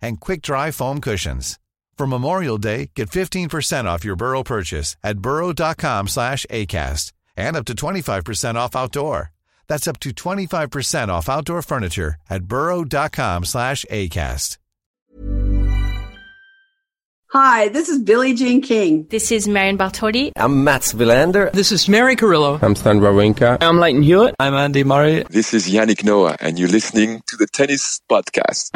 and 0.00 0.20
quick-dry 0.20 0.70
foam 0.70 1.00
cushions. 1.00 1.58
For 1.96 2.06
Memorial 2.06 2.58
Day, 2.58 2.90
get 2.94 3.10
15% 3.10 3.86
off 3.86 4.04
your 4.04 4.16
Burrow 4.16 4.42
purchase 4.42 4.96
at 5.02 5.18
burrow.com 5.18 6.08
slash 6.08 6.44
ACAST 6.50 7.12
and 7.36 7.56
up 7.56 7.64
to 7.66 7.74
25% 7.74 8.54
off 8.54 8.76
outdoor. 8.76 9.32
That's 9.68 9.88
up 9.88 9.98
to 10.00 10.10
25% 10.10 11.08
off 11.08 11.28
outdoor 11.28 11.62
furniture 11.62 12.16
at 12.30 12.44
burrow.com 12.44 13.44
slash 13.44 13.84
ACAST. 13.90 14.58
Hi, 17.30 17.68
this 17.68 17.88
is 17.88 17.98
Billie 18.02 18.34
Jean 18.34 18.62
King. 18.62 19.06
This 19.10 19.32
is 19.32 19.48
Marion 19.48 19.76
Bartoli. 19.76 20.30
I'm 20.36 20.62
Mats 20.62 20.94
Wilander. 20.94 21.50
This 21.52 21.72
is 21.72 21.88
Mary 21.88 22.14
Carillo. 22.14 22.58
I'm 22.62 22.76
Stan 22.76 23.00
Wawrinka. 23.00 23.58
I'm 23.60 23.78
Lleyton 23.78 24.02
Hewitt. 24.02 24.36
I'm 24.38 24.54
Andy 24.54 24.84
Murray. 24.84 25.24
This 25.28 25.52
is 25.52 25.68
Yannick 25.68 26.04
Noah, 26.04 26.36
and 26.40 26.56
you're 26.56 26.68
listening 26.68 27.22
to 27.26 27.36
the 27.36 27.48
Tennis 27.48 28.00
Podcast. 28.08 28.70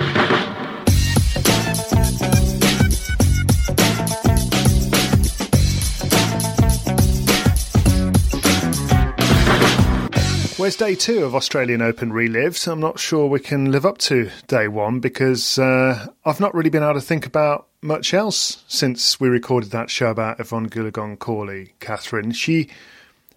Where's 10.60 10.76
day 10.76 10.94
two 10.94 11.24
of 11.24 11.34
Australian 11.34 11.80
Open 11.80 12.12
relived? 12.12 12.68
I'm 12.68 12.80
not 12.80 12.98
sure 12.98 13.26
we 13.26 13.40
can 13.40 13.72
live 13.72 13.86
up 13.86 13.96
to 13.96 14.30
day 14.46 14.68
one 14.68 15.00
because 15.00 15.58
uh, 15.58 16.08
I've 16.22 16.38
not 16.38 16.54
really 16.54 16.68
been 16.68 16.82
able 16.82 16.92
to 16.92 17.00
think 17.00 17.24
about 17.24 17.66
much 17.80 18.12
else 18.12 18.62
since 18.68 19.18
we 19.18 19.30
recorded 19.30 19.70
that 19.70 19.88
show 19.88 20.10
about 20.10 20.38
Yvonne 20.38 20.68
Goolagong 20.68 21.18
Cawley, 21.18 21.72
Catherine. 21.80 22.32
She 22.32 22.68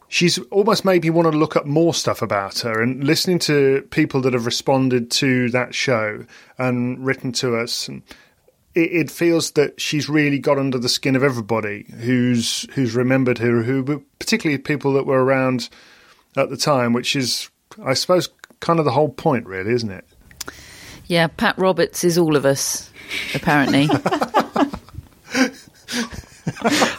she's 0.09 0.37
almost 0.49 0.83
made 0.83 1.03
me 1.03 1.11
want 1.11 1.31
to 1.31 1.37
look 1.37 1.55
up 1.55 1.65
more 1.65 1.93
stuff 1.93 2.21
about 2.21 2.59
her 2.59 2.81
and 2.83 3.05
listening 3.05 3.39
to 3.39 3.87
people 3.89 4.19
that 4.19 4.33
have 4.33 4.45
responded 4.45 5.09
to 5.11 5.49
that 5.51 5.73
show 5.73 6.25
and 6.57 7.05
written 7.05 7.31
to 7.31 7.55
us 7.55 7.87
and 7.87 8.01
it, 8.75 8.91
it 8.91 9.09
feels 9.09 9.51
that 9.51 9.79
she's 9.79 10.09
really 10.09 10.39
got 10.39 10.59
under 10.59 10.77
the 10.77 10.89
skin 10.89 11.15
of 11.15 11.23
everybody 11.23 11.85
who's 12.01 12.67
who's 12.73 12.93
remembered 12.93 13.37
her 13.37 13.63
who 13.63 14.03
particularly 14.19 14.57
people 14.61 14.91
that 14.91 15.05
were 15.05 15.23
around 15.23 15.69
at 16.37 16.49
the 16.49 16.57
time, 16.57 16.93
which 16.93 17.15
is, 17.15 17.49
I 17.83 17.93
suppose, 17.93 18.29
kind 18.59 18.79
of 18.79 18.85
the 18.85 18.91
whole 18.91 19.09
point, 19.09 19.45
really, 19.45 19.71
isn't 19.73 19.91
it? 19.91 20.05
Yeah, 21.07 21.27
Pat 21.27 21.57
Roberts 21.57 22.03
is 22.03 22.17
all 22.17 22.35
of 22.35 22.45
us, 22.45 22.89
apparently. 23.35 23.89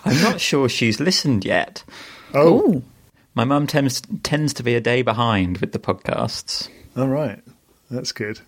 I'm 0.04 0.22
not 0.22 0.41
sure 0.41 0.68
she's 0.68 1.00
listened 1.00 1.44
yet. 1.44 1.84
Oh. 2.34 2.72
Ooh. 2.72 2.82
My 3.34 3.44
mum 3.44 3.66
tends, 3.66 4.00
tends 4.22 4.54
to 4.54 4.62
be 4.62 4.75
a 4.76 4.81
day 4.81 5.03
behind 5.03 5.59
with 5.59 5.72
the 5.72 5.78
podcasts. 5.78 6.69
All 6.97 7.09
right. 7.09 7.42
That's 7.91 8.12
good. 8.12 8.41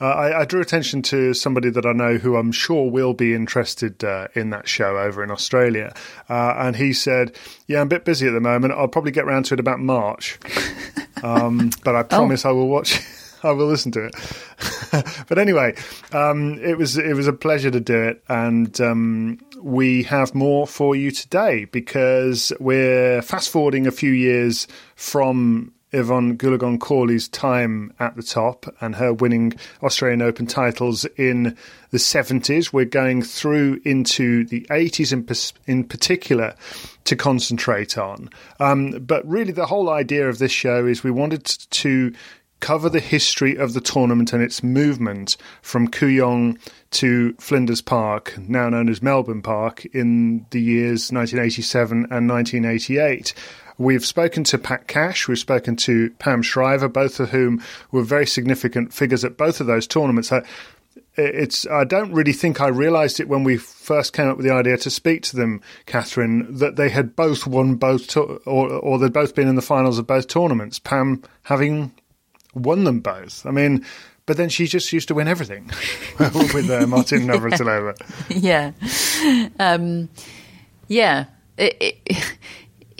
Uh, 0.00 0.04
I, 0.04 0.40
I, 0.40 0.44
drew 0.44 0.60
attention 0.60 1.02
to 1.02 1.34
somebody 1.34 1.70
that 1.70 1.84
I 1.84 1.92
know 1.92 2.18
who 2.18 2.36
I'm 2.36 2.52
sure 2.52 2.88
will 2.88 3.14
be 3.14 3.34
interested 3.34 4.04
uh, 4.04 4.28
in 4.34 4.50
that 4.50 4.68
show 4.68 4.96
over 4.96 5.24
in 5.24 5.30
Australia. 5.30 5.92
Uh, 6.28 6.54
and 6.56 6.76
he 6.76 6.92
said, 6.92 7.34
Yeah, 7.66 7.80
I'm 7.80 7.88
a 7.88 7.90
bit 7.90 8.04
busy 8.04 8.28
at 8.28 8.32
the 8.32 8.40
moment. 8.40 8.74
I'll 8.74 8.86
probably 8.86 9.10
get 9.10 9.26
round 9.26 9.46
to 9.46 9.54
it 9.54 9.60
about 9.60 9.80
March. 9.80 10.38
Um, 11.22 11.70
but 11.84 11.96
I 11.96 12.04
promise 12.04 12.44
oh. 12.44 12.50
I 12.50 12.52
will 12.52 12.68
watch. 12.68 13.00
I 13.42 13.52
will 13.52 13.66
listen 13.66 13.92
to 13.92 14.04
it. 14.04 15.24
but 15.28 15.38
anyway, 15.38 15.74
um, 16.12 16.58
it 16.62 16.76
was 16.76 16.96
it 16.96 17.14
was 17.14 17.26
a 17.26 17.32
pleasure 17.32 17.70
to 17.70 17.80
do 17.80 18.02
it, 18.02 18.22
and 18.28 18.80
um, 18.80 19.38
we 19.60 20.02
have 20.04 20.34
more 20.34 20.66
for 20.66 20.96
you 20.96 21.10
today 21.10 21.66
because 21.66 22.52
we're 22.58 23.22
fast 23.22 23.50
forwarding 23.50 23.86
a 23.86 23.92
few 23.92 24.10
years 24.10 24.66
from 24.96 25.72
Yvonne 25.92 26.36
Goolagong 26.36 26.78
Cawley's 26.78 27.28
time 27.28 27.92
at 27.98 28.16
the 28.16 28.22
top 28.22 28.66
and 28.80 28.96
her 28.96 29.12
winning 29.12 29.54
Australian 29.82 30.22
Open 30.22 30.46
titles 30.46 31.04
in 31.16 31.56
the 31.90 31.98
70s. 31.98 32.72
We're 32.72 32.84
going 32.84 33.22
through 33.22 33.80
into 33.84 34.44
the 34.44 34.66
80s 34.70 35.12
in, 35.12 35.72
in 35.72 35.84
particular 35.84 36.54
to 37.04 37.16
concentrate 37.16 37.96
on. 37.96 38.28
Um, 38.60 38.90
but 39.00 39.26
really, 39.26 39.52
the 39.52 39.66
whole 39.66 39.88
idea 39.88 40.28
of 40.28 40.38
this 40.38 40.52
show 40.52 40.86
is 40.86 41.02
we 41.02 41.10
wanted 41.10 41.44
to 41.44 42.12
cover 42.60 42.88
the 42.88 43.00
history 43.00 43.56
of 43.56 43.72
the 43.72 43.80
tournament 43.80 44.32
and 44.32 44.42
its 44.42 44.62
movement 44.62 45.36
from 45.62 45.88
Kooyong 45.88 46.58
to 46.90 47.34
Flinders 47.34 47.80
Park, 47.80 48.36
now 48.38 48.68
known 48.68 48.88
as 48.88 49.02
Melbourne 49.02 49.42
Park, 49.42 49.84
in 49.86 50.44
the 50.50 50.60
years 50.60 51.12
1987 51.12 52.08
and 52.10 52.28
1988. 52.28 53.34
We've 53.78 54.04
spoken 54.04 54.42
to 54.44 54.58
Pat 54.58 54.88
Cash, 54.88 55.28
we've 55.28 55.38
spoken 55.38 55.76
to 55.76 56.10
Pam 56.18 56.42
Shriver, 56.42 56.88
both 56.88 57.20
of 57.20 57.30
whom 57.30 57.62
were 57.92 58.02
very 58.02 58.26
significant 58.26 58.92
figures 58.92 59.24
at 59.24 59.36
both 59.36 59.60
of 59.60 59.68
those 59.68 59.86
tournaments. 59.86 60.32
It's 61.16 61.66
I 61.68 61.84
don't 61.84 62.12
really 62.12 62.32
think 62.32 62.60
I 62.60 62.68
realised 62.68 63.20
it 63.20 63.28
when 63.28 63.44
we 63.44 63.56
first 63.56 64.12
came 64.12 64.28
up 64.28 64.36
with 64.36 64.46
the 64.46 64.52
idea 64.52 64.76
to 64.78 64.90
speak 64.90 65.22
to 65.24 65.36
them, 65.36 65.60
Catherine, 65.86 66.56
that 66.58 66.76
they 66.76 66.88
had 66.88 67.14
both 67.16 67.46
won 67.46 67.76
both 67.76 68.08
to- 68.08 68.40
or 68.46 68.68
or 68.70 68.98
they'd 68.98 69.12
both 69.12 69.34
been 69.34 69.48
in 69.48 69.54
the 69.56 69.62
finals 69.62 69.98
of 69.98 70.06
both 70.06 70.26
tournaments. 70.28 70.78
Pam 70.78 71.22
having 71.44 71.92
won 72.54 72.84
them 72.84 72.98
both. 73.00 73.46
I 73.46 73.50
mean, 73.52 73.84
but 74.26 74.36
then 74.36 74.48
she 74.48 74.66
just 74.66 74.92
used 74.92 75.08
to 75.08 75.14
win 75.14 75.26
everything 75.28 75.70
with 76.18 76.68
uh, 76.70 76.86
Martin 76.86 77.20
Navratilova. 77.28 77.94
yeah, 78.28 78.72
um, 79.58 80.08
yeah. 80.88 81.26
It, 81.56 81.76
it, 81.80 82.36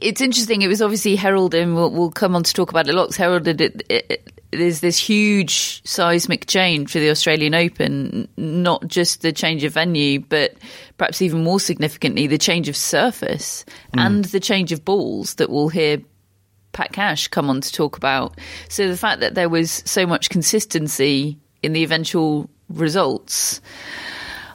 it's 0.00 0.20
interesting. 0.20 0.62
It 0.62 0.68
was 0.68 0.82
obviously 0.82 1.16
heralded, 1.16 1.62
and 1.62 1.74
we'll, 1.74 1.90
we'll 1.90 2.10
come 2.10 2.34
on 2.34 2.42
to 2.42 2.52
talk 2.52 2.70
about 2.70 2.88
it 2.88 2.94
lots. 2.94 3.16
Heralded 3.16 3.60
it, 3.60 3.82
it, 3.88 4.32
there's 4.50 4.80
this 4.80 4.98
huge 4.98 5.86
seismic 5.86 6.46
change 6.46 6.92
for 6.92 6.98
the 6.98 7.10
Australian 7.10 7.54
Open, 7.54 8.28
not 8.36 8.86
just 8.86 9.22
the 9.22 9.32
change 9.32 9.64
of 9.64 9.74
venue, 9.74 10.20
but 10.20 10.54
perhaps 10.96 11.20
even 11.20 11.44
more 11.44 11.60
significantly, 11.60 12.26
the 12.26 12.38
change 12.38 12.68
of 12.68 12.76
surface 12.76 13.64
mm. 13.92 14.00
and 14.00 14.24
the 14.26 14.40
change 14.40 14.72
of 14.72 14.84
balls 14.84 15.34
that 15.34 15.50
we'll 15.50 15.68
hear 15.68 16.00
Pat 16.72 16.92
Cash 16.92 17.28
come 17.28 17.50
on 17.50 17.60
to 17.60 17.72
talk 17.72 17.96
about. 17.96 18.38
So 18.68 18.88
the 18.88 18.96
fact 18.96 19.20
that 19.20 19.34
there 19.34 19.48
was 19.48 19.82
so 19.84 20.06
much 20.06 20.30
consistency 20.30 21.38
in 21.62 21.72
the 21.72 21.82
eventual 21.82 22.48
results. 22.68 23.60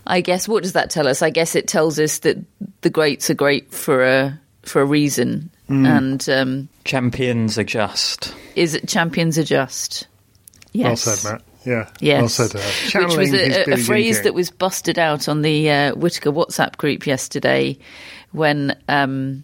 I 0.06 0.22
guess 0.22 0.48
what 0.48 0.64
does 0.64 0.74
that 0.74 0.90
tell 0.90 1.08
us? 1.08 1.22
I 1.22 1.30
guess 1.30 1.56
it 1.56 1.68
tells 1.68 2.00
us 2.00 2.20
that 2.20 2.38
the 2.82 2.90
greats 2.90 3.30
are 3.30 3.36
great 3.36 3.72
for 3.72 4.04
a 4.04 4.40
for 4.64 4.82
a 4.82 4.86
reason, 4.86 5.50
mm. 5.70 5.88
and 5.88 6.30
um, 6.30 6.70
champions 6.86 7.58
adjust. 7.58 8.34
Is 8.56 8.74
it 8.76 8.88
champions 8.88 9.38
adjust? 9.38 10.08
Yes. 10.72 11.06
Well 11.06 11.16
said, 11.16 11.32
Matt. 11.32 11.42
Yeah. 11.66 11.90
Yes. 12.00 12.22
Well 12.22 12.48
said. 12.50 12.56
Uh, 12.56 13.06
Which 13.06 13.18
was 13.18 13.34
a, 13.34 13.74
a 13.74 13.78
phrase 13.78 14.22
that 14.24 14.34
was 14.34 14.50
busted 14.52 14.98
out 14.98 15.30
on 15.30 15.42
the 15.42 15.70
uh, 15.70 15.96
Whitaker 15.96 16.32
WhatsApp 16.32 16.78
group 16.78 17.06
yesterday 17.08 17.78
when. 18.32 18.78
Um, 18.88 19.44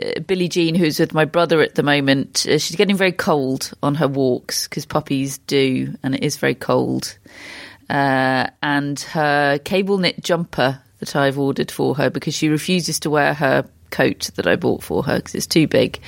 uh, 0.00 0.20
Billie 0.20 0.48
Jean, 0.48 0.74
who's 0.74 0.98
with 0.98 1.12
my 1.12 1.26
brother 1.26 1.60
at 1.60 1.74
the 1.74 1.82
moment, 1.82 2.46
uh, 2.48 2.56
she's 2.56 2.76
getting 2.76 2.96
very 2.96 3.12
cold 3.12 3.72
on 3.82 3.94
her 3.96 4.08
walks 4.08 4.66
because 4.66 4.86
puppies 4.86 5.36
do, 5.38 5.94
and 6.02 6.14
it 6.14 6.22
is 6.22 6.38
very 6.38 6.54
cold. 6.54 7.18
Uh, 7.90 8.46
and 8.62 9.00
her 9.00 9.58
cable 9.58 9.98
knit 9.98 10.22
jumper 10.22 10.80
that 11.00 11.14
I've 11.14 11.38
ordered 11.38 11.70
for 11.70 11.96
her 11.96 12.08
because 12.08 12.34
she 12.34 12.48
refuses 12.48 13.00
to 13.00 13.10
wear 13.10 13.34
her 13.34 13.68
coat 13.92 14.30
that 14.34 14.48
I 14.48 14.56
bought 14.56 14.82
for 14.82 15.04
her 15.04 15.16
because 15.16 15.36
it's 15.36 15.46
too 15.46 15.68
big. 15.68 16.00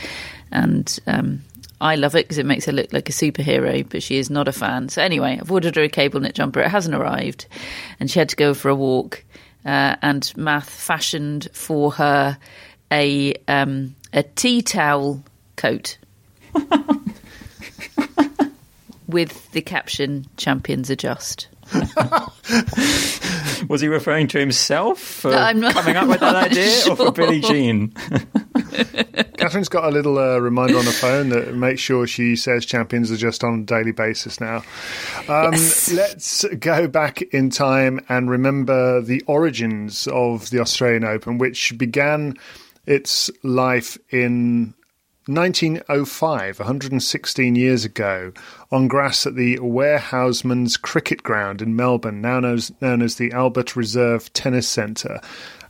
And 0.50 0.98
um, 1.06 1.42
I 1.80 1.94
love 1.94 2.16
it 2.16 2.24
because 2.24 2.38
it 2.38 2.46
makes 2.46 2.64
her 2.64 2.72
look 2.72 2.92
like 2.92 3.08
a 3.08 3.12
superhero, 3.12 3.88
but 3.88 4.02
she 4.02 4.16
is 4.16 4.30
not 4.30 4.48
a 4.48 4.52
fan. 4.52 4.88
So, 4.88 5.02
anyway, 5.02 5.38
I've 5.40 5.52
ordered 5.52 5.76
her 5.76 5.82
a 5.82 5.88
cable 5.88 6.20
knit 6.20 6.34
jumper. 6.34 6.60
It 6.60 6.70
hasn't 6.70 6.94
arrived, 6.94 7.46
and 8.00 8.10
she 8.10 8.18
had 8.18 8.30
to 8.30 8.36
go 8.36 8.54
for 8.54 8.68
a 8.68 8.74
walk. 8.74 9.24
Uh, 9.64 9.96
and 10.02 10.32
Math 10.36 10.68
fashioned 10.68 11.48
for 11.52 11.92
her 11.92 12.38
a 12.90 13.34
um, 13.48 13.94
a 14.12 14.22
tea 14.22 14.62
towel 14.62 15.24
coat 15.56 15.98
with 19.06 19.50
the 19.52 19.60
caption 19.62 20.26
"Champions 20.36 20.90
Adjust." 20.90 21.48
Was 23.68 23.80
he 23.80 23.88
referring 23.88 24.26
to 24.28 24.38
himself 24.38 24.98
for 25.00 25.30
No, 25.30 25.38
I'm 25.38 25.60
not- 25.60 25.72
coming 25.74 25.96
up 25.96 26.06
with 26.08 26.22
I'm 26.22 26.32
that 26.34 26.42
not 26.50 26.50
idea, 26.50 26.76
or 26.90 26.96
for 26.96 27.04
sure. 27.04 27.12
Billie 27.12 27.40
Jean? 27.40 27.88
Catherine's 29.38 29.68
got 29.70 29.84
a 29.84 29.90
little 29.90 30.18
uh, 30.18 30.38
reminder 30.38 30.76
on 30.78 30.84
her 30.84 30.90
phone 30.92 31.30
that 31.30 31.54
makes 31.54 31.80
sure 31.80 32.06
she 32.06 32.36
says 32.36 32.64
champions 32.66 33.10
are 33.10 33.16
just 33.16 33.42
on 33.44 33.60
a 33.60 33.64
daily 33.64 33.92
basis 33.92 34.40
now. 34.40 34.56
Um, 35.28 35.52
Yes. 35.54 35.92
Let's 35.92 36.44
go 36.58 36.86
back 36.88 37.22
in 37.22 37.50
time 37.50 38.00
and 38.08 38.28
remember 38.30 39.00
the 39.00 39.22
origins 39.26 40.06
of 40.08 40.50
the 40.50 40.60
Australian 40.60 41.04
Open, 41.04 41.38
which 41.38 41.76
began 41.78 42.34
its 42.86 43.30
life 43.42 43.96
in 44.10 44.74
1905, 45.26 46.58
116 46.58 47.56
years 47.56 47.84
ago, 47.84 48.32
on 48.70 48.88
grass 48.88 49.26
at 49.26 49.34
the 49.34 49.58
Warehouseman's 49.58 50.76
Cricket 50.76 51.22
Ground 51.22 51.62
in 51.62 51.76
Melbourne, 51.76 52.20
now 52.20 52.40
known 52.40 52.54
as, 52.54 52.72
known 52.80 53.02
as 53.02 53.16
the 53.16 53.32
Albert 53.32 53.76
Reserve 53.76 54.32
Tennis 54.32 54.68
Centre. 54.68 55.20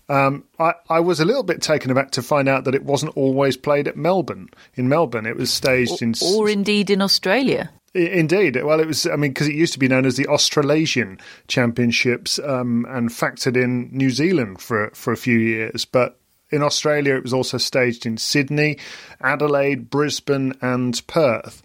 Um, 0.09 0.45
I, 0.59 0.75
I 0.91 1.01
was 1.01 1.21
a 1.21 1.25
little 1.25 1.43
bit 1.43 1.63
taken 1.63 1.91
aback 1.91 2.11
to 2.13 2.23
find 2.23 2.49
out 2.49 2.65
that 2.65 2.75
it 2.75 2.85
wasn't 2.85 3.17
always 3.17 3.57
played 3.57 3.89
at 3.89 3.97
Melbourne. 3.97 4.49
In 4.75 4.89
Melbourne, 4.89 5.27
it 5.27 5.37
was 5.37 5.53
staged 5.53 6.03
in. 6.03 6.15
or 6.23 6.49
indeed 6.49 6.91
in 6.91 7.01
Australia. 7.01 7.71
Indeed. 7.95 8.63
Well, 8.65 8.81
it 8.81 8.89
was, 8.89 9.07
I 9.07 9.15
mean, 9.15 9.31
because 9.31 9.47
it 9.47 9.55
used 9.55 9.73
to 9.75 9.79
be 9.79 9.87
known 9.87 10.05
as 10.05 10.17
the 10.17 10.27
Australasian 10.27 11.21
Championships 11.47 12.41
um, 12.41 12.87
and 12.89 13.09
factored 13.09 13.57
in 13.57 13.89
New 13.93 14.11
Zealand 14.11 14.61
for, 14.61 14.91
for 14.95 15.13
a 15.13 15.17
few 15.17 15.39
years. 15.39 15.85
But 15.85 16.19
in 16.55 16.63
Australia, 16.63 17.17
it 17.17 17.23
was 17.23 17.35
also 17.35 17.59
staged 17.59 18.07
in 18.07 18.17
Sydney, 18.17 18.79
Adelaide, 19.21 19.91
Brisbane, 19.91 20.55
and 20.63 21.01
Perth. 21.09 21.63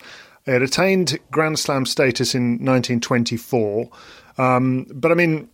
It 0.47 0.63
attained 0.63 1.19
Grand 1.30 1.59
Slam 1.59 1.86
status 1.86 2.33
in 2.33 2.53
1924. 2.53 3.89
Um, 4.39 4.88
but 4.91 5.12
I 5.12 5.15
mean, 5.15 5.50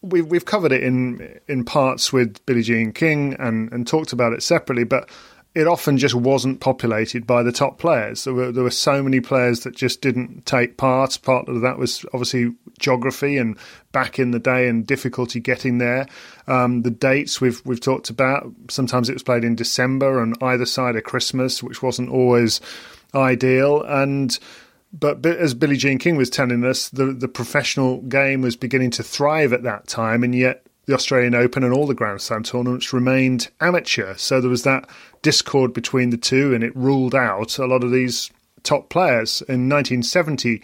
we've 0.00 0.26
we've 0.26 0.44
covered 0.44 0.72
it 0.72 0.82
in 0.82 1.38
in 1.46 1.64
parts 1.64 2.12
with 2.12 2.44
Billie 2.46 2.62
Jean 2.62 2.92
King 2.92 3.34
and 3.38 3.70
and 3.72 3.86
talked 3.86 4.12
about 4.12 4.32
it 4.32 4.42
separately, 4.42 4.84
but 4.84 5.10
it 5.54 5.68
often 5.68 5.98
just 5.98 6.16
wasn't 6.16 6.60
populated 6.60 7.26
by 7.26 7.42
the 7.42 7.52
top 7.52 7.78
players. 7.78 8.24
There 8.24 8.34
were 8.34 8.50
there 8.50 8.64
were 8.64 8.70
so 8.70 9.02
many 9.02 9.20
players 9.20 9.60
that 9.60 9.76
just 9.76 10.00
didn't 10.00 10.46
take 10.46 10.76
part. 10.76 11.16
Part 11.22 11.48
of 11.48 11.60
that 11.60 11.78
was 11.78 12.04
obviously 12.12 12.52
geography 12.80 13.38
and 13.38 13.56
back 13.92 14.18
in 14.18 14.32
the 14.32 14.40
day 14.40 14.68
and 14.68 14.84
difficulty 14.84 15.38
getting 15.38 15.78
there. 15.78 16.08
Um, 16.48 16.82
the 16.82 16.90
dates 16.90 17.40
we've 17.40 17.62
we've 17.64 17.80
talked 17.80 18.10
about. 18.10 18.52
Sometimes 18.68 19.08
it 19.08 19.12
was 19.14 19.22
played 19.22 19.44
in 19.44 19.54
December 19.54 20.20
on 20.20 20.34
either 20.42 20.66
side 20.66 20.96
of 20.96 21.04
Christmas, 21.04 21.62
which 21.62 21.82
wasn't 21.82 22.10
always 22.10 22.60
ideal 23.14 23.82
and. 23.82 24.38
But 24.96 25.26
as 25.26 25.54
Billie 25.54 25.76
Jean 25.76 25.98
King 25.98 26.14
was 26.14 26.30
telling 26.30 26.62
us, 26.62 26.88
the, 26.88 27.06
the 27.06 27.26
professional 27.26 28.00
game 28.02 28.42
was 28.42 28.54
beginning 28.54 28.92
to 28.92 29.02
thrive 29.02 29.52
at 29.52 29.64
that 29.64 29.88
time, 29.88 30.22
and 30.22 30.32
yet 30.32 30.63
the 30.86 30.94
Australian 30.94 31.34
Open 31.34 31.64
and 31.64 31.72
all 31.72 31.86
the 31.86 31.94
Grand 31.94 32.20
Slam 32.20 32.42
tournaments 32.42 32.92
remained 32.92 33.48
amateur. 33.60 34.14
So 34.16 34.40
there 34.40 34.50
was 34.50 34.64
that 34.64 34.88
discord 35.22 35.72
between 35.72 36.10
the 36.10 36.16
two, 36.16 36.54
and 36.54 36.62
it 36.62 36.76
ruled 36.76 37.14
out 37.14 37.58
a 37.58 37.66
lot 37.66 37.84
of 37.84 37.90
these 37.90 38.30
top 38.62 38.88
players. 38.88 39.40
In 39.42 39.68
1970, 39.68 40.62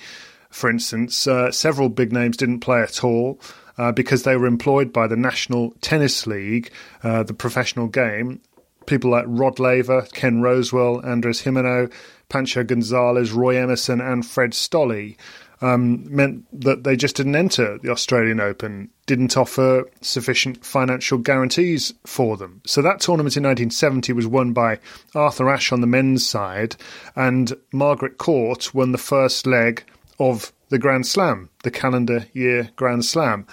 for 0.50 0.69
instance, 0.69 1.26
uh, 1.26 1.50
several 1.50 1.88
big 1.88 2.12
names 2.12 2.37
didn't 2.37 2.61
play 2.61 2.82
at 2.82 3.05
all. 3.05 3.40
Uh, 3.78 3.93
because 3.93 4.25
they 4.25 4.37
were 4.37 4.46
employed 4.46 4.93
by 4.93 5.06
the 5.06 5.17
National 5.17 5.70
Tennis 5.81 6.26
League, 6.26 6.70
uh, 7.02 7.22
the 7.22 7.32
professional 7.32 7.87
game, 7.87 8.38
people 8.84 9.11
like 9.11 9.25
Rod 9.26 9.58
Laver, 9.58 10.02
Ken 10.12 10.43
Rosewall, 10.43 11.02
Andres 11.02 11.40
Gimeno, 11.40 11.90
Pancho 12.28 12.62
Gonzalez, 12.62 13.32
Roy 13.32 13.56
Emerson, 13.56 14.02
and 14.02 14.26
Fred 14.26 14.50
Stolle 14.50 15.17
um, 15.61 16.05
meant 16.15 16.47
that 16.61 16.85
they 16.85 16.97
just 16.97 17.17
didn't 17.17 17.37
enter 17.37 17.79
the 17.79 17.91
Australian 17.91 18.41
Open, 18.41 18.91
didn't 19.07 19.37
offer 19.37 19.85
sufficient 20.01 20.65
financial 20.65 21.19
guarantees 21.19 21.93
for 22.07 22.37
them. 22.37 22.62
So 22.67 22.81
that 22.83 23.01
tournament 23.01 23.37
in 23.37 23.43
1970 23.43 24.12
was 24.12 24.27
won 24.27 24.53
by 24.53 24.79
Arthur 25.15 25.51
Ashe 25.51 25.73
on 25.73 25.81
the 25.81 25.87
men's 25.87 26.27
side, 26.27 26.77
and 27.15 27.53
Margaret 27.73 28.19
Court 28.19 28.75
won 28.75 28.93
the 28.93 28.99
first 28.99 29.47
leg 29.47 29.85
of 30.19 30.53
the 30.71 30.79
Grand 30.79 31.07
Slam, 31.07 31.51
the 31.63 31.71
calendar 31.71 32.27
year 32.33 32.71
Grand 32.77 33.05
Slam. 33.05 33.47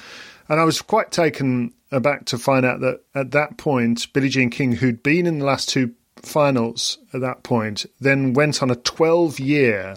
And 0.50 0.60
I 0.60 0.63
was 0.63 0.81
quite 0.81 1.12
taken 1.12 1.74
aback 1.92 2.25
to 2.25 2.38
find 2.38 2.65
out 2.65 2.80
that 2.81 3.01
at 3.15 3.31
that 3.31 3.57
point, 3.57 4.12
Billie 4.13 4.30
Jean 4.30 4.50
King, 4.50 4.74
who'd 4.74 5.03
been 5.03 5.25
in 5.25 5.39
the 5.39 5.45
last 5.45 5.69
two 5.69 5.94
finals 6.21 6.98
at 7.13 7.21
that 7.21 7.44
point, 7.44 7.86
then 8.00 8.33
went 8.33 8.62
on 8.62 8.69
a 8.69 8.75
12 8.75 9.39
year 9.39 9.95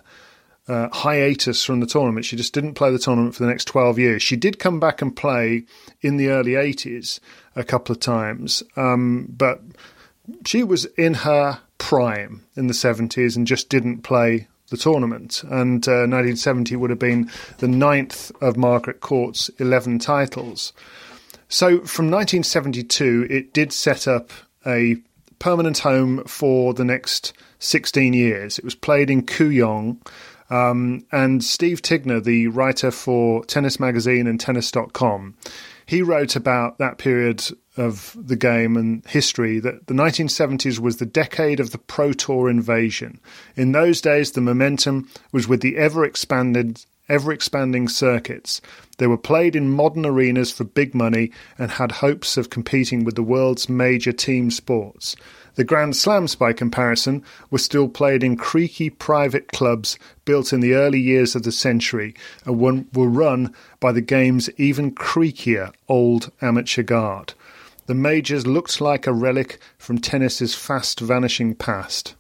uh, 0.71 0.89
hiatus 0.93 1.65
from 1.65 1.81
the 1.81 1.87
tournament. 1.87 2.25
She 2.25 2.37
just 2.37 2.55
didn't 2.55 2.75
play 2.75 2.93
the 2.93 2.99
tournament 2.99 3.35
for 3.35 3.43
the 3.43 3.49
next 3.49 3.65
12 3.65 3.99
years. 3.99 4.23
She 4.23 4.37
did 4.37 4.61
come 4.61 4.79
back 4.79 5.03
and 5.03 5.15
play 5.15 5.65
in 6.01 6.17
the 6.17 6.29
early 6.29 6.53
80s 6.53 7.19
a 7.57 7.65
couple 7.65 7.93
of 7.93 7.99
times, 7.99 8.63
um, 8.77 9.27
but 9.37 9.61
she 10.47 10.63
was 10.63 10.85
in 10.97 11.15
her 11.15 11.59
prime 11.79 12.45
in 12.55 12.69
the 12.69 12.73
70s 12.73 13.35
and 13.35 13.49
just 13.49 13.69
didn't 13.69 14.03
play 14.03 14.47
the 14.69 14.77
tournament. 14.77 15.43
And 15.43 15.87
uh, 15.89 16.07
1970 16.07 16.77
would 16.77 16.91
have 16.91 17.01
been 17.01 17.29
the 17.59 17.67
ninth 17.67 18.31
of 18.41 18.57
Margaret 18.57 19.01
Court's 19.01 19.49
11 19.59 19.99
titles. 19.99 20.73
So 21.49 21.79
from 21.79 22.13
1972, 22.13 23.27
it 23.29 23.53
did 23.53 23.73
set 23.73 24.07
up 24.07 24.31
a 24.65 24.99
permanent 25.41 25.79
home 25.79 26.23
for 26.27 26.75
the 26.75 26.85
next 26.85 27.33
16 27.59 28.13
years. 28.13 28.57
It 28.57 28.65
was 28.65 28.77
played 28.77 29.11
in 29.11 29.27
Kooyong. 29.27 29.99
Um, 30.51 31.07
and 31.13 31.43
Steve 31.45 31.81
Tignor, 31.81 32.23
the 32.23 32.49
writer 32.49 32.91
for 32.91 33.45
Tennis 33.45 33.79
Magazine 33.79 34.27
and 34.27 34.39
Tennis.com, 34.39 35.37
he 35.87 36.03
wrote 36.03 36.37
about 36.37 36.79
that 36.79 36.99
period 36.99 37.45
of 37.77 38.17
the 38.17 38.37
game 38.37 38.77
and 38.77 39.05
history 39.07 39.59
that 39.61 39.87
the 39.87 39.95
1970s 39.95 40.79
was 40.79 40.97
the 40.97 41.07
decade 41.07 41.61
of 41.61 41.71
the 41.71 41.79
Pro 41.79 42.13
Tour 42.13 42.51
invasion. 42.51 43.21
In 43.57 43.73
those 43.73 44.01
days, 44.01 44.33
the 44.33 44.41
momentum 44.41 45.09
was 45.33 45.49
with 45.49 45.63
the 45.63 45.77
ever 45.77 46.05
expanded 46.05 46.85
ever 47.09 47.33
expanding 47.33 47.89
circuits. 47.89 48.61
They 48.99 49.09
were 49.09 49.19
played 49.19 49.57
in 49.57 49.73
modern 49.73 50.07
arenas 50.07 50.53
for 50.53 50.63
big 50.63 50.95
money 50.95 51.33
and 51.59 51.73
had 51.73 51.91
hopes 51.91 52.37
of 52.37 52.51
competing 52.51 53.03
with 53.03 53.17
the 53.17 53.23
world's 53.23 53.69
major 53.69 54.13
team 54.13 54.51
sports. 54.53 55.17
The 55.57 55.65
Grand 55.65 55.97
Slams, 55.97 56.35
by 56.35 56.53
comparison, 56.53 57.25
were 57.51 57.59
still 57.59 57.89
played 57.89 58.23
in 58.23 58.37
creaky 58.37 58.91
private 58.91 59.49
clubs 59.49 59.99
built 60.25 60.53
in 60.53 60.61
the 60.61 60.75
early 60.75 61.01
years 61.01 61.35
of 61.35 61.43
the 61.43 61.53
century 61.53 62.15
and 62.45 62.61
were 62.95 63.09
run 63.09 63.55
by 63.81 63.93
the 63.93 64.01
game's 64.01 64.49
even 64.59 64.95
creakier 64.95 65.73
old 65.89 66.31
amateur 66.41 66.83
guard. 66.83 67.35
The 67.87 67.95
majors 67.95 68.47
looked 68.47 68.81
like 68.81 69.07
a 69.07 69.13
relic 69.13 69.59
from 69.77 69.99
tennis's 69.99 70.55
fast 70.55 71.01
vanishing 71.01 71.55
past. 71.57 72.15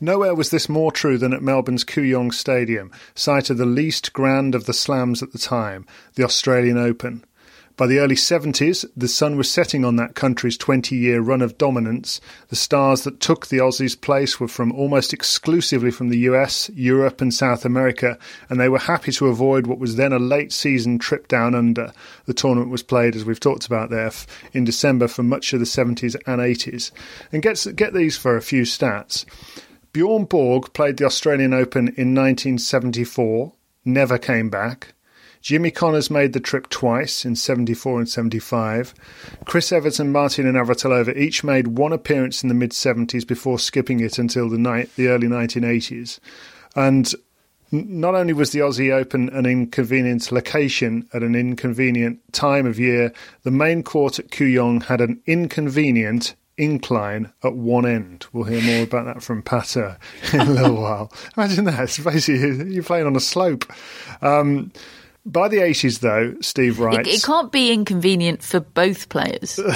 Nowhere 0.00 0.34
was 0.34 0.50
this 0.50 0.68
more 0.68 0.90
true 0.90 1.16
than 1.16 1.32
at 1.32 1.42
Melbourne's 1.42 1.84
Kooyong 1.84 2.32
Stadium, 2.32 2.90
site 3.14 3.50
of 3.50 3.58
the 3.58 3.66
least 3.66 4.12
grand 4.12 4.54
of 4.54 4.66
the 4.66 4.72
slams 4.72 5.22
at 5.22 5.32
the 5.32 5.38
time, 5.38 5.86
the 6.14 6.24
Australian 6.24 6.76
Open. 6.76 7.24
By 7.76 7.86
the 7.86 8.00
early 8.00 8.16
70s, 8.16 8.84
the 8.94 9.08
sun 9.08 9.36
was 9.36 9.50
setting 9.50 9.84
on 9.84 9.96
that 9.96 10.14
country's 10.14 10.58
20 10.58 10.94
year 10.94 11.20
run 11.20 11.40
of 11.40 11.56
dominance. 11.56 12.20
The 12.48 12.56
stars 12.56 13.02
that 13.04 13.20
took 13.20 13.46
the 13.46 13.58
Aussies' 13.58 13.98
place 13.98 14.38
were 14.38 14.48
from 14.48 14.72
almost 14.72 15.12
exclusively 15.14 15.90
from 15.90 16.10
the 16.10 16.18
US, 16.18 16.70
Europe, 16.74 17.22
and 17.22 17.32
South 17.32 17.64
America, 17.64 18.18
and 18.50 18.60
they 18.60 18.68
were 18.68 18.78
happy 18.78 19.10
to 19.12 19.28
avoid 19.28 19.66
what 19.66 19.78
was 19.78 19.96
then 19.96 20.12
a 20.12 20.18
late 20.18 20.52
season 20.52 20.98
trip 20.98 21.28
down 21.28 21.54
under. 21.54 21.92
The 22.26 22.34
tournament 22.34 22.70
was 22.70 22.82
played, 22.82 23.16
as 23.16 23.24
we've 23.24 23.40
talked 23.40 23.66
about 23.66 23.88
there, 23.88 24.10
in 24.52 24.64
December 24.64 25.08
for 25.08 25.22
much 25.22 25.52
of 25.52 25.60
the 25.60 25.66
70s 25.66 26.14
and 26.26 26.40
80s. 26.40 26.90
And 27.32 27.42
get, 27.42 27.66
get 27.74 27.94
these 27.94 28.18
for 28.18 28.36
a 28.36 28.42
few 28.42 28.62
stats. 28.62 29.24
Bjorn 29.92 30.24
Borg 30.24 30.72
played 30.74 30.98
the 30.98 31.04
Australian 31.06 31.54
Open 31.54 31.88
in 31.88 32.14
1974, 32.14 33.52
never 33.84 34.18
came 34.18 34.50
back. 34.50 34.94
Jimmy 35.42 35.72
Connors 35.72 36.10
made 36.10 36.32
the 36.32 36.40
trip 36.40 36.68
twice 36.70 37.24
in 37.24 37.34
74 37.34 37.98
and 37.98 38.08
75. 38.08 38.94
Chris 39.44 39.72
Evert 39.72 39.98
and 39.98 40.12
Martina 40.12 40.52
Navratilova 40.52 41.16
each 41.16 41.42
made 41.42 41.68
one 41.68 41.92
appearance 41.92 42.42
in 42.42 42.48
the 42.48 42.54
mid 42.54 42.70
70s 42.70 43.26
before 43.26 43.58
skipping 43.58 44.00
it 44.00 44.18
until 44.18 44.48
the, 44.48 44.88
the 44.96 45.08
early 45.08 45.26
1980s. 45.26 46.20
And 46.76 47.12
not 47.72 48.14
only 48.14 48.32
was 48.32 48.52
the 48.52 48.60
Aussie 48.60 48.92
Open 48.92 49.30
an 49.30 49.44
inconvenient 49.44 50.30
location 50.30 51.08
at 51.12 51.22
an 51.22 51.34
inconvenient 51.34 52.20
time 52.32 52.64
of 52.64 52.78
year, 52.78 53.12
the 53.42 53.50
main 53.50 53.82
court 53.82 54.20
at 54.20 54.30
Kooyong 54.30 54.84
had 54.84 55.00
an 55.00 55.20
inconvenient 55.26 56.36
incline 56.56 57.32
at 57.42 57.54
one 57.54 57.86
end. 57.86 58.26
We'll 58.32 58.44
hear 58.44 58.62
more 58.62 58.84
about 58.84 59.06
that 59.06 59.22
from 59.22 59.42
Pater 59.42 59.98
in 60.32 60.40
a 60.40 60.50
little 60.50 60.76
while. 60.76 61.12
Imagine 61.36 61.64
that. 61.64 61.80
It's 61.80 61.98
basically 61.98 62.72
you're 62.72 62.84
playing 62.84 63.06
on 63.06 63.16
a 63.16 63.20
slope. 63.20 63.64
Um, 64.20 64.70
by 65.24 65.48
the 65.48 65.58
80s, 65.58 66.00
though, 66.00 66.34
Steve 66.40 66.78
It, 66.78 66.82
writes. 66.82 67.08
it 67.08 67.22
can't 67.26 67.50
be 67.52 67.72
inconvenient 67.72 68.42
for 68.42 68.60
both 68.60 69.08
players. 69.08 69.58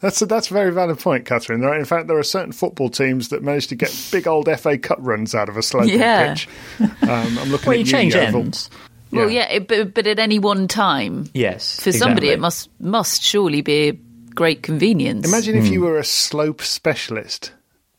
That's 0.00 0.22
a, 0.22 0.26
that's 0.26 0.48
a 0.48 0.54
very 0.54 0.70
valid 0.72 1.00
point, 1.00 1.24
Catherine. 1.26 1.60
There 1.60 1.70
are, 1.70 1.76
in 1.78 1.84
fact, 1.84 2.06
there 2.06 2.16
are 2.18 2.22
certain 2.22 2.52
football 2.52 2.88
teams 2.88 3.30
that 3.30 3.42
manage 3.42 3.66
to 3.66 3.74
get 3.74 3.92
big 4.12 4.28
old 4.28 4.48
FA 4.60 4.78
Cup 4.78 4.98
runs 5.00 5.34
out 5.34 5.48
of 5.48 5.56
a 5.56 5.62
sloping 5.62 5.98
Yeah. 5.98 6.34
pitch. 6.34 6.48
Um, 6.78 6.88
I'm 7.02 7.50
looking 7.50 7.66
Well, 7.66 7.72
at 7.72 7.78
you 7.80 7.84
change 7.84 8.14
Yeovil. 8.14 8.40
ends. 8.42 8.70
Well, 9.10 9.28
yeah, 9.28 9.50
it, 9.50 9.66
but, 9.66 9.94
but 9.94 10.06
at 10.06 10.20
any 10.20 10.38
one 10.38 10.68
time, 10.68 11.28
Yes. 11.34 11.80
for 11.80 11.90
somebody, 11.90 12.28
it 12.28 12.38
must 12.38 12.70
must 12.78 13.22
surely 13.24 13.60
be 13.60 13.88
a 13.88 13.92
great 14.36 14.62
convenience. 14.62 15.26
Imagine 15.26 15.56
if 15.56 15.66
you 15.66 15.80
were 15.80 15.98
a 15.98 16.04
slope 16.04 16.62
specialist 16.62 17.50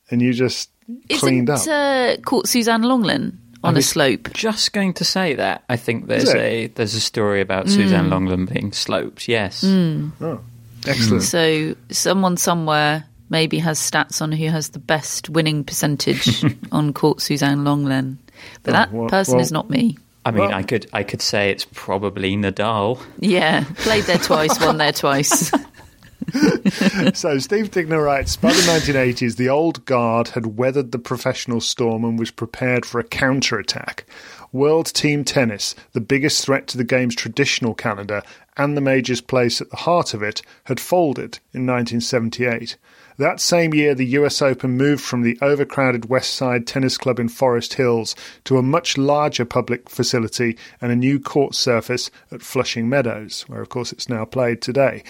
and 0.10 0.22
you 0.22 0.32
just 0.32 0.70
cleaned 1.12 1.50
Isn't 1.50 1.70
up. 1.74 2.18
uh, 2.20 2.22
Court 2.22 2.48
Suzanne 2.48 2.84
Lenglen 2.84 3.34
on 3.64 3.78
a 3.78 3.82
slope? 3.82 4.30
Just 4.34 4.74
going 4.74 4.94
to 4.96 5.04
say 5.06 5.34
that. 5.36 5.64
I 5.70 5.76
think 5.78 6.08
there's 6.08 6.34
a 6.34 6.68
there's 6.68 6.96
a 6.96 7.02
story 7.02 7.42
about 7.42 7.66
Mm. 7.66 7.70
Suzanne 7.72 8.10
Lenglen 8.10 8.52
being 8.52 8.72
sloped. 8.72 9.28
Yes. 9.28 9.64
Oh, 9.64 10.40
excellent. 10.88 11.24
So 11.24 11.76
someone 11.90 12.38
somewhere 12.38 13.06
maybe 13.30 13.60
has 13.60 13.78
stats 13.80 14.22
on 14.22 14.32
who 14.32 14.48
has 14.50 14.70
the 14.70 14.80
best 14.80 15.30
winning 15.30 15.64
percentage 15.64 16.44
on 16.72 16.94
Court 16.94 17.22
Suzanne 17.22 17.60
Lenglen, 17.60 18.18
but 18.64 18.72
Oh, 18.72 18.78
that 18.78 18.92
well- 18.92 19.10
person 19.10 19.36
well- 19.36 19.42
is 19.44 19.52
not 19.52 19.70
me. 19.70 19.98
I 20.26 20.32
mean, 20.32 20.42
Well- 20.42 20.54
I 20.54 20.64
could 20.64 20.88
I 20.94 21.04
could 21.04 21.22
say 21.22 21.50
it's 21.50 21.66
probably 21.74 22.36
Nadal. 22.36 23.00
Yeah, 23.20 23.64
played 23.78 24.04
there 24.04 24.18
twice, 24.18 24.60
won 24.60 24.78
there 24.78 24.92
twice. 25.04 25.52
So 27.14 27.38
Steve 27.40 27.72
Tignor 27.72 28.04
writes, 28.04 28.36
by 28.36 28.52
the 28.52 28.62
1980s, 28.62 29.36
the 29.36 29.50
old 29.50 29.86
guard 29.86 30.30
had 30.30 30.58
weathered 30.58 30.92
the 30.92 31.00
professional 31.00 31.62
storm 31.62 32.04
and 32.04 32.20
was 32.20 32.32
prepared 32.32 32.86
for 32.86 33.00
a 33.00 33.04
counterattack. 33.04 34.06
World 34.52 34.88
team 34.88 35.24
tennis, 35.24 35.76
the 35.94 36.02
biggest 36.02 36.44
threat 36.44 36.68
to 36.68 36.78
the 36.78 36.84
game's 36.84 37.16
traditional 37.16 37.74
calendar 37.74 38.22
and 38.58 38.76
the 38.76 38.82
major's 38.82 39.22
place 39.22 39.62
at 39.62 39.70
the 39.70 39.78
heart 39.78 40.14
of 40.14 40.24
it, 40.24 40.42
had 40.66 40.80
folded 40.80 41.40
in 41.54 41.66
1978. 41.66 42.78
That 43.18 43.42
same 43.42 43.74
year, 43.74 43.94
the 43.94 44.06
US 44.06 44.42
Open 44.42 44.78
moved 44.78 45.04
from 45.04 45.24
the 45.24 45.38
overcrowded 45.42 46.10
West 46.10 46.36
Side 46.36 46.66
Tennis 46.66 46.98
Club 46.98 47.20
in 47.20 47.28
Forest 47.28 47.74
Hills 47.74 48.16
to 48.46 48.58
a 48.58 48.64
much 48.64 48.98
larger 48.98 49.44
public 49.44 49.90
facility 49.90 50.58
and 50.82 50.92
a 50.92 50.96
new 50.96 51.20
court 51.20 51.54
surface 51.54 52.10
at 52.32 52.42
Flushing 52.42 52.88
Meadows, 52.88 53.44
where, 53.48 53.62
of 53.62 53.68
course, 53.68 53.92
it's 53.92 54.08
now 54.08 54.24
played 54.24 54.62
today. 54.62 55.04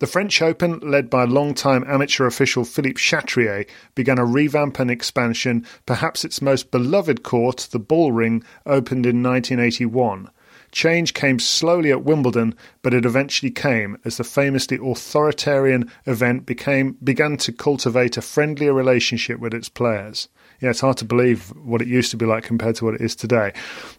The 0.00 0.06
French 0.06 0.40
Open, 0.40 0.78
led 0.80 1.10
by 1.10 1.24
longtime 1.24 1.84
amateur 1.86 2.24
official 2.24 2.64
Philippe 2.64 2.98
Chatrier, 2.98 3.66
began 3.94 4.18
a 4.18 4.24
revamp 4.24 4.78
and 4.78 4.90
expansion. 4.90 5.66
Perhaps 5.84 6.24
its 6.24 6.40
most 6.40 6.70
beloved 6.70 7.22
court, 7.22 7.68
the 7.70 7.78
Bull 7.78 8.10
Ring, 8.10 8.42
opened 8.64 9.04
in 9.04 9.22
1981. 9.22 10.30
Change 10.72 11.12
came 11.12 11.38
slowly 11.38 11.90
at 11.90 12.02
Wimbledon, 12.02 12.54
but 12.80 12.94
it 12.94 13.04
eventually 13.04 13.50
came 13.50 13.98
as 14.06 14.16
the 14.16 14.24
famously 14.24 14.78
authoritarian 14.78 15.90
event 16.06 16.46
became 16.46 16.96
began 17.04 17.36
to 17.36 17.52
cultivate 17.52 18.16
a 18.16 18.22
friendlier 18.22 18.72
relationship 18.72 19.38
with 19.38 19.52
its 19.52 19.68
players. 19.68 20.28
Yeah, 20.62 20.70
it's 20.70 20.80
hard 20.80 20.96
to 20.98 21.04
believe 21.04 21.50
what 21.62 21.82
it 21.82 21.88
used 21.88 22.10
to 22.12 22.16
be 22.16 22.24
like 22.24 22.44
compared 22.44 22.76
to 22.76 22.86
what 22.86 22.94
it 22.94 23.02
is 23.02 23.14
today. 23.14 23.52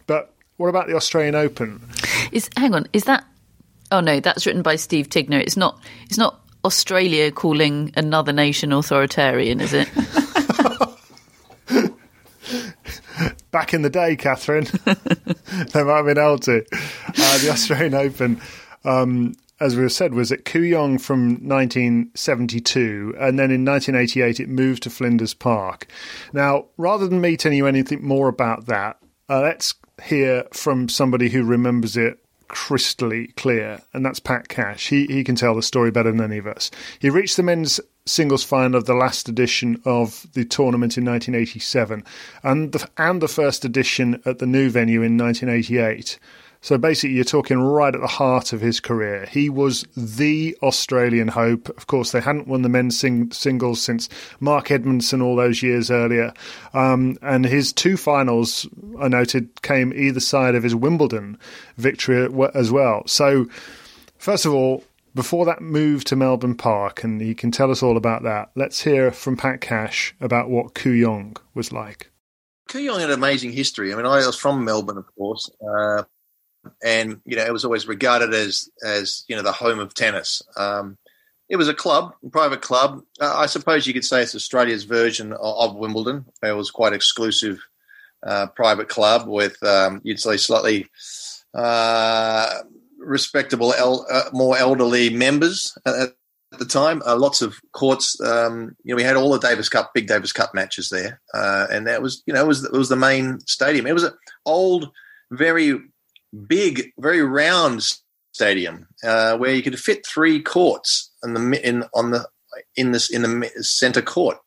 But 0.08 0.34
what 0.56 0.66
about 0.66 0.88
the 0.88 0.96
Australian 0.96 1.36
Open? 1.36 1.80
Is 2.32 2.50
hang 2.56 2.74
on, 2.74 2.88
is 2.92 3.04
that? 3.04 3.24
Oh 3.92 4.00
no, 4.00 4.18
that's 4.20 4.46
written 4.46 4.62
by 4.62 4.76
Steve 4.76 5.10
Tignor. 5.10 5.38
It's 5.38 5.56
not. 5.56 5.78
It's 6.06 6.16
not 6.16 6.40
Australia 6.64 7.30
calling 7.30 7.92
another 7.94 8.32
nation 8.32 8.72
authoritarian, 8.72 9.60
is 9.60 9.74
it? 9.74 9.88
Back 13.50 13.74
in 13.74 13.82
the 13.82 13.90
day, 13.90 14.16
Catherine, 14.16 14.64
they 14.84 15.84
might 15.84 15.96
have 15.96 16.06
been 16.06 16.16
able 16.16 16.38
to. 16.38 16.64
Uh, 16.72 17.38
the 17.38 17.50
Australian 17.50 17.92
Open, 17.92 18.40
um, 18.84 19.34
as 19.60 19.76
we've 19.76 19.92
said, 19.92 20.14
was 20.14 20.32
at 20.32 20.46
Kooyong 20.46 20.98
from 20.98 21.32
1972, 21.46 23.14
and 23.20 23.38
then 23.38 23.50
in 23.50 23.66
1988 23.66 24.40
it 24.40 24.48
moved 24.48 24.84
to 24.84 24.90
Flinders 24.90 25.34
Park. 25.34 25.86
Now, 26.32 26.64
rather 26.78 27.06
than 27.06 27.20
me 27.20 27.36
telling 27.36 27.58
you 27.58 27.66
anything 27.66 28.02
more 28.02 28.28
about 28.28 28.64
that, 28.66 28.96
uh, 29.28 29.42
let's 29.42 29.74
hear 30.02 30.44
from 30.54 30.88
somebody 30.88 31.28
who 31.28 31.44
remembers 31.44 31.98
it 31.98 32.18
crystally 32.52 33.34
clear, 33.34 33.80
and 33.92 34.04
that's 34.06 34.20
Pat 34.20 34.48
Cash. 34.48 34.88
He 34.88 35.06
he 35.06 35.24
can 35.24 35.34
tell 35.34 35.54
the 35.54 35.62
story 35.62 35.90
better 35.90 36.12
than 36.12 36.20
any 36.20 36.38
of 36.38 36.46
us. 36.46 36.70
He 37.00 37.10
reached 37.10 37.36
the 37.36 37.42
men's 37.42 37.80
singles 38.04 38.44
final 38.44 38.76
of 38.76 38.84
the 38.84 38.94
last 38.94 39.28
edition 39.28 39.80
of 39.84 40.26
the 40.34 40.44
tournament 40.44 40.96
in 40.96 41.04
1987, 41.04 42.04
and 42.44 42.72
the 42.72 42.88
and 42.96 43.20
the 43.20 43.28
first 43.28 43.64
edition 43.64 44.22
at 44.24 44.38
the 44.38 44.46
new 44.46 44.70
venue 44.70 45.02
in 45.02 45.16
1988. 45.16 46.18
So 46.62 46.78
basically, 46.78 47.16
you're 47.16 47.24
talking 47.24 47.58
right 47.58 47.92
at 47.92 48.00
the 48.00 48.06
heart 48.06 48.52
of 48.52 48.60
his 48.60 48.78
career. 48.78 49.26
He 49.26 49.50
was 49.50 49.84
the 49.96 50.56
Australian 50.62 51.26
hope. 51.26 51.68
Of 51.70 51.88
course, 51.88 52.12
they 52.12 52.20
hadn't 52.20 52.46
won 52.46 52.62
the 52.62 52.68
men's 52.68 52.98
sing- 52.98 53.32
singles 53.32 53.82
since 53.82 54.08
Mark 54.38 54.70
Edmondson 54.70 55.20
all 55.20 55.34
those 55.34 55.60
years 55.60 55.90
earlier. 55.90 56.32
Um, 56.72 57.18
and 57.20 57.44
his 57.44 57.72
two 57.72 57.96
finals, 57.96 58.68
I 59.00 59.08
noted, 59.08 59.60
came 59.62 59.92
either 59.92 60.20
side 60.20 60.54
of 60.54 60.62
his 60.62 60.74
Wimbledon 60.74 61.36
victory 61.78 62.28
as 62.54 62.70
well. 62.70 63.02
So, 63.08 63.48
first 64.18 64.46
of 64.46 64.54
all, 64.54 64.84
before 65.16 65.44
that 65.46 65.60
move 65.60 66.04
to 66.04 66.16
Melbourne 66.16 66.54
Park, 66.54 67.02
and 67.02 67.20
he 67.20 67.34
can 67.34 67.50
tell 67.50 67.72
us 67.72 67.82
all 67.82 67.96
about 67.96 68.22
that, 68.22 68.52
let's 68.54 68.82
hear 68.82 69.10
from 69.10 69.36
Pat 69.36 69.60
Cash 69.60 70.14
about 70.20 70.48
what 70.48 70.74
Kooyong 70.74 71.36
was 71.54 71.72
like. 71.72 72.10
Kooyong 72.68 73.00
had 73.00 73.10
an 73.10 73.18
amazing 73.18 73.50
history. 73.50 73.92
I 73.92 73.96
mean, 73.96 74.06
I 74.06 74.24
was 74.24 74.36
from 74.36 74.64
Melbourne, 74.64 74.96
of 74.96 75.12
course, 75.16 75.50
uh, 75.60 76.04
and 76.82 77.20
you 77.24 77.36
know, 77.36 77.44
it 77.44 77.52
was 77.52 77.64
always 77.64 77.86
regarded 77.86 78.34
as 78.34 78.68
as 78.84 79.24
you 79.28 79.36
know 79.36 79.42
the 79.42 79.52
home 79.52 79.78
of 79.78 79.94
tennis. 79.94 80.42
Um, 80.56 80.98
it 81.48 81.56
was 81.56 81.68
a 81.68 81.74
club, 81.74 82.14
a 82.24 82.30
private 82.30 82.62
club. 82.62 83.02
Uh, 83.20 83.34
I 83.36 83.46
suppose 83.46 83.86
you 83.86 83.92
could 83.92 84.04
say 84.04 84.22
it's 84.22 84.34
Australia's 84.34 84.84
version 84.84 85.32
of, 85.32 85.70
of 85.70 85.76
Wimbledon. 85.76 86.24
It 86.42 86.52
was 86.52 86.70
quite 86.70 86.94
exclusive, 86.94 87.58
uh, 88.26 88.46
private 88.46 88.88
club 88.88 89.28
with 89.28 89.62
um, 89.62 90.00
you'd 90.02 90.20
say 90.20 90.36
slightly 90.36 90.86
uh, 91.54 92.60
respectable, 92.98 93.74
el- 93.74 94.06
uh, 94.10 94.30
more 94.32 94.56
elderly 94.56 95.10
members 95.10 95.76
at, 95.84 95.94
at 95.94 96.58
the 96.58 96.64
time. 96.64 97.02
Uh, 97.04 97.16
lots 97.16 97.42
of 97.42 97.60
courts. 97.72 98.20
Um, 98.20 98.76
you 98.84 98.94
know, 98.94 98.96
we 98.96 99.02
had 99.02 99.16
all 99.16 99.32
the 99.32 99.46
Davis 99.46 99.68
Cup, 99.68 99.92
big 99.92 100.06
Davis 100.06 100.32
Cup 100.32 100.54
matches 100.54 100.88
there, 100.88 101.20
uh, 101.34 101.66
and 101.70 101.86
that 101.86 102.02
was 102.02 102.22
you 102.26 102.32
know 102.32 102.42
it 102.42 102.48
was 102.48 102.64
it 102.64 102.72
was 102.72 102.88
the 102.88 102.96
main 102.96 103.40
stadium. 103.40 103.86
It 103.86 103.94
was 103.94 104.04
an 104.04 104.14
old, 104.46 104.90
very 105.30 105.80
big, 106.46 106.92
very 106.98 107.22
round 107.22 107.82
stadium 108.32 108.88
uh, 109.04 109.36
where 109.36 109.54
you 109.54 109.62
could 109.62 109.78
fit 109.78 110.06
three 110.06 110.40
courts 110.40 111.10
in 111.22 111.34
the 111.34 111.68
in 111.68 111.84
on 111.94 112.10
the 112.10 112.26
in 112.76 112.92
this 112.92 113.10
in 113.10 113.22
the 113.22 113.48
center 113.60 114.02
court. 114.02 114.38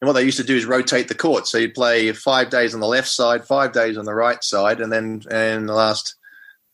And 0.00 0.08
what 0.08 0.14
they 0.14 0.24
used 0.24 0.38
to 0.38 0.44
do 0.44 0.56
is 0.56 0.64
rotate 0.64 1.06
the 1.06 1.14
court, 1.14 1.46
so 1.46 1.58
you'd 1.58 1.74
play 1.74 2.10
five 2.12 2.50
days 2.50 2.74
on 2.74 2.80
the 2.80 2.88
left 2.88 3.08
side, 3.08 3.44
five 3.44 3.72
days 3.72 3.96
on 3.96 4.04
the 4.04 4.14
right 4.14 4.42
side, 4.42 4.80
and 4.80 4.92
then 4.92 5.22
and 5.30 5.68
the 5.68 5.74
last 5.74 6.16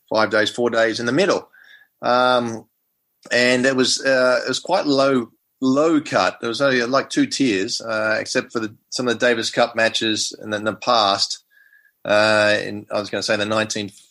five 0.09 0.31
days, 0.31 0.49
four 0.49 0.69
days 0.69 0.99
in 0.99 1.05
the 1.05 1.11
middle. 1.11 1.49
Um, 2.01 2.65
and 3.31 3.65
it 3.65 3.75
was 3.75 4.03
uh, 4.03 4.41
it 4.45 4.47
was 4.47 4.59
quite 4.59 4.87
low 4.87 5.31
low 5.61 6.01
cut. 6.01 6.39
There 6.39 6.47
was 6.47 6.61
only 6.61 6.81
uh, 6.81 6.87
like 6.87 7.09
two 7.09 7.27
tiers, 7.27 7.81
uh, 7.81 8.17
except 8.19 8.51
for 8.51 8.59
the, 8.59 8.75
some 8.89 9.07
of 9.07 9.19
the 9.19 9.25
Davis 9.25 9.51
Cup 9.51 9.75
matches 9.75 10.33
in 10.41 10.49
the 10.49 10.75
past. 10.75 11.43
Uh, 12.05 12.57
in, 12.63 12.87
I 12.91 12.99
was 12.99 13.09
going 13.09 13.21
to 13.21 13.25
say 13.25 13.35
the 13.35 13.43
1940s 13.43 14.08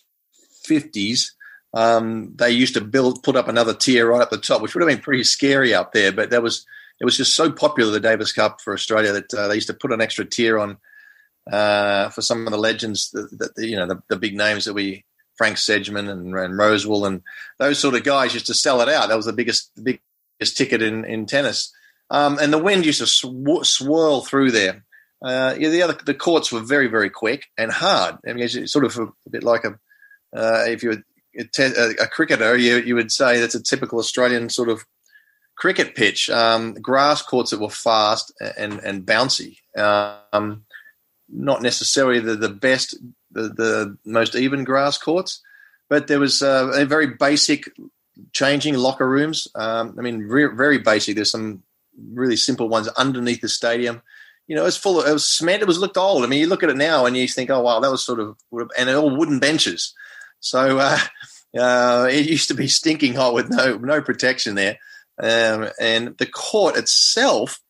50s, 0.69 1.33
um, 1.75 2.33
they 2.37 2.51
used 2.51 2.75
to 2.75 2.81
build 2.81 3.23
put 3.23 3.37
up 3.37 3.49
another 3.49 3.75
tier 3.75 4.09
right 4.09 4.23
up 4.23 4.31
the 4.31 4.39
top, 4.39 4.63
which 4.63 4.75
would 4.75 4.83
have 4.83 4.89
been 4.89 5.03
pretty 5.03 5.25
scary 5.25 5.75
up 5.75 5.93
there. 5.93 6.13
But 6.13 6.31
that 6.31 6.43
was 6.43 6.67
it 7.01 7.05
was 7.05 7.17
just 7.17 7.35
so 7.35 7.53
popular 7.53 7.93
the 7.93 8.01
Davis 8.01 8.33
Cup 8.33 8.61
for 8.61 8.73
Australia 8.73 9.13
that 9.13 9.35
uh, 9.35 9.49
they 9.49 9.57
used 9.57 9.69
to 9.69 9.75
put 9.75 9.93
an 9.93 10.01
extra 10.01 10.25
tier 10.25 10.59
on 10.59 10.79
uh, 11.51 12.09
for 12.11 12.23
some 12.23 12.47
of 12.47 12.53
the 12.53 12.59
legends 12.59 13.11
that, 13.11 13.31
that 13.39 13.67
you 13.67 13.77
know 13.77 13.87
the, 13.87 14.03
the, 14.09 14.17
big 14.17 14.37
names 14.37 14.65
that 14.65 14.75
we 14.75 15.05
Frank 15.37 15.57
Sedgman 15.57 16.11
and, 16.11 16.35
and 16.35 16.55
Rosewall 16.59 17.07
and 17.07 17.23
those 17.59 17.79
sort 17.79 17.95
of 17.95 18.05
guys 18.05 18.35
used 18.35 18.47
to 18.47 18.55
sell 18.55 18.81
it 18.81 18.89
out. 18.89 19.09
That 19.09 19.17
was 19.17 19.27
the 19.27 19.33
biggest 19.33 19.71
the 19.77 19.99
biggest 20.39 20.57
ticket 20.57 20.83
in 20.83 21.05
in 21.05 21.27
tennis. 21.27 21.73
Um, 22.11 22.39
and 22.41 22.53
the 22.53 22.59
wind 22.59 22.87
used 22.87 23.01
to 23.01 23.07
sw- 23.07 23.67
swirl 23.67 24.23
through 24.23 24.51
there. 24.51 24.85
Uh, 25.23 25.55
yeah, 25.59 25.69
the 25.69 25.83
other 25.83 25.99
the 26.05 26.15
courts 26.15 26.53
were 26.53 26.61
very 26.61 26.87
very 26.89 27.11
quick 27.11 27.47
and 27.57 27.71
hard. 27.71 28.17
I 28.27 28.33
mean, 28.33 28.45
it's 28.45 28.73
sort 28.73 28.85
of 28.85 28.99
a, 28.99 29.05
a 29.05 29.31
bit 29.31 29.43
like 29.43 29.65
a 29.65 29.79
uh, 30.35 30.65
if 30.67 30.83
you're 30.83 31.03
a, 31.39 31.95
a, 32.01 32.07
cricketer, 32.07 32.57
you 32.57 32.79
you 32.79 32.95
would 32.95 33.13
say 33.13 33.41
that's 33.41 33.55
a 33.55 33.63
typical 33.63 33.99
Australian 33.99 34.49
sort 34.49 34.69
of 34.69 34.85
cricket 35.57 35.95
pitch. 35.95 36.31
Um, 36.31 36.75
grass 36.75 37.23
courts 37.23 37.51
that 37.51 37.61
were 37.61 37.71
fast 37.71 38.33
and 38.57 38.81
and 38.81 39.07
bouncy. 39.07 39.59
Um, 39.77 40.65
not 41.29 41.63
necessarily 41.63 42.21
the, 42.21 42.37
the 42.37 42.49
best, 42.49 42.97
the, 43.31 43.43
the 43.43 43.99
most 44.05 44.35
even 44.35 44.65
grass 44.65 44.99
courts, 44.99 45.43
but 45.89 46.07
there 46.07 46.21
was 46.21 46.43
uh, 46.43 46.73
a 46.75 46.85
very 46.85 47.07
basic 47.07 47.71
changing 48.33 48.75
locker 48.75 49.09
rooms. 49.09 49.47
Um, 49.55 49.95
I 49.99 50.03
mean, 50.03 50.21
re- 50.21 50.55
very 50.55 50.79
basic. 50.79 51.17
There's 51.17 51.31
some 51.31 51.63
really 52.13 52.37
simple 52.37 52.69
ones 52.69 52.89
underneath 52.89 53.41
the 53.41 53.49
stadium. 53.49 54.03
You 54.47 54.57
know, 54.57 54.63
it 54.63 54.67
was 54.67 54.77
full 54.79 55.01
of, 55.01 55.07
it 55.07 55.13
was 55.13 55.29
cement. 55.29 55.63
It 55.63 55.69
was 55.69 55.79
looked 55.79 55.99
old. 55.99 56.25
I 56.25 56.27
mean, 56.27 56.41
you 56.41 56.47
look 56.47 56.63
at 56.63 56.71
it 56.71 56.77
now 56.77 57.05
and 57.05 57.17
you 57.17 57.29
think, 57.29 57.51
oh, 57.51 57.61
wow, 57.61 57.81
that 57.81 57.91
was 57.91 58.03
sort 58.03 58.21
of, 58.21 58.37
and 58.79 58.91
all 58.91 59.15
wooden 59.15 59.39
benches. 59.39 59.95
So 60.41 60.79
uh, 60.79 60.99
uh, 61.59 62.09
it 62.11 62.29
used 62.29 62.49
to 62.49 62.55
be 62.55 62.69
stinking 62.69 63.15
hot 63.15 63.35
with 63.35 63.51
no 63.51 63.77
no 63.79 64.01
protection 64.03 64.55
there. 64.55 64.79
um, 65.23 65.69
and 65.81 66.17
the 66.19 66.27
court 66.27 66.77
itself 66.77 67.61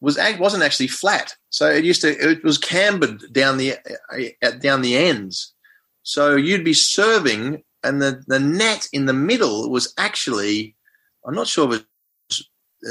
was 0.00 0.18
wasn't 0.38 0.62
actually 0.62 0.88
flat. 0.88 1.34
So 1.50 1.68
it 1.68 1.84
used 1.84 2.02
to 2.02 2.08
it 2.08 2.44
was 2.44 2.58
cambered 2.58 3.32
down 3.32 3.58
the 3.58 3.76
uh, 4.42 4.50
down 4.60 4.82
the 4.82 4.96
ends. 4.96 5.54
So 6.02 6.36
you'd 6.36 6.64
be 6.64 6.74
serving, 6.74 7.62
and 7.82 8.00
the 8.00 8.22
the 8.26 8.40
net 8.40 8.88
in 8.92 9.06
the 9.06 9.12
middle 9.12 9.70
was 9.70 9.92
actually 9.98 10.76
I'm 11.26 11.34
not 11.34 11.48
sure 11.48 11.64
it 11.64 11.68
was 11.68 12.48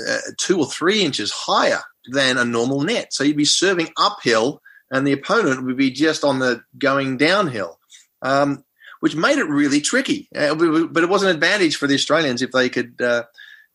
uh, 0.09 0.31
two 0.37 0.59
or 0.59 0.65
three 0.65 1.01
inches 1.03 1.31
higher 1.31 1.79
than 2.11 2.37
a 2.37 2.45
normal 2.45 2.81
net. 2.81 3.13
So 3.13 3.23
you'd 3.23 3.37
be 3.37 3.45
serving 3.45 3.89
uphill, 3.97 4.61
and 4.91 5.07
the 5.07 5.13
opponent 5.13 5.65
would 5.65 5.77
be 5.77 5.91
just 5.91 6.23
on 6.23 6.39
the 6.39 6.61
going 6.77 7.17
downhill. 7.17 7.79
Um, 8.21 8.63
which 8.99 9.15
made 9.15 9.37
it 9.37 9.47
really 9.47 9.81
tricky. 9.81 10.27
Uh, 10.35 10.55
but 10.55 11.03
it 11.03 11.09
was 11.09 11.23
an 11.23 11.29
advantage 11.29 11.75
for 11.75 11.87
the 11.87 11.95
Australians 11.95 12.41
if 12.41 12.51
they 12.51 12.69
could, 12.69 13.01
uh, 13.01 13.23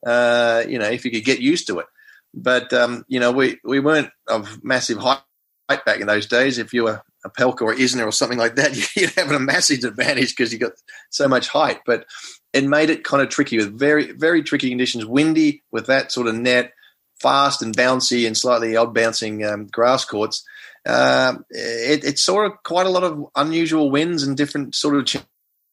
uh, 0.06 0.64
you 0.68 0.78
know, 0.78 0.88
if 0.88 1.04
you 1.04 1.10
could 1.10 1.24
get 1.24 1.40
used 1.40 1.66
to 1.68 1.78
it. 1.78 1.86
But 2.34 2.72
um, 2.72 3.04
you 3.08 3.20
know, 3.20 3.32
we 3.32 3.58
we 3.64 3.80
weren't 3.80 4.10
of 4.26 4.62
massive 4.64 4.98
height 4.98 5.20
back 5.68 6.00
in 6.00 6.06
those 6.06 6.26
days. 6.26 6.58
If 6.58 6.72
you 6.72 6.84
were 6.84 7.02
Opelka 7.26 7.62
or 7.62 7.74
Isner 7.74 8.06
or 8.06 8.12
something 8.12 8.38
like 8.38 8.56
that, 8.56 8.74
you'd 8.96 9.10
have 9.10 9.30
a 9.30 9.38
massive 9.38 9.84
advantage 9.84 10.34
because 10.34 10.52
you 10.52 10.58
got 10.58 10.72
so 11.10 11.28
much 11.28 11.48
height. 11.48 11.80
But 11.84 12.06
it 12.52 12.64
made 12.64 12.90
it 12.90 13.04
kind 13.04 13.22
of 13.22 13.28
tricky 13.28 13.58
with 13.58 13.78
very 13.78 14.12
very 14.12 14.42
tricky 14.42 14.70
conditions, 14.70 15.04
windy 15.04 15.62
with 15.70 15.86
that 15.86 16.10
sort 16.10 16.26
of 16.26 16.34
net, 16.34 16.72
fast 17.20 17.62
and 17.62 17.76
bouncy 17.76 18.26
and 18.26 18.36
slightly 18.36 18.76
odd 18.76 18.94
bouncing 18.94 19.44
um, 19.44 19.66
grass 19.66 20.04
courts. 20.04 20.44
Uh, 20.84 21.34
it, 21.50 22.18
sort 22.18 22.46
of 22.46 22.62
quite 22.64 22.86
a 22.86 22.90
lot 22.90 23.04
of 23.04 23.24
unusual 23.36 23.90
wins 23.90 24.24
and 24.24 24.36
different 24.36 24.74
sort 24.74 24.96
of 24.96 25.22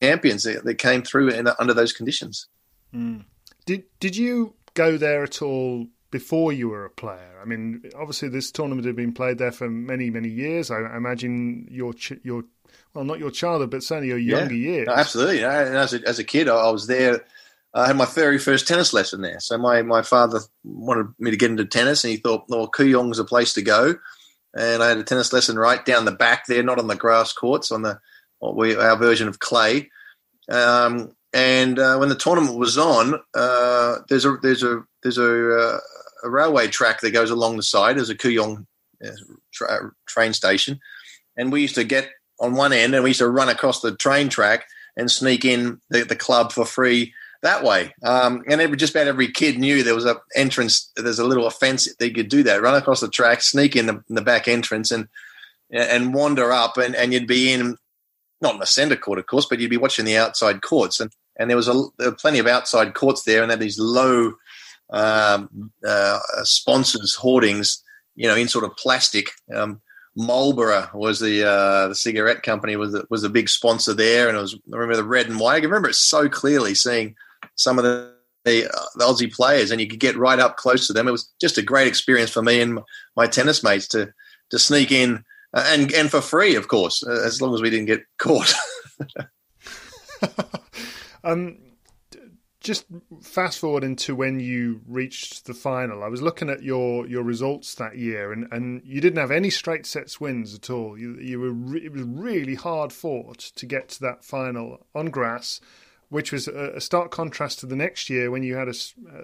champions 0.01 0.43
that, 0.43 0.63
that 0.63 0.75
came 0.75 1.01
through 1.01 1.29
in, 1.29 1.47
under 1.59 1.73
those 1.73 1.93
conditions. 1.93 2.47
Mm. 2.93 3.25
Did 3.65 3.83
did 3.99 4.15
you 4.15 4.53
go 4.73 4.97
there 4.97 5.23
at 5.23 5.41
all 5.41 5.87
before 6.11 6.53
you 6.53 6.69
were 6.69 6.85
a 6.85 6.89
player? 6.89 7.39
I 7.41 7.45
mean, 7.45 7.83
obviously 7.95 8.29
this 8.29 8.51
tournament 8.51 8.85
had 8.85 8.95
been 8.95 9.13
played 9.13 9.37
there 9.37 9.51
for 9.51 9.69
many, 9.69 10.09
many 10.09 10.29
years. 10.29 10.71
I 10.71 10.95
imagine 10.95 11.67
your 11.71 11.93
your 12.23 12.43
well, 12.93 13.05
not 13.05 13.19
your 13.19 13.31
childhood, 13.31 13.71
but 13.71 13.83
certainly 13.83 14.09
your 14.09 14.17
younger 14.17 14.55
yeah. 14.55 14.71
years. 14.71 14.87
Absolutely. 14.87 15.43
as 15.43 15.93
a, 15.93 16.07
as 16.07 16.19
a 16.19 16.23
kid, 16.23 16.49
I 16.49 16.69
was 16.71 16.87
there. 16.87 17.25
I 17.73 17.87
had 17.87 17.97
my 17.97 18.05
very 18.05 18.39
first 18.39 18.67
tennis 18.67 18.93
lesson 18.93 19.21
there. 19.21 19.39
So 19.39 19.57
my, 19.57 19.83
my 19.83 20.01
father 20.01 20.39
wanted 20.63 21.13
me 21.19 21.29
to 21.31 21.37
get 21.37 21.51
into 21.51 21.65
tennis, 21.65 22.03
and 22.03 22.11
he 22.11 22.17
thought, 22.17 22.45
well, 22.49 22.67
Kooyong's 22.67 23.19
a 23.19 23.25
place 23.25 23.53
to 23.53 23.61
go. 23.61 23.95
And 24.55 24.81
I 24.81 24.89
had 24.89 24.97
a 24.97 25.03
tennis 25.03 25.31
lesson 25.31 25.57
right 25.57 25.83
down 25.83 26.05
the 26.05 26.11
back 26.11 26.45
there, 26.47 26.63
not 26.63 26.79
on 26.79 26.87
the 26.87 26.95
grass 26.95 27.33
courts, 27.33 27.71
on 27.71 27.83
the 27.83 27.99
we, 28.41 28.75
our 28.75 28.95
version 28.95 29.27
of 29.27 29.39
clay. 29.39 29.89
Um, 30.49 31.11
and 31.33 31.77
uh, 31.77 31.97
when 31.97 32.09
the 32.09 32.15
tournament 32.15 32.57
was 32.57 32.77
on, 32.77 33.19
uh, 33.35 33.97
there's 34.09 34.25
a 34.25 34.37
there's 34.41 34.63
a 34.63 34.83
there's 35.03 35.17
a 35.17 35.57
uh, 35.57 35.79
a 36.23 36.29
railway 36.29 36.67
track 36.67 37.01
that 37.01 37.11
goes 37.11 37.29
along 37.29 37.57
the 37.57 37.63
side. 37.63 37.97
There's 37.97 38.09
a 38.09 38.15
Kooyong 38.15 38.65
uh, 39.05 39.11
tra- 39.53 39.91
train 40.07 40.33
station, 40.33 40.79
and 41.37 41.51
we 41.51 41.61
used 41.61 41.75
to 41.75 41.83
get 41.83 42.09
on 42.39 42.55
one 42.55 42.73
end, 42.73 42.95
and 42.95 43.03
we 43.03 43.11
used 43.11 43.19
to 43.19 43.29
run 43.29 43.49
across 43.49 43.81
the 43.81 43.95
train 43.95 44.29
track 44.29 44.65
and 44.97 45.11
sneak 45.11 45.45
in 45.45 45.79
the, 45.89 46.03
the 46.03 46.15
club 46.15 46.51
for 46.51 46.65
free 46.65 47.13
that 47.41 47.63
way. 47.63 47.93
Um, 48.03 48.43
and 48.48 48.60
every, 48.60 48.77
just 48.77 48.93
about 48.93 49.08
every 49.08 49.31
kid 49.31 49.58
knew 49.58 49.84
there 49.84 49.96
was 49.96 50.05
a 50.05 50.17
entrance. 50.36 50.91
There's 50.96 51.19
a 51.19 51.25
little 51.25 51.48
offence 51.48 51.93
that 51.96 52.08
you 52.08 52.13
could 52.13 52.29
do 52.29 52.43
that. 52.43 52.62
Run 52.62 52.75
across 52.75 53.00
the 53.00 53.08
track, 53.08 53.41
sneak 53.41 53.75
in 53.75 53.86
the, 53.86 54.03
in 54.10 54.15
the 54.15 54.22
back 54.22 54.48
entrance, 54.48 54.91
and 54.91 55.08
and 55.72 56.13
wander 56.13 56.51
up, 56.51 56.77
and, 56.77 56.96
and 56.96 57.13
you'd 57.13 57.27
be 57.27 57.51
in 57.51 57.77
not 58.41 58.53
in 58.53 58.60
the 58.60 58.65
centre 58.65 58.96
court, 58.96 59.19
of 59.19 59.27
course, 59.27 59.46
but 59.46 59.60
you'd 59.60 59.69
be 59.69 59.77
watching 59.77 60.05
the 60.05 60.17
outside 60.17 60.62
courts, 60.62 61.00
and 61.00 61.12
and 61.38 61.50
there 61.50 61.58
was 61.58 61.67
a 61.67 61.84
there 61.98 62.12
plenty 62.12 62.39
of 62.39 62.48
outside 62.48 62.93
courts 62.93 63.24
there, 63.24 63.41
and 63.41 63.50
they 63.50 63.53
had 63.53 63.60
these 63.60 63.79
low 63.79 64.34
um, 64.89 65.72
uh, 65.88 66.19
sponsors 66.43 67.15
hoardings, 67.15 67.84
you 68.15 68.27
know, 68.27 68.36
in 68.36 68.48
sort 68.48 68.65
of 68.65 68.75
plastic. 68.77 69.29
Um, 69.53 69.81
Marlboro 70.15 70.89
was 70.93 71.19
the 71.19 71.48
uh, 71.48 71.88
the 71.89 71.96
cigarette 71.96 72.43
company 72.43 72.75
was 72.75 72.91
the, 72.91 73.05
was 73.10 73.24
a 73.24 73.29
big 73.29 73.48
sponsor 73.48 73.93
there, 73.93 74.27
and 74.27 74.38
it 74.38 74.41
was 74.41 74.55
I 74.55 74.75
remember 74.75 74.98
the 74.98 75.03
red 75.03 75.27
and 75.27 75.39
white. 75.39 75.62
I 75.62 75.65
remember 75.65 75.89
it 75.89 75.96
so 75.96 76.27
clearly, 76.27 76.75
seeing 76.75 77.15
some 77.59 77.77
of 77.77 77.83
the 77.83 78.17
the, 78.45 78.67
uh, 78.67 78.85
the, 78.95 79.03
Aussie 79.03 79.31
players, 79.31 79.69
and 79.69 79.81
you 79.81 79.88
could 79.88 79.99
get 79.99 80.15
right 80.15 80.39
up 80.39 80.55
close 80.55 80.88
to 80.88 80.93
them. 80.93 81.10
It 81.10 81.12
was 81.12 81.29
just 81.41 81.57
a 81.57 81.62
great 81.62 81.88
experience 81.88 82.31
for 82.31 82.41
me 82.41 82.62
and 82.62 82.79
my 83.17 83.27
tennis 83.27 83.63
mates 83.63 83.88
to 83.89 84.13
to 84.51 84.57
sneak 84.57 84.91
in 84.91 85.23
uh, 85.53 85.65
and 85.67 85.91
and 85.91 86.10
for 86.10 86.21
free, 86.21 86.55
of 86.55 86.67
course, 86.67 87.03
uh, 87.05 87.21
as 87.25 87.41
long 87.41 87.53
as 87.53 87.62
we 87.62 87.69
didn't 87.69 87.88
get 87.88 88.03
caught. 88.17 88.53
um, 91.23 91.57
just 92.60 92.86
fast 93.21 93.57
forward 93.57 93.84
into 93.84 94.13
when 94.15 94.39
you 94.39 94.81
reached 94.86 95.45
the 95.45 95.53
final. 95.53 96.03
I 96.03 96.07
was 96.07 96.21
looking 96.21 96.49
at 96.49 96.62
your, 96.62 97.07
your 97.07 97.23
results 97.23 97.73
that 97.75 97.97
year, 97.97 98.34
and, 98.34 98.47
and 98.51 98.81
you 98.84 98.99
didn't 98.99 99.19
have 99.19 99.31
any 99.31 99.49
straight 99.49 99.86
sets 99.86 100.19
wins 100.19 100.53
at 100.53 100.69
all. 100.69 100.97
You 100.97 101.17
you 101.19 101.39
were 101.39 101.51
re- 101.51 101.86
it 101.86 101.91
was 101.91 102.03
really 102.03 102.55
hard 102.55 102.91
fought 102.91 103.39
to 103.39 103.65
get 103.65 103.89
to 103.89 104.01
that 104.01 104.23
final 104.23 104.86
on 104.93 105.07
grass, 105.07 105.62
which 106.10 106.32
was 106.32 106.48
a, 106.48 106.82
stark 106.82 107.12
contrast 107.12 107.60
to 107.60 107.65
the 107.65 107.76
next 107.76 108.10
year 108.10 108.32
when 108.32 108.43
you 108.43 108.56
had 108.56 108.67
a, 108.67 108.74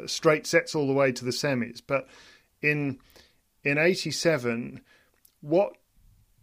a 0.04 0.08
straight 0.08 0.46
sets 0.48 0.76
all 0.76 0.88
the 0.88 0.94
way 0.94 1.12
to 1.12 1.26
the 1.26 1.32
semis. 1.32 1.82
But 1.86 2.08
in 2.62 3.00
in 3.64 3.78
'87, 3.78 4.82
what 5.42 5.74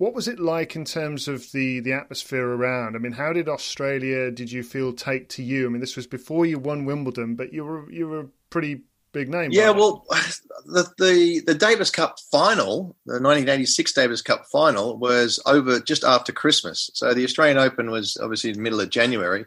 what 0.02 0.14
was 0.14 0.26
it 0.26 0.40
like 0.40 0.74
in 0.74 0.84
terms 0.84 1.28
of 1.28 1.52
the, 1.52 1.78
the 1.78 1.92
atmosphere 1.92 2.44
around? 2.44 2.96
I 2.96 2.98
mean, 2.98 3.12
how 3.12 3.32
did 3.32 3.48
Australia, 3.48 4.32
did 4.32 4.50
you 4.50 4.64
feel, 4.64 4.92
take 4.92 5.28
to 5.28 5.44
you? 5.44 5.64
I 5.64 5.68
mean, 5.68 5.80
this 5.80 5.94
was 5.94 6.08
before 6.08 6.44
you 6.44 6.58
won 6.58 6.86
Wimbledon, 6.86 7.36
but 7.36 7.52
you 7.52 7.64
were 7.64 7.88
you 7.88 8.08
were 8.08 8.20
a 8.20 8.28
pretty 8.50 8.80
big 9.12 9.28
name. 9.28 9.52
Yeah, 9.52 9.70
well, 9.70 10.04
the, 10.66 10.90
the, 10.98 11.42
the 11.46 11.54
Davis 11.54 11.90
Cup 11.90 12.18
final, 12.32 12.96
the 13.06 13.20
1986 13.20 13.92
Davis 13.92 14.22
Cup 14.22 14.44
final, 14.50 14.96
was 14.98 15.40
over 15.46 15.78
just 15.78 16.02
after 16.02 16.32
Christmas. 16.32 16.90
So 16.94 17.14
the 17.14 17.24
Australian 17.24 17.58
Open 17.58 17.90
was 17.90 18.16
obviously 18.20 18.50
in 18.50 18.56
the 18.56 18.62
middle 18.62 18.80
of 18.80 18.90
January. 18.90 19.44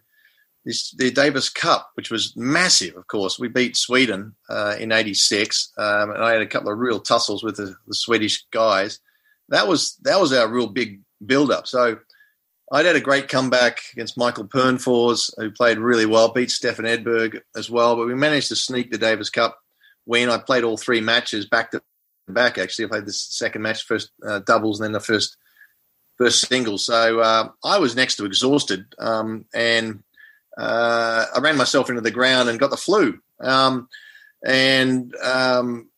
This, 0.65 0.91
the 0.91 1.11
Davis 1.11 1.49
Cup, 1.49 1.91
which 1.93 2.09
was 2.09 2.33
massive, 2.35 2.95
of 2.95 3.07
course, 3.07 3.37
we 3.37 3.47
beat 3.47 3.77
Sweden 3.77 4.35
uh, 4.49 4.75
in 4.79 4.91
'86, 4.91 5.71
um, 5.77 6.11
and 6.11 6.23
I 6.23 6.31
had 6.31 6.41
a 6.41 6.47
couple 6.47 6.71
of 6.71 6.79
real 6.79 6.99
tussles 6.99 7.43
with 7.43 7.57
the, 7.57 7.75
the 7.87 7.93
Swedish 7.93 8.45
guys 8.51 8.99
that 9.49 9.67
was 9.67 9.97
that 10.03 10.19
was 10.19 10.33
our 10.33 10.47
real 10.47 10.67
big 10.67 11.01
build 11.25 11.51
up. 11.51 11.67
So 11.67 11.99
I'd 12.71 12.85
had 12.85 12.95
a 12.95 13.01
great 13.01 13.27
comeback 13.27 13.79
against 13.93 14.17
Mikael 14.17 14.47
Pernfors, 14.47 15.31
who 15.37 15.51
played 15.51 15.77
really 15.77 16.05
well, 16.05 16.29
beat 16.29 16.51
Stefan 16.51 16.85
Edberg 16.85 17.41
as 17.55 17.69
well. 17.69 17.95
But 17.95 18.07
we 18.07 18.15
managed 18.15 18.49
to 18.49 18.55
sneak 18.55 18.91
the 18.91 18.97
Davis 18.97 19.29
Cup 19.29 19.59
win. 20.05 20.29
I 20.29 20.37
played 20.37 20.63
all 20.63 20.77
three 20.77 21.01
matches 21.01 21.45
back 21.45 21.71
to 21.71 21.81
back. 22.27 22.57
Actually, 22.57 22.85
I 22.85 22.89
played 22.89 23.05
the 23.05 23.13
second 23.13 23.61
match, 23.61 23.83
first 23.83 24.11
uh, 24.25 24.39
doubles, 24.39 24.79
and 24.79 24.85
then 24.85 24.93
the 24.93 24.99
first 24.99 25.37
first 26.17 26.47
singles. 26.47 26.85
So 26.85 27.19
uh, 27.19 27.49
I 27.63 27.77
was 27.77 27.95
next 27.95 28.15
to 28.15 28.25
exhausted, 28.25 28.85
um, 28.97 29.45
and 29.53 30.03
uh, 30.57 31.25
I 31.35 31.39
ran 31.39 31.57
myself 31.57 31.89
into 31.89 32.01
the 32.01 32.11
ground 32.11 32.49
and 32.49 32.59
got 32.59 32.69
the 32.69 32.77
flu. 32.77 33.19
Um, 33.39 33.89
and 34.45 35.13
um, 35.23 35.89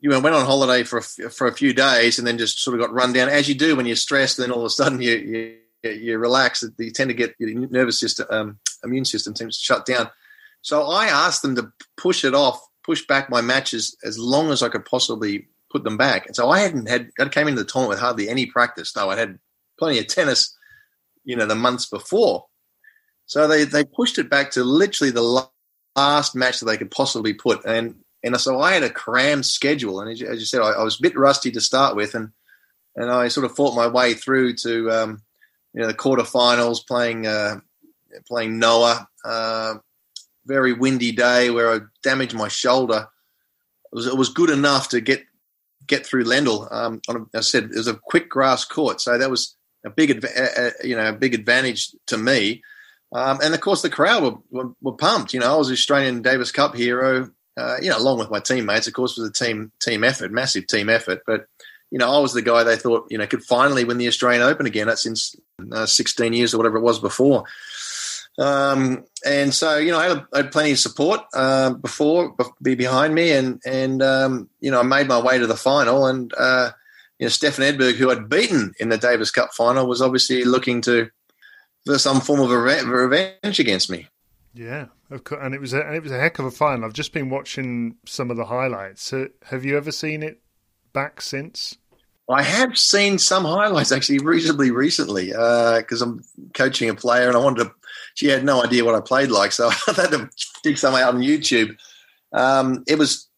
you 0.00 0.10
went 0.10 0.26
on 0.26 0.44
holiday 0.44 0.84
for 0.84 0.98
a, 0.98 1.02
for 1.02 1.46
a 1.46 1.54
few 1.54 1.72
days 1.72 2.18
and 2.18 2.26
then 2.26 2.38
just 2.38 2.60
sort 2.60 2.78
of 2.78 2.86
got 2.86 2.92
run 2.92 3.12
down 3.12 3.28
as 3.28 3.48
you 3.48 3.54
do 3.54 3.76
when 3.76 3.86
you're 3.86 3.96
stressed. 3.96 4.36
Then 4.36 4.50
all 4.50 4.60
of 4.60 4.66
a 4.66 4.70
sudden 4.70 5.00
you 5.00 5.56
you, 5.82 5.90
you 5.90 6.18
relax. 6.18 6.64
You 6.78 6.90
tend 6.90 7.10
to 7.10 7.14
get 7.14 7.34
your 7.38 7.68
nervous 7.68 7.98
system, 7.98 8.26
um, 8.30 8.58
immune 8.84 9.04
system 9.04 9.34
seems 9.34 9.56
to 9.58 9.64
shut 9.64 9.86
down. 9.86 10.10
So 10.62 10.82
I 10.90 11.06
asked 11.06 11.42
them 11.42 11.56
to 11.56 11.72
push 11.96 12.24
it 12.24 12.34
off, 12.34 12.60
push 12.84 13.06
back 13.06 13.30
my 13.30 13.40
matches 13.40 13.96
as 14.04 14.18
long 14.18 14.50
as 14.50 14.62
I 14.62 14.68
could 14.68 14.84
possibly 14.84 15.48
put 15.70 15.84
them 15.84 15.96
back. 15.96 16.26
And 16.26 16.36
so 16.36 16.50
I 16.50 16.60
hadn't 16.60 16.88
had. 16.88 17.10
I 17.18 17.28
came 17.28 17.48
into 17.48 17.62
the 17.62 17.68
tournament 17.68 17.90
with 17.90 18.00
hardly 18.00 18.28
any 18.28 18.46
practice, 18.46 18.92
though 18.92 19.10
I 19.10 19.16
had 19.16 19.38
plenty 19.78 19.98
of 19.98 20.06
tennis, 20.06 20.56
you 21.24 21.36
know, 21.36 21.46
the 21.46 21.54
months 21.54 21.86
before. 21.86 22.46
So 23.26 23.48
they 23.48 23.64
they 23.64 23.84
pushed 23.84 24.18
it 24.18 24.30
back 24.30 24.50
to 24.52 24.64
literally 24.64 25.10
the 25.10 25.48
last 25.96 26.34
match 26.34 26.60
that 26.60 26.66
they 26.66 26.76
could 26.76 26.90
possibly 26.90 27.34
put, 27.34 27.64
and 27.64 27.96
and 28.22 28.38
so 28.40 28.60
I 28.60 28.72
had 28.72 28.82
a 28.82 28.90
crammed 28.90 29.46
schedule, 29.46 30.00
and 30.00 30.10
as 30.10 30.20
you, 30.20 30.28
as 30.28 30.40
you 30.40 30.46
said, 30.46 30.60
I, 30.60 30.70
I, 30.72 30.82
was 30.82 30.98
a 30.98 31.02
bit 31.02 31.16
rusty 31.16 31.50
to 31.52 31.60
start 31.60 31.96
with, 31.96 32.14
and 32.14 32.30
and 32.96 33.10
I 33.10 33.28
sort 33.28 33.46
of 33.46 33.56
fought 33.56 33.76
my 33.76 33.86
way 33.86 34.14
through 34.14 34.54
to 34.56 34.90
um, 34.90 35.22
you 35.72 35.80
know 35.80 35.86
the 35.86 35.94
quarterfinals, 35.94 36.86
playing 36.86 37.26
uh, 37.26 37.60
playing 38.26 38.58
Noah. 38.58 39.08
Uh, 39.24 39.74
very 40.46 40.72
windy 40.72 41.12
day 41.12 41.50
where 41.50 41.72
I 41.72 41.80
damaged 42.02 42.34
my 42.34 42.48
shoulder. 42.48 43.08
It 43.92 43.96
was 43.96 44.06
it 44.06 44.16
was 44.16 44.28
good 44.28 44.50
enough 44.50 44.88
to 44.90 45.00
get 45.00 45.24
get 45.86 46.06
through 46.06 46.24
Lendl. 46.24 46.70
Um, 46.72 47.00
on 47.08 47.28
a, 47.34 47.38
I 47.38 47.40
said 47.40 47.64
it 47.64 47.76
was 47.76 47.88
a 47.88 47.94
quick 47.94 48.28
grass 48.28 48.64
court, 48.64 49.00
so 49.00 49.16
that 49.16 49.30
was 49.30 49.56
a 49.84 49.90
big 49.90 50.10
adva- 50.10 50.72
you 50.84 50.96
know 50.96 51.08
a 51.08 51.12
big 51.12 51.34
advantage 51.34 51.94
to 52.06 52.18
me. 52.18 52.62
Um, 53.14 53.38
and 53.42 53.54
of 53.54 53.60
course, 53.60 53.80
the 53.80 53.88
crowd 53.88 54.22
were, 54.22 54.36
were, 54.50 54.72
were, 54.82 54.96
pumped. 54.96 55.32
You 55.32 55.40
know, 55.40 55.54
I 55.54 55.56
was 55.56 55.70
Australian 55.70 56.20
Davis 56.20 56.50
Cup 56.50 56.74
hero 56.74 57.30
uh, 57.56 57.76
you 57.80 57.88
know, 57.88 57.98
along 57.98 58.18
with 58.18 58.30
my 58.30 58.40
teammates, 58.40 58.86
of 58.86 58.94
course, 58.94 59.16
was 59.16 59.28
a 59.28 59.32
team 59.32 59.70
team 59.80 60.02
effort, 60.04 60.32
massive 60.32 60.66
team 60.66 60.88
effort. 60.88 61.22
But 61.26 61.46
you 61.90 61.98
know, 61.98 62.12
I 62.12 62.18
was 62.18 62.32
the 62.32 62.42
guy 62.42 62.64
they 62.64 62.76
thought 62.76 63.06
you 63.10 63.18
know 63.18 63.26
could 63.26 63.44
finally 63.44 63.84
win 63.84 63.98
the 63.98 64.08
Australian 64.08 64.42
Open 64.42 64.66
again. 64.66 64.88
That's 64.88 65.02
since 65.02 65.36
uh, 65.72 65.86
16 65.86 66.32
years 66.32 66.52
or 66.52 66.58
whatever 66.58 66.78
it 66.78 66.82
was 66.82 66.98
before. 66.98 67.44
Um, 68.36 69.04
and 69.24 69.54
so, 69.54 69.76
you 69.76 69.92
know, 69.92 69.98
I 69.98 70.08
had, 70.08 70.24
I 70.32 70.36
had 70.38 70.50
plenty 70.50 70.72
of 70.72 70.80
support 70.80 71.20
uh, 71.34 71.74
before, 71.74 72.34
be 72.60 72.74
behind 72.74 73.14
me, 73.14 73.30
and 73.30 73.62
and 73.64 74.02
um, 74.02 74.48
you 74.60 74.72
know, 74.72 74.80
I 74.80 74.82
made 74.82 75.06
my 75.06 75.20
way 75.20 75.38
to 75.38 75.46
the 75.46 75.56
final, 75.56 76.06
and 76.06 76.32
uh, 76.36 76.72
you 77.20 77.26
know, 77.26 77.30
Stefan 77.30 77.64
Edberg, 77.64 77.94
who 77.94 78.10
I'd 78.10 78.28
beaten 78.28 78.74
in 78.80 78.88
the 78.88 78.98
Davis 78.98 79.30
Cup 79.30 79.54
final, 79.54 79.86
was 79.86 80.02
obviously 80.02 80.42
looking 80.42 80.80
to 80.82 81.10
for 81.86 81.98
some 81.98 82.20
form 82.20 82.40
of 82.40 82.50
revenge 82.50 83.58
against 83.58 83.90
me. 83.90 84.08
Yeah, 84.54 84.86
of 85.10 85.24
course, 85.24 85.40
and 85.42 85.54
it 85.54 85.60
was 85.60 85.72
a, 85.72 85.84
and 85.84 85.96
it 85.96 86.02
was 86.02 86.12
a 86.12 86.20
heck 86.20 86.38
of 86.38 86.44
a 86.44 86.50
final. 86.50 86.84
I've 86.84 86.92
just 86.92 87.12
been 87.12 87.28
watching 87.28 87.96
some 88.06 88.30
of 88.30 88.36
the 88.36 88.44
highlights. 88.44 89.12
have 89.44 89.64
you 89.64 89.76
ever 89.76 89.90
seen 89.90 90.22
it 90.22 90.40
back 90.92 91.20
since? 91.20 91.76
I 92.30 92.42
have 92.42 92.78
seen 92.78 93.18
some 93.18 93.44
highlights 93.44 93.92
actually 93.92 94.20
reasonably 94.20 94.70
recently 94.70 95.26
because 95.26 96.00
uh, 96.00 96.06
I'm 96.06 96.24
coaching 96.54 96.88
a 96.88 96.94
player 96.94 97.28
and 97.28 97.36
I 97.36 97.40
wanted 97.40 97.64
to. 97.64 97.72
She 98.14 98.28
had 98.28 98.44
no 98.44 98.64
idea 98.64 98.84
what 98.84 98.94
I 98.94 99.00
played 99.00 99.30
like, 99.30 99.52
so 99.52 99.68
I 99.88 99.92
had 99.92 100.10
to 100.12 100.30
dig 100.62 100.78
some 100.78 100.94
out 100.94 101.14
on 101.14 101.20
YouTube. 101.20 101.76
Um, 102.32 102.84
it 102.86 102.98
was, 102.98 103.28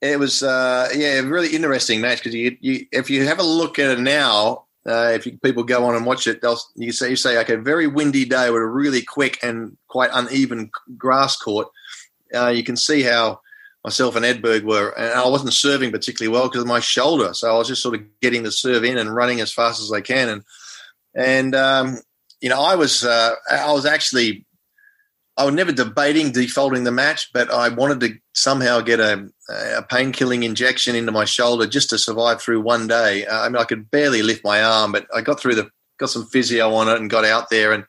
it 0.00 0.18
was, 0.18 0.42
uh, 0.42 0.88
yeah, 0.94 1.20
a 1.20 1.22
really 1.24 1.54
interesting 1.54 2.00
match 2.00 2.18
because 2.18 2.34
you, 2.34 2.56
you, 2.60 2.86
if 2.92 3.10
you 3.10 3.26
have 3.26 3.38
a 3.38 3.44
look 3.44 3.78
at 3.78 3.98
it 3.98 4.00
now, 4.00 4.66
uh, 4.90 5.12
if 5.14 5.26
you, 5.26 5.38
people 5.38 5.62
go 5.62 5.84
on 5.84 5.96
and 5.96 6.04
watch 6.04 6.26
it, 6.26 6.42
they'll 6.42 6.58
you 6.74 6.92
say 6.92 7.10
you 7.10 7.16
say 7.16 7.38
okay, 7.40 7.56
very 7.56 7.86
windy 7.86 8.24
day 8.24 8.50
with 8.50 8.62
a 8.62 8.66
really 8.66 9.02
quick 9.02 9.38
and 9.42 9.76
quite 9.88 10.10
uneven 10.12 10.70
grass 10.96 11.36
court. 11.36 11.68
Uh, 12.34 12.48
you 12.48 12.62
can 12.62 12.76
see 12.76 13.02
how 13.02 13.40
myself 13.84 14.16
and 14.16 14.24
Edberg 14.24 14.62
were, 14.62 14.90
and 14.90 15.12
I 15.12 15.26
wasn't 15.28 15.52
serving 15.52 15.90
particularly 15.90 16.32
well 16.32 16.48
because 16.48 16.62
of 16.62 16.68
my 16.68 16.80
shoulder. 16.80 17.32
So 17.34 17.50
I 17.50 17.56
was 17.56 17.68
just 17.68 17.82
sort 17.82 17.94
of 17.94 18.02
getting 18.20 18.42
the 18.42 18.52
serve 18.52 18.84
in 18.84 18.98
and 18.98 19.14
running 19.14 19.40
as 19.40 19.52
fast 19.52 19.80
as 19.80 19.92
I 19.92 20.00
can. 20.00 20.28
And 20.28 20.44
and 21.14 21.54
um, 21.54 21.98
you 22.40 22.48
know, 22.48 22.60
I 22.60 22.74
was 22.74 23.04
uh, 23.04 23.34
I 23.50 23.72
was 23.72 23.86
actually 23.86 24.44
I 25.40 25.44
was 25.44 25.54
never 25.54 25.72
debating 25.72 26.32
defaulting 26.32 26.84
the 26.84 26.92
match, 26.92 27.32
but 27.32 27.50
I 27.50 27.70
wanted 27.70 28.00
to 28.00 28.18
somehow 28.34 28.82
get 28.82 29.00
a, 29.00 29.26
a 29.48 29.82
pain 29.82 30.12
killing 30.12 30.42
injection 30.42 30.94
into 30.94 31.12
my 31.12 31.24
shoulder 31.24 31.66
just 31.66 31.88
to 31.90 31.98
survive 31.98 32.42
through 32.42 32.60
one 32.60 32.86
day. 32.86 33.24
Uh, 33.24 33.40
I 33.40 33.48
mean, 33.48 33.56
I 33.56 33.64
could 33.64 33.90
barely 33.90 34.22
lift 34.22 34.44
my 34.44 34.62
arm, 34.62 34.92
but 34.92 35.06
I 35.14 35.22
got 35.22 35.40
through 35.40 35.54
the 35.54 35.70
got 35.98 36.10
some 36.10 36.26
physio 36.26 36.74
on 36.74 36.88
it 36.88 37.00
and 37.00 37.08
got 37.10 37.24
out 37.24 37.50
there 37.50 37.72
and. 37.72 37.84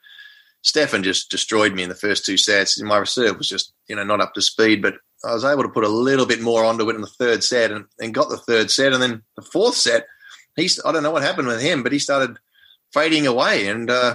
Stefan 0.64 1.02
just 1.02 1.28
destroyed 1.28 1.74
me 1.74 1.82
in 1.82 1.88
the 1.88 1.94
first 1.96 2.24
two 2.24 2.36
sets. 2.36 2.80
My 2.80 2.98
reserve 2.98 3.36
was 3.36 3.48
just, 3.48 3.72
you 3.88 3.96
know, 3.96 4.04
not 4.04 4.20
up 4.20 4.32
to 4.34 4.40
speed. 4.40 4.80
But 4.80 4.94
I 5.24 5.34
was 5.34 5.44
able 5.44 5.64
to 5.64 5.68
put 5.68 5.82
a 5.82 5.88
little 5.88 6.24
bit 6.24 6.40
more 6.40 6.64
onto 6.64 6.88
it 6.88 6.94
in 6.94 7.00
the 7.00 7.08
third 7.08 7.42
set 7.42 7.72
and, 7.72 7.86
and 7.98 8.14
got 8.14 8.28
the 8.28 8.36
third 8.36 8.70
set. 8.70 8.92
And 8.92 9.02
then 9.02 9.22
the 9.34 9.42
fourth 9.42 9.74
set, 9.74 10.06
he's 10.54 10.80
I 10.84 10.92
don't 10.92 11.02
know 11.02 11.10
what 11.10 11.24
happened 11.24 11.48
with 11.48 11.60
him, 11.60 11.82
but 11.82 11.90
he 11.90 11.98
started 11.98 12.38
fading 12.94 13.26
away. 13.26 13.66
And 13.66 13.90
uh, 13.90 14.14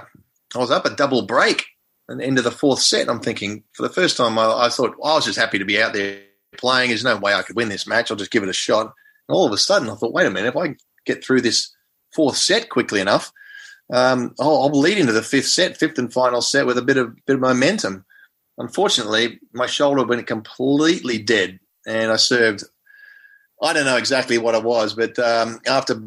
I 0.55 0.57
was 0.57 0.71
up 0.71 0.85
a 0.85 0.95
double 0.95 1.23
break 1.23 1.65
and 2.07 2.21
end 2.21 2.37
of 2.37 2.43
the 2.43 2.51
fourth 2.51 2.79
set. 2.79 3.09
I'm 3.09 3.19
thinking 3.19 3.63
for 3.73 3.83
the 3.83 3.93
first 3.93 4.17
time, 4.17 4.37
I, 4.39 4.65
I 4.65 4.69
thought 4.69 4.95
well, 4.97 5.13
I 5.13 5.15
was 5.15 5.25
just 5.25 5.39
happy 5.39 5.59
to 5.59 5.65
be 5.65 5.81
out 5.81 5.93
there 5.93 6.21
playing. 6.57 6.89
There's 6.89 7.03
no 7.03 7.17
way 7.17 7.33
I 7.33 7.41
could 7.41 7.55
win 7.55 7.69
this 7.69 7.87
match. 7.87 8.09
I'll 8.09 8.17
just 8.17 8.31
give 8.31 8.43
it 8.43 8.49
a 8.49 8.53
shot. 8.53 8.93
And 9.27 9.35
all 9.35 9.45
of 9.45 9.51
a 9.51 9.57
sudden, 9.57 9.89
I 9.89 9.95
thought, 9.95 10.13
wait 10.13 10.25
a 10.25 10.31
minute, 10.31 10.55
if 10.55 10.57
I 10.57 10.75
get 11.05 11.23
through 11.23 11.41
this 11.41 11.73
fourth 12.13 12.37
set 12.37 12.69
quickly 12.69 12.99
enough, 12.99 13.31
um, 13.91 14.33
I'll, 14.39 14.63
I'll 14.63 14.79
lead 14.79 14.97
into 14.97 15.13
the 15.13 15.21
fifth 15.21 15.47
set, 15.47 15.77
fifth 15.77 15.97
and 15.97 16.11
final 16.11 16.41
set 16.41 16.65
with 16.65 16.77
a 16.77 16.81
bit 16.81 16.97
of 16.97 17.15
bit 17.25 17.35
of 17.35 17.41
momentum. 17.41 18.05
Unfortunately, 18.57 19.39
my 19.53 19.67
shoulder 19.67 20.05
went 20.05 20.25
completely 20.27 21.19
dead, 21.19 21.59
and 21.85 22.11
I 22.11 22.17
served. 22.17 22.63
I 23.61 23.73
don't 23.73 23.85
know 23.85 23.97
exactly 23.97 24.37
what 24.37 24.55
it 24.55 24.63
was, 24.63 24.93
but 24.93 25.17
um, 25.17 25.59
after 25.65 25.99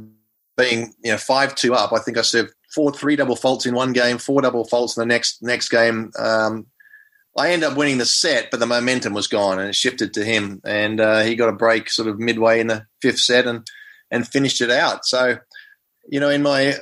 being 0.56 0.94
you 1.02 1.12
know 1.12 1.18
five 1.18 1.54
two 1.54 1.74
up, 1.74 1.92
I 1.92 1.98
think 1.98 2.18
I 2.18 2.22
served 2.22 2.52
four 2.74 2.92
three 2.92 3.16
double 3.16 3.36
faults 3.36 3.66
in 3.66 3.74
one 3.74 3.92
game, 3.92 4.18
four 4.18 4.42
double 4.42 4.64
faults 4.64 4.96
in 4.96 5.00
the 5.00 5.06
next 5.06 5.42
next 5.42 5.68
game. 5.68 6.10
Um, 6.18 6.66
I 7.36 7.52
ended 7.52 7.70
up 7.70 7.76
winning 7.76 7.98
the 7.98 8.06
set, 8.06 8.50
but 8.50 8.60
the 8.60 8.66
momentum 8.66 9.12
was 9.12 9.28
gone 9.28 9.58
and 9.58 9.68
it 9.68 9.74
shifted 9.74 10.14
to 10.14 10.24
him, 10.24 10.60
and 10.64 11.00
uh, 11.00 11.20
he 11.20 11.36
got 11.36 11.48
a 11.48 11.56
break 11.56 11.90
sort 11.90 12.08
of 12.08 12.18
midway 12.18 12.60
in 12.60 12.66
the 12.66 12.86
fifth 13.00 13.20
set 13.20 13.46
and 13.46 13.66
and 14.10 14.26
finished 14.26 14.60
it 14.60 14.70
out. 14.70 15.06
So, 15.06 15.38
you 16.08 16.20
know, 16.20 16.28
in 16.28 16.42
my 16.42 16.74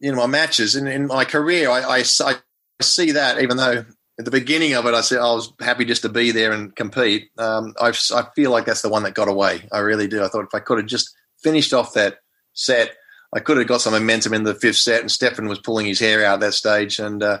in 0.00 0.14
my 0.14 0.26
matches 0.26 0.76
in, 0.76 0.86
in 0.86 1.06
my 1.06 1.24
career, 1.24 1.70
I, 1.70 2.00
I, 2.00 2.04
I 2.24 2.34
see 2.82 3.12
that 3.12 3.40
even 3.40 3.56
though 3.56 3.84
at 4.18 4.24
the 4.24 4.30
beginning 4.30 4.74
of 4.74 4.86
it, 4.86 4.94
I 4.94 5.00
said 5.00 5.18
I 5.18 5.32
was 5.32 5.52
happy 5.60 5.84
just 5.84 6.02
to 6.02 6.08
be 6.08 6.30
there 6.30 6.52
and 6.52 6.74
compete. 6.76 7.30
Um, 7.38 7.74
I 7.80 7.92
feel 8.36 8.50
like 8.50 8.66
that's 8.66 8.82
the 8.82 8.88
one 8.88 9.02
that 9.04 9.14
got 9.14 9.28
away. 9.28 9.66
I 9.72 9.78
really 9.78 10.06
do. 10.06 10.22
I 10.22 10.28
thought 10.28 10.44
if 10.44 10.54
I 10.54 10.60
could 10.60 10.78
have 10.78 10.86
just 10.86 11.14
finished 11.42 11.72
off 11.72 11.94
that 11.94 12.18
set, 12.52 12.94
I 13.34 13.40
could 13.40 13.56
have 13.56 13.66
got 13.66 13.80
some 13.80 13.92
momentum 13.92 14.32
in 14.32 14.44
the 14.44 14.54
fifth 14.54 14.76
set. 14.76 15.00
And 15.00 15.10
Stefan 15.10 15.48
was 15.48 15.58
pulling 15.58 15.86
his 15.86 16.00
hair 16.00 16.24
out 16.24 16.34
at 16.34 16.40
that 16.40 16.54
stage, 16.54 16.98
and 16.98 17.22
uh, 17.22 17.40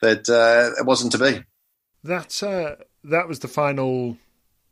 but 0.00 0.28
uh, 0.28 0.70
it 0.78 0.86
wasn't 0.86 1.12
to 1.12 1.18
be. 1.18 1.44
That 2.02 2.42
uh, 2.42 2.82
that 3.04 3.28
was 3.28 3.40
the 3.40 3.48
final 3.48 4.16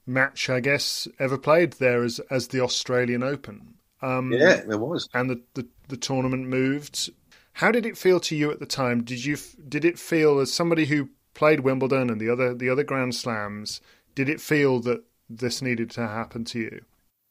match, 0.07 0.49
I 0.49 0.61
guess, 0.61 1.07
ever 1.19 1.39
played 1.39 1.75
there 1.75 2.03
as 2.03 2.21
as 2.31 2.49
the 2.49 2.61
Australian 2.61 3.23
Open. 3.23 3.75
Um, 4.03 4.33
yeah, 4.33 4.63
it 4.69 4.81
was, 4.81 5.09
and 5.15 5.31
the, 5.31 5.43
the 5.55 5.67
the 5.89 5.97
tournament 5.97 6.49
moved. 6.49 7.11
How 7.53 7.71
did 7.71 7.87
it 7.87 7.97
feel 7.97 8.19
to 8.21 8.35
you 8.35 8.51
at 8.51 8.59
the 8.59 8.67
time? 8.67 9.05
Did 9.05 9.25
you 9.25 9.37
did 9.69 9.85
it 9.85 9.99
feel 9.99 10.41
as 10.41 10.53
somebody 10.53 10.87
who 10.87 11.11
played 11.35 11.61
Wimbledon 11.61 12.11
and 12.11 12.21
the 12.21 12.31
other 12.31 12.55
the 12.55 12.71
other 12.71 12.85
Grand 12.85 13.15
Slams, 13.15 13.81
did 14.15 14.29
it 14.29 14.41
feel 14.41 14.81
that 14.81 15.05
this 15.29 15.61
needed 15.61 15.91
to 15.93 16.07
happen 16.07 16.45
to 16.47 16.59
you? 16.59 16.81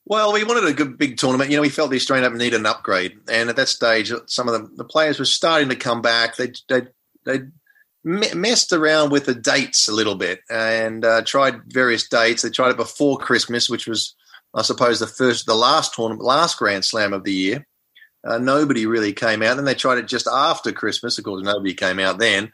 Well, 0.05 0.33
we 0.33 0.43
wanted 0.43 0.65
a 0.65 0.73
good 0.73 0.97
big 0.97 1.17
tournament. 1.17 1.49
You 1.49 1.57
know, 1.57 1.61
we 1.61 1.69
felt 1.69 1.89
the 1.89 1.95
Australian 1.95 2.25
Open 2.25 2.37
needed 2.37 2.59
an 2.59 2.65
upgrade, 2.65 3.17
and 3.31 3.49
at 3.49 3.55
that 3.55 3.69
stage, 3.69 4.11
some 4.27 4.49
of 4.49 4.53
the, 4.53 4.75
the 4.75 4.83
players 4.83 5.17
were 5.17 5.25
starting 5.25 5.69
to 5.69 5.75
come 5.75 6.01
back. 6.01 6.35
They 6.35 6.51
they 6.67 6.81
they 7.25 7.39
messed 8.03 8.73
around 8.73 9.11
with 9.11 9.25
the 9.25 9.35
dates 9.35 9.87
a 9.87 9.93
little 9.93 10.15
bit 10.15 10.41
and 10.49 11.05
uh, 11.05 11.21
tried 11.21 11.61
various 11.67 12.09
dates. 12.09 12.41
They 12.41 12.49
tried 12.49 12.71
it 12.71 12.77
before 12.77 13.17
Christmas, 13.17 13.69
which 13.69 13.87
was, 13.87 14.13
I 14.53 14.61
suppose, 14.61 14.99
the 14.99 15.07
first, 15.07 15.45
the 15.45 15.55
last 15.55 15.93
tournament, 15.93 16.21
last 16.21 16.57
Grand 16.57 16.83
Slam 16.83 17.13
of 17.13 17.23
the 17.23 17.31
year. 17.31 17.65
Uh, 18.25 18.39
nobody 18.39 18.85
really 18.85 19.13
came 19.13 19.41
out. 19.41 19.55
Then 19.55 19.63
they 19.63 19.73
tried 19.73 19.99
it 19.99 20.07
just 20.07 20.27
after 20.27 20.73
Christmas. 20.73 21.17
Of 21.17 21.23
course, 21.23 21.43
nobody 21.43 21.73
came 21.73 21.99
out 21.99 22.19
then 22.19 22.51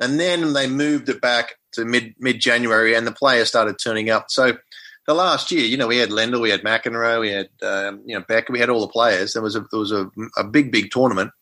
and 0.00 0.18
then 0.18 0.54
they 0.54 0.66
moved 0.66 1.08
it 1.08 1.20
back 1.20 1.54
to 1.72 1.84
mid 1.84 2.14
mid 2.18 2.40
January, 2.40 2.94
and 2.94 3.06
the 3.06 3.12
players 3.12 3.48
started 3.48 3.76
turning 3.78 4.10
up. 4.10 4.26
So 4.30 4.54
the 5.10 5.14
last 5.14 5.50
year, 5.50 5.64
you 5.64 5.76
know, 5.76 5.88
we 5.88 5.96
had 5.96 6.10
Lendl, 6.10 6.40
we 6.40 6.50
had 6.50 6.62
McEnroe, 6.62 7.20
we 7.20 7.30
had 7.30 7.48
um, 7.62 8.00
you 8.06 8.16
know 8.16 8.24
Becker, 8.28 8.52
we 8.52 8.60
had 8.60 8.70
all 8.70 8.80
the 8.80 8.92
players. 8.92 9.32
There 9.32 9.42
was 9.42 9.56
a 9.56 9.66
there 9.72 9.80
was 9.80 9.90
a, 9.90 10.08
a 10.36 10.44
big 10.44 10.70
big 10.70 10.92
tournament, 10.92 11.32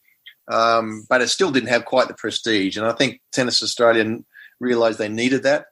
um, 0.51 1.05
but 1.11 1.21
it 1.21 1.29
still 1.29 1.51
didn't 1.51 1.69
have 1.69 1.85
quite 1.85 2.09
the 2.09 2.15
prestige. 2.15 2.79
And 2.79 2.87
I 2.87 2.93
think 2.93 3.21
Tennis 3.31 3.63
Australia 3.63 4.21
realised 4.59 4.99
they 4.99 5.11
needed 5.11 5.43
that. 5.43 5.67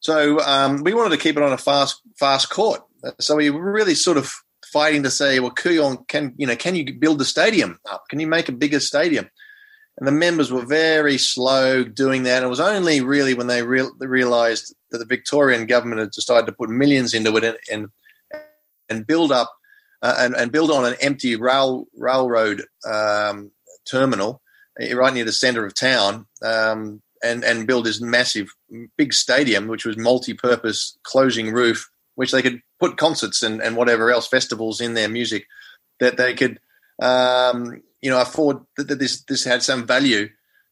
So 0.00 0.40
um, 0.40 0.82
we 0.82 0.94
wanted 0.94 1.10
to 1.10 1.22
keep 1.22 1.36
it 1.36 1.42
on 1.44 1.52
a 1.52 1.58
fast 1.58 2.02
fast 2.18 2.50
court. 2.50 2.80
So 3.20 3.36
we 3.36 3.50
were 3.50 3.72
really 3.72 3.94
sort 3.94 4.16
of 4.16 4.32
fighting 4.72 5.04
to 5.04 5.10
say, 5.10 5.38
well, 5.38 5.52
Kooyong, 5.54 6.08
can 6.08 6.34
you 6.38 6.46
know, 6.48 6.56
can 6.56 6.74
you 6.74 6.92
build 6.92 7.20
the 7.20 7.24
stadium 7.24 7.78
up? 7.88 8.02
Can 8.10 8.18
you 8.18 8.26
make 8.26 8.48
a 8.48 8.52
bigger 8.52 8.80
stadium? 8.80 9.30
And 9.98 10.06
the 10.06 10.12
members 10.12 10.52
were 10.52 10.64
very 10.64 11.18
slow 11.18 11.82
doing 11.82 12.22
that. 12.22 12.44
It 12.44 12.48
was 12.48 12.60
only 12.60 13.00
really 13.00 13.34
when 13.34 13.48
they, 13.48 13.62
re- 13.62 13.90
realised 13.98 14.74
that 14.90 14.98
the 14.98 15.04
Victorian 15.04 15.66
government 15.66 16.00
had 16.00 16.12
decided 16.12 16.46
to 16.46 16.52
put 16.52 16.70
millions 16.70 17.14
into 17.14 17.36
it 17.36 17.44
and 17.44 17.58
and, 17.70 17.88
and 18.88 19.06
build 19.06 19.32
up 19.32 19.52
uh, 20.02 20.14
and, 20.18 20.36
and, 20.36 20.52
build 20.52 20.70
on 20.70 20.84
an 20.84 20.94
empty 21.00 21.34
rail 21.34 21.86
railroad 21.96 22.62
um, 22.88 23.50
terminal 23.90 24.40
uh, 24.80 24.96
right 24.96 25.12
near 25.12 25.24
the 25.24 25.32
centre 25.32 25.66
of 25.66 25.74
town. 25.74 26.26
Um, 26.42 27.02
and, 27.22 27.42
and 27.42 27.66
build 27.66 27.84
this 27.84 28.00
massive, 28.00 28.48
big 28.96 29.12
stadium, 29.12 29.66
which 29.66 29.84
was 29.84 29.96
multi-purpose, 29.96 30.96
closing 31.02 31.52
roof, 31.52 31.90
which 32.14 32.30
they 32.30 32.42
could 32.42 32.60
put 32.78 32.96
concerts 32.96 33.42
and, 33.42 33.60
and 33.60 33.76
whatever 33.76 34.12
else, 34.12 34.28
festivals 34.28 34.80
in 34.80 34.94
their 34.94 35.08
music, 35.08 35.46
that 36.00 36.16
they 36.16 36.34
could 36.34 36.60
um, 37.00 37.82
you 38.00 38.10
know, 38.10 38.20
afford 38.20 38.58
that 38.76 38.98
this 38.98 39.22
this 39.22 39.44
had 39.44 39.62
some 39.62 39.86
value 39.86 40.28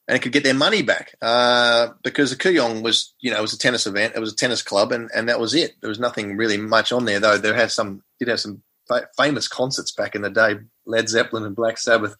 and 0.08 0.22
could 0.22 0.32
get 0.32 0.44
their 0.44 0.54
money 0.54 0.82
back 0.82 1.14
uh, 1.20 1.88
because 2.04 2.30
the 2.30 2.36
Kooyong 2.36 2.82
was, 2.82 3.14
you 3.20 3.30
know, 3.30 3.38
it 3.38 3.42
was 3.42 3.52
a 3.52 3.58
tennis 3.58 3.86
event, 3.86 4.14
it 4.14 4.20
was 4.20 4.32
a 4.32 4.36
tennis 4.36 4.62
club, 4.62 4.92
and, 4.92 5.10
and 5.14 5.28
that 5.28 5.40
was 5.40 5.54
it. 5.54 5.72
There 5.80 5.88
was 5.88 5.98
nothing 5.98 6.36
really 6.36 6.56
much 6.56 6.92
on 6.92 7.04
there, 7.04 7.18
though. 7.18 7.38
There 7.38 7.54
had 7.54 7.72
some 7.72 8.02
did 8.18 8.28
have 8.28 8.40
some 8.40 8.62
fa- 8.86 9.08
famous 9.16 9.48
concerts 9.48 9.92
back 9.92 10.14
in 10.14 10.22
the 10.22 10.30
day. 10.30 10.56
Led 10.86 11.08
Zeppelin 11.08 11.44
and 11.44 11.56
Black 11.56 11.78
Sabbath 11.78 12.16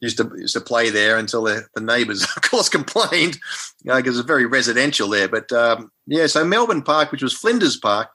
used 0.00 0.16
to 0.18 0.30
used 0.36 0.54
to 0.54 0.60
play 0.60 0.90
there 0.90 1.18
until 1.18 1.42
the, 1.42 1.66
the 1.74 1.82
neighbours, 1.82 2.22
of 2.36 2.42
course, 2.42 2.68
complained 2.68 3.38
because 3.84 4.06
it 4.06 4.10
was 4.10 4.20
very 4.20 4.46
residential 4.46 5.08
there. 5.08 5.28
But 5.28 5.52
um, 5.52 5.90
yeah, 6.06 6.26
so 6.26 6.44
Melbourne 6.44 6.82
Park, 6.82 7.12
which 7.12 7.22
was 7.22 7.34
Flinders 7.34 7.76
Park 7.76 8.08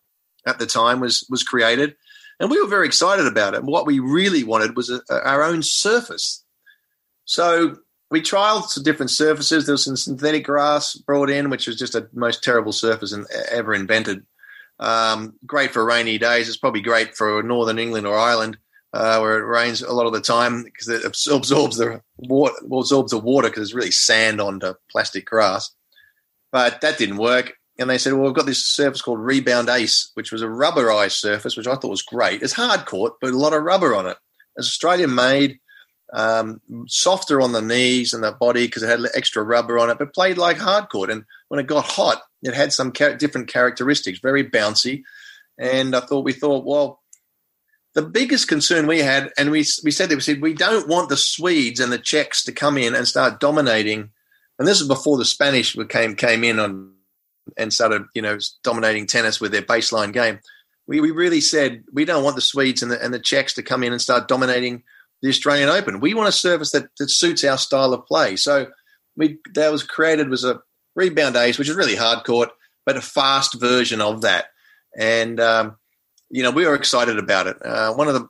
at 0.47 0.57
the 0.57 0.65
time, 0.65 0.99
was 0.99 1.25
was 1.29 1.43
created 1.43 1.95
and 2.39 2.49
we 2.49 2.61
were 2.61 2.67
very 2.67 2.87
excited 2.87 3.27
about 3.27 3.53
it. 3.53 3.59
And 3.59 3.67
what 3.67 3.85
we 3.85 3.99
really 3.99 4.43
wanted 4.43 4.75
was 4.75 4.89
a, 4.89 5.01
our 5.09 5.43
own 5.43 5.61
surface. 5.63 6.43
So 7.25 7.77
we 8.11 8.21
trialed 8.21 8.67
some 8.67 8.83
different 8.83 9.11
surfaces. 9.11 9.65
There 9.65 9.73
was 9.73 9.85
some 9.85 9.97
synthetic 9.97 10.45
grass 10.45 10.95
brought 10.95 11.29
in, 11.29 11.49
which 11.49 11.67
was 11.67 11.77
just 11.77 11.95
a 11.95 12.09
most 12.13 12.43
terrible 12.43 12.71
surface 12.71 13.13
in, 13.13 13.25
ever 13.49 13.73
invented. 13.73 14.25
Um, 14.79 15.33
great 15.45 15.71
for 15.71 15.85
rainy 15.85 16.17
days. 16.17 16.47
It's 16.47 16.57
probably 16.57 16.81
great 16.81 17.15
for 17.15 17.41
northern 17.43 17.79
England 17.79 18.05
or 18.05 18.17
Ireland, 18.17 18.57
uh, 18.91 19.19
where 19.19 19.39
it 19.39 19.45
rains 19.45 19.81
a 19.81 19.93
lot 19.93 20.05
of 20.05 20.13
the 20.13 20.21
time 20.21 20.63
because 20.63 20.89
it 20.89 21.05
absorbs 21.05 21.49
the 21.49 22.01
water, 22.17 22.55
absorbs 22.71 23.11
the 23.11 23.19
water 23.19 23.49
because 23.49 23.63
it's 23.63 23.73
really 23.75 23.91
sand 23.91 24.41
onto 24.41 24.73
plastic 24.91 25.25
grass. 25.25 25.71
but 26.51 26.81
that 26.81 26.97
didn't 26.97 27.17
work. 27.17 27.53
And 27.79 27.89
they 27.89 27.97
said, 27.97 28.13
well, 28.13 28.25
we've 28.25 28.35
got 28.35 28.45
this 28.45 28.65
surface 28.65 29.01
called 29.01 29.19
Rebound 29.19 29.67
Ace, 29.67 30.11
which 30.13 30.31
was 30.31 30.43
a 30.43 30.47
rubberized 30.47 31.13
surface, 31.13 31.57
which 31.57 31.67
I 31.67 31.75
thought 31.75 31.89
was 31.89 32.03
great. 32.03 32.43
It's 32.43 32.53
hard 32.53 32.85
court, 32.85 33.13
but 33.19 33.33
a 33.33 33.37
lot 33.37 33.53
of 33.53 33.63
rubber 33.63 33.95
on 33.95 34.05
it. 34.05 34.17
It's 34.55 34.67
Australian 34.67 35.15
made, 35.15 35.59
um, 36.13 36.61
softer 36.87 37.41
on 37.41 37.51
the 37.51 37.61
knees 37.61 38.13
and 38.13 38.23
the 38.23 38.31
body 38.31 38.67
because 38.67 38.83
it 38.83 38.89
had 38.89 38.99
extra 39.15 39.41
rubber 39.41 39.79
on 39.79 39.89
it, 39.89 39.97
but 39.97 40.13
played 40.13 40.37
like 40.37 40.57
hard 40.57 40.89
court. 40.89 41.09
And 41.09 41.25
when 41.47 41.59
it 41.59 41.65
got 41.65 41.85
hot, 41.85 42.21
it 42.43 42.53
had 42.53 42.71
some 42.71 42.91
different 42.91 43.47
characteristics, 43.47 44.19
very 44.19 44.43
bouncy. 44.43 45.03
And 45.57 45.95
I 45.95 46.01
thought, 46.01 46.25
we 46.25 46.33
thought, 46.33 46.65
well, 46.65 47.01
the 47.93 48.01
biggest 48.01 48.47
concern 48.47 48.87
we 48.87 48.99
had, 48.99 49.31
and 49.37 49.51
we 49.51 49.65
we 49.83 49.91
said 49.91 50.09
that 50.09 50.15
we 50.15 50.21
said 50.21 50.41
we 50.41 50.53
don't 50.53 50.87
want 50.87 51.09
the 51.09 51.17
Swedes 51.17 51.79
and 51.79 51.91
the 51.91 51.99
Czechs 51.99 52.43
to 52.45 52.51
come 52.51 52.77
in 52.77 52.95
and 52.95 53.07
start 53.07 53.39
dominating. 53.39 54.09
And 54.57 54.67
this 54.67 54.81
is 54.81 54.87
before 54.87 55.17
the 55.17 55.25
Spanish 55.25 55.75
came 55.89 56.15
came 56.15 56.43
in 56.43 56.59
on 56.59 56.92
and 57.57 57.73
started, 57.73 58.03
you 58.13 58.21
know, 58.21 58.37
dominating 58.63 59.07
tennis 59.07 59.39
with 59.39 59.51
their 59.51 59.61
baseline 59.61 60.13
game. 60.13 60.39
We 60.87 60.99
we 60.99 61.11
really 61.11 61.41
said 61.41 61.83
we 61.93 62.05
don't 62.05 62.23
want 62.23 62.35
the 62.35 62.41
Swedes 62.41 62.83
and 62.83 62.91
the 62.91 63.03
and 63.03 63.13
the 63.13 63.19
Czechs 63.19 63.53
to 63.53 63.63
come 63.63 63.83
in 63.83 63.93
and 63.93 64.01
start 64.01 64.27
dominating 64.27 64.83
the 65.21 65.29
Australian 65.29 65.69
Open. 65.69 66.01
We 66.01 66.13
want 66.13 66.27
a 66.27 66.33
service 66.33 66.71
that, 66.71 66.89
that 66.99 67.09
suits 67.09 67.43
our 67.43 67.57
style 67.57 67.93
of 67.93 68.05
play. 68.05 68.35
So 68.35 68.67
we 69.15 69.37
that 69.53 69.71
was 69.71 69.83
created 69.83 70.29
was 70.29 70.43
a 70.43 70.59
rebound 70.95 71.35
ace, 71.35 71.57
which 71.57 71.69
is 71.69 71.75
really 71.75 71.95
hard 71.95 72.25
court, 72.25 72.49
but 72.85 72.97
a 72.97 73.01
fast 73.01 73.59
version 73.59 74.01
of 74.01 74.21
that. 74.21 74.47
And 74.97 75.39
um, 75.39 75.77
you 76.29 76.43
know, 76.43 76.51
we 76.51 76.65
were 76.65 76.75
excited 76.75 77.17
about 77.17 77.47
it. 77.47 77.57
Uh, 77.63 77.93
one 77.93 78.07
of 78.07 78.15
the, 78.15 78.27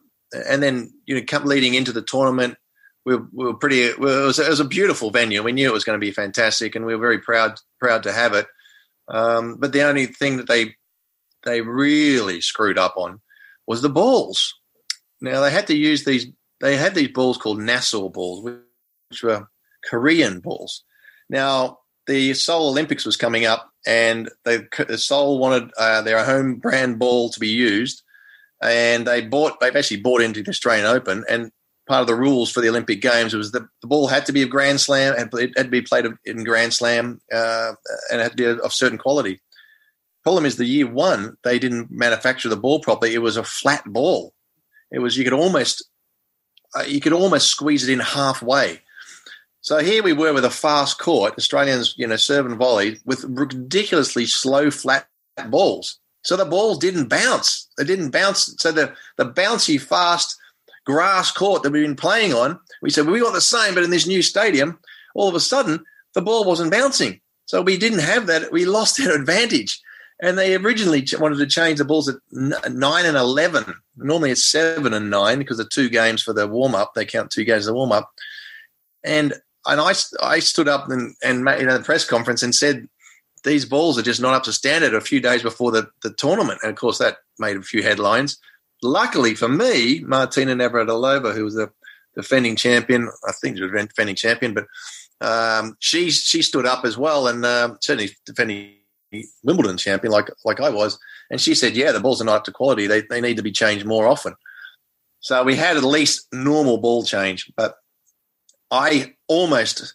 and 0.47 0.61
then 0.61 0.93
you 1.05 1.15
know, 1.15 1.39
leading 1.39 1.73
into 1.73 1.91
the 1.91 2.01
tournament, 2.01 2.57
we 3.05 3.15
were, 3.15 3.27
we 3.33 3.45
were 3.45 3.53
pretty. 3.53 3.81
It 3.81 3.99
was, 3.99 4.39
it 4.39 4.49
was, 4.49 4.59
a 4.59 4.65
beautiful 4.65 5.09
venue. 5.09 5.43
We 5.43 5.51
knew 5.51 5.69
it 5.69 5.73
was 5.73 5.83
going 5.83 5.99
to 5.99 6.05
be 6.05 6.11
fantastic, 6.11 6.75
and 6.75 6.85
we 6.85 6.95
were 6.95 7.01
very 7.01 7.19
proud 7.19 7.59
proud 7.79 8.03
to 8.03 8.13
have 8.13 8.33
it. 8.33 8.45
Um, 9.07 9.57
but 9.59 9.73
the 9.73 9.83
only 9.83 10.05
thing 10.05 10.37
that 10.37 10.47
they 10.47 10.75
they 11.43 11.61
really 11.61 12.41
screwed 12.41 12.77
up 12.77 12.95
on 12.95 13.19
was 13.67 13.81
the 13.81 13.89
balls. 13.89 14.53
Now 15.21 15.41
they 15.41 15.51
had 15.51 15.67
to 15.67 15.75
use 15.75 16.05
these. 16.05 16.27
They 16.61 16.77
had 16.77 16.95
these 16.95 17.09
balls 17.09 17.37
called 17.37 17.59
Nassau 17.59 18.09
balls, 18.09 18.43
which 18.43 19.23
were 19.23 19.47
Korean 19.89 20.39
balls. 20.39 20.83
Now 21.29 21.79
the 22.07 22.33
Seoul 22.33 22.69
Olympics 22.69 23.05
was 23.05 23.17
coming 23.17 23.45
up, 23.45 23.71
and 23.85 24.29
they, 24.45 24.59
Seoul 24.95 25.39
wanted 25.39 25.71
uh, 25.77 26.01
their 26.01 26.23
home 26.23 26.55
brand 26.55 26.99
ball 26.99 27.29
to 27.29 27.39
be 27.39 27.49
used, 27.49 28.03
and 28.61 29.05
they 29.07 29.21
bought 29.21 29.59
they 29.59 29.69
basically 29.69 30.01
bought 30.01 30.21
into 30.21 30.43
the 30.43 30.49
Australian 30.49 30.85
Open, 30.85 31.23
and 31.29 31.51
part 31.87 32.01
of 32.01 32.07
the 32.07 32.15
rules 32.15 32.51
for 32.51 32.61
the 32.61 32.69
Olympic 32.69 33.01
Games 33.01 33.33
was 33.33 33.51
that 33.51 33.63
the 33.81 33.87
ball 33.87 34.07
had 34.07 34.25
to 34.25 34.31
be 34.31 34.41
of 34.43 34.49
Grand 34.49 34.79
Slam, 34.79 35.15
and 35.17 35.33
it 35.33 35.57
had 35.57 35.65
to 35.65 35.71
be 35.71 35.81
played 35.81 36.05
in 36.25 36.43
Grand 36.43 36.73
Slam, 36.73 37.21
uh, 37.31 37.73
and 38.11 38.19
it 38.19 38.23
had 38.23 38.37
to 38.37 38.37
be 38.37 38.45
of 38.45 38.73
certain 38.73 38.97
quality. 38.97 39.41
Problem 40.23 40.45
is, 40.45 40.55
the 40.55 40.65
year 40.65 40.87
one 40.87 41.37
they 41.43 41.59
didn't 41.59 41.91
manufacture 41.91 42.49
the 42.49 42.55
ball 42.55 42.79
properly. 42.79 43.13
It 43.13 43.21
was 43.21 43.37
a 43.37 43.43
flat 43.43 43.83
ball. 43.85 44.33
It 44.91 44.99
was 44.99 45.17
you 45.17 45.23
could 45.23 45.33
almost 45.33 45.83
uh, 46.77 46.83
you 46.83 47.01
could 47.01 47.13
almost 47.13 47.49
squeeze 47.49 47.87
it 47.87 47.91
in 47.91 47.99
halfway 47.99 48.79
so 49.63 49.79
here 49.79 50.03
we 50.03 50.11
were 50.11 50.33
with 50.33 50.43
a 50.43 50.49
fast 50.49 50.99
court, 50.99 51.35
Australians, 51.37 51.95
you 51.97 52.05
know, 52.05 52.17
serve 52.17 52.45
and 52.45 52.57
volley 52.57 52.99
with 53.05 53.23
ridiculously 53.23 54.25
slow, 54.25 54.69
flat 54.69 55.07
balls. 55.47 55.99
So 56.23 56.35
the 56.35 56.43
balls 56.43 56.79
didn't 56.79 57.07
bounce. 57.07 57.69
They 57.77 57.85
didn't 57.85 58.11
bounce. 58.11 58.53
So 58.57 58.73
the, 58.73 58.93
the 59.15 59.25
bouncy, 59.25 59.79
fast 59.79 60.37
grass 60.85 61.31
court 61.31 61.63
that 61.63 61.71
we've 61.71 61.85
been 61.85 61.95
playing 61.95 62.33
on, 62.33 62.59
we 62.81 62.89
said, 62.89 63.05
well, 63.05 63.13
we 63.13 63.21
want 63.21 63.35
the 63.35 63.41
same, 63.41 63.73
but 63.73 63.83
in 63.83 63.89
this 63.89 64.07
new 64.07 64.21
stadium, 64.21 64.79
all 65.15 65.29
of 65.29 65.35
a 65.35 65.39
sudden, 65.39 65.83
the 66.13 66.21
ball 66.21 66.45
wasn't 66.45 66.71
bouncing. 66.71 67.19
So 67.45 67.61
we 67.61 67.77
didn't 67.77 67.99
have 67.99 68.27
that. 68.27 68.51
We 68.51 68.65
lost 68.65 68.97
that 69.03 69.13
advantage. 69.13 69.79
And 70.21 70.37
they 70.37 70.55
originally 70.55 71.05
wanted 71.19 71.37
to 71.37 71.47
change 71.47 71.79
the 71.79 71.85
balls 71.85 72.07
at 72.07 72.15
nine 72.31 73.05
and 73.05 73.17
11. 73.17 73.73
Normally 73.97 74.31
it's 74.31 74.45
seven 74.45 74.93
and 74.93 75.09
nine 75.09 75.39
because 75.39 75.57
the 75.57 75.65
two 75.65 75.89
games 75.89 76.21
for 76.21 76.33
the 76.33 76.47
warm 76.47 76.75
up, 76.75 76.93
they 76.93 77.05
count 77.05 77.31
two 77.31 77.43
games 77.43 77.63
as 77.63 77.67
a 77.67 77.73
warm 77.73 77.91
up. 77.91 78.09
And 79.03 79.33
and 79.65 79.79
I, 79.79 79.93
I 80.21 80.39
stood 80.39 80.67
up 80.67 80.89
and, 80.89 81.15
and 81.23 81.43
made, 81.43 81.61
in 81.61 81.67
the 81.69 81.79
press 81.79 82.05
conference 82.05 82.43
and 82.43 82.53
said, 82.53 82.87
these 83.43 83.65
balls 83.65 83.97
are 83.97 84.03
just 84.03 84.21
not 84.21 84.33
up 84.33 84.43
to 84.43 84.53
standard 84.53 84.93
a 84.93 85.01
few 85.01 85.19
days 85.19 85.41
before 85.41 85.71
the, 85.71 85.89
the 86.01 86.13
tournament. 86.13 86.59
And 86.63 86.69
of 86.69 86.77
course, 86.77 86.97
that 86.97 87.17
made 87.39 87.57
a 87.57 87.61
few 87.61 87.83
headlines. 87.83 88.37
Luckily 88.83 89.33
for 89.35 89.47
me, 89.47 90.01
Martina 90.01 90.55
Navratilova, 90.55 91.33
who 91.33 91.45
was 91.45 91.55
the 91.55 91.71
defending 92.15 92.55
champion, 92.55 93.09
I 93.27 93.31
think 93.31 93.57
she 93.57 93.63
was 93.63 93.71
defending 93.71 94.15
champion, 94.15 94.53
but 94.53 94.67
um, 95.21 95.77
she 95.79 96.11
she 96.11 96.41
stood 96.41 96.65
up 96.65 96.83
as 96.83 96.97
well, 96.97 97.27
and 97.27 97.45
uh, 97.45 97.75
certainly 97.81 98.11
defending 98.25 98.73
Wimbledon 99.43 99.77
champion 99.77 100.11
like 100.11 100.29
like 100.43 100.59
I 100.59 100.69
was. 100.69 100.99
And 101.31 101.39
she 101.39 101.55
said, 101.55 101.75
"Yeah, 101.75 101.91
the 101.91 101.99
balls 101.99 102.21
are 102.21 102.25
not 102.25 102.37
up 102.37 102.43
to 102.45 102.51
quality. 102.51 102.87
They 102.87 103.01
they 103.01 103.21
need 103.21 103.37
to 103.37 103.43
be 103.43 103.51
changed 103.51 103.85
more 103.85 104.07
often." 104.07 104.35
So 105.21 105.41
we 105.43 105.55
had 105.55 105.77
at 105.77 105.83
least 105.83 106.27
normal 106.33 106.77
ball 106.79 107.03
change, 107.03 107.49
but 107.55 107.77
I 108.69 109.15
almost, 109.27 109.93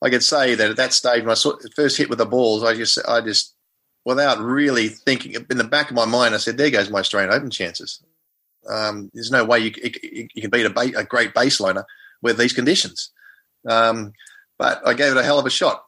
I 0.00 0.10
could 0.10 0.22
say 0.22 0.54
that 0.54 0.70
at 0.70 0.76
that 0.76 0.92
stage 0.92 1.24
when 1.24 1.34
I 1.36 1.52
first 1.74 1.96
hit 1.96 2.08
with 2.08 2.18
the 2.18 2.26
balls, 2.26 2.62
I 2.62 2.74
just, 2.74 2.98
I 3.08 3.20
just, 3.20 3.54
without 4.04 4.38
really 4.38 4.88
thinking, 4.88 5.34
in 5.50 5.58
the 5.58 5.64
back 5.64 5.90
of 5.90 5.96
my 5.96 6.04
mind, 6.04 6.34
I 6.34 6.38
said, 6.38 6.56
"There 6.56 6.70
goes 6.70 6.90
my 6.90 7.00
Australian 7.00 7.32
Open 7.34 7.50
chances." 7.50 8.00
Um, 8.68 9.10
there's 9.14 9.30
no 9.30 9.44
way 9.44 9.60
you, 9.60 9.72
you, 9.82 10.28
you 10.34 10.42
can 10.42 10.50
beat 10.50 10.66
a, 10.66 10.70
ba- 10.70 10.98
a, 10.98 11.04
great 11.04 11.34
baseliner 11.34 11.84
with 12.22 12.38
these 12.38 12.52
conditions. 12.52 13.10
Um, 13.66 14.12
but 14.58 14.86
I 14.86 14.94
gave 14.94 15.12
it 15.12 15.18
a 15.18 15.22
hell 15.22 15.38
of 15.38 15.46
a 15.46 15.50
shot. 15.50 15.84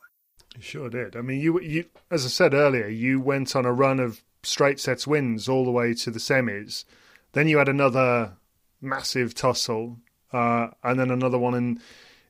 You 0.56 0.62
sure 0.62 0.90
did. 0.90 1.16
I 1.16 1.20
mean, 1.20 1.40
you, 1.40 1.60
you, 1.60 1.84
as 2.10 2.24
I 2.24 2.28
said 2.28 2.54
earlier, 2.54 2.88
you 2.88 3.20
went 3.20 3.54
on 3.54 3.66
a 3.66 3.72
run 3.72 4.00
of 4.00 4.22
straight 4.42 4.80
sets 4.80 5.06
wins 5.06 5.48
all 5.48 5.64
the 5.64 5.70
way 5.70 5.94
to 5.94 6.10
the 6.10 6.18
semis. 6.18 6.84
Then 7.32 7.48
you 7.48 7.58
had 7.58 7.68
another 7.68 8.32
massive 8.80 9.34
tussle, 9.34 9.98
uh, 10.32 10.68
and 10.82 10.98
then 10.98 11.10
another 11.10 11.38
one 11.38 11.54
in 11.54 11.80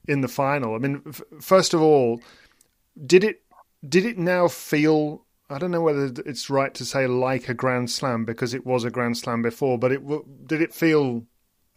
in 0.08 0.20
the 0.20 0.28
final. 0.28 0.74
I 0.74 0.78
mean, 0.78 1.02
f- 1.06 1.22
first 1.40 1.74
of 1.74 1.80
all, 1.80 2.20
did 3.06 3.24
it 3.24 3.42
did 3.86 4.04
it 4.04 4.18
now 4.18 4.48
feel? 4.48 5.24
I 5.50 5.58
don't 5.58 5.72
know 5.72 5.80
whether 5.80 6.12
it's 6.24 6.48
right 6.48 6.72
to 6.74 6.84
say 6.84 7.06
like 7.06 7.48
a 7.48 7.54
Grand 7.54 7.90
Slam 7.90 8.24
because 8.24 8.54
it 8.54 8.64
was 8.64 8.84
a 8.84 8.90
Grand 8.90 9.18
Slam 9.18 9.42
before, 9.42 9.78
but 9.78 9.92
it 9.92 10.00
did 10.46 10.62
it 10.62 10.72
feel 10.72 11.24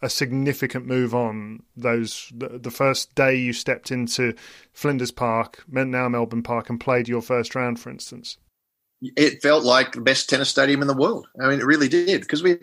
a 0.00 0.08
significant 0.08 0.86
move 0.86 1.14
on 1.14 1.60
those 1.76 2.30
the, 2.34 2.58
the 2.58 2.70
first 2.70 3.14
day 3.14 3.36
you 3.36 3.52
stepped 3.52 3.90
into 3.90 4.34
Flinders 4.72 5.10
Park, 5.10 5.64
now 5.68 6.08
Melbourne 6.08 6.42
Park, 6.42 6.70
and 6.70 6.78
played 6.78 7.08
your 7.08 7.22
first 7.22 7.54
round, 7.54 7.80
for 7.80 7.90
instance. 7.90 8.38
It 9.00 9.42
felt 9.42 9.64
like 9.64 9.92
the 9.92 10.00
best 10.00 10.30
tennis 10.30 10.50
stadium 10.50 10.80
in 10.80 10.88
the 10.88 10.96
world. 10.96 11.26
I 11.40 11.48
mean, 11.48 11.60
it 11.60 11.66
really 11.66 11.88
did 11.88 12.20
because 12.20 12.42
we 12.42 12.58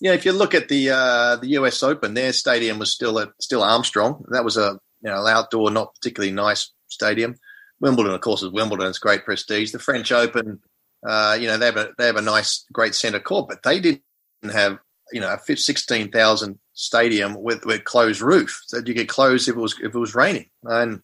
you 0.00 0.10
know, 0.10 0.12
if 0.12 0.24
you 0.24 0.32
look 0.32 0.54
at 0.54 0.68
the 0.68 0.90
uh, 0.90 1.36
the 1.36 1.48
US 1.58 1.82
Open, 1.82 2.14
their 2.14 2.32
stadium 2.32 2.78
was 2.78 2.92
still 2.92 3.18
at 3.18 3.30
still 3.40 3.62
Armstrong. 3.62 4.24
That 4.30 4.44
was 4.44 4.56
a 4.56 4.78
you 5.02 5.10
know, 5.10 5.26
outdoor, 5.26 5.70
not 5.70 5.94
particularly 5.94 6.32
nice 6.32 6.72
stadium. 6.88 7.34
Wimbledon, 7.82 8.14
of 8.14 8.20
course, 8.22 8.42
is 8.42 8.50
Wimbledon. 8.50 8.86
It's 8.86 8.98
great 8.98 9.24
prestige. 9.24 9.72
The 9.72 9.78
French 9.78 10.10
Open, 10.12 10.60
uh, 11.06 11.36
you 11.38 11.48
know, 11.48 11.58
they 11.58 11.66
have 11.66 11.76
a 11.76 11.90
they 11.98 12.06
have 12.06 12.16
a 12.16 12.22
nice, 12.22 12.64
great 12.72 12.94
centre 12.94 13.20
court, 13.20 13.48
but 13.48 13.62
they 13.62 13.80
didn't 13.80 14.02
have 14.50 14.78
you 15.12 15.20
know 15.20 15.28
a 15.28 15.56
sixteen 15.56 16.10
thousand 16.10 16.58
stadium 16.72 17.34
with 17.42 17.66
with 17.66 17.84
closed 17.84 18.22
roof, 18.22 18.62
so 18.66 18.78
you 18.86 18.94
could 18.94 19.08
close 19.08 19.48
if 19.48 19.56
it 19.56 19.60
was 19.60 19.74
if 19.82 19.94
it 19.94 19.98
was 19.98 20.14
raining, 20.14 20.48
and 20.64 21.02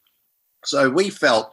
so 0.65 0.91
we 0.91 1.11
felt, 1.11 1.51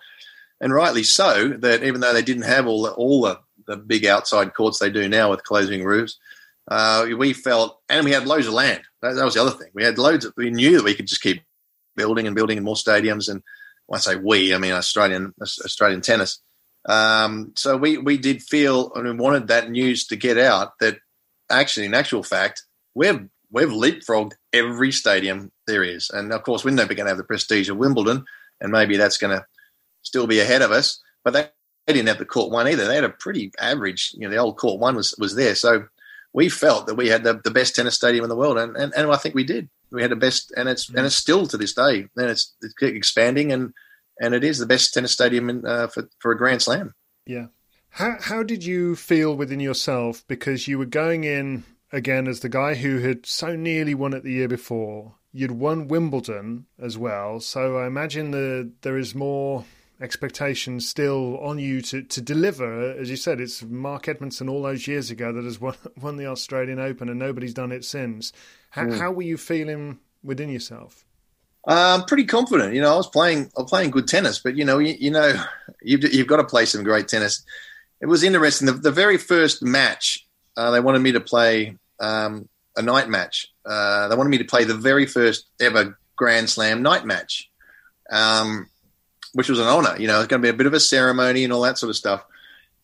and 0.61 0.73
rightly 0.73 1.03
so, 1.03 1.49
that 1.49 1.83
even 1.83 2.01
though 2.01 2.13
they 2.13 2.21
didn't 2.21 2.43
have 2.43 2.67
all 2.67 2.83
the, 2.83 2.91
all 2.91 3.21
the, 3.21 3.39
the 3.67 3.77
big 3.77 4.05
outside 4.05 4.53
courts 4.53 4.79
they 4.79 4.89
do 4.89 5.07
now 5.07 5.29
with 5.29 5.43
closing 5.43 5.83
roofs, 5.83 6.17
uh, 6.69 7.05
we 7.17 7.33
felt, 7.33 7.79
and 7.89 8.05
we 8.05 8.11
had 8.11 8.27
loads 8.27 8.47
of 8.47 8.53
land. 8.53 8.81
That, 9.01 9.13
that 9.13 9.25
was 9.25 9.35
the 9.35 9.41
other 9.41 9.51
thing. 9.51 9.69
We 9.73 9.83
had 9.83 9.97
loads. 9.97 10.25
Of, 10.25 10.33
we 10.37 10.49
knew 10.49 10.77
that 10.77 10.83
we 10.83 10.95
could 10.95 11.07
just 11.07 11.21
keep 11.21 11.41
building 11.95 12.27
and 12.27 12.35
building 12.35 12.57
and 12.57 12.65
more 12.65 12.75
stadiums. 12.75 13.29
And 13.29 13.43
when 13.87 13.97
I 13.97 14.01
say 14.01 14.15
we, 14.15 14.53
I 14.53 14.57
mean 14.57 14.73
Australian 14.73 15.33
Australian 15.41 16.01
tennis. 16.01 16.39
Um, 16.87 17.53
so 17.55 17.77
we 17.77 17.97
we 17.97 18.17
did 18.17 18.43
feel 18.43 18.93
and 18.93 19.05
we 19.05 19.13
wanted 19.13 19.47
that 19.47 19.71
news 19.71 20.05
to 20.07 20.15
get 20.15 20.37
out 20.37 20.73
that 20.79 20.97
actually, 21.49 21.85
in 21.85 21.93
actual 21.93 22.23
fact, 22.23 22.63
we've 22.93 23.27
we've 23.51 23.69
leapfrogged 23.69 24.33
every 24.53 24.91
stadium 24.91 25.51
there 25.67 25.83
is, 25.83 26.09
and 26.09 26.31
of 26.31 26.43
course 26.43 26.63
we're 26.63 26.71
never 26.71 26.93
going 26.93 27.05
to 27.05 27.11
have 27.11 27.17
the 27.17 27.23
prestige 27.23 27.69
of 27.69 27.77
Wimbledon, 27.77 28.25
and 28.61 28.71
maybe 28.71 28.97
that's 28.97 29.17
going 29.17 29.35
to 29.37 29.45
still 30.03 30.27
be 30.27 30.39
ahead 30.39 30.61
of 30.61 30.71
us. 30.71 31.01
But 31.23 31.33
they, 31.33 31.49
they 31.87 31.93
didn't 31.93 32.09
have 32.09 32.19
the 32.19 32.25
court 32.25 32.51
one 32.51 32.67
either. 32.67 32.87
They 32.87 32.95
had 32.95 33.03
a 33.03 33.09
pretty 33.09 33.51
average, 33.59 34.11
you 34.13 34.27
know, 34.27 34.29
the 34.29 34.37
old 34.37 34.57
court 34.57 34.79
one 34.79 34.95
was 34.95 35.15
was 35.17 35.35
there. 35.35 35.55
So 35.55 35.85
we 36.33 36.49
felt 36.49 36.87
that 36.87 36.95
we 36.95 37.07
had 37.07 37.23
the, 37.23 37.39
the 37.43 37.51
best 37.51 37.75
tennis 37.75 37.95
stadium 37.95 38.25
in 38.25 38.29
the 38.29 38.35
world, 38.35 38.57
and, 38.57 38.75
and, 38.75 38.93
and 38.95 39.11
I 39.11 39.17
think 39.17 39.35
we 39.35 39.43
did 39.43 39.69
we 39.95 40.01
had 40.01 40.11
the 40.11 40.15
best, 40.15 40.53
and 40.55 40.69
it's 40.69 40.89
and 40.89 41.05
it's 41.05 41.15
still 41.15 41.47
to 41.47 41.57
this 41.57 41.73
day, 41.73 42.07
and 42.15 42.29
it's, 42.29 42.53
it's 42.61 42.73
expanding, 42.81 43.51
and 43.51 43.73
and 44.19 44.35
it 44.35 44.43
is 44.43 44.59
the 44.59 44.65
best 44.65 44.93
tennis 44.93 45.13
stadium 45.13 45.49
in, 45.49 45.65
uh, 45.65 45.87
for 45.87 46.09
for 46.19 46.31
a 46.31 46.37
Grand 46.37 46.61
Slam. 46.61 46.93
Yeah. 47.25 47.47
How 47.89 48.17
how 48.19 48.43
did 48.43 48.63
you 48.63 48.95
feel 48.95 49.35
within 49.35 49.59
yourself 49.59 50.23
because 50.27 50.67
you 50.67 50.77
were 50.77 50.85
going 50.85 51.23
in 51.23 51.63
again 51.91 52.27
as 52.27 52.41
the 52.41 52.49
guy 52.49 52.75
who 52.75 52.99
had 52.99 53.25
so 53.25 53.55
nearly 53.55 53.95
won 53.95 54.13
it 54.13 54.23
the 54.23 54.33
year 54.33 54.49
before? 54.49 55.15
You'd 55.31 55.51
won 55.51 55.87
Wimbledon 55.87 56.65
as 56.79 56.97
well, 56.97 57.39
so 57.39 57.77
I 57.77 57.87
imagine 57.87 58.31
the 58.31 58.71
there 58.81 58.97
is 58.97 59.15
more 59.15 59.65
expectations 60.01 60.87
still 60.87 61.37
on 61.39 61.57
you 61.57 61.81
to, 61.81 62.01
to 62.03 62.21
deliver. 62.21 62.91
As 62.91 63.09
you 63.09 63.15
said, 63.15 63.39
it's 63.39 63.63
Mark 63.63 64.07
Edmondson 64.07 64.49
all 64.49 64.61
those 64.61 64.87
years 64.87 65.11
ago 65.11 65.31
that 65.31 65.43
has 65.43 65.59
won, 65.59 65.75
won 66.01 66.17
the 66.17 66.27
Australian 66.27 66.79
Open, 66.79 67.09
and 67.09 67.19
nobody's 67.19 67.53
done 67.53 67.71
it 67.71 67.85
since. 67.85 68.31
How, 68.71 68.85
mm. 68.85 68.97
how 68.97 69.11
were 69.11 69.21
you 69.21 69.37
feeling 69.37 69.99
within 70.23 70.49
yourself? 70.49 71.05
I'm 71.67 72.01
um, 72.01 72.05
pretty 72.05 72.25
confident. 72.25 72.75
You 72.75 72.81
know, 72.81 72.93
I 72.93 72.97
was 72.97 73.07
playing, 73.07 73.51
I 73.57 73.61
was 73.61 73.69
playing 73.69 73.89
good 73.89 74.07
tennis, 74.07 74.37
but 74.37 74.55
you 74.55 74.65
know, 74.65 74.77
you, 74.77 74.95
you 74.99 75.11
know, 75.11 75.33
you've, 75.81 76.03
you've 76.13 76.27
got 76.27 76.37
to 76.37 76.43
play 76.43 76.65
some 76.65 76.83
great 76.83 77.07
tennis. 77.07 77.43
It 78.01 78.05
was 78.05 78.23
interesting. 78.23 78.67
The, 78.67 78.73
the 78.73 78.91
very 78.91 79.17
first 79.17 79.63
match, 79.63 80.27
uh, 80.57 80.71
they 80.71 80.79
wanted 80.79 80.99
me 80.99 81.13
to 81.13 81.21
play 81.21 81.77
um, 81.99 82.47
a 82.75 82.81
night 82.81 83.09
match. 83.09 83.47
Uh, 83.65 84.07
they 84.07 84.15
wanted 84.15 84.29
me 84.29 84.37
to 84.37 84.45
play 84.45 84.63
the 84.63 84.75
very 84.75 85.05
first 85.05 85.47
ever 85.59 85.97
Grand 86.15 86.49
Slam 86.49 86.81
night 86.81 87.05
match, 87.05 87.49
um, 88.11 88.69
which 89.35 89.49
was 89.49 89.59
an 89.59 89.67
honour. 89.67 89.97
You 89.99 90.07
know, 90.07 90.19
it's 90.19 90.27
going 90.27 90.41
to 90.41 90.45
be 90.45 90.49
a 90.49 90.57
bit 90.57 90.65
of 90.65 90.73
a 90.73 90.79
ceremony 90.79 91.43
and 91.43 91.51
all 91.51 91.61
that 91.63 91.77
sort 91.77 91.89
of 91.89 91.97
stuff. 91.97 92.23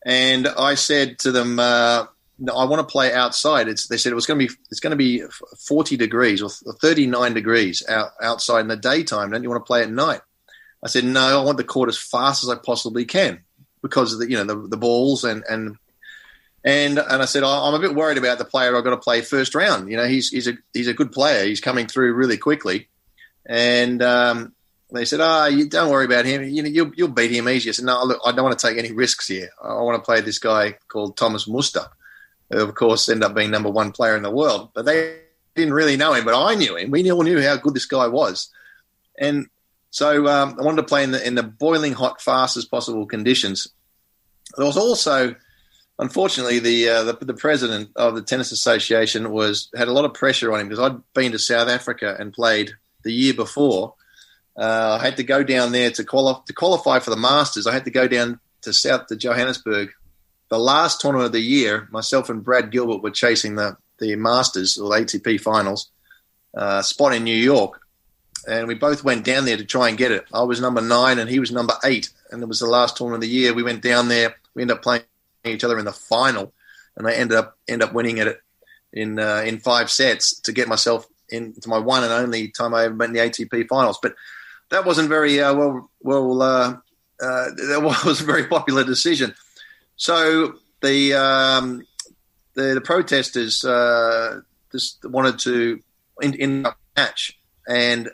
And 0.05 0.47
I 0.47 0.75
said 0.75 1.17
to 1.19 1.31
them, 1.31 1.59
uh, 1.59 2.07
no, 2.37 2.53
I 2.53 2.65
want 2.65 2.85
to 2.85 2.91
play 2.91 3.13
outside. 3.13 3.69
It's, 3.69 3.87
they 3.87 3.95
said 3.95 4.11
it 4.11 4.15
was 4.15 4.25
going 4.25 4.39
to 4.39 4.47
be 4.47 4.53
it's 4.69 4.81
going 4.81 4.91
to 4.91 4.97
be 4.97 5.23
40 5.65 5.95
degrees 5.95 6.41
or 6.41 6.49
39 6.49 7.33
degrees 7.33 7.83
out, 7.87 8.09
outside 8.21 8.61
in 8.61 8.67
the 8.67 8.75
daytime. 8.75 9.31
Don't 9.31 9.43
you 9.43 9.49
want 9.49 9.63
to 9.63 9.67
play 9.67 9.81
at 9.81 9.89
night? 9.89 10.21
I 10.83 10.87
said 10.87 11.05
no. 11.05 11.41
I 11.41 11.43
want 11.43 11.57
the 11.57 11.63
court 11.63 11.87
as 11.87 11.97
fast 11.97 12.43
as 12.43 12.49
I 12.49 12.55
possibly 12.55 13.05
can 13.05 13.43
because 13.81 14.13
of 14.13 14.19
the 14.19 14.29
you 14.29 14.37
know 14.37 14.43
the, 14.43 14.67
the 14.67 14.77
balls 14.77 15.23
and 15.23 15.43
and 15.47 15.77
and 16.65 16.97
and 16.97 17.21
I 17.21 17.25
said 17.25 17.43
I'm 17.43 17.75
a 17.75 17.79
bit 17.79 17.95
worried 17.95 18.17
about 18.17 18.39
the 18.39 18.45
player 18.45 18.75
I've 18.75 18.83
got 18.83 18.89
to 18.89 18.97
play 18.97 19.21
first 19.21 19.53
round. 19.53 19.89
You 19.89 19.97
know 19.97 20.07
he's 20.07 20.29
he's 20.29 20.47
a 20.47 20.53
he's 20.73 20.87
a 20.87 20.93
good 20.93 21.11
player. 21.11 21.45
He's 21.45 21.61
coming 21.61 21.85
through 21.85 22.13
really 22.13 22.37
quickly, 22.37 22.89
and 23.45 24.01
um, 24.01 24.53
they 24.91 25.05
said, 25.05 25.21
"Ah, 25.21 25.43
oh, 25.43 25.47
you 25.47 25.67
don't 25.67 25.89
worry 25.89 26.05
about 26.05 26.25
him. 26.25 26.43
You 26.43 26.63
know, 26.63 26.69
you'll, 26.69 26.91
you'll 26.95 27.07
beat 27.07 27.31
him 27.31 27.47
easy." 27.47 27.69
I 27.69 27.73
said, 27.73 27.85
"No, 27.85 28.03
look, 28.03 28.19
I 28.25 28.31
don't 28.31 28.43
want 28.43 28.57
to 28.57 28.67
take 28.67 28.77
any 28.77 28.91
risks 28.91 29.27
here. 29.27 29.49
I 29.63 29.81
want 29.81 30.01
to 30.01 30.05
play 30.05 30.21
this 30.21 30.39
guy 30.39 30.77
called 30.87 31.17
Thomas 31.17 31.47
Muster, 31.47 31.85
who, 32.49 32.61
of 32.61 32.75
course, 32.75 33.07
ended 33.07 33.23
up 33.23 33.35
being 33.35 33.51
number 33.51 33.69
one 33.69 33.91
player 33.91 34.17
in 34.17 34.23
the 34.23 34.31
world. 34.31 34.71
But 34.73 34.85
they 34.85 35.19
didn't 35.55 35.73
really 35.73 35.97
know 35.97 36.13
him, 36.13 36.25
but 36.25 36.35
I 36.35 36.55
knew 36.55 36.75
him. 36.75 36.91
We 36.91 37.09
all 37.11 37.23
knew 37.23 37.41
how 37.41 37.55
good 37.57 37.73
this 37.73 37.85
guy 37.85 38.07
was, 38.07 38.49
and 39.17 39.47
so 39.91 40.27
um, 40.27 40.57
I 40.59 40.63
wanted 40.63 40.77
to 40.77 40.87
play 40.87 41.03
in 41.03 41.11
the 41.11 41.25
in 41.25 41.35
the 41.35 41.43
boiling 41.43 41.93
hot, 41.93 42.21
fastest 42.21 42.69
possible 42.69 43.05
conditions. 43.05 43.67
There 44.57 44.65
was 44.65 44.77
also, 44.77 45.35
unfortunately, 45.99 46.59
the, 46.59 46.89
uh, 46.89 47.03
the 47.03 47.25
the 47.25 47.33
president 47.33 47.91
of 47.95 48.15
the 48.15 48.21
tennis 48.21 48.51
association 48.51 49.31
was 49.31 49.69
had 49.75 49.87
a 49.87 49.93
lot 49.93 50.03
of 50.03 50.13
pressure 50.13 50.51
on 50.51 50.59
him 50.59 50.67
because 50.67 50.83
I'd 50.83 51.13
been 51.13 51.31
to 51.31 51.39
South 51.39 51.69
Africa 51.69 52.15
and 52.19 52.33
played 52.33 52.71
the 53.03 53.13
year 53.13 53.33
before 53.33 53.95
uh, 54.57 54.97
I 54.99 55.03
had 55.03 55.17
to 55.17 55.23
go 55.23 55.43
down 55.43 55.71
there 55.71 55.91
to 55.91 56.03
qualify 56.03 56.41
to 56.45 56.53
qualify 56.53 56.99
for 56.99 57.09
the 57.09 57.17
Masters. 57.17 57.67
I 57.67 57.73
had 57.73 57.85
to 57.85 57.91
go 57.91 58.07
down 58.07 58.39
to 58.61 58.73
South 58.73 59.07
to 59.07 59.15
Johannesburg. 59.15 59.91
The 60.49 60.59
last 60.59 60.99
tournament 60.99 61.27
of 61.27 61.31
the 61.31 61.39
year, 61.39 61.87
myself 61.91 62.29
and 62.29 62.43
Brad 62.43 62.71
Gilbert 62.71 63.01
were 63.01 63.11
chasing 63.11 63.55
the 63.55 63.77
the 63.99 64.15
Masters 64.15 64.77
or 64.77 64.89
the 64.89 65.05
ATP 65.05 65.39
Finals 65.39 65.89
uh, 66.55 66.81
spot 66.81 67.13
in 67.13 67.23
New 67.23 67.35
York, 67.35 67.79
and 68.47 68.67
we 68.67 68.75
both 68.75 69.03
went 69.03 69.23
down 69.23 69.45
there 69.45 69.57
to 69.57 69.65
try 69.65 69.87
and 69.87 69.97
get 69.97 70.11
it. 70.11 70.25
I 70.33 70.43
was 70.43 70.59
number 70.59 70.81
nine 70.81 71.19
and 71.19 71.29
he 71.29 71.39
was 71.39 71.51
number 71.51 71.75
eight, 71.83 72.09
and 72.29 72.43
it 72.43 72.47
was 72.47 72.59
the 72.59 72.67
last 72.67 72.97
tournament 72.97 73.23
of 73.23 73.29
the 73.29 73.35
year. 73.35 73.53
We 73.53 73.63
went 73.63 73.81
down 73.81 74.09
there. 74.09 74.35
We 74.53 74.63
ended 74.63 74.77
up 74.77 74.83
playing 74.83 75.03
each 75.45 75.63
other 75.63 75.79
in 75.79 75.85
the 75.85 75.93
final, 75.93 76.53
and 76.97 77.07
I 77.07 77.13
ended 77.13 77.37
up 77.37 77.57
end 77.69 77.81
up 77.81 77.93
winning 77.93 78.17
it 78.17 78.41
in 78.91 79.17
uh, 79.17 79.43
in 79.45 79.59
five 79.59 79.89
sets 79.89 80.39
to 80.41 80.51
get 80.51 80.67
myself 80.67 81.07
into 81.29 81.69
my 81.69 81.77
one 81.77 82.03
and 82.03 82.11
only 82.11 82.49
time 82.49 82.73
I 82.73 82.83
ever 82.83 82.95
went 82.95 83.15
in 83.15 83.23
the 83.23 83.29
ATP 83.29 83.69
Finals. 83.69 83.99
But 84.01 84.15
that 84.71 84.85
wasn't 84.85 85.09
very 85.09 85.39
uh, 85.39 85.53
well. 85.53 85.89
Well, 86.01 86.41
uh, 86.41 86.77
uh, 87.21 87.45
that 87.55 88.01
was 88.05 88.21
a 88.21 88.25
very 88.25 88.47
popular 88.47 88.83
decision. 88.83 89.35
So 89.95 90.55
the 90.81 91.13
um, 91.13 91.85
the, 92.55 92.73
the, 92.73 92.81
protesters 92.81 93.63
uh, 93.63 94.41
just 94.71 95.05
wanted 95.05 95.39
to 95.39 95.79
end, 96.21 96.35
end 96.39 96.65
up 96.65 96.77
match, 96.97 97.37
and 97.67 98.09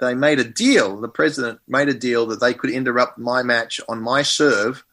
they 0.00 0.14
made 0.14 0.38
a 0.38 0.44
deal. 0.44 1.00
The 1.00 1.08
president 1.08 1.60
made 1.66 1.88
a 1.88 1.94
deal 1.94 2.26
that 2.26 2.40
they 2.40 2.54
could 2.54 2.70
interrupt 2.70 3.18
my 3.18 3.42
match 3.42 3.80
on 3.88 4.02
my 4.02 4.22
serve 4.22 4.84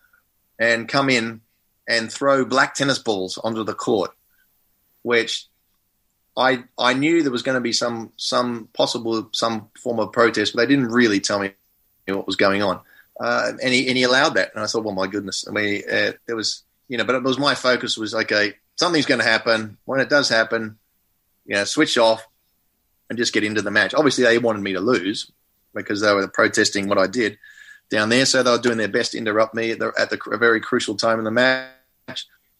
and 0.59 0.87
come 0.87 1.09
in 1.09 1.41
and 1.87 2.11
throw 2.11 2.45
black 2.45 2.75
tennis 2.75 2.99
balls 2.99 3.37
onto 3.37 3.63
the 3.63 3.73
court, 3.73 4.11
which 5.01 5.47
I 6.37 6.63
I 6.77 6.93
knew 6.93 7.23
there 7.23 7.31
was 7.31 7.41
going 7.41 7.55
to 7.55 7.61
be 7.61 7.73
some 7.73 8.13
some 8.15 8.69
possible 8.73 9.29
some 9.33 9.69
form 9.81 9.99
of 9.99 10.11
protest, 10.11 10.53
but 10.53 10.61
they 10.61 10.73
didn't 10.73 10.91
really 10.91 11.19
tell 11.19 11.39
me 11.39 11.51
what 12.07 12.27
was 12.27 12.35
going 12.35 12.61
on. 12.61 12.79
Uh, 13.19 13.53
and 13.61 13.73
he 13.73 13.87
and 13.87 13.97
he 13.97 14.03
allowed 14.03 14.35
that, 14.35 14.51
and 14.53 14.63
I 14.63 14.67
thought, 14.67 14.83
well, 14.83 14.93
my 14.93 15.07
goodness. 15.07 15.45
I 15.47 15.51
mean, 15.51 15.81
uh, 15.91 16.11
there 16.27 16.35
was 16.35 16.63
you 16.87 16.97
know, 16.97 17.03
but 17.03 17.15
it 17.15 17.23
was 17.23 17.39
my 17.39 17.55
focus 17.55 17.97
was 17.97 18.13
okay, 18.13 18.53
something's 18.75 19.07
going 19.07 19.19
to 19.19 19.27
happen. 19.27 19.77
When 19.85 19.99
it 19.99 20.09
does 20.09 20.29
happen, 20.29 20.77
you 21.45 21.55
know, 21.55 21.63
switch 21.63 21.97
off 21.97 22.25
and 23.09 23.17
just 23.17 23.33
get 23.33 23.43
into 23.43 23.61
the 23.61 23.71
match. 23.71 23.95
Obviously, 23.95 24.23
they 24.23 24.37
wanted 24.37 24.61
me 24.61 24.73
to 24.73 24.79
lose 24.79 25.31
because 25.73 26.01
they 26.01 26.13
were 26.13 26.27
protesting 26.27 26.87
what 26.87 26.97
I 26.99 27.07
did 27.07 27.39
down 27.89 28.09
there, 28.09 28.25
so 28.25 28.43
they 28.43 28.51
were 28.51 28.57
doing 28.59 28.77
their 28.77 28.87
best 28.87 29.13
to 29.13 29.17
interrupt 29.17 29.55
me 29.55 29.71
at, 29.71 29.79
the, 29.79 29.91
at 29.97 30.09
the, 30.11 30.19
a 30.31 30.37
very 30.37 30.61
crucial 30.61 30.95
time 30.95 31.17
in 31.17 31.25
the 31.25 31.31
match. 31.31 31.71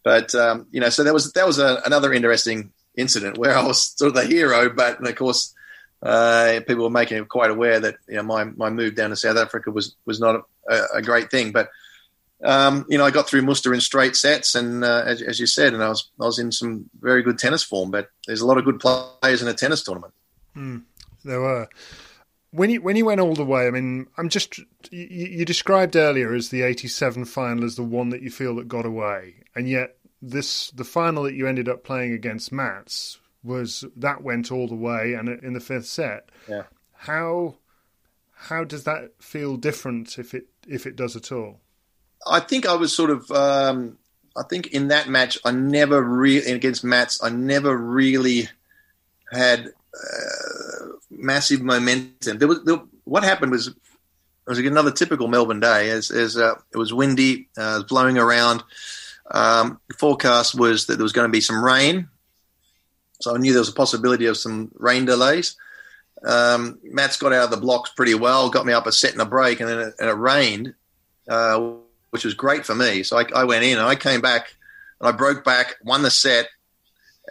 But 0.04 0.34
um, 0.34 0.66
you 0.72 0.80
know, 0.80 0.90
so 0.90 1.04
that 1.04 1.14
was 1.14 1.32
that 1.34 1.46
was 1.46 1.60
a, 1.60 1.82
another 1.86 2.14
interesting 2.14 2.72
incident 2.98 3.38
where 3.38 3.56
I 3.58 3.66
was 3.66 3.82
sort 3.98 4.10
of 4.10 4.16
the 4.16 4.26
hero, 4.26 4.70
but 4.70 5.06
of 5.08 5.16
course, 5.16 5.54
uh, 6.02 6.60
people 6.68 6.84
were 6.84 6.90
making 6.90 7.18
it 7.18 7.30
quite 7.30 7.50
aware 7.50 7.80
that 7.80 7.96
you 8.08 8.16
know 8.16 8.24
my, 8.24 8.44
my 8.44 8.70
move 8.70 8.96
down 8.96 9.12
to 9.12 9.16
South 9.16 9.38
Africa 9.38 9.72
was 9.72 9.96
was 10.06 10.20
not 10.20 10.44
a, 10.70 10.84
a 10.96 11.02
great 11.02 11.32
thing. 11.32 11.52
But 11.52 11.70
um, 12.44 12.86
you 12.90 12.98
know, 12.98 13.06
I 13.06 13.12
got 13.12 13.28
through 13.28 13.42
Muster 13.42 13.74
in 13.74 13.82
straight 13.82 14.16
sets, 14.16 14.54
and 14.54 14.84
uh, 14.84 15.04
as, 15.06 15.22
as, 15.22 15.40
you 15.40 15.48
said, 15.48 15.74
and 15.74 15.84
I 15.84 15.90
was 15.90 16.10
I 16.22 16.26
was 16.26 16.40
in 16.40 16.52
some 16.52 16.90
very 17.00 17.24
good 17.24 17.40
tennis 17.40 17.64
form. 17.64 17.90
But 17.90 18.10
there's 18.28 18.42
a 18.42 18.46
lot 18.46 18.58
of 18.58 18.66
good 18.66 18.80
players 18.80 19.42
in 19.42 19.48
a 19.48 19.54
tennis 19.54 19.84
tournament. 19.84 20.14
Mm, 20.56 20.84
there 21.24 21.42
were. 21.42 21.68
When 22.52 22.70
you 22.70 22.82
when 22.82 22.96
you 22.96 23.06
went 23.06 23.22
all 23.22 23.34
the 23.34 23.46
way, 23.46 23.68
I 23.68 23.72
mean, 23.72 24.08
I'm 24.18 24.30
just 24.30 24.60
you, 24.60 24.66
you 24.92 25.46
described 25.46 25.96
earlier 25.96 26.34
as 26.34 26.50
the 26.50 26.62
'87 26.62 27.26
final 27.26 27.66
as 27.66 27.76
the 27.76 27.84
one 27.84 28.10
that 28.10 28.22
you 28.22 28.30
feel 28.30 28.56
that 28.58 28.68
got 28.68 28.86
away, 28.86 29.44
and 29.56 29.68
yet 29.68 29.98
this 30.22 30.72
the 30.72 30.84
final 30.84 31.24
that 31.24 31.36
you 31.36 31.48
ended 31.48 31.70
up 31.70 31.84
playing 31.84 32.14
against 32.14 32.52
Mats 32.52 33.20
was 33.44 33.86
that 33.96 34.24
went 34.24 34.52
all 34.52 34.68
the 34.68 34.76
way 34.76 35.14
and 35.14 35.30
in 35.30 35.54
the 35.54 35.60
fifth 35.60 35.86
set. 35.86 36.30
Yeah. 36.48 36.64
How 36.94 37.56
how 38.34 38.64
does 38.64 38.84
that 38.84 39.12
feel 39.20 39.58
different 39.58 40.18
if 40.18 40.34
it 40.34 40.48
if 40.68 40.86
it 40.86 40.96
does 40.96 41.16
at 41.16 41.32
all? 41.32 41.60
I 42.26 42.40
think 42.40 42.66
I 42.66 42.76
was 42.76 42.94
sort 42.94 43.10
of 43.10 43.30
um, 43.32 43.98
I 44.36 44.44
think 44.44 44.68
in 44.68 44.90
that 44.90 45.08
match 45.08 45.38
I 45.46 45.52
never 45.52 46.02
really 46.02 46.52
against 46.52 46.84
Mats 46.84 47.24
I 47.24 47.30
never 47.30 47.76
really 47.76 48.50
had 49.32 49.68
uh, 49.94 50.86
massive 51.10 51.62
momentum. 51.62 52.38
There 52.38 52.48
was 52.48 52.64
there, 52.64 52.82
what 53.04 53.24
happened 53.24 53.52
was 53.52 53.68
it 53.68 53.76
was 54.46 54.60
another 54.60 54.92
typical 54.92 55.28
Melbourne 55.28 55.60
day. 55.60 55.90
As, 55.90 56.10
as 56.10 56.38
uh, 56.38 56.56
it 56.74 56.78
was 56.78 56.94
windy, 56.94 57.50
uh, 57.58 57.62
it 57.62 57.74
was 57.74 57.84
blowing 57.84 58.18
around. 58.18 58.64
Um, 59.30 59.80
forecast 59.98 60.58
was 60.58 60.86
that 60.86 60.96
there 60.96 61.04
was 61.04 61.14
going 61.14 61.28
to 61.28 61.32
be 61.32 61.42
some 61.42 61.64
rain, 61.64 62.10
so 63.22 63.36
I 63.36 63.38
knew 63.38 63.52
there 63.52 63.62
was 63.62 63.70
a 63.70 63.74
possibility 63.74 64.26
of 64.28 64.38
some 64.38 64.72
rain 64.76 65.06
delays. 65.06 65.56
Um, 66.26 66.80
Mats 66.84 67.18
got 67.18 67.34
out 67.34 67.46
of 67.46 67.52
the 67.52 67.58
blocks 67.58 67.92
pretty 67.92 68.16
well, 68.16 68.50
got 68.50 68.66
me 68.66 68.74
up 68.74 68.88
a 68.88 68.92
set 68.92 69.12
and 69.12 69.22
a 69.22 69.26
break, 69.26 69.60
and 69.60 69.70
then 69.70 69.80
it, 69.80 69.94
and 70.00 70.10
it 70.10 70.14
rained, 70.14 70.74
uh, 71.30 71.74
which 72.10 72.26
was 72.26 72.34
great 72.34 72.66
for 72.66 72.76
me. 72.76 73.04
So 73.04 73.18
I, 73.18 73.26
I, 73.36 73.44
went 73.44 73.64
in 73.64 73.78
and 73.78 73.88
I 73.88 73.96
came 73.96 74.22
back 74.22 74.56
and 75.00 75.08
I 75.08 75.12
broke 75.12 75.44
back, 75.44 75.76
won 75.84 76.02
the 76.02 76.12
set, 76.12 76.48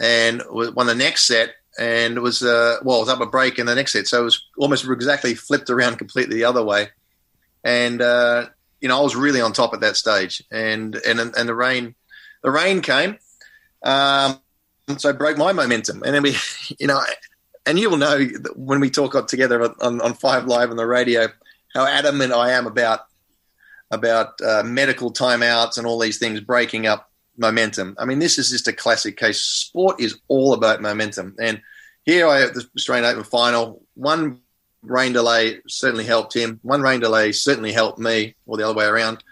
and 0.00 0.42
won 0.48 0.87
the 0.87 0.94
next 0.94 1.26
set, 1.26 1.54
and 1.78 2.16
it 2.16 2.20
was 2.20 2.42
uh, 2.42 2.76
well, 2.82 2.98
it 2.98 3.00
was 3.00 3.09
up 3.09 3.20
a 3.20 3.26
break 3.26 3.59
in 3.59 3.66
the 3.66 3.74
next 3.74 3.92
set, 3.92 4.06
so 4.06 4.20
it 4.20 4.24
was 4.24 4.44
almost 4.59 4.85
exactly 4.85 5.35
flipped 5.35 5.70
around 5.70 5.96
completely 5.96 6.37
the 6.37 6.44
other 6.44 6.64
way, 6.64 6.90
and 7.64 8.00
uh, 8.00 8.46
you 8.87 8.88
know, 8.88 9.01
I 9.01 9.03
was 9.03 9.16
really 9.16 9.40
on 9.40 9.53
top 9.53 9.75
at 9.75 9.81
that 9.81 9.96
stage, 9.96 10.44
and 10.53 10.94
and 10.94 11.18
and 11.18 11.49
the 11.49 11.57
rain, 11.57 11.96
the 12.44 12.53
rain 12.53 12.83
came, 12.83 13.18
um, 13.83 14.38
so 14.96 15.09
I 15.09 15.12
broke 15.12 15.37
my 15.37 15.53
momentum, 15.53 16.05
and 16.05 16.14
then 16.14 16.22
we, 16.22 16.37
you 16.79 16.87
know, 16.87 17.01
and 17.66 17.81
you 17.81 17.90
will 17.90 17.96
know 17.96 18.29
when 18.55 18.79
we 18.79 18.91
talk 18.91 19.26
together 19.26 19.61
on, 19.80 20.01
on 20.01 20.14
Five 20.14 20.47
Live 20.47 20.70
on 20.70 20.76
the 20.76 20.87
radio 20.87 21.26
how 21.74 21.84
adamant 21.84 22.32
I 22.32 22.53
am 22.53 22.68
about 22.68 23.01
about 23.91 24.41
uh, 24.41 24.62
medical 24.64 25.12
timeouts 25.12 25.78
and 25.78 25.87
all 25.87 25.99
these 25.99 26.18
things 26.18 26.39
breaking 26.39 26.87
up 26.87 27.11
momentum. 27.37 27.97
I 27.99 28.05
mean, 28.05 28.20
this 28.20 28.39
is 28.39 28.51
just 28.51 28.68
a 28.68 28.72
classic 28.72 29.16
case. 29.16 29.41
Sport 29.41 30.01
is 30.01 30.16
all 30.28 30.53
about 30.53 30.80
momentum, 30.80 31.34
and 31.41 31.61
here 32.05 32.28
I 32.28 32.39
have 32.39 32.55
the 32.55 32.64
Australian 32.76 33.11
Open 33.11 33.24
final. 33.24 33.82
One 33.95 34.43
rain 34.87 35.12
delay 35.12 35.61
certainly 35.66 36.05
helped 36.05 36.34
him. 36.34 36.61
One 36.62 36.82
rain 36.82 37.01
delay 37.01 37.32
certainly 37.32 37.72
helped 37.72 37.99
me, 37.99 38.34
or 38.47 38.57
the 38.57 38.64
other 38.64 38.74
way 38.76 38.87
around. 38.87 39.22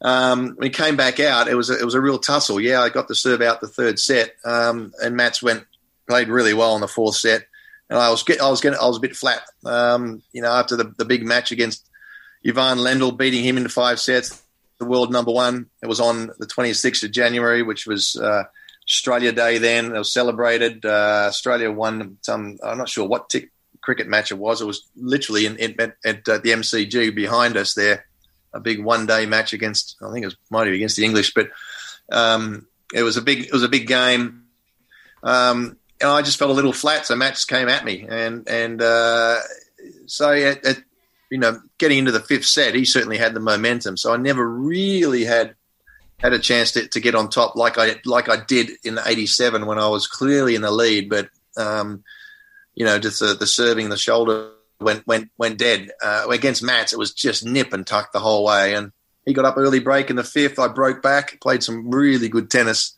Um, 0.00 0.54
when 0.56 0.66
he 0.66 0.70
came 0.70 0.96
back 0.96 1.18
out, 1.20 1.48
it 1.48 1.54
was 1.54 1.70
a, 1.70 1.78
it 1.78 1.84
was 1.84 1.94
a 1.94 2.00
real 2.00 2.18
tussle. 2.18 2.60
Yeah, 2.60 2.80
I 2.80 2.90
got 2.90 3.08
the 3.08 3.14
serve 3.14 3.40
out 3.40 3.60
the 3.60 3.68
third 3.68 3.98
set, 3.98 4.34
um, 4.44 4.92
and 5.02 5.16
Mats 5.16 5.42
went 5.42 5.64
played 6.06 6.28
really 6.28 6.54
well 6.54 6.74
in 6.74 6.80
the 6.80 6.88
fourth 6.88 7.16
set. 7.16 7.46
And 7.90 7.98
I 7.98 8.10
was 8.10 8.22
get, 8.22 8.40
I 8.40 8.50
was 8.50 8.60
getting 8.60 8.78
I 8.78 8.86
was 8.86 8.96
a 8.96 9.00
bit 9.00 9.16
flat, 9.16 9.42
um, 9.64 10.22
you 10.32 10.42
know, 10.42 10.50
after 10.50 10.76
the, 10.76 10.94
the 10.96 11.04
big 11.04 11.24
match 11.24 11.52
against 11.52 11.88
Ivan 12.46 12.78
Lendl 12.78 13.16
beating 13.16 13.44
him 13.44 13.56
into 13.56 13.68
five 13.68 14.00
sets, 14.00 14.42
the 14.78 14.84
world 14.84 15.12
number 15.12 15.32
one. 15.32 15.66
It 15.82 15.86
was 15.86 16.00
on 16.00 16.30
the 16.38 16.46
26th 16.46 17.04
of 17.04 17.12
January, 17.12 17.62
which 17.62 17.86
was 17.86 18.16
uh, 18.16 18.44
Australia 18.86 19.32
Day 19.32 19.58
then. 19.58 19.94
It 19.94 19.98
was 19.98 20.12
celebrated. 20.12 20.84
Uh, 20.84 21.26
Australia 21.28 21.70
won 21.70 22.18
some, 22.22 22.58
I'm 22.62 22.78
not 22.78 22.88
sure 22.88 23.06
what 23.06 23.30
t- 23.30 23.48
cricket 23.84 24.08
match 24.08 24.32
it 24.32 24.38
was. 24.38 24.60
It 24.60 24.66
was 24.66 24.88
literally 24.96 25.44
in, 25.46 25.56
in, 25.56 25.74
at, 25.78 25.96
at 26.04 26.28
uh, 26.28 26.38
the 26.38 26.50
MCG 26.50 27.14
behind 27.14 27.56
us 27.56 27.74
there, 27.74 28.06
a 28.52 28.60
big 28.60 28.82
one 28.82 29.06
day 29.06 29.26
match 29.26 29.52
against, 29.52 29.96
I 30.02 30.10
think 30.10 30.22
it 30.22 30.26
was, 30.26 30.36
might 30.50 30.64
be 30.64 30.74
against 30.74 30.96
the 30.96 31.04
English, 31.04 31.34
but 31.34 31.50
um, 32.10 32.66
it 32.94 33.02
was 33.02 33.18
a 33.18 33.22
big, 33.22 33.44
it 33.44 33.52
was 33.52 33.62
a 33.62 33.68
big 33.68 33.86
game. 33.86 34.44
Um, 35.22 35.76
and 36.00 36.10
I 36.10 36.22
just 36.22 36.38
felt 36.38 36.50
a 36.50 36.54
little 36.54 36.72
flat, 36.72 37.06
so 37.06 37.14
Matt 37.14 37.42
came 37.46 37.68
at 37.68 37.84
me, 37.84 38.06
and 38.08 38.48
and 38.48 38.82
uh, 38.82 39.38
so 40.06 40.32
at, 40.32 40.64
at, 40.64 40.82
you 41.30 41.38
know, 41.38 41.60
getting 41.78 41.98
into 41.98 42.12
the 42.12 42.20
fifth 42.20 42.46
set, 42.46 42.74
he 42.74 42.84
certainly 42.84 43.16
had 43.16 43.32
the 43.32 43.40
momentum. 43.40 43.96
So 43.96 44.12
I 44.12 44.16
never 44.16 44.46
really 44.46 45.24
had 45.24 45.54
had 46.18 46.32
a 46.32 46.38
chance 46.38 46.72
to, 46.72 46.88
to 46.88 47.00
get 47.00 47.14
on 47.14 47.30
top 47.30 47.56
like 47.56 47.78
I 47.78 48.00
like 48.04 48.28
I 48.28 48.36
did 48.44 48.70
in 48.82 48.96
the 48.96 49.02
'87 49.06 49.66
when 49.66 49.78
I 49.78 49.88
was 49.88 50.06
clearly 50.06 50.54
in 50.54 50.62
the 50.62 50.70
lead, 50.70 51.08
but 51.08 51.28
um, 51.56 52.02
you 52.74 52.84
know, 52.84 52.98
just 52.98 53.20
the, 53.20 53.34
the 53.34 53.46
serving, 53.46 53.88
the 53.88 53.96
shoulder 53.96 54.50
went 54.80 55.06
went 55.06 55.30
went 55.38 55.58
dead. 55.58 55.90
Uh, 56.02 56.26
against 56.30 56.62
Mats, 56.62 56.92
it 56.92 56.98
was 56.98 57.12
just 57.12 57.44
nip 57.44 57.72
and 57.72 57.86
tuck 57.86 58.12
the 58.12 58.20
whole 58.20 58.44
way, 58.44 58.74
and 58.74 58.92
he 59.24 59.32
got 59.32 59.44
up 59.44 59.56
early 59.56 59.80
break 59.80 60.10
in 60.10 60.16
the 60.16 60.24
fifth. 60.24 60.58
I 60.58 60.68
broke 60.68 61.02
back, 61.02 61.40
played 61.40 61.62
some 61.62 61.90
really 61.90 62.28
good 62.28 62.50
tennis 62.50 62.94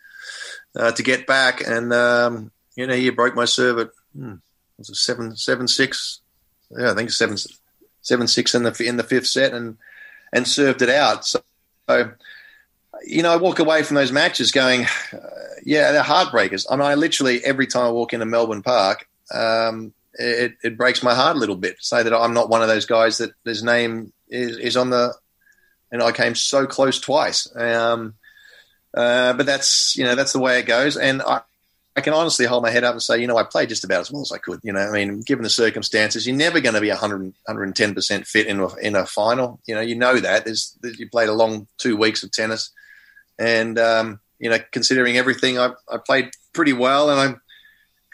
uh, 0.78 0.92
to 0.92 1.02
get 1.02 1.26
back, 1.26 1.66
and 1.66 1.92
um, 1.92 2.50
you 2.76 2.86
know, 2.86 2.94
he 2.94 3.10
broke 3.10 3.34
my 3.34 3.44
serve 3.44 3.78
at 3.78 3.90
hmm, 4.14 4.34
was 4.78 4.90
it 4.90 4.96
seven 4.96 5.36
seven 5.36 5.68
six? 5.68 6.20
Yeah, 6.70 6.92
I 6.92 6.94
think 6.94 7.10
seven 7.10 7.36
seven 8.02 8.26
six 8.26 8.54
in 8.54 8.62
the 8.62 8.84
in 8.84 8.96
the 8.96 9.04
fifth 9.04 9.26
set, 9.26 9.52
and 9.52 9.76
and 10.32 10.46
served 10.46 10.82
it 10.82 10.90
out. 10.90 11.24
So, 11.24 11.40
so 11.88 12.12
you 13.04 13.22
know, 13.22 13.32
I 13.32 13.36
walk 13.36 13.58
away 13.58 13.82
from 13.82 13.96
those 13.96 14.12
matches 14.12 14.52
going, 14.52 14.84
uh, 15.12 15.18
yeah, 15.64 15.92
they're 15.92 16.02
heartbreakers. 16.02 16.66
I 16.68 16.76
mean, 16.76 16.86
I 16.86 16.94
literally 16.94 17.44
every 17.44 17.66
time 17.66 17.86
I 17.86 17.90
walk 17.90 18.12
into 18.12 18.26
Melbourne 18.26 18.62
Park, 18.62 19.08
um, 19.32 19.92
it, 20.14 20.56
it 20.62 20.76
breaks 20.76 21.02
my 21.02 21.14
heart 21.14 21.36
a 21.36 21.38
little 21.38 21.56
bit. 21.56 21.78
To 21.78 21.84
say 21.84 22.02
that 22.02 22.14
I'm 22.14 22.34
not 22.34 22.48
one 22.48 22.62
of 22.62 22.68
those 22.68 22.86
guys 22.86 23.18
that 23.18 23.32
his 23.44 23.62
name 23.62 24.12
is, 24.28 24.56
is 24.58 24.76
on 24.76 24.90
the, 24.90 25.14
and 25.90 26.02
I 26.02 26.12
came 26.12 26.34
so 26.34 26.66
close 26.66 27.00
twice. 27.00 27.48
Um, 27.54 28.14
uh, 28.94 29.34
but 29.34 29.46
that's 29.46 29.96
you 29.96 30.04
know 30.04 30.14
that's 30.14 30.32
the 30.32 30.38
way 30.38 30.58
it 30.58 30.66
goes, 30.66 30.96
and 30.96 31.22
I, 31.22 31.42
I 31.96 32.02
can 32.02 32.12
honestly 32.12 32.44
hold 32.44 32.62
my 32.62 32.70
head 32.70 32.84
up 32.84 32.92
and 32.92 33.02
say, 33.02 33.18
you 33.18 33.26
know, 33.26 33.38
I 33.38 33.42
played 33.42 33.70
just 33.70 33.82
about 33.82 34.00
as 34.00 34.12
well 34.12 34.20
as 34.20 34.30
I 34.30 34.36
could. 34.36 34.60
You 34.62 34.74
know, 34.74 34.80
I 34.80 34.90
mean, 34.90 35.22
given 35.22 35.42
the 35.42 35.48
circumstances, 35.48 36.26
you're 36.26 36.36
never 36.36 36.60
going 36.60 36.74
to 36.74 36.80
be 36.80 36.90
100, 36.90 37.32
110% 37.48 38.26
fit 38.26 38.46
in 38.46 38.60
a, 38.60 38.74
in 38.76 38.94
a 38.94 39.06
final. 39.06 39.60
You 39.66 39.76
know, 39.76 39.80
you 39.80 39.94
know 39.94 40.20
that. 40.20 40.44
There's, 40.44 40.76
you 40.82 41.08
played 41.08 41.30
a 41.30 41.32
long 41.32 41.66
two 41.78 41.96
weeks 41.96 42.22
of 42.22 42.32
tennis. 42.32 42.70
And, 43.38 43.78
um, 43.78 44.20
you 44.38 44.50
know, 44.50 44.58
considering 44.72 45.16
everything, 45.16 45.58
I, 45.58 45.70
I 45.90 45.96
played 45.96 46.32
pretty 46.52 46.74
well. 46.74 47.08
And 47.08 47.18
I 47.18 47.40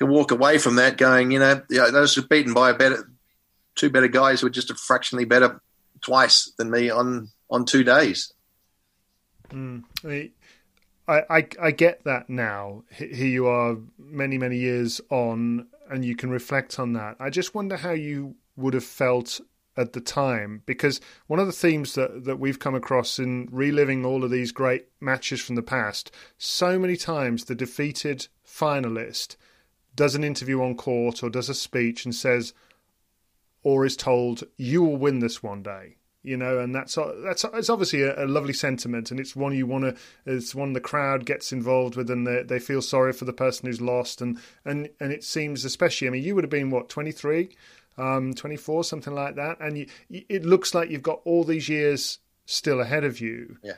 can 0.02 0.10
walk 0.10 0.30
away 0.30 0.58
from 0.58 0.76
that 0.76 0.96
going, 0.96 1.30
you 1.30 1.38
know, 1.38 1.62
those 1.68 2.16
were 2.16 2.26
beaten 2.26 2.52
by 2.52 2.70
a 2.70 2.74
better, 2.74 3.08
two 3.74 3.90
better 3.90 4.08
guys 4.08 4.40
who 4.40 4.46
were 4.46 4.50
just 4.50 4.70
a 4.70 4.74
fractionally 4.74 5.24
better 5.24 5.60
twice 6.00 6.52
than 6.58 6.70
me 6.70 6.90
on, 6.90 7.30
on 7.48 7.64
two 7.64 7.84
days. 7.84 8.32
Mm. 9.50 9.84
I 10.04 10.30
I, 11.08 11.22
I, 11.28 11.48
I 11.60 11.70
get 11.72 12.04
that 12.04 12.30
now. 12.30 12.84
Here 12.90 13.26
you 13.26 13.46
are, 13.46 13.76
many 13.98 14.38
many 14.38 14.56
years 14.56 15.00
on, 15.10 15.66
and 15.90 16.04
you 16.04 16.16
can 16.16 16.30
reflect 16.30 16.78
on 16.78 16.92
that. 16.94 17.16
I 17.18 17.28
just 17.28 17.54
wonder 17.54 17.76
how 17.76 17.90
you 17.90 18.36
would 18.56 18.74
have 18.74 18.84
felt 18.84 19.40
at 19.76 19.94
the 19.94 20.00
time, 20.00 20.62
because 20.64 21.00
one 21.26 21.40
of 21.40 21.46
the 21.46 21.52
themes 21.52 21.94
that 21.94 22.24
that 22.24 22.38
we've 22.38 22.60
come 22.60 22.74
across 22.74 23.18
in 23.18 23.48
reliving 23.50 24.06
all 24.06 24.22
of 24.22 24.30
these 24.30 24.52
great 24.52 24.86
matches 25.00 25.40
from 25.40 25.56
the 25.56 25.62
past, 25.62 26.10
so 26.38 26.78
many 26.78 26.96
times 26.96 27.44
the 27.44 27.54
defeated 27.54 28.28
finalist 28.46 29.36
does 29.94 30.14
an 30.14 30.24
interview 30.24 30.62
on 30.62 30.76
court 30.76 31.22
or 31.22 31.30
does 31.30 31.48
a 31.48 31.54
speech 31.54 32.04
and 32.04 32.14
says, 32.14 32.52
or 33.62 33.84
is 33.84 33.96
told, 33.96 34.44
"You 34.56 34.82
will 34.82 34.96
win 34.96 35.20
this 35.20 35.42
one 35.42 35.62
day." 35.62 35.96
you 36.22 36.36
know, 36.36 36.60
and 36.60 36.74
that's 36.74 36.96
that's 37.24 37.44
it's 37.52 37.70
obviously 37.70 38.02
a, 38.02 38.24
a, 38.24 38.26
lovely 38.26 38.52
sentiment, 38.52 39.10
and 39.10 39.18
it's 39.18 39.34
one 39.34 39.54
you 39.54 39.66
want 39.66 39.84
to. 39.84 39.96
It's 40.24 40.54
one 40.54 40.72
the 40.72 40.80
crowd 40.80 41.26
gets 41.26 41.52
involved 41.52 41.96
with, 41.96 42.10
and 42.10 42.26
they, 42.26 42.42
they 42.44 42.58
feel 42.60 42.80
sorry 42.80 43.12
for 43.12 43.24
the 43.24 43.32
person 43.32 43.66
who's 43.66 43.80
lost, 43.80 44.20
and 44.20 44.38
and 44.64 44.88
and 45.00 45.12
it 45.12 45.24
seems 45.24 45.64
especially. 45.64 46.06
I 46.06 46.10
mean, 46.12 46.22
you 46.22 46.34
would 46.34 46.44
have 46.44 46.50
been 46.50 46.70
what 46.70 46.88
twenty 46.88 47.10
three, 47.10 47.56
um, 47.98 48.34
twenty 48.34 48.56
four, 48.56 48.84
something 48.84 49.14
like 49.14 49.34
that, 49.34 49.60
and 49.60 49.78
you, 49.78 49.86
it 50.10 50.44
looks 50.44 50.74
like 50.74 50.90
you've 50.90 51.02
got 51.02 51.20
all 51.24 51.42
these 51.42 51.68
years 51.68 52.20
still 52.46 52.80
ahead 52.80 53.02
of 53.02 53.20
you. 53.20 53.56
Yeah. 53.62 53.74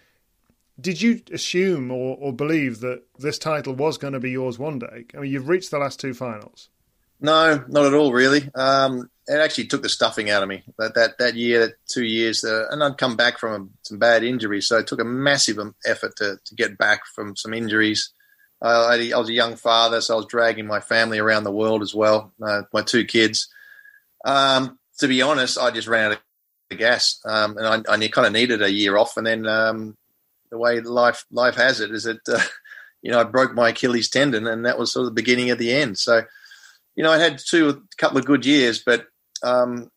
Did 0.81 1.01
you 1.01 1.23
assume 1.33 1.91
or, 1.91 2.17
or 2.19 2.33
believe 2.33 2.81
that 2.81 3.03
this 3.19 3.39
title 3.39 3.75
was 3.75 3.97
going 3.97 4.13
to 4.13 4.21
be 4.21 4.33
yours 4.33 4.59
one 4.59 4.79
day? 4.79 5.05
I 5.15 5.19
mean, 5.19 5.31
you've 5.31 5.49
reached 5.49 5.71
the 5.71 5.79
last 5.79 6.01
two 6.01 6.15
finals. 6.15 6.69
No, 7.21 7.65
not 7.69 7.87
at 7.87 7.95
all, 7.95 8.13
really. 8.13 8.51
Um, 8.55 9.09
it 9.27 9.39
actually 9.39 9.69
took 9.69 9.83
the 9.83 9.89
stuffing 9.89 10.31
out 10.31 10.43
of 10.43 10.49
me 10.49 10.63
that 10.79 10.95
that, 10.95 11.19
that 11.19 11.35
year, 11.35 11.61
that 11.61 11.75
two 11.89 12.05
years, 12.05 12.45
uh, 12.45 12.67
and 12.71 12.83
I'd 12.83 12.99
come 12.99 13.17
back 13.17 13.39
from 13.39 13.53
a, 13.53 13.67
some 13.83 13.99
bad 13.99 14.25
injuries, 14.25 14.67
so 14.67 14.79
it 14.79 14.87
took 14.87 15.01
a 15.01 15.05
massive 15.05 15.59
effort 15.87 16.17
to 16.17 16.39
to 16.45 16.55
get 16.55 16.77
back 16.77 17.07
from 17.07 17.37
some 17.37 17.55
injuries. 17.55 18.13
Uh, 18.61 18.89
I, 18.91 19.13
I, 19.15 19.19
was 19.19 19.29
a 19.29 19.35
young 19.35 19.57
father, 19.57 20.01
so 20.01 20.15
I 20.15 20.17
was 20.19 20.27
dragging 20.27 20.67
my 20.67 20.81
family 20.81 21.19
around 21.19 21.45
the 21.45 21.53
world 21.53 21.83
as 21.83 21.95
well, 21.95 22.33
uh, 22.43 22.63
my 22.73 22.83
two 22.83 23.05
kids. 23.05 23.49
Um, 24.25 24.79
to 24.99 25.09
be 25.09 25.23
honest, 25.23 25.59
I 25.59 25.71
just 25.71 25.89
ran 25.89 26.13
out 26.13 26.21
of 26.71 26.79
gas, 26.79 27.21
um, 27.25 27.57
and 27.57 27.87
I, 27.89 27.93
I 27.93 28.09
kind 28.09 28.27
of 28.27 28.33
needed 28.33 28.63
a 28.63 28.71
year 28.71 28.97
off. 28.97 29.17
And 29.17 29.27
then 29.27 29.47
um, 29.47 29.97
the 30.51 30.59
way 30.59 30.81
life 30.81 31.25
life 31.31 31.57
has 31.57 31.81
it 31.81 31.91
is 31.91 32.05
that 32.05 32.21
uh, 32.29 32.41
you 33.03 33.11
know 33.11 33.21
I 33.21 33.25
broke 33.25 33.55
my 33.55 33.71
Achilles 33.71 34.09
tendon, 34.09 34.47
and 34.47 34.67
that 34.67 34.79
was 34.79 34.93
sort 34.93 35.07
of 35.07 35.11
the 35.11 35.23
beginning 35.23 35.51
of 35.51 35.59
the 35.59 35.73
end. 35.73 35.99
So 35.99 36.23
you 36.97 37.03
know, 37.03 37.11
I 37.11 37.19
had 37.19 37.39
two, 37.39 37.69
a 37.69 37.97
couple 37.97 38.19
of 38.19 38.25
good 38.25 38.47
years, 38.47 38.83
but 38.85 39.07
um, 39.43 39.91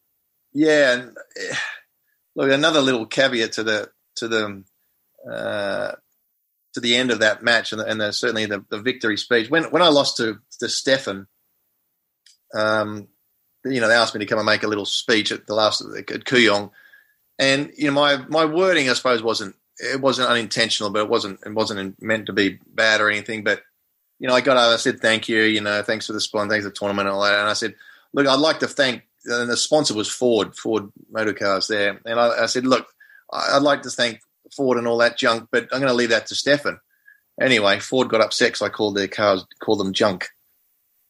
yeah, 0.54 0.94
and, 0.94 1.18
look, 2.36 2.52
another 2.52 2.82
little 2.82 3.06
caveat 3.06 3.54
to 3.54 3.64
the 3.64 3.90
to 4.16 4.28
the 4.28 4.64
uh, 5.32 5.92
to 6.74 6.80
the 6.80 6.96
end 6.96 7.12
of 7.12 7.20
that 7.20 7.44
match, 7.44 7.72
and, 7.72 7.82
the, 7.82 7.86
and 7.86 8.02
the, 8.02 8.12
certainly 8.12 8.46
the, 8.46 8.64
the, 8.70 8.82
victory 8.82 9.18
speech. 9.18 9.50
When 9.50 9.66
when 9.66 9.82
I 9.82 9.90
lost 9.90 10.18
to 10.18 10.40
to 10.60 10.70
Stefan, 10.70 11.28
um, 12.54 13.08
you 13.64 13.80
know, 13.80 13.88
they 13.88 13.96
asked 13.96 14.16
me 14.16 14.20
to 14.20 14.26
come 14.26 14.40
and 14.40 14.46
make 14.46 14.64
a 14.64 14.68
little 14.68 14.86
speech 14.86 15.32
at 15.32 15.46
the 15.46 15.56
last 15.56 15.82
at 15.82 16.06
Kooyong, 16.06 16.72
and 17.38 17.72
you 17.78 17.88
know, 17.88 17.94
my 17.94 18.18
my 18.28 18.46
wording, 18.46 18.90
I 18.90 18.94
suppose, 18.94 19.22
wasn't 19.22 19.56
it 19.80 20.02
wasn't 20.02 20.30
unintentional, 20.30 20.90
but 20.90 21.04
it 21.04 21.10
wasn't 21.10 21.40
it 21.46 21.54
wasn't 21.54 22.02
meant 22.02 22.26
to 22.28 22.34
be 22.34 22.60
bad 22.68 23.02
or 23.02 23.10
anything, 23.10 23.44
but 23.44 23.62
you 24.20 24.28
know, 24.28 24.34
I 24.34 24.42
got 24.42 24.58
out. 24.58 24.74
I 24.74 24.78
said, 24.78 25.00
"Thank 25.00 25.30
you. 25.30 25.44
You 25.44 25.62
know, 25.62 25.82
thanks 25.84 26.08
for 26.08 26.14
the 26.14 26.22
sponsor, 26.22 26.50
thanks 26.50 26.66
for 26.66 26.70
the 26.70 26.76
tournament 26.76 27.08
and 27.08 27.16
all 27.16 27.24
that." 27.24 27.40
And 27.40 27.50
I 27.50 27.54
said, 27.54 27.76
"Look, 28.14 28.28
I'd 28.28 28.40
like 28.40 28.60
to 28.60 28.68
thank." 28.68 29.04
And 29.26 29.50
the 29.50 29.58
sponsor 29.58 29.94
was 29.94 30.10
Ford, 30.10 30.56
Ford 30.56 30.92
Motor 31.12 31.34
Cars 31.34 31.68
there. 31.68 32.00
And 32.06 32.20
I, 32.20 32.44
I 32.44 32.46
said, 32.48 32.66
"Look, 32.66 32.88
I'd 33.32 33.62
like 33.62 33.84
to 33.84 33.90
thank 33.90 34.22
Ford 34.56 34.78
and 34.78 34.88
all 34.88 34.98
that 35.00 35.18
junk, 35.18 35.50
but 35.52 35.64
I'm 35.72 35.80
going 35.80 35.92
to 35.92 35.94
leave 35.94 36.10
that 36.10 36.28
to 36.28 36.36
Stefan." 36.36 36.80
Anyway, 37.40 37.80
Ford 37.80 38.10
got 38.10 38.22
upset 38.22 38.50
because 38.50 38.64
I 38.64 38.70
called 38.70 38.96
their 38.96 39.08
cars, 39.08 39.46
called 39.60 39.80
them 39.80 39.94
junk. 39.94 40.30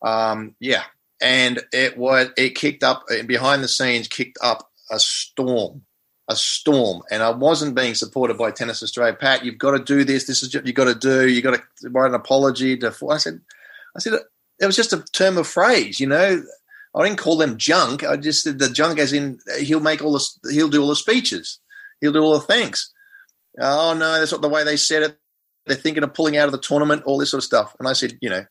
Um, 0.01 0.55
yeah, 0.59 0.84
and 1.22 1.61
it 1.72 1.97
was 1.97 2.30
it 2.36 2.55
kicked 2.55 2.84
up 2.84 3.05
behind 3.26 3.63
the 3.63 3.70
scenes, 3.70 4.09
kicked 4.09 4.38
up 4.41 4.70
a 4.89 4.99
storm 4.99 5.84
a 6.30 6.36
storm, 6.36 7.01
and 7.09 7.23
I 7.23 7.30
wasn't 7.32 7.75
being 7.75 7.95
supported 7.95 8.38
by 8.38 8.51
Tennis 8.51 8.84
Australia. 8.84 9.13
Pat, 9.13 9.45
you've 9.45 9.57
got 9.57 9.71
to 9.71 9.84
do 9.84 10.03
this. 10.03 10.25
This 10.25 10.43
is 10.43 10.53
what 10.53 10.65
you've 10.65 10.75
got 10.75 10.86
to 10.86 10.95
do. 10.95 11.28
You've 11.28 11.43
got 11.43 11.55
to 11.55 11.89
write 11.89 12.09
an 12.09 12.15
apology 12.15 12.78
to. 12.78 12.93
I 13.09 13.17
said, 13.17 13.39
I 13.95 13.99
said 13.99 14.13
it 14.59 14.65
was 14.65 14.75
just 14.75 14.93
a 14.93 15.03
term 15.13 15.38
of 15.38 15.47
phrase, 15.47 15.99
you 15.99 16.07
know. 16.07 16.43
I 16.95 17.03
didn't 17.03 17.19
call 17.19 17.38
them 17.38 17.57
junk. 17.57 18.03
I 18.03 18.17
just 18.17 18.43
said 18.43 18.59
the 18.59 18.69
junk 18.69 18.97
as 18.97 19.13
in 19.13 19.39
he'll 19.59 19.80
make 19.80 20.01
all 20.01 20.13
the 20.13 20.51
he'll 20.51 20.69
do 20.69 20.82
all 20.82 20.88
the 20.88 20.95
speeches, 20.95 21.59
he'll 22.01 22.11
do 22.11 22.21
all 22.21 22.34
the 22.34 22.39
thanks. 22.39 22.91
Oh 23.59 23.93
no, 23.93 24.19
that's 24.19 24.32
not 24.32 24.41
the 24.41 24.49
way 24.49 24.63
they 24.63 24.78
said 24.78 25.03
it. 25.03 25.17
They're 25.65 25.75
thinking 25.75 26.03
of 26.03 26.13
pulling 26.13 26.38
out 26.38 26.45
of 26.45 26.53
the 26.53 26.59
tournament, 26.59 27.03
all 27.05 27.17
this 27.17 27.32
sort 27.32 27.39
of 27.39 27.45
stuff. 27.45 27.75
And 27.78 27.88
I 27.88 27.93
said, 27.93 28.17
you 28.21 28.30
know, 28.30 28.45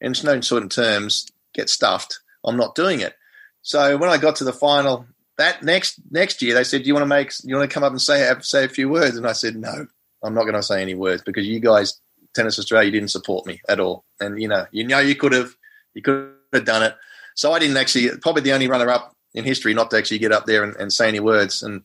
in 0.00 0.14
no 0.22 0.34
of 0.34 0.68
terms, 0.68 1.26
get 1.54 1.70
stuffed. 1.70 2.20
I'm 2.44 2.56
not 2.56 2.74
doing 2.74 3.00
it. 3.00 3.14
So 3.62 3.96
when 3.96 4.10
I 4.10 4.18
got 4.18 4.36
to 4.36 4.44
the 4.44 4.52
final, 4.52 5.06
that 5.38 5.62
next 5.62 6.00
next 6.10 6.42
year 6.42 6.54
they 6.54 6.64
said, 6.64 6.82
"Do 6.82 6.88
you 6.88 6.94
want 6.94 7.02
to 7.04 7.08
make? 7.08 7.32
You 7.42 7.56
want 7.56 7.70
to 7.70 7.74
come 7.74 7.84
up 7.84 7.92
and 7.92 8.00
say 8.00 8.30
say 8.40 8.64
a 8.64 8.68
few 8.68 8.88
words?" 8.88 9.16
And 9.16 9.26
I 9.26 9.32
said, 9.32 9.56
"No, 9.56 9.86
I'm 10.22 10.34
not 10.34 10.42
going 10.42 10.54
to 10.54 10.62
say 10.62 10.82
any 10.82 10.94
words 10.94 11.22
because 11.22 11.46
you 11.46 11.60
guys, 11.60 12.00
Tennis 12.34 12.58
Australia, 12.58 12.90
didn't 12.90 13.10
support 13.10 13.46
me 13.46 13.60
at 13.68 13.80
all. 13.80 14.04
And 14.20 14.40
you 14.40 14.48
know, 14.48 14.66
you 14.70 14.86
know, 14.86 14.98
you 14.98 15.14
could 15.14 15.32
have, 15.32 15.54
you 15.94 16.02
could 16.02 16.34
have 16.52 16.64
done 16.64 16.82
it. 16.82 16.94
So 17.34 17.52
I 17.52 17.58
didn't 17.58 17.76
actually. 17.76 18.10
Probably 18.18 18.42
the 18.42 18.52
only 18.52 18.68
runner 18.68 18.90
up 18.90 19.14
in 19.34 19.44
history 19.44 19.74
not 19.74 19.90
to 19.90 19.96
actually 19.96 20.18
get 20.18 20.32
up 20.32 20.46
there 20.46 20.64
and, 20.64 20.76
and 20.76 20.92
say 20.92 21.08
any 21.08 21.20
words. 21.20 21.62
And 21.62 21.82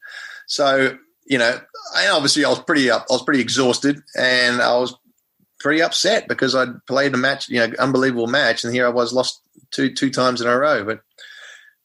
so 0.47 0.97
you 1.25 1.37
know, 1.37 1.59
I, 1.95 2.07
obviously 2.09 2.45
I 2.45 2.49
was 2.49 2.59
pretty 2.59 2.89
up, 2.89 3.05
I 3.09 3.13
was 3.13 3.23
pretty 3.23 3.41
exhausted, 3.41 4.01
and 4.17 4.61
I 4.61 4.77
was 4.77 4.95
pretty 5.59 5.81
upset 5.81 6.27
because 6.27 6.55
I'd 6.55 6.85
played 6.85 7.13
a 7.13 7.17
match, 7.17 7.49
you 7.49 7.59
know, 7.59 7.73
unbelievable 7.79 8.27
match, 8.27 8.63
and 8.63 8.73
here 8.73 8.85
I 8.85 8.89
was 8.89 9.13
lost 9.13 9.41
two 9.71 9.93
two 9.93 10.09
times 10.09 10.41
in 10.41 10.47
a 10.47 10.57
row. 10.57 10.83
But 10.83 11.01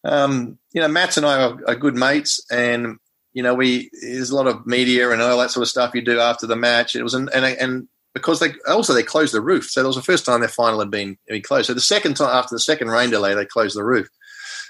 um, 0.09 0.59
you 0.73 0.81
know, 0.81 0.89
Mats 0.89 1.17
and 1.17 1.27
I 1.27 1.43
are, 1.43 1.59
are, 1.67 1.75
good 1.77 1.95
mates, 1.95 2.45
and 2.51 2.99
you 3.33 3.43
know, 3.43 3.55
we 3.55 3.91
there's 4.03 4.31
a 4.31 4.37
lot 4.37 4.47
of 4.47 4.67
media 4.67 5.11
and 5.11 5.21
all 5.21 5.39
that 5.39 5.51
sort 5.51 5.63
of 5.63 5.69
stuff 5.69 5.95
you 5.95 6.03
do 6.03 6.19
after 6.19 6.47
the 6.47 6.57
match. 6.57 6.97
It 6.97 7.03
was 7.03 7.15
an, 7.15 7.29
and 7.35 7.45
and 7.45 7.89
because 8.15 8.41
they 8.41 8.55
also 8.67 8.95
they 8.95 9.03
closed 9.03 9.35
the 9.35 9.41
roof, 9.41 9.69
so 9.71 9.83
that 9.83 9.87
was 9.87 9.97
the 9.97 10.03
first 10.03 10.25
time 10.25 10.41
their 10.41 10.49
final 10.49 10.81
had 10.81 10.91
been, 10.91 11.19
been 11.29 11.43
closed. 11.43 11.67
So 11.67 11.75
the 11.75 11.81
second 11.81 12.15
time 12.15 12.35
after 12.35 12.55
the 12.55 12.61
second 12.61 12.89
rain 12.89 13.11
delay, 13.11 13.35
they 13.35 13.45
closed 13.45 13.77
the 13.77 13.85
roof. 13.85 14.09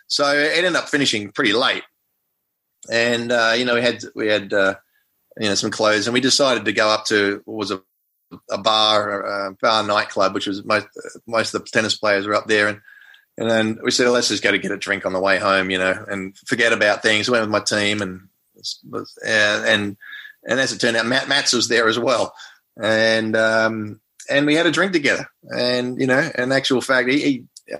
So 0.08 0.34
it 0.34 0.56
ended 0.56 0.74
up 0.74 0.88
finishing 0.88 1.30
pretty 1.30 1.52
late, 1.52 1.84
and 2.90 3.30
uh, 3.30 3.54
you 3.56 3.64
know 3.64 3.74
we 3.74 3.82
had 3.82 4.02
we 4.14 4.28
had 4.28 4.52
uh, 4.52 4.74
you 5.38 5.48
know 5.48 5.54
some 5.54 5.70
clothes, 5.70 6.06
and 6.06 6.14
we 6.14 6.20
decided 6.20 6.64
to 6.64 6.72
go 6.72 6.88
up 6.88 7.06
to 7.06 7.42
what 7.44 7.58
was 7.58 7.70
a 7.70 7.80
a 8.50 8.58
bar, 8.58 9.22
a 9.22 9.54
bar 9.60 9.82
nightclub, 9.84 10.34
which 10.34 10.46
was 10.46 10.64
most 10.64 10.86
most 11.26 11.54
of 11.54 11.62
the 11.62 11.70
tennis 11.70 11.96
players 11.96 12.26
were 12.26 12.34
up 12.34 12.46
there, 12.46 12.68
and 12.68 12.80
and 13.38 13.48
then 13.48 13.78
we 13.84 13.92
said, 13.92 14.04
well, 14.04 14.14
let's 14.14 14.28
just 14.28 14.42
go 14.42 14.50
to 14.50 14.58
get 14.58 14.72
a 14.72 14.76
drink 14.76 15.06
on 15.06 15.12
the 15.12 15.20
way 15.20 15.38
home, 15.38 15.70
you 15.70 15.78
know, 15.78 16.04
and 16.08 16.36
forget 16.38 16.72
about 16.72 17.02
things. 17.02 17.28
I 17.28 17.32
went 17.32 17.42
with 17.42 17.50
my 17.50 17.60
team, 17.60 18.02
and 18.02 18.28
and 19.24 19.96
and 20.44 20.60
as 20.60 20.72
it 20.72 20.80
turned 20.80 20.96
out, 20.96 21.06
Matt 21.06 21.52
was 21.52 21.68
there 21.68 21.86
as 21.86 22.00
well, 22.00 22.34
and 22.82 23.36
um, 23.36 24.00
and 24.28 24.44
we 24.44 24.56
had 24.56 24.66
a 24.66 24.72
drink 24.72 24.92
together, 24.92 25.28
and 25.56 26.00
you 26.00 26.08
know, 26.08 26.28
in 26.36 26.50
actual 26.50 26.80
fact, 26.80 27.08
he, 27.08 27.20
he 27.20 27.74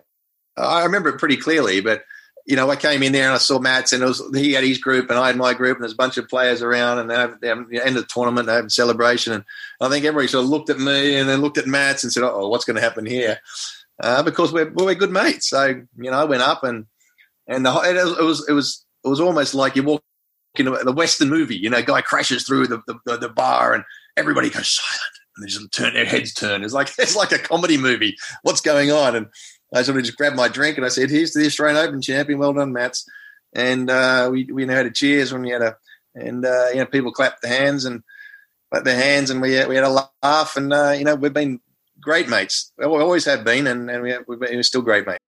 I 0.57 0.85
remember 0.85 1.09
it 1.09 1.19
pretty 1.19 1.37
clearly, 1.37 1.81
but 1.81 2.05
you 2.47 2.55
know, 2.55 2.71
I 2.71 2.77
came 2.77 3.03
in 3.03 3.13
there 3.13 3.25
and 3.25 3.35
I 3.35 3.39
saw 3.39 3.59
Mats 3.59 3.93
and 3.93 4.05
was 4.05 4.23
he 4.33 4.53
had 4.53 4.63
his 4.63 4.79
group, 4.79 5.11
and 5.11 5.19
I 5.19 5.27
had 5.27 5.37
my 5.37 5.55
group, 5.55 5.79
and 5.79 5.83
there's 5.83 5.93
a 5.93 5.97
bunch 5.97 6.19
of 6.19 6.29
players 6.29 6.63
around, 6.63 7.01
and 7.01 7.11
they 7.11 7.17
have, 7.17 7.41
they 7.41 7.49
have 7.49 7.69
the 7.69 7.85
end 7.85 7.97
of 7.97 8.03
the 8.05 8.09
tournament, 8.09 8.47
they 8.47 8.55
have 8.55 8.67
a 8.67 8.71
celebration, 8.71 9.33
and 9.33 9.45
I 9.81 9.89
think 9.89 10.05
everybody 10.05 10.29
sort 10.29 10.45
of 10.45 10.51
looked 10.51 10.71
at 10.71 10.79
me 10.79 11.17
and 11.17 11.29
then 11.29 11.41
looked 11.41 11.59
at 11.59 11.67
Mats 11.67 12.05
and 12.05 12.13
said, 12.13 12.23
"Oh, 12.23 12.49
what's 12.49 12.65
going 12.65 12.77
to 12.77 12.81
happen 12.81 13.07
here?" 13.07 13.41
Uh, 14.01 14.23
because 14.23 14.53
we're 14.53 14.71
we're 14.73 14.95
good 14.95 15.11
mates. 15.11 15.51
So 15.51 15.67
you 15.67 16.11
know, 16.11 16.19
I 16.19 16.25
went 16.25 16.43
up 16.43 16.63
and 16.63 16.87
and 17.47 17.67
the, 17.67 17.71
it 17.83 18.23
was 18.25 18.49
it 18.49 18.53
was 18.53 18.85
it 19.05 19.09
was 19.09 19.21
almost 19.21 19.55
like 19.55 19.75
you 19.75 19.83
walk 19.83 20.03
into 20.57 20.71
the 20.85 20.93
Western 20.93 21.29
movie. 21.29 21.57
You 21.57 21.71
know, 21.71 21.83
guy 21.83 22.01
crashes 22.03 22.45
through 22.45 22.69
the 22.69 22.83
the, 23.05 23.17
the 23.17 23.29
bar, 23.29 23.75
and 23.75 23.85
everybody 24.17 24.51
goes 24.51 24.71
silent, 24.71 25.13
and 25.37 25.45
they 25.45 25.51
just 25.51 25.73
turn 25.73 25.95
their 25.95 26.05
heads 26.05 26.33
turn. 26.33 26.63
It's 26.63 26.75
like 26.75 26.91
it's 26.99 27.17
like 27.17 27.33
a 27.33 27.39
comedy 27.39 27.77
movie. 27.77 28.17
What's 28.43 28.61
going 28.61 28.93
on? 28.93 29.17
And 29.17 29.27
I 29.75 29.83
sort 29.83 29.99
of 29.99 30.05
just 30.05 30.17
grabbed 30.17 30.37
my 30.37 30.49
drink 30.49 30.77
and 30.77 30.87
I 30.87 30.91
said, 30.91 31.11
"Here's 31.11 31.33
to 31.33 31.41
the 31.41 31.47
Australian 31.47 31.85
Open 31.85 32.01
champion. 32.01 32.39
Well 32.39 32.53
done, 32.53 32.73
Mats." 32.73 33.05
And 33.55 33.91
uh, 33.91 34.29
we 34.31 34.45
we 34.45 34.67
had 34.67 34.87
a 34.87 34.91
cheers 34.91 35.33
when 35.33 35.43
we 35.43 35.51
had 35.51 35.63
a 35.63 35.77
and 36.15 36.45
uh, 36.45 36.69
you 36.71 36.77
know 36.77 36.87
people 36.87 37.13
clapped 37.13 37.43
their 37.43 37.57
hands 37.57 37.85
and 37.85 38.03
clapped 38.71 38.85
their 38.85 39.01
hands 39.01 39.31
and 39.31 39.41
we 39.41 39.65
we 39.67 39.75
had 39.75 39.85
a 39.85 40.09
laugh 40.23 40.57
and 40.57 40.73
uh, 40.73 40.95
you 40.97 41.05
know 41.05 41.15
we've 41.15 41.33
been 41.33 41.61
great 42.01 42.29
mates. 42.29 42.73
We 42.79 42.85
always 42.87 43.25
have 43.25 43.45
been 43.45 43.67
and 43.67 43.91
and 43.91 44.03
we 44.03 44.11
have, 44.11 44.25
we're 44.27 44.63
still 44.63 44.83
great 44.83 45.07
mates. 45.07 45.19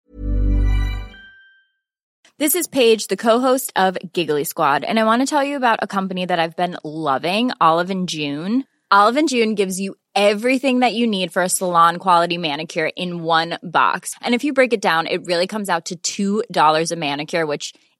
This 2.37 2.55
is 2.55 2.65
Paige, 2.67 3.05
the 3.05 3.17
co-host 3.17 3.71
of 3.75 3.97
Giggly 4.13 4.45
Squad, 4.45 4.83
and 4.83 4.99
I 4.99 5.03
want 5.03 5.21
to 5.21 5.27
tell 5.27 5.43
you 5.43 5.57
about 5.57 5.79
a 5.83 5.87
company 5.87 6.25
that 6.25 6.39
I've 6.39 6.55
been 6.55 6.75
loving, 6.83 7.51
Olive 7.61 7.91
and 7.91 8.09
June. 8.09 8.65
Olive 8.89 9.15
and 9.17 9.29
June 9.29 9.53
gives 9.53 9.79
you 9.79 9.95
everything 10.15 10.79
that 10.79 10.93
you 10.93 11.05
need 11.05 11.31
for 11.31 11.43
a 11.43 11.49
salon 11.49 11.97
quality 11.97 12.37
manicure 12.37 12.89
in 12.95 13.21
one 13.21 13.59
box. 13.61 14.15
And 14.21 14.33
if 14.33 14.43
you 14.43 14.53
break 14.53 14.73
it 14.73 14.81
down, 14.81 15.05
it 15.05 15.25
really 15.27 15.45
comes 15.45 15.69
out 15.69 15.91
to 16.01 16.43
$2 16.49 16.91
a 16.91 16.95
manicure, 16.95 17.45
which 17.45 17.73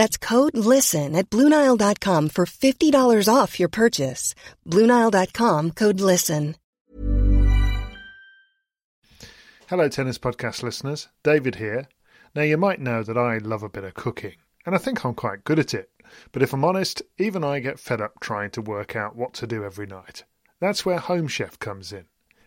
That's 0.00 0.16
code 0.16 0.56
LISTEN 0.56 1.14
at 1.14 1.28
Bluenile.com 1.28 2.30
for 2.30 2.46
$50 2.46 3.28
off 3.28 3.60
your 3.60 3.68
purchase. 3.68 4.34
Bluenile.com 4.66 5.72
code 5.72 6.00
LISTEN. 6.00 6.56
Hello, 9.68 9.90
Tennis 9.90 10.16
Podcast 10.16 10.62
listeners. 10.62 11.08
David 11.22 11.56
here. 11.56 11.86
Now, 12.34 12.40
you 12.40 12.56
might 12.56 12.80
know 12.80 13.02
that 13.02 13.18
I 13.18 13.36
love 13.44 13.62
a 13.62 13.68
bit 13.68 13.84
of 13.84 13.92
cooking, 13.92 14.36
and 14.64 14.74
I 14.74 14.78
think 14.78 15.04
I'm 15.04 15.12
quite 15.12 15.44
good 15.44 15.58
at 15.58 15.74
it. 15.74 15.90
But 16.32 16.42
if 16.42 16.54
I'm 16.54 16.64
honest, 16.64 17.02
even 17.18 17.44
I 17.44 17.60
get 17.60 17.78
fed 17.78 18.00
up 18.00 18.20
trying 18.20 18.52
to 18.52 18.62
work 18.62 18.96
out 18.96 19.16
what 19.16 19.34
to 19.34 19.46
do 19.46 19.64
every 19.64 19.86
night. 19.86 20.24
That's 20.60 20.86
where 20.86 20.96
Home 20.96 21.28
Chef 21.28 21.58
comes 21.58 21.92
in. 21.92 22.06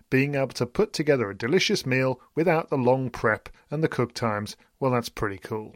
Being 0.10 0.34
able 0.34 0.56
to 0.56 0.66
put 0.66 0.92
together 0.92 1.30
a 1.30 1.38
delicious 1.38 1.86
meal 1.86 2.20
without 2.34 2.72
the 2.72 2.78
long 2.78 3.12
prep 3.12 3.48
and 3.70 3.84
the 3.84 3.88
cook 3.88 4.16
times, 4.16 4.58
well, 4.80 4.90
that's 4.90 5.10
pretty 5.10 5.38
cool. 5.38 5.76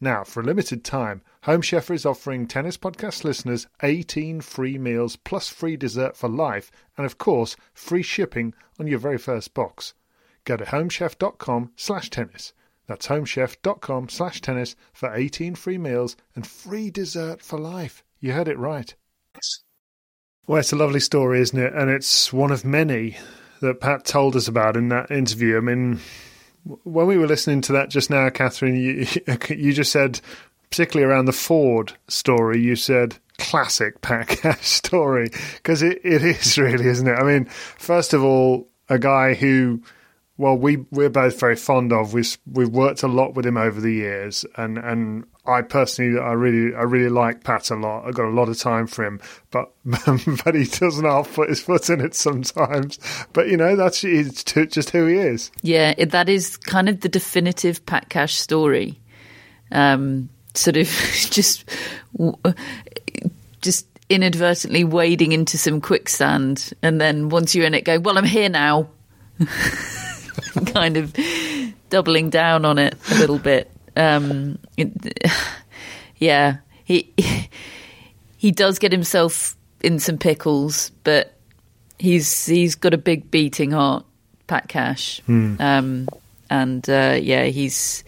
Now, 0.00 0.24
for 0.24 0.40
a 0.40 0.44
limited 0.44 0.84
time, 0.84 1.22
Home 1.44 1.62
Chef 1.62 1.90
is 1.90 2.04
offering 2.04 2.46
Tennis 2.46 2.76
Podcast 2.76 3.24
listeners 3.24 3.66
18 3.82 4.42
free 4.42 4.76
meals 4.76 5.16
plus 5.16 5.48
free 5.48 5.76
dessert 5.76 6.16
for 6.16 6.28
life, 6.28 6.70
and 6.98 7.06
of 7.06 7.16
course, 7.16 7.56
free 7.72 8.02
shipping 8.02 8.52
on 8.78 8.86
your 8.86 8.98
very 8.98 9.16
first 9.16 9.54
box. 9.54 9.94
Go 10.44 10.56
to 10.56 10.64
homechef.com 10.64 11.72
slash 11.76 12.10
tennis. 12.10 12.52
That's 12.86 13.06
homechef.com 13.08 14.10
slash 14.10 14.40
tennis 14.42 14.76
for 14.92 15.14
18 15.14 15.54
free 15.54 15.78
meals 15.78 16.16
and 16.34 16.46
free 16.46 16.90
dessert 16.90 17.40
for 17.40 17.58
life. 17.58 18.04
You 18.20 18.32
heard 18.32 18.48
it 18.48 18.58
right. 18.58 18.94
Well, 20.46 20.60
it's 20.60 20.72
a 20.72 20.76
lovely 20.76 21.00
story, 21.00 21.40
isn't 21.40 21.58
it? 21.58 21.72
And 21.72 21.90
it's 21.90 22.32
one 22.32 22.52
of 22.52 22.64
many 22.64 23.16
that 23.60 23.80
Pat 23.80 24.04
told 24.04 24.36
us 24.36 24.46
about 24.46 24.76
in 24.76 24.88
that 24.90 25.10
interview. 25.10 25.56
I 25.56 25.60
mean, 25.60 26.00
when 26.84 27.06
we 27.06 27.16
were 27.16 27.26
listening 27.26 27.60
to 27.62 27.72
that 27.72 27.90
just 27.90 28.10
now, 28.10 28.28
Catherine, 28.30 28.76
you, 28.76 29.06
you 29.48 29.72
just 29.72 29.92
said, 29.92 30.20
particularly 30.70 31.10
around 31.10 31.26
the 31.26 31.32
Ford 31.32 31.92
story, 32.08 32.60
you 32.60 32.76
said 32.76 33.16
classic 33.38 34.00
Cash 34.00 34.66
story 34.66 35.30
because 35.56 35.82
it, 35.82 36.00
it 36.04 36.22
is 36.22 36.58
really, 36.58 36.86
isn't 36.86 37.06
it? 37.06 37.18
I 37.18 37.22
mean, 37.22 37.44
first 37.44 38.12
of 38.12 38.22
all, 38.22 38.68
a 38.88 38.98
guy 38.98 39.34
who, 39.34 39.82
well, 40.36 40.56
we 40.56 40.78
we're 40.90 41.10
both 41.10 41.38
very 41.38 41.56
fond 41.56 41.92
of. 41.92 42.12
We've 42.12 42.36
we've 42.50 42.68
worked 42.68 43.02
a 43.02 43.08
lot 43.08 43.34
with 43.34 43.46
him 43.46 43.56
over 43.56 43.80
the 43.80 43.92
years, 43.92 44.44
and 44.56 44.78
and 44.78 45.24
I 45.46 45.62
personally, 45.62 46.18
I 46.18 46.32
really, 46.32 46.74
I 46.74 46.82
really 46.82 47.08
like 47.08 47.44
Pat 47.44 47.70
a 47.70 47.76
lot. 47.76 48.06
I've 48.06 48.14
got 48.14 48.26
a 48.26 48.30
lot 48.30 48.48
of 48.48 48.58
time 48.58 48.86
for 48.86 49.04
him, 49.04 49.20
but 49.50 49.72
but 49.84 50.54
he 50.54 50.64
doesn't 50.64 51.04
half 51.04 51.34
put 51.34 51.48
his 51.48 51.60
foot 51.60 51.88
in 51.90 52.00
it 52.00 52.14
sometimes. 52.14 52.98
But 53.32 53.48
you 53.48 53.56
know, 53.56 53.76
that's 53.76 54.00
just 54.00 54.90
who 54.90 55.06
he 55.06 55.16
is. 55.16 55.50
Yeah, 55.62 55.94
that 56.04 56.28
is 56.28 56.56
kind 56.56 56.88
of 56.88 57.00
the 57.00 57.08
definitive 57.08 57.84
Pat 57.86 58.08
Cash 58.08 58.34
story. 58.34 58.98
Um, 59.72 60.28
sort 60.54 60.76
of 60.76 60.86
just, 61.30 61.68
just 63.60 63.86
inadvertently 64.08 64.84
wading 64.84 65.32
into 65.32 65.58
some 65.58 65.80
quicksand, 65.80 66.72
and 66.82 67.00
then 67.00 67.28
once 67.28 67.54
you're 67.54 67.66
in 67.66 67.74
it, 67.74 67.84
going, 67.84 68.02
"Well, 68.02 68.18
I'm 68.18 68.24
here 68.24 68.48
now." 68.48 68.88
kind 70.66 70.96
of 70.96 71.14
doubling 71.90 72.30
down 72.30 72.64
on 72.64 72.78
it 72.78 72.96
a 73.10 73.18
little 73.18 73.38
bit. 73.38 73.70
Um, 73.96 74.58
yeah, 76.16 76.58
he 76.84 77.12
he 78.36 78.50
does 78.50 78.78
get 78.78 78.92
himself 78.92 79.56
in 79.82 79.98
some 79.98 80.18
pickles, 80.18 80.90
but 81.04 81.34
he's 81.98 82.46
he's 82.46 82.74
got 82.74 82.94
a 82.94 82.98
big 82.98 83.30
beating 83.30 83.70
heart, 83.70 84.04
Pat 84.46 84.68
Cash. 84.68 85.20
Hmm. 85.26 85.56
Um, 85.58 86.08
and 86.50 86.88
uh, 86.88 87.18
yeah, 87.20 87.44
he's 87.44 88.04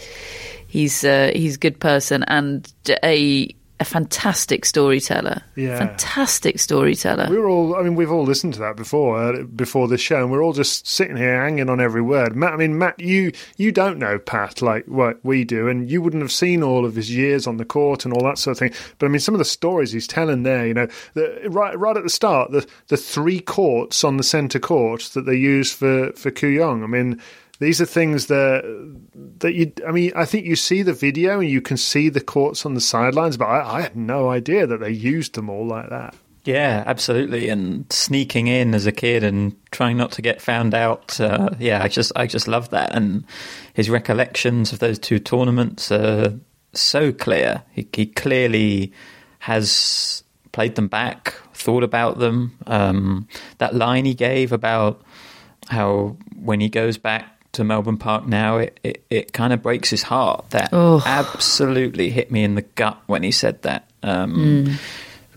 he's 0.66 1.05
uh, 1.05 1.32
he's 1.34 1.57
a 1.57 1.59
good 1.59 1.80
person 1.80 2.22
and 2.24 2.72
a 3.03 3.55
a 3.80 3.84
fantastic 3.84 4.64
storyteller. 4.64 5.42
Yeah. 5.54 5.78
Fantastic 5.78 6.58
storyteller. 6.58 7.28
We 7.30 7.38
were 7.38 7.48
all, 7.48 7.76
I 7.76 7.82
mean, 7.82 7.94
we've 7.94 8.10
all 8.10 8.24
listened 8.24 8.54
to 8.54 8.60
that 8.60 8.76
before, 8.76 9.22
uh, 9.22 9.42
before 9.44 9.86
this 9.86 10.00
show, 10.00 10.18
and 10.18 10.30
we're 10.30 10.42
all 10.42 10.52
just 10.52 10.86
sitting 10.86 11.16
here 11.16 11.40
hanging 11.40 11.68
on 11.68 11.80
every 11.80 12.02
word. 12.02 12.34
Matt, 12.34 12.54
I 12.54 12.56
mean, 12.56 12.76
Matt, 12.76 12.98
you, 12.98 13.32
you 13.56 13.70
don't 13.70 13.98
know 13.98 14.18
Pat 14.18 14.60
like 14.62 14.86
what 14.86 15.24
we 15.24 15.44
do, 15.44 15.68
and 15.68 15.90
you 15.90 16.02
wouldn't 16.02 16.22
have 16.22 16.32
seen 16.32 16.62
all 16.62 16.84
of 16.84 16.96
his 16.96 17.14
years 17.14 17.46
on 17.46 17.56
the 17.56 17.64
court 17.64 18.04
and 18.04 18.12
all 18.12 18.24
that 18.24 18.38
sort 18.38 18.52
of 18.52 18.58
thing. 18.58 18.72
But 18.98 19.06
I 19.06 19.08
mean, 19.10 19.20
some 19.20 19.34
of 19.34 19.38
the 19.38 19.44
stories 19.44 19.92
he's 19.92 20.08
telling 20.08 20.42
there, 20.42 20.66
you 20.66 20.74
know, 20.74 20.88
the, 21.14 21.46
right, 21.48 21.78
right 21.78 21.96
at 21.96 22.02
the 22.02 22.10
start, 22.10 22.50
the, 22.50 22.66
the 22.88 22.96
three 22.96 23.40
courts 23.40 24.02
on 24.02 24.16
the 24.16 24.24
centre 24.24 24.58
court 24.58 25.10
that 25.14 25.24
they 25.26 25.36
use 25.36 25.72
for, 25.72 26.12
for 26.12 26.30
Kooyong. 26.30 26.82
I 26.82 26.86
mean, 26.86 27.20
these 27.59 27.80
are 27.80 27.86
things 27.86 28.26
that 28.26 28.62
that 29.40 29.54
you. 29.54 29.72
I 29.86 29.92
mean, 29.92 30.12
I 30.14 30.24
think 30.24 30.46
you 30.46 30.56
see 30.56 30.82
the 30.82 30.92
video 30.92 31.40
and 31.40 31.50
you 31.50 31.61
can 31.61 31.76
see 31.76 32.09
the 32.09 32.20
courts 32.20 32.64
on 32.64 32.74
the 32.74 32.80
sidelines, 32.80 33.36
but 33.36 33.46
I, 33.46 33.78
I 33.78 33.80
had 33.82 33.96
no 33.96 34.30
idea 34.30 34.66
that 34.66 34.80
they 34.80 34.90
used 34.90 35.34
them 35.34 35.50
all 35.50 35.66
like 35.66 35.90
that. 35.90 36.14
Yeah, 36.44 36.82
absolutely. 36.86 37.48
And 37.48 37.92
sneaking 37.92 38.46
in 38.46 38.74
as 38.74 38.86
a 38.86 38.92
kid 38.92 39.22
and 39.22 39.54
trying 39.70 39.96
not 39.96 40.12
to 40.12 40.22
get 40.22 40.40
found 40.40 40.72
out. 40.72 41.20
Uh, 41.20 41.50
yeah, 41.59 41.82
I 41.82 41.88
just 41.88 42.12
I 42.14 42.26
just 42.26 42.46
love 42.48 42.70
that. 42.70 42.94
And 42.94 43.24
his 43.74 43.90
recollections 43.90 44.72
of 44.72 44.78
those 44.78 44.98
two 44.98 45.18
tournaments 45.18 45.90
are 45.90 46.38
so 46.72 47.12
clear. 47.12 47.64
He, 47.72 47.88
he 47.92 48.06
clearly 48.06 48.92
has 49.40 50.22
played 50.52 50.76
them 50.76 50.88
back, 50.88 51.34
thought 51.54 51.82
about 51.82 52.18
them. 52.18 52.56
Um, 52.66 53.28
that 53.59 53.74
line 53.74 54.04
he 54.04 54.14
gave 54.14 54.52
about 54.52 55.02
how 55.68 56.16
when 56.36 56.61
he 56.61 56.68
goes 56.68 56.96
back 56.96 57.38
to 57.59 57.64
Melbourne 57.64 57.98
Park 57.98 58.26
now, 58.26 58.56
it, 58.56 58.80
it, 58.82 59.04
it 59.11 59.32
kind 59.32 59.52
of 59.52 59.62
breaks 59.62 59.90
his 59.90 60.02
heart. 60.02 60.48
That 60.50 60.70
Oh. 60.72 61.02
absolutely 61.06 62.11
hit 62.11 62.30
me 62.32 62.42
in 62.42 62.54
the 62.54 62.62
gut 62.62 62.98
when 63.06 63.22
he 63.22 63.30
said 63.30 63.62
that. 63.62 63.88
Um, 64.02 64.34
Mm. 64.34 64.78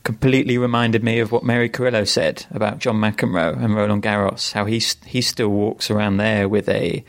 Completely 0.03 0.57
reminded 0.57 1.03
me 1.03 1.19
of 1.19 1.31
what 1.31 1.43
Mary 1.43 1.69
Carrillo 1.69 2.05
said 2.05 2.45
about 2.49 2.79
John 2.79 2.95
McEnroe 2.95 3.63
and 3.63 3.75
Roland 3.75 4.01
Garros. 4.01 4.51
How 4.51 4.65
he 4.65 4.81
he 5.05 5.21
still 5.21 5.49
walks 5.49 5.91
around 5.91 6.17
there 6.17 6.49
with 6.49 6.67
a 6.69 7.03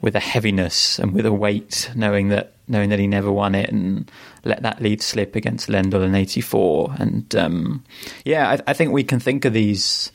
with 0.00 0.14
a 0.14 0.20
heaviness 0.20 1.00
and 1.00 1.12
with 1.14 1.26
a 1.26 1.32
weight, 1.32 1.90
knowing 1.96 2.28
that 2.28 2.52
knowing 2.68 2.90
that 2.90 3.00
he 3.00 3.08
never 3.08 3.32
won 3.32 3.56
it 3.56 3.70
and 3.72 4.08
let 4.44 4.62
that 4.62 4.80
lead 4.80 5.02
slip 5.02 5.34
against 5.34 5.68
Lendl 5.68 6.04
in 6.04 6.14
'84. 6.14 6.94
And 6.96 7.34
um, 7.34 7.82
yeah, 8.24 8.50
I, 8.50 8.70
I 8.70 8.72
think 8.72 8.92
we 8.92 9.02
can 9.02 9.18
think 9.18 9.44
of 9.44 9.52
these 9.52 10.12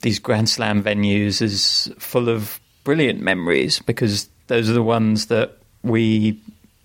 these 0.00 0.18
Grand 0.18 0.48
Slam 0.48 0.82
venues 0.82 1.42
as 1.42 1.92
full 1.98 2.30
of 2.30 2.58
brilliant 2.84 3.20
memories 3.20 3.78
because 3.80 4.28
those 4.46 4.68
are 4.68 4.74
the 4.74 4.82
ones 4.82 5.26
that 5.26 5.58
we 5.82 6.40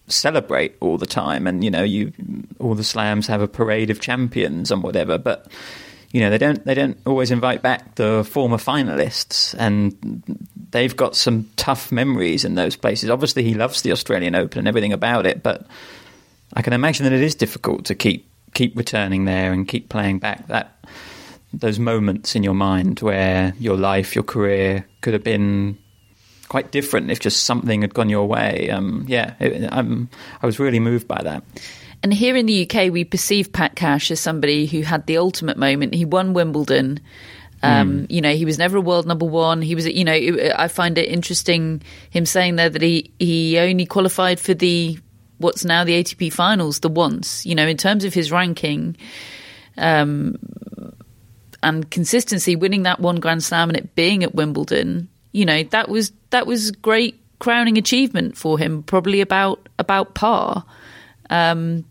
celebrate 0.08 0.76
all 0.80 0.98
the 0.98 1.06
time. 1.06 1.48
And 1.48 1.64
you 1.64 1.72
know, 1.72 1.84
you 1.84 2.14
all 2.60 2.76
the 2.76 2.84
slams 2.84 3.28
have 3.28 3.42
a 3.42 3.48
parade 3.48 3.90
of 3.90 4.00
champions 4.00 4.72
and 4.72 4.82
whatever, 4.84 5.18
but 5.18 5.48
you 6.12 6.22
know 6.22 6.30
they 6.30 6.38
don't 6.38 6.66
they 6.66 6.74
don't 6.74 6.98
always 7.06 7.32
invite 7.32 7.62
back 7.62 7.96
the 7.96 8.24
former 8.30 8.58
finalists 8.58 9.56
and 9.60 10.24
they've 10.72 10.96
got 10.96 11.16
some 11.16 11.50
tough 11.56 11.92
memories 11.92 12.46
in 12.46 12.56
those 12.56 12.76
places 12.76 13.10
obviously 13.10 13.44
he 13.44 13.54
loves 13.54 13.82
the 13.82 13.92
australian 13.92 14.36
open 14.36 14.60
and 14.60 14.68
everything 14.68 14.94
about 14.94 15.26
it 15.26 15.44
but 15.44 15.68
i 16.54 16.62
can 16.62 16.74
imagine 16.74 17.04
that 17.04 17.14
it 17.14 17.22
is 17.22 17.36
difficult 17.36 17.86
to 17.86 17.96
keep 17.96 18.30
keep 18.54 18.76
returning 18.78 19.26
there 19.26 19.52
and 19.52 19.68
keep 19.68 19.90
playing 19.90 20.18
back 20.18 20.48
that 20.48 20.84
those 21.54 21.80
moments 21.80 22.36
in 22.36 22.44
your 22.44 22.54
mind 22.54 23.00
where 23.02 23.54
your 23.60 23.78
life 23.78 24.16
your 24.16 24.24
career 24.24 24.86
could 25.02 25.14
have 25.14 25.24
been 25.24 25.78
quite 26.48 26.72
different 26.72 27.12
if 27.12 27.20
just 27.20 27.44
something 27.46 27.82
had 27.82 27.94
gone 27.94 28.10
your 28.10 28.28
way 28.28 28.70
um, 28.70 29.06
yeah 29.08 29.34
it, 29.40 29.68
I'm, 29.72 30.10
i 30.42 30.46
was 30.46 30.60
really 30.60 30.80
moved 30.80 31.08
by 31.08 31.22
that 31.24 31.44
And 32.04 32.14
here 32.14 32.36
in 32.36 32.46
the 32.46 32.70
UK, 32.70 32.92
we 32.92 33.04
perceive 33.04 33.52
Pat 33.52 33.76
Cash 33.76 34.12
as 34.12 34.20
somebody 34.20 34.68
who 34.68 34.82
had 34.82 35.06
the 35.08 35.18
ultimate 35.18 35.58
moment. 35.58 35.96
He 35.96 36.06
won 36.06 36.34
Wimbledon. 36.34 37.00
Um, 37.64 38.06
You 38.10 38.22
know, 38.22 38.34
he 38.34 38.46
was 38.46 38.58
never 38.58 38.78
a 38.78 38.82
world 38.82 39.08
number 39.08 39.26
one. 39.26 39.64
He 39.64 39.74
was, 39.74 39.88
you 39.88 40.04
know, 40.04 40.14
I 40.56 40.68
find 40.68 40.98
it 40.98 41.10
interesting 41.10 41.82
him 42.12 42.26
saying 42.26 42.56
there 42.56 42.70
that 42.70 42.82
he 42.82 43.12
he 43.18 43.58
only 43.58 43.86
qualified 43.86 44.40
for 44.40 44.54
the 44.54 45.00
what's 45.40 45.66
now 45.66 45.84
the 45.84 45.94
ATP 45.94 46.32
finals 46.32 46.80
the 46.80 46.90
once. 46.90 47.46
You 47.46 47.56
know, 47.56 47.68
in 47.68 47.78
terms 47.78 48.06
of 48.06 48.14
his 48.14 48.32
ranking, 48.32 48.96
um, 49.78 50.38
and 51.64 51.90
consistency, 51.90 52.56
winning 52.56 52.84
that 52.84 53.00
one 53.00 53.20
Grand 53.20 53.44
Slam 53.44 53.70
and 53.70 53.78
it 53.78 53.96
being 53.96 54.24
at 54.24 54.36
Wimbledon, 54.36 55.10
you 55.38 55.46
know, 55.46 55.62
that 55.64 55.88
was 55.88 56.12
that 56.32 56.48
was 56.48 56.72
great 56.72 57.22
crowning 57.38 57.78
achievement 57.78 58.36
for 58.36 58.58
him. 58.58 58.82
Probably 58.82 59.22
about 59.22 59.70
about 59.78 60.16
par. 60.16 60.66
Um, 61.30 61.86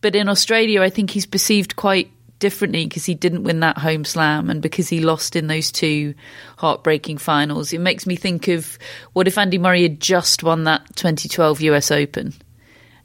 but 0.00 0.16
in 0.16 0.30
Australia, 0.30 0.80
I 0.80 0.88
think 0.88 1.10
he's 1.10 1.26
perceived 1.26 1.76
quite 1.76 2.10
differently 2.38 2.86
because 2.86 3.04
he 3.04 3.14
didn't 3.14 3.42
win 3.42 3.60
that 3.60 3.76
home 3.76 4.02
slam 4.06 4.48
and 4.48 4.62
because 4.62 4.88
he 4.88 5.00
lost 5.00 5.36
in 5.36 5.46
those 5.46 5.70
two 5.70 6.14
heartbreaking 6.56 7.18
finals. 7.18 7.70
It 7.74 7.80
makes 7.80 8.06
me 8.06 8.16
think 8.16 8.48
of 8.48 8.78
what 9.12 9.28
if 9.28 9.36
Andy 9.36 9.58
Murray 9.58 9.82
had 9.82 10.00
just 10.00 10.42
won 10.42 10.64
that 10.64 10.80
2012 10.96 11.60
US 11.60 11.90
Open 11.90 12.32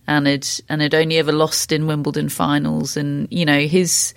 and 0.08 0.26
had 0.26 0.48
and 0.70 0.82
had 0.82 0.96
only 0.96 1.18
ever 1.18 1.34
lost 1.34 1.74
in 1.74 1.86
Wimbledon 1.86 2.30
finals, 2.30 2.96
and 2.96 3.28
you 3.30 3.44
know 3.44 3.60
his 3.60 4.14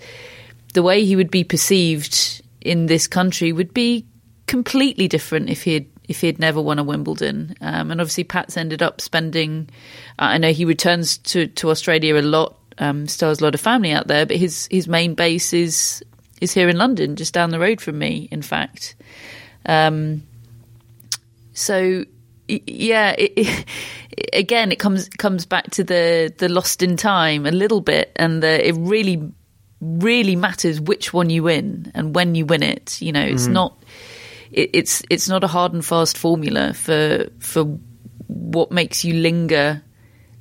the 0.73 0.83
way 0.83 1.03
he 1.03 1.17
would 1.17 1.31
be 1.31 1.43
perceived 1.43 2.41
in 2.61 2.85
this 2.85 3.07
country 3.07 3.51
would 3.51 3.73
be 3.73 4.05
completely 4.49 5.07
different 5.07 5.47
if 5.49 5.61
he 5.63 5.75
had 5.75 5.85
if 6.07 6.21
he 6.21 6.27
had 6.27 6.39
never 6.39 6.59
won 6.59 6.79
a 6.79 6.83
Wimbledon. 6.83 7.53
Um, 7.61 7.91
and 7.91 8.01
obviously, 8.01 8.23
Pat's 8.23 8.57
ended 8.57 8.81
up 8.81 8.99
spending. 8.99 9.69
Uh, 10.17 10.33
I 10.33 10.37
know 10.39 10.51
he 10.51 10.65
returns 10.65 11.19
to, 11.19 11.45
to 11.45 11.69
Australia 11.69 12.17
a 12.19 12.23
lot. 12.23 12.57
Um, 12.79 13.07
still 13.07 13.29
has 13.29 13.41
a 13.41 13.43
lot 13.43 13.53
of 13.53 13.61
family 13.61 13.91
out 13.91 14.07
there, 14.07 14.25
but 14.25 14.37
his 14.37 14.67
his 14.71 14.87
main 14.87 15.13
base 15.13 15.53
is 15.53 16.03
is 16.41 16.51
here 16.51 16.67
in 16.67 16.77
London, 16.77 17.15
just 17.15 17.31
down 17.33 17.51
the 17.51 17.59
road 17.59 17.79
from 17.79 17.99
me. 17.99 18.27
In 18.31 18.41
fact, 18.41 18.95
um, 19.67 20.23
so 21.53 22.05
yeah. 22.47 23.13
It, 23.17 23.33
it, 24.11 24.29
again, 24.33 24.71
it 24.71 24.79
comes 24.79 25.09
comes 25.09 25.45
back 25.45 25.69
to 25.71 25.83
the 25.83 26.33
the 26.39 26.49
lost 26.49 26.81
in 26.81 26.97
time 26.97 27.45
a 27.45 27.51
little 27.51 27.81
bit, 27.81 28.11
and 28.15 28.41
the, 28.41 28.67
it 28.67 28.75
really 28.79 29.31
really 29.81 30.35
matters 30.35 30.81
which 30.81 31.13
one 31.13 31.29
you 31.29 31.43
win 31.43 31.89
and 31.95 32.15
when 32.15 32.35
you 32.35 32.45
win 32.45 32.63
it. 32.63 32.99
You 33.01 33.11
know, 33.13 33.21
it's 33.23 33.47
Mhm. 33.47 33.51
not 33.53 33.83
it, 34.51 34.69
it's 34.73 35.03
it's 35.09 35.27
not 35.29 35.43
a 35.43 35.47
hard 35.47 35.73
and 35.73 35.85
fast 35.85 36.17
formula 36.17 36.73
for 36.73 37.27
for 37.39 37.63
what 38.27 38.71
makes 38.71 39.03
you 39.03 39.13
linger 39.15 39.81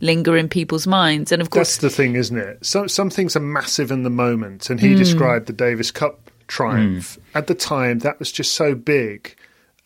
linger 0.00 0.36
in 0.36 0.48
people's 0.48 0.86
minds. 0.86 1.32
And 1.32 1.42
of 1.42 1.50
course, 1.50 1.76
That's 1.76 1.78
the 1.78 1.90
thing, 1.90 2.14
isn't 2.14 2.36
it? 2.36 2.64
Some 2.64 2.88
some 2.88 3.10
things 3.10 3.36
are 3.36 3.40
massive 3.40 3.90
in 3.90 4.02
the 4.02 4.10
moment, 4.10 4.70
and 4.70 4.80
he 4.80 4.94
Mm. 4.94 4.98
described 4.98 5.46
the 5.46 5.52
Davis 5.52 5.90
Cup 5.90 6.30
triumph 6.46 7.18
at 7.34 7.46
the 7.46 7.54
time. 7.54 7.98
That 8.00 8.18
was 8.18 8.30
just 8.32 8.52
so 8.52 8.74
big, 8.74 9.34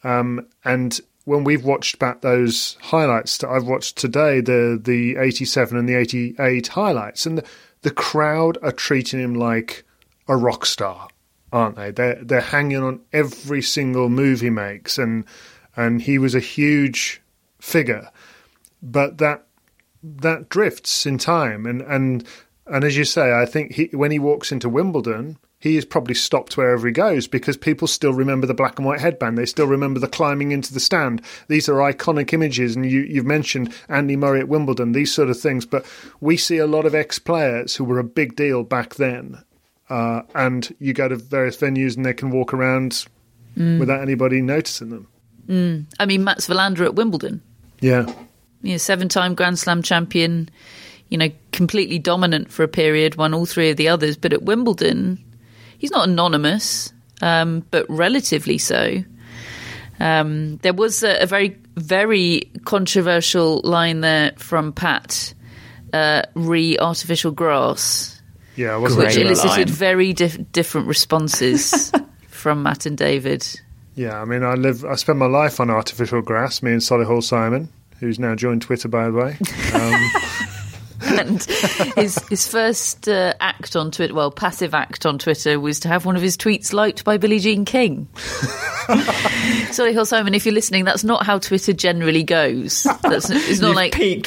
um, 0.04 0.46
and 0.64 1.00
when 1.24 1.44
we've 1.44 1.64
watched 1.64 1.98
back 2.00 2.20
those 2.20 2.76
highlights 2.80 3.38
that 3.38 3.48
I've 3.48 3.66
watched 3.66 3.96
today, 3.96 4.40
the 4.40 4.80
the 4.82 5.16
eighty 5.16 5.44
seven 5.44 5.78
and 5.78 5.88
the 5.88 5.94
eighty 5.94 6.34
eight 6.38 6.68
highlights, 6.68 7.26
and 7.26 7.38
the, 7.38 7.44
the 7.82 7.90
crowd 7.90 8.58
are 8.62 8.72
treating 8.72 9.20
him 9.20 9.34
like 9.34 9.84
a 10.28 10.36
rock 10.36 10.66
star, 10.66 11.08
aren't 11.52 11.76
they? 11.76 11.90
They're 11.90 12.22
they're 12.22 12.40
hanging 12.40 12.82
on 12.82 13.00
every 13.12 13.62
single 13.62 14.08
move 14.08 14.40
he 14.40 14.50
makes, 14.50 14.98
and 14.98 15.24
and 15.76 16.02
he 16.02 16.18
was 16.18 16.34
a 16.34 16.40
huge 16.40 17.22
figure, 17.60 18.08
but 18.82 19.18
that 19.18 19.46
that 20.02 20.48
drifts 20.48 21.06
in 21.06 21.18
time 21.18 21.64
and 21.64 21.80
and 21.82 22.26
and 22.66 22.84
as 22.84 22.96
you 22.96 23.04
say 23.04 23.32
i 23.32 23.46
think 23.46 23.72
he, 23.72 23.84
when 23.92 24.10
he 24.10 24.18
walks 24.18 24.50
into 24.50 24.68
wimbledon 24.68 25.38
he 25.62 25.76
is 25.76 25.84
probably 25.84 26.14
stopped 26.14 26.56
wherever 26.56 26.88
he 26.88 26.92
goes 26.92 27.28
because 27.28 27.56
people 27.56 27.86
still 27.86 28.12
remember 28.12 28.48
the 28.48 28.52
black 28.52 28.80
and 28.80 28.84
white 28.84 28.98
headband. 28.98 29.38
They 29.38 29.46
still 29.46 29.68
remember 29.68 30.00
the 30.00 30.08
climbing 30.08 30.50
into 30.50 30.74
the 30.74 30.80
stand. 30.80 31.22
These 31.46 31.68
are 31.68 31.74
iconic 31.74 32.32
images 32.32 32.74
and 32.74 32.84
you 32.84 33.02
you've 33.02 33.26
mentioned 33.26 33.72
andy 33.88 34.16
murray 34.16 34.40
at 34.40 34.48
wimbledon 34.48 34.90
these 34.90 35.14
sort 35.14 35.30
of 35.30 35.38
things. 35.38 35.64
But 35.64 35.86
we 36.20 36.36
see 36.36 36.58
a 36.58 36.66
lot 36.66 36.84
of 36.84 36.96
ex 36.96 37.20
players 37.20 37.76
who 37.76 37.84
were 37.84 38.00
a 38.00 38.04
big 38.04 38.34
deal 38.34 38.64
back 38.64 38.96
then 38.96 39.44
uh, 39.92 40.22
and 40.34 40.74
you 40.80 40.92
go 40.94 41.06
to 41.08 41.16
various 41.16 41.56
venues 41.58 41.96
and 41.96 42.04
they 42.06 42.14
can 42.14 42.30
walk 42.30 42.54
around 42.54 43.06
Mm. 43.56 43.78
without 43.80 44.00
anybody 44.00 44.40
noticing 44.40 44.88
them 44.88 45.06
mm, 45.46 45.84
I 46.00 46.06
mean, 46.06 46.24
Mats 46.24 46.48
Wilander 46.48 46.86
at 46.86 46.94
Wimbledon. 46.94 47.42
yeah 47.80 48.06
you 48.62 48.72
know, 48.72 48.78
seven-time 48.78 49.34
Grand 49.34 49.58
Slam 49.58 49.82
champion, 49.82 50.48
you 51.10 51.18
know, 51.18 51.28
completely 51.50 51.98
dominant 51.98 52.50
for 52.50 52.62
a 52.62 52.68
period, 52.68 53.16
won 53.16 53.34
all 53.34 53.44
three 53.44 53.70
of 53.70 53.76
the 53.76 53.88
others. 53.88 54.16
But 54.16 54.32
at 54.32 54.42
Wimbledon, 54.44 55.18
he's 55.78 55.90
not 55.90 56.08
anonymous, 56.08 56.92
um, 57.20 57.64
but 57.72 57.84
relatively 57.90 58.56
so. 58.58 59.02
Um, 60.00 60.58
there 60.58 60.72
was 60.72 61.02
a, 61.02 61.22
a 61.22 61.26
very, 61.26 61.58
very 61.76 62.50
controversial 62.64 63.60
line 63.64 64.00
there 64.00 64.32
from 64.36 64.72
Pat 64.72 65.34
uh, 65.92 66.22
re 66.34 66.78
artificial 66.78 67.32
grass, 67.32 68.11
yeah 68.56 68.74
I 68.74 68.76
wasn't 68.76 69.04
which 69.04 69.14
sure. 69.14 69.22
elicited 69.24 69.70
very 69.70 70.12
dif- 70.12 70.52
different 70.52 70.86
responses 70.86 71.92
from 72.28 72.62
Matt 72.62 72.86
and 72.86 72.96
David. 72.96 73.46
Yeah, 73.94 74.20
I 74.20 74.24
mean, 74.24 74.42
I 74.42 74.54
live, 74.54 74.84
I 74.84 74.94
spend 74.94 75.18
my 75.18 75.26
life 75.26 75.60
on 75.60 75.68
artificial 75.68 76.22
grass. 76.22 76.62
Me 76.62 76.72
and 76.72 76.80
Solihull 76.80 77.22
Simon, 77.22 77.68
who's 78.00 78.18
now 78.18 78.34
joined 78.34 78.62
Twitter, 78.62 78.88
by 78.88 79.10
the 79.10 79.12
way. 79.12 79.36
Um, 79.74 80.10
and 81.26 81.42
his 81.96 82.16
his 82.28 82.46
first 82.48 83.08
uh, 83.08 83.34
act 83.40 83.76
on 83.76 83.90
Twitter, 83.90 84.14
well, 84.14 84.30
passive 84.30 84.74
act 84.74 85.06
on 85.06 85.18
Twitter, 85.18 85.58
was 85.58 85.80
to 85.80 85.88
have 85.88 86.04
one 86.04 86.16
of 86.16 86.22
his 86.22 86.36
tweets 86.36 86.72
liked 86.72 87.04
by 87.04 87.16
Billie 87.18 87.38
Jean 87.38 87.64
King. 87.64 88.08
Sorry, 89.72 89.92
Hill 89.92 90.04
Simon, 90.04 90.34
if 90.34 90.44
you're 90.44 90.54
listening, 90.54 90.84
that's 90.84 91.04
not 91.04 91.24
how 91.24 91.38
Twitter 91.38 91.72
generally 91.72 92.24
goes. 92.24 92.82
That's, 93.02 93.30
it's 93.30 93.60
not 93.60 93.74
like 93.76 93.96
the 93.96 94.24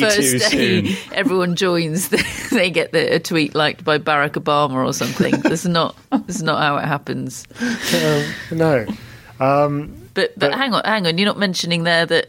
first 0.00 0.50
day 0.50 0.82
soon. 0.84 0.96
everyone 1.12 1.56
joins, 1.56 2.08
they 2.50 2.70
get 2.70 2.92
the, 2.92 3.14
a 3.14 3.18
tweet 3.18 3.54
liked 3.54 3.84
by 3.84 3.98
Barack 3.98 4.32
Obama 4.32 4.84
or 4.84 4.92
something. 4.92 5.40
That's 5.40 5.64
not 5.64 5.96
that's 6.10 6.42
not 6.42 6.60
how 6.60 6.76
it 6.76 6.84
happens. 6.84 7.46
um, 7.94 8.58
no. 8.58 8.86
Um, 9.40 10.08
But 10.14 10.38
but 10.38 10.52
hang 10.54 10.74
on, 10.74 10.82
hang 10.84 11.06
on, 11.06 11.16
you're 11.18 11.26
not 11.26 11.38
mentioning 11.38 11.84
there 11.84 12.04
that 12.06 12.28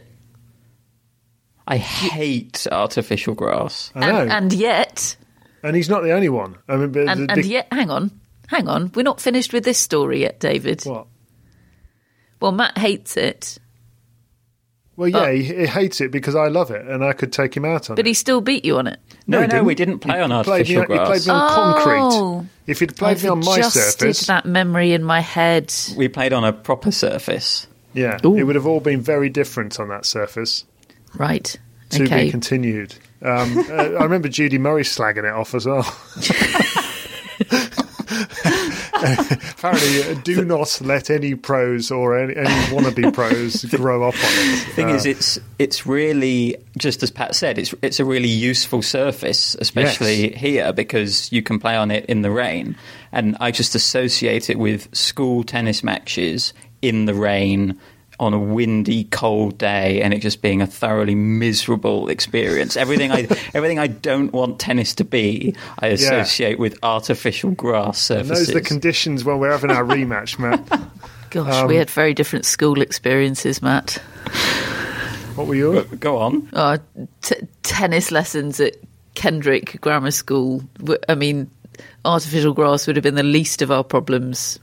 I 1.66 1.76
hate 1.78 2.66
artificial 2.70 3.34
grass. 3.34 3.90
I 3.94 4.00
know. 4.00 4.20
and, 4.22 4.32
and 4.32 4.52
yet 4.52 5.16
and 5.62 5.74
he's 5.74 5.88
not 5.88 6.02
the 6.02 6.12
only 6.12 6.28
one. 6.28 6.56
I 6.68 6.76
mean, 6.76 6.92
but 6.92 7.08
and, 7.08 7.28
the- 7.28 7.32
and 7.32 7.44
yet 7.44 7.68
hang 7.72 7.90
on, 7.90 8.10
hang 8.48 8.68
on, 8.68 8.92
we're 8.94 9.02
not 9.02 9.20
finished 9.20 9.52
with 9.52 9.64
this 9.64 9.78
story 9.78 10.20
yet, 10.20 10.38
David. 10.40 10.82
What? 10.84 11.06
Well, 12.40 12.52
Matt 12.52 12.76
hates 12.76 13.16
it, 13.16 13.58
well, 14.96 15.08
yeah, 15.08 15.32
he, 15.32 15.42
he 15.42 15.66
hates 15.66 16.00
it 16.00 16.10
because 16.12 16.36
I 16.36 16.48
love 16.48 16.70
it, 16.70 16.86
and 16.86 17.02
I 17.02 17.14
could 17.14 17.32
take 17.32 17.56
him 17.56 17.64
out 17.64 17.88
on 17.90 17.94
but 17.96 18.00
it. 18.00 18.04
But 18.04 18.06
he 18.06 18.14
still 18.14 18.40
beat 18.40 18.64
you 18.64 18.76
on 18.78 18.86
it. 18.86 19.00
No, 19.26 19.40
he 19.40 19.46
no, 19.48 19.64
we 19.64 19.74
didn't 19.74 19.98
play 20.00 20.20
on 20.20 20.30
He 20.30 20.42
played 20.44 20.68
me 20.68 20.76
artificial 20.76 20.82
on- 21.00 21.00
he 21.00 21.06
played 21.06 21.26
me 21.26 21.32
on 21.32 21.50
Oh. 21.50 21.54
concrete. 21.82 22.48
If 22.66 22.80
he'd 22.80 22.96
played 22.96 23.16
I've 23.16 23.22
me 23.24 23.28
on 23.30 23.40
my 23.40 23.60
surface, 23.62 24.26
that 24.26 24.46
memory 24.46 24.92
in 24.92 25.02
my 25.02 25.20
head. 25.20 25.72
We 25.96 26.08
played 26.08 26.32
on 26.32 26.44
a 26.44 26.52
proper 26.52 26.92
surface. 26.92 27.66
yeah, 27.94 28.18
Ooh. 28.24 28.36
it 28.36 28.42
would 28.44 28.54
have 28.54 28.66
all 28.66 28.80
been 28.80 29.00
very 29.00 29.30
different 29.30 29.80
on 29.80 29.88
that 29.88 30.04
surface. 30.06 30.64
Right. 31.16 31.56
To 31.90 32.04
okay. 32.04 32.24
be 32.24 32.30
continued. 32.30 32.94
Um, 33.22 33.58
uh, 33.58 33.72
I 33.72 34.02
remember 34.04 34.28
Judy 34.28 34.58
Murray 34.58 34.82
slagging 34.82 35.24
it 35.24 35.32
off 35.32 35.54
as 35.54 35.66
well. 35.66 35.86
Apparently, 39.04 40.02
uh, 40.02 40.14
do 40.22 40.44
not 40.44 40.80
let 40.82 41.10
any 41.10 41.34
pros 41.34 41.90
or 41.90 42.18
any, 42.18 42.36
any 42.36 42.48
wannabe 42.74 43.12
pros 43.14 43.64
grow 43.66 44.08
up 44.08 44.14
on 44.14 44.20
it. 44.22 44.66
The 44.66 44.72
thing 44.74 44.90
Uh, 44.90 44.94
is, 44.94 45.06
it's 45.06 45.38
it's 45.58 45.86
really 45.86 46.56
just 46.76 47.02
as 47.02 47.10
Pat 47.10 47.34
said. 47.34 47.58
It's 47.58 47.74
it's 47.82 48.00
a 48.00 48.04
really 48.04 48.28
useful 48.28 48.82
surface, 48.82 49.54
especially 49.60 50.34
here 50.34 50.72
because 50.72 51.30
you 51.32 51.42
can 51.42 51.58
play 51.58 51.76
on 51.76 51.90
it 51.90 52.06
in 52.06 52.22
the 52.22 52.30
rain. 52.30 52.76
And 53.12 53.36
I 53.40 53.50
just 53.50 53.74
associate 53.74 54.50
it 54.50 54.58
with 54.58 54.94
school 54.94 55.44
tennis 55.44 55.82
matches 55.82 56.52
in 56.82 57.06
the 57.06 57.14
rain 57.14 57.78
on 58.24 58.34
a 58.34 58.38
windy, 58.38 59.04
cold 59.04 59.56
day, 59.58 60.02
and 60.02 60.12
it 60.12 60.18
just 60.18 60.42
being 60.42 60.60
a 60.62 60.66
thoroughly 60.66 61.14
miserable 61.14 62.08
experience. 62.08 62.76
Everything 62.76 63.12
I 63.12 63.28
everything 63.54 63.78
I 63.78 63.86
don't 63.86 64.32
want 64.32 64.58
tennis 64.58 64.94
to 64.96 65.04
be, 65.04 65.54
I 65.78 65.88
associate 65.88 66.58
with 66.58 66.78
artificial 66.82 67.52
grass 67.52 68.10
and 68.10 68.26
surfaces. 68.26 68.46
those 68.48 68.56
are 68.56 68.60
the 68.60 68.66
conditions 68.66 69.24
when 69.24 69.38
we're 69.38 69.52
having 69.52 69.70
our 69.70 69.84
rematch, 69.84 70.38
Matt. 70.38 70.66
Gosh, 71.30 71.52
Um, 71.62 71.66
we 71.68 71.76
had 71.76 71.90
very 71.90 72.14
different 72.14 72.44
school 72.44 72.80
experiences, 72.80 73.60
Matt. 73.62 74.00
What 75.34 75.48
were 75.48 75.54
yours? 75.56 75.84
Go 75.98 76.18
on. 76.18 76.48
Uh, 76.52 76.78
t- 77.22 77.34
tennis 77.64 78.12
lessons 78.12 78.60
at 78.60 78.76
Kendrick 79.14 79.80
Grammar 79.80 80.12
School. 80.12 80.62
I 81.08 81.16
mean, 81.16 81.50
artificial 82.04 82.52
grass 82.54 82.86
would 82.86 82.94
have 82.94 83.02
been 83.02 83.16
the 83.16 83.24
least 83.24 83.60
of 83.62 83.72
our 83.72 83.82
problems. 83.82 84.60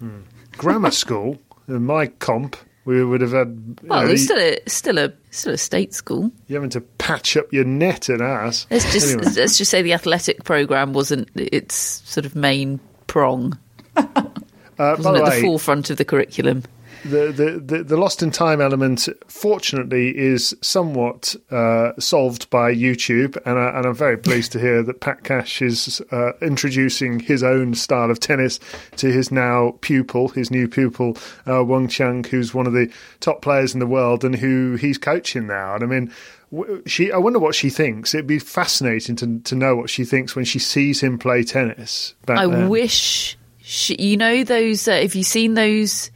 Grammar 0.57 0.91
school, 0.91 1.37
in 1.67 1.85
my 1.85 2.07
comp, 2.07 2.55
we 2.85 3.03
would 3.03 3.21
have 3.21 3.31
had. 3.31 3.47
you 3.81 3.89
Well, 3.89 4.05
know, 4.05 4.11
it's 4.11 4.23
still 4.23 4.37
a 4.39 4.57
still 4.67 4.97
a 4.97 5.13
still 5.29 5.53
a 5.53 5.57
state 5.57 5.93
school. 5.93 6.31
You're 6.47 6.57
having 6.59 6.69
to 6.71 6.81
patch 6.81 7.37
up 7.37 7.51
your 7.53 7.63
net 7.65 8.09
and 8.09 8.21
ass. 8.21 8.65
Let's 8.71 8.91
just 8.91 9.13
Anyway. 9.13 9.31
let's 9.35 9.57
just 9.57 9.69
say 9.71 9.81
the 9.81 9.93
athletic 9.93 10.43
program 10.43 10.93
wasn't 10.93 11.29
its 11.35 11.75
sort 12.09 12.25
of 12.25 12.35
main 12.35 12.79
prong. 13.07 13.57
Uh, 14.79 14.95
by 14.95 15.11
wasn't 15.11 15.17
at 15.17 15.23
way, 15.25 15.35
the 15.35 15.45
forefront 15.45 15.89
of 15.91 15.97
the 15.97 16.05
curriculum. 16.05 16.63
The, 17.03 17.31
the, 17.31 17.59
the, 17.77 17.83
the 17.83 17.97
lost 17.97 18.21
in 18.21 18.29
time 18.29 18.61
element, 18.61 19.09
fortunately, 19.27 20.15
is 20.15 20.55
somewhat 20.61 21.35
uh, 21.49 21.93
solved 21.99 22.49
by 22.51 22.73
YouTube, 22.73 23.37
and, 23.45 23.57
I, 23.57 23.77
and 23.77 23.87
I'm 23.87 23.95
very 23.95 24.17
pleased 24.17 24.51
to 24.51 24.59
hear 24.59 24.83
that 24.83 24.99
Pat 24.99 25.23
Cash 25.23 25.61
is 25.63 26.01
uh, 26.11 26.33
introducing 26.41 27.19
his 27.19 27.41
own 27.41 27.73
style 27.73 28.11
of 28.11 28.19
tennis 28.19 28.59
to 28.97 29.11
his 29.11 29.31
now 29.31 29.77
pupil, 29.81 30.27
his 30.29 30.51
new 30.51 30.67
pupil, 30.67 31.17
uh, 31.47 31.63
Wang 31.63 31.87
Qiang, 31.87 32.25
who's 32.27 32.53
one 32.53 32.67
of 32.67 32.73
the 32.73 32.91
top 33.19 33.41
players 33.41 33.73
in 33.73 33.79
the 33.79 33.87
world 33.87 34.23
and 34.23 34.35
who 34.35 34.75
he's 34.75 34.99
coaching 34.99 35.47
now. 35.47 35.73
And 35.73 35.83
I 35.83 35.87
mean, 35.87 36.13
she. 36.85 37.11
I 37.11 37.17
wonder 37.17 37.39
what 37.39 37.55
she 37.55 37.69
thinks. 37.69 38.13
It'd 38.13 38.27
be 38.27 38.39
fascinating 38.39 39.15
to 39.17 39.39
to 39.39 39.55
know 39.55 39.75
what 39.75 39.89
she 39.89 40.05
thinks 40.05 40.35
when 40.35 40.45
she 40.45 40.59
sees 40.59 41.01
him 41.01 41.17
play 41.17 41.43
tennis. 41.43 42.13
back 42.25 42.37
I 42.37 42.47
then. 42.47 42.69
wish 42.69 43.37
she, 43.59 43.95
you 43.95 44.17
know 44.17 44.43
those. 44.43 44.87
Uh, 44.87 45.01
have 45.01 45.15
you 45.15 45.23
seen 45.23 45.53
those 45.53 46.11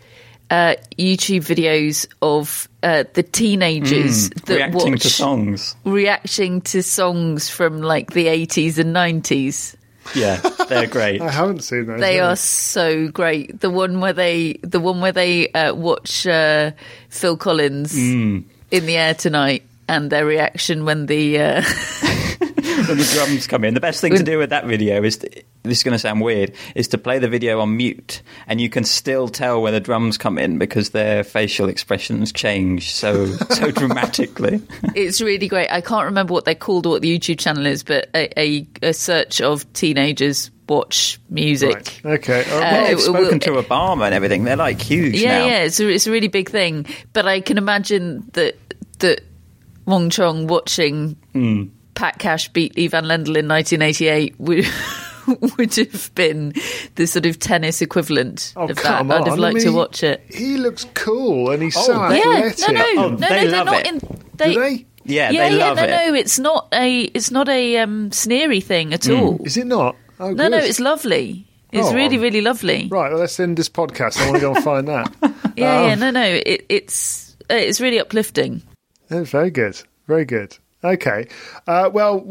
uh, 0.51 0.75
YouTube 0.97 1.41
videos 1.45 2.07
of 2.21 2.69
uh, 2.83 3.03
the 3.13 3.23
teenagers 3.23 4.29
Mm, 4.29 4.45
that 4.45 4.55
reacting 4.55 4.91
watch 4.93 5.01
to 5.01 5.09
songs. 5.09 5.75
reacting 5.85 6.61
to 6.61 6.83
songs 6.83 7.49
from 7.49 7.81
like 7.81 8.11
the 8.11 8.27
eighties 8.27 8.77
and 8.79 8.93
nineties? 8.93 9.75
Yeah, 10.13 10.37
they're 10.69 10.85
great. 10.85 11.19
I 11.29 11.31
haven't 11.31 11.61
seen 11.63 11.87
those. 11.87 11.99
They 11.99 12.17
no. 12.17 12.25
are 12.25 12.35
so 12.35 13.07
great. 13.07 13.59
The 13.59 13.71
one 13.71 14.01
where 14.01 14.13
they, 14.13 14.53
the 14.61 14.79
one 14.79 15.01
where 15.01 15.11
they 15.11 15.49
uh, 15.51 15.73
watch 15.73 16.27
uh, 16.27 16.71
Phil 17.09 17.37
Collins 17.37 17.93
Mm. 17.95 18.43
in 18.69 18.85
the 18.85 18.97
air 18.97 19.15
tonight, 19.15 19.63
and 19.87 20.11
their 20.11 20.25
reaction 20.27 20.85
when 20.85 21.07
the 21.07 21.39
uh, 21.39 21.61
when 22.87 22.97
the 22.97 23.11
drums 23.13 23.47
come 23.47 23.63
in. 23.63 23.73
The 23.73 23.79
best 23.79 24.01
thing 24.01 24.15
to 24.15 24.23
do 24.23 24.37
with 24.37 24.49
that 24.51 24.65
video 24.65 25.03
is 25.03 25.17
to, 25.17 25.29
this 25.63 25.79
is 25.79 25.83
going 25.83 25.93
to 25.93 25.99
sound 25.99 26.21
weird 26.21 26.53
is 26.75 26.87
to 26.89 26.97
play 26.97 27.17
the 27.19 27.27
video 27.27 27.59
on 27.59 27.75
mute, 27.77 28.21
and 28.47 28.61
you 28.61 28.69
can 28.69 28.83
still 28.83 29.27
tell 29.27 29.61
where 29.61 29.71
the 29.71 29.79
drums 29.79 30.17
come 30.17 30.37
in 30.37 30.57
because 30.57 30.91
their 30.91 31.23
facial 31.23 31.67
expressions 31.69 32.31
change 32.31 32.91
so 32.93 33.25
so 33.51 33.71
dramatically. 33.71 34.61
it's 34.95 35.21
really 35.21 35.47
great. 35.47 35.71
I 35.71 35.81
can't 35.81 36.05
remember 36.05 36.33
what 36.33 36.45
they're 36.45 36.55
called 36.55 36.85
or 36.85 36.91
what 36.91 37.01
the 37.01 37.17
YouTube 37.19 37.39
channel 37.39 37.65
is, 37.65 37.83
but 37.83 38.09
a, 38.15 38.39
a, 38.39 38.67
a 38.83 38.93
search 38.93 39.41
of 39.41 39.71
teenagers 39.73 40.51
watch 40.67 41.19
music. 41.29 42.01
Okay. 42.03 42.41
Uh, 42.41 42.45
well, 42.59 42.83
it- 42.83 42.87
they've 42.87 42.97
it 42.97 43.01
spoken 43.01 43.23
will- 43.23 43.39
to 43.39 43.51
Obama 43.69 44.05
and 44.05 44.13
everything. 44.15 44.43
They're 44.45 44.55
like 44.55 44.81
huge 44.81 45.15
Yeah, 45.21 45.39
now. 45.39 45.45
yeah, 45.45 45.63
it's 45.63 45.79
a, 45.79 45.87
it's 45.87 46.07
a 46.07 46.11
really 46.11 46.27
big 46.27 46.49
thing. 46.49 46.85
But 47.13 47.27
I 47.27 47.39
can 47.41 47.57
imagine 47.57 48.27
that 48.33 48.55
that 48.99 49.21
Wang 49.85 50.09
Qiang 50.09 50.47
watching 50.47 51.15
Mm. 51.35 51.69
Pat 51.95 52.19
Cash 52.19 52.49
beat 52.49 52.73
Ivan 52.77 53.05
Lendl 53.05 53.35
in 53.37 53.47
1988 53.47 54.39
would 54.39 54.65
would 55.57 55.75
have 55.75 56.13
been 56.13 56.53
the 56.95 57.07
sort 57.07 57.25
of 57.25 57.39
tennis 57.39 57.81
equivalent 57.81 58.53
Oh, 58.55 58.63
of 58.69 58.75
that. 58.75 58.83
come 58.83 59.11
I'd 59.11 59.25
have 59.27 59.39
liked 59.39 59.57
I 59.59 59.63
to 59.63 59.69
watch 59.71 60.03
it. 60.03 60.23
He 60.29 60.57
looks 60.57 60.85
cool 60.93 61.49
and 61.51 61.63
he's 61.63 61.73
so 61.73 61.93
Oh, 61.93 62.09
Yeah, 62.11 62.51
no, 62.67 62.73
no, 62.73 62.85
Oh, 63.05 63.09
no, 63.09 63.15
they 63.15 63.17
no, 63.17 63.17
they're 63.17 63.49
love 63.51 63.65
not 63.65 63.79
it. 63.79 63.87
in. 63.87 63.99
Do 63.99 64.17
They, 64.35 64.55
they? 64.55 64.85
Yeah, 65.07 65.29
yeah, 65.31 65.49
they 65.49 65.57
yeah, 65.57 65.65
love 65.67 65.77
no, 65.77 65.83
it. 65.83 65.89
no, 65.89 66.13
it's 66.15 66.39
not 66.39 66.67
a, 66.73 67.01
it's 67.01 67.29
not 67.31 67.47
a 67.49 67.77
um, 67.77 68.11
sneery 68.11 68.59
thing 68.61 68.93
at 68.93 69.07
all. 69.09 69.39
Is 69.45 69.55
it 69.57 69.67
not? 69.67 69.95
Oh, 70.19 70.31
No, 70.31 70.47
no, 70.47 70.57
it's 70.57 70.79
lovely. 70.79 71.47
It's 71.71 71.87
Oh, 71.89 71.93
really, 71.93 72.17
really 72.17 72.41
lovely. 72.41 72.87
Right, 72.89 73.11
well, 73.11 73.19
let's 73.19 73.39
end 73.39 73.57
this 73.57 73.69
podcast. 73.69 74.17
I 74.19 74.25
want 74.29 74.35
to 74.35 74.41
go 74.41 74.53
and 74.55 74.63
find 74.63 74.87
that. 74.87 75.13
Yeah, 75.57 75.79
Um, 75.79 75.85
yeah, 75.89 75.95
no, 75.95 76.11
no, 76.11 76.23
it, 76.23 76.65
it's 76.69 77.37
uh, 77.49 77.53
it's 77.53 77.79
really 77.79 77.97
uplifting. 77.99 78.61
That's 79.07 79.29
very 79.29 79.51
good. 79.51 79.79
Very 80.07 80.25
good. 80.25 80.57
Okay. 80.85 81.27
Uh, 81.65 81.89
well, 81.91 82.23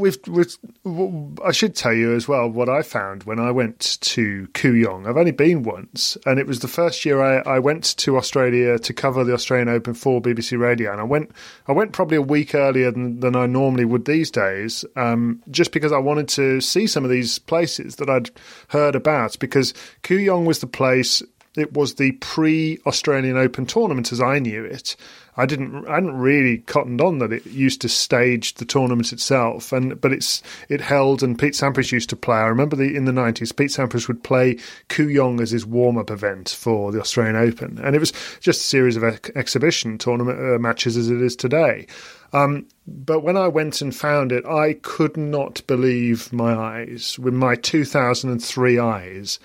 I 1.45 1.51
should 1.51 1.75
tell 1.75 1.93
you 1.93 2.15
as 2.15 2.29
well 2.29 2.49
what 2.49 2.69
I 2.69 2.83
found 2.83 3.25
when 3.25 3.41
I 3.41 3.51
went 3.51 3.99
to 4.01 4.47
Kooyong. 4.55 5.09
I've 5.09 5.17
only 5.17 5.33
been 5.33 5.65
once, 5.65 6.17
and 6.25 6.39
it 6.39 6.47
was 6.47 6.61
the 6.61 6.69
first 6.69 7.05
year 7.05 7.21
I, 7.21 7.57
I 7.57 7.59
went 7.59 7.97
to 7.97 8.17
Australia 8.17 8.79
to 8.79 8.93
cover 8.93 9.25
the 9.25 9.35
Australian 9.35 9.69
Open 9.69 9.93
for 9.93 10.23
BBC 10.23 10.57
Radio, 10.57 10.93
and 10.93 11.01
I 11.01 11.05
went 11.05 11.33
I 11.67 11.73
went 11.73 11.93
probably 11.93 12.17
a 12.17 12.23
week 12.23 12.55
earlier 12.55 12.93
than, 12.93 13.19
than 13.19 13.35
I 13.35 13.47
normally 13.47 13.85
would 13.85 14.05
these 14.05 14.31
days, 14.31 14.85
um, 14.95 15.43
just 15.51 15.73
because 15.73 15.91
I 15.91 15.99
wanted 15.99 16.29
to 16.29 16.61
see 16.61 16.87
some 16.87 17.03
of 17.03 17.11
these 17.11 17.41
places 17.41 17.97
that 17.97 18.09
I'd 18.09 18.31
heard 18.69 18.95
about. 18.95 19.37
Because 19.41 19.75
Kooyong 20.05 20.45
was 20.45 20.61
the 20.61 20.69
place 20.69 21.25
it 21.57 21.73
was 21.73 21.95
the 21.95 22.13
pre-Australian 22.13 23.37
Open 23.37 23.67
tournament 23.67 24.13
as 24.13 24.21
I 24.21 24.39
knew 24.39 24.65
it. 24.65 24.97
I 25.37 25.47
didn't, 25.47 25.87
I 25.87 25.95
hadn't 25.95 26.17
really 26.17 26.59
cottoned 26.59 27.01
on 27.01 27.19
that 27.19 27.33
it 27.33 27.47
used 27.47 27.81
to 27.83 27.89
stage 27.89 28.55
the 28.55 28.65
tournament 28.65 29.13
itself, 29.13 29.73
and 29.73 30.01
but 30.01 30.13
it's 30.13 30.43
it 30.69 30.81
held 30.81 31.23
and 31.23 31.39
Pete 31.39 31.55
Sampras 31.55 31.93
used 31.93 32.11
to 32.11 32.17
play. 32.17 32.37
I 32.37 32.47
remember 32.47 32.77
the 32.77 32.95
in 32.95 33.05
the 33.05 33.13
nineties, 33.13 33.53
Pete 33.53 33.71
Sampras 33.71 34.07
would 34.09 34.23
play 34.23 34.59
Kooyong 34.89 35.41
as 35.41 35.51
his 35.51 35.67
warm-up 35.67 36.11
event 36.11 36.51
for 36.51 36.93
the 36.93 37.01
Australian 37.01 37.37
Open, 37.37 37.81
and 37.83 37.97
it 37.97 38.01
was 38.01 38.13
just 38.41 38.61
a 38.61 38.65
series 38.65 38.97
of 38.97 39.05
ex- 39.05 39.31
exhibition 39.35 39.99
tournament 39.99 40.39
uh, 40.39 40.59
matches 40.59 40.97
as 40.97 41.11
it 41.11 41.21
is 41.21 41.35
today. 41.35 41.87
Um, 42.33 42.67
but 42.87 43.21
when 43.21 43.37
I 43.37 43.49
went 43.49 43.81
and 43.81 43.95
found 43.95 44.33
it, 44.33 44.45
I 44.45 44.75
could 44.83 45.17
not 45.17 45.65
believe 45.67 46.33
my 46.33 46.53
eyes. 46.53 47.17
With 47.19 47.35
my 47.35 47.55
2003 47.55 48.79
eyes, 48.79 49.39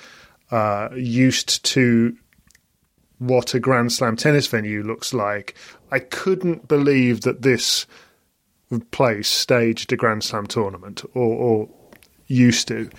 uh, 0.51 0.89
used 0.95 1.63
to 1.65 2.15
what 3.19 3.53
a 3.53 3.59
Grand 3.59 3.91
Slam 3.93 4.15
tennis 4.15 4.47
venue 4.47 4.83
looks 4.83 5.13
like, 5.13 5.55
I 5.91 5.99
couldn't 5.99 6.67
believe 6.67 7.21
that 7.21 7.41
this 7.41 7.85
place 8.91 9.27
staged 9.27 9.93
a 9.93 9.95
Grand 9.95 10.23
Slam 10.23 10.47
tournament 10.47 11.03
or, 11.13 11.35
or 11.35 11.69
used 12.27 12.67
to. 12.69 12.89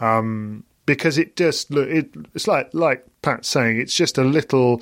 Um, 0.00 0.64
because 0.86 1.18
it 1.18 1.36
just 1.36 1.70
look 1.70 1.88
it, 1.88 2.14
it's 2.34 2.48
like 2.48 2.70
like 2.72 3.04
Pat's 3.22 3.48
saying 3.48 3.78
it's 3.78 3.94
just 3.94 4.16
a 4.16 4.24
little 4.24 4.80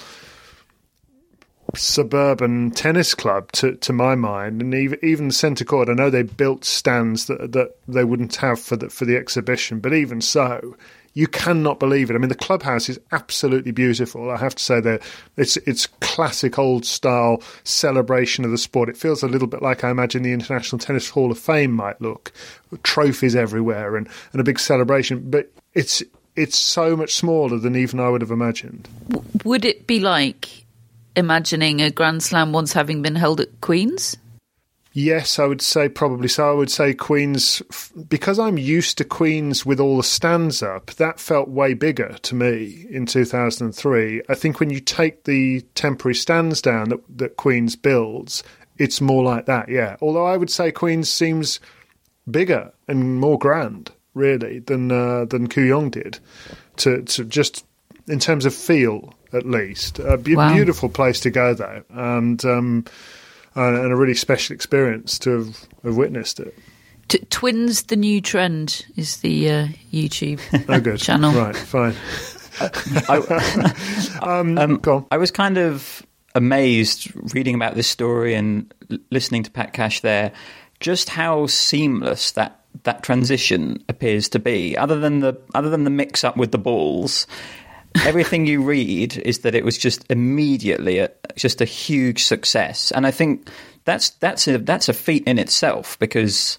suburban 1.75 2.71
tennis 2.71 3.15
club 3.15 3.51
to 3.53 3.75
to 3.77 3.93
my 3.93 4.15
mind 4.15 4.61
and 4.61 4.75
even 4.75 4.99
even 5.03 5.29
the 5.29 5.35
center 5.35 5.65
court 5.65 5.89
I 5.89 5.95
know 5.95 6.11
they 6.11 6.23
built 6.23 6.65
stands 6.65 7.27
that 7.27 7.53
that 7.53 7.77
they 7.89 8.05
wouldn't 8.05 8.37
have 8.37 8.61
for 8.61 8.77
the 8.77 8.91
for 8.91 9.07
the 9.07 9.17
exhibition 9.17 9.81
but 9.81 9.95
even 9.95 10.21
so 10.21 10.77
you 11.15 11.29
cannot 11.29 11.79
believe 11.79 12.11
it. 12.11 12.15
I 12.15 12.19
mean, 12.19 12.29
the 12.29 12.35
clubhouse 12.35 12.89
is 12.89 12.99
absolutely 13.13 13.71
beautiful. 13.71 14.31
I 14.31 14.37
have 14.37 14.57
to 14.57 14.63
say 14.63 14.81
that 14.81 15.03
it's 15.37 15.57
it's 15.59 15.87
classic 15.87 16.59
old 16.59 16.85
style 16.85 17.43
celebration 17.63 18.45
of 18.45 18.51
the 18.51 18.59
sport. 18.59 18.89
It 18.89 18.97
feels 18.97 19.23
a 19.23 19.29
little 19.29 19.47
bit 19.47 19.63
like 19.63 19.85
I 19.85 19.91
imagine 19.91 20.23
the 20.23 20.33
International 20.33 20.79
Tennis 20.79 21.09
Hall 21.09 21.31
of 21.31 21.39
Fame 21.39 21.71
might 21.71 22.01
look, 22.01 22.33
trophies 22.83 23.37
everywhere 23.37 23.97
and, 23.97 24.09
and 24.33 24.41
a 24.41 24.45
big 24.45 24.59
celebration. 24.59 25.31
But 25.31 25.51
it's 25.73 26.03
it's 26.37 26.59
so 26.59 26.97
much 26.97 27.15
smaller 27.15 27.59
than 27.59 27.77
even 27.77 28.01
I 28.01 28.09
would 28.09 28.21
have 28.21 28.33
imagined. 28.33 28.89
Would 29.45 29.65
it 29.65 29.87
be 29.87 30.01
like 30.01 30.65
imagining 31.15 31.81
a 31.81 31.93
Grand 31.93 32.25
Slam 32.25 32.53
once 32.53 32.73
having 32.73 33.03
been 33.03 33.15
held 33.15 33.41
at 33.41 33.61
Queen's? 33.61 34.17
Yes, 34.97 35.41
I 35.41 35.47
would 35.47 35.61
say 35.61 35.89
probably 35.89 36.29
so. 36.29 36.49
I 36.49 36.55
would 36.55 36.71
say 36.71 36.95
Queens, 36.95 37.61
because 38.09 38.39
I'm 38.39 38.57
used 38.57 38.97
to 38.99 39.05
Queens 39.05 39.67
with 39.67 39.81
all 39.81 39.97
the 39.97 40.05
stands 40.05 40.63
up, 40.63 40.93
that 40.93 41.19
felt 41.19 41.49
way 41.49 41.75
bigger 41.75 42.17
to 42.23 42.35
me 42.37 42.87
in 42.89 43.05
2003. 43.05 44.23
I 44.29 44.35
think 44.37 44.61
when 44.61 44.71
you 44.71 44.79
take 44.79 45.25
the 45.25 45.63
temporary 45.75 46.15
stands 46.15 46.63
down 46.63 46.91
that, 46.91 47.01
that 47.19 47.37
Queens 47.37 47.75
builds, 47.75 48.45
it's 48.79 49.01
more 49.01 49.25
like 49.25 49.47
that, 49.47 49.69
yeah. 49.69 49.97
Although 50.01 50.27
I 50.27 50.37
would 50.37 50.51
say 50.51 50.71
Queens 50.71 51.11
seems 51.11 51.59
bigger 52.31 52.73
and 52.87 53.19
more 53.19 53.37
grand, 53.37 53.91
really, 54.15 54.61
than 54.61 54.93
uh, 54.93 55.25
than 55.25 55.49
Kooyong 55.49 55.91
did, 55.91 56.21
to, 56.77 57.03
to 57.03 57.25
just 57.25 57.67
in 58.07 58.21
terms 58.21 58.47
of 58.47 58.55
feel, 58.55 59.13
at 59.33 59.45
least. 59.45 59.99
A 59.99 60.17
be- 60.17 60.37
wow. 60.37 60.55
beautiful 60.55 60.89
place 60.89 61.19
to 61.19 61.31
go, 61.31 61.53
though. 61.53 61.83
And. 61.91 62.45
Um, 62.45 62.85
and 63.55 63.93
a 63.93 63.97
really 63.97 64.15
special 64.15 64.55
experience 64.55 65.19
to 65.21 65.39
have, 65.39 65.69
have 65.85 65.97
witnessed 65.97 66.41
it. 66.41 66.57
T- 67.09 67.19
Twins, 67.31 67.85
the 67.85 67.97
new 67.97 68.21
trend 68.21 68.87
is 68.97 69.19
the 69.19 69.51
uh, 69.51 69.67
YouTube 69.93 70.41
oh, 70.69 70.81
good. 70.81 70.99
channel. 70.99 71.33
Right, 71.33 71.57
fine. 71.57 71.95
I, 73.09 74.21
um, 74.23 74.59
um, 74.59 75.07
I 75.11 75.17
was 75.17 75.31
kind 75.31 75.59
of 75.59 76.07
amazed 76.35 77.13
reading 77.35 77.55
about 77.55 77.75
this 77.75 77.89
story 77.89 78.35
and 78.35 78.73
listening 79.11 79.43
to 79.43 79.51
Pat 79.51 79.73
Cash 79.73 80.01
there, 80.01 80.33
just 80.81 81.09
how 81.09 81.47
seamless 81.47 82.33
that 82.33 82.61
that 82.83 83.03
transition 83.03 83.83
appears 83.89 84.29
to 84.31 84.39
be. 84.39 84.77
Other 84.77 84.99
than 84.99 85.21
the 85.21 85.41
other 85.55 85.71
than 85.71 85.85
the 85.85 85.91
mix 85.91 86.25
up 86.25 86.37
with 86.37 86.53
the 86.53 86.59
balls, 86.59 87.27
everything 87.97 88.47
you 88.47 88.63
read 88.63 89.17
is 89.19 89.41
that 89.41 89.55
it 89.55 89.65
was 89.65 89.79
just 89.79 90.05
immediately 90.11 90.99
a, 90.99 91.11
just 91.37 91.61
a 91.61 91.65
huge 91.65 92.25
success, 92.25 92.91
and 92.93 93.07
I 93.07 93.11
think 93.11 93.49
that's 93.85 94.11
that's 94.11 94.49
a 94.49 94.59
that's 94.59 94.89
a 94.89 94.95
feat 94.95 95.25
in 95.27 95.39
itself 95.39 95.99
because 95.99 96.59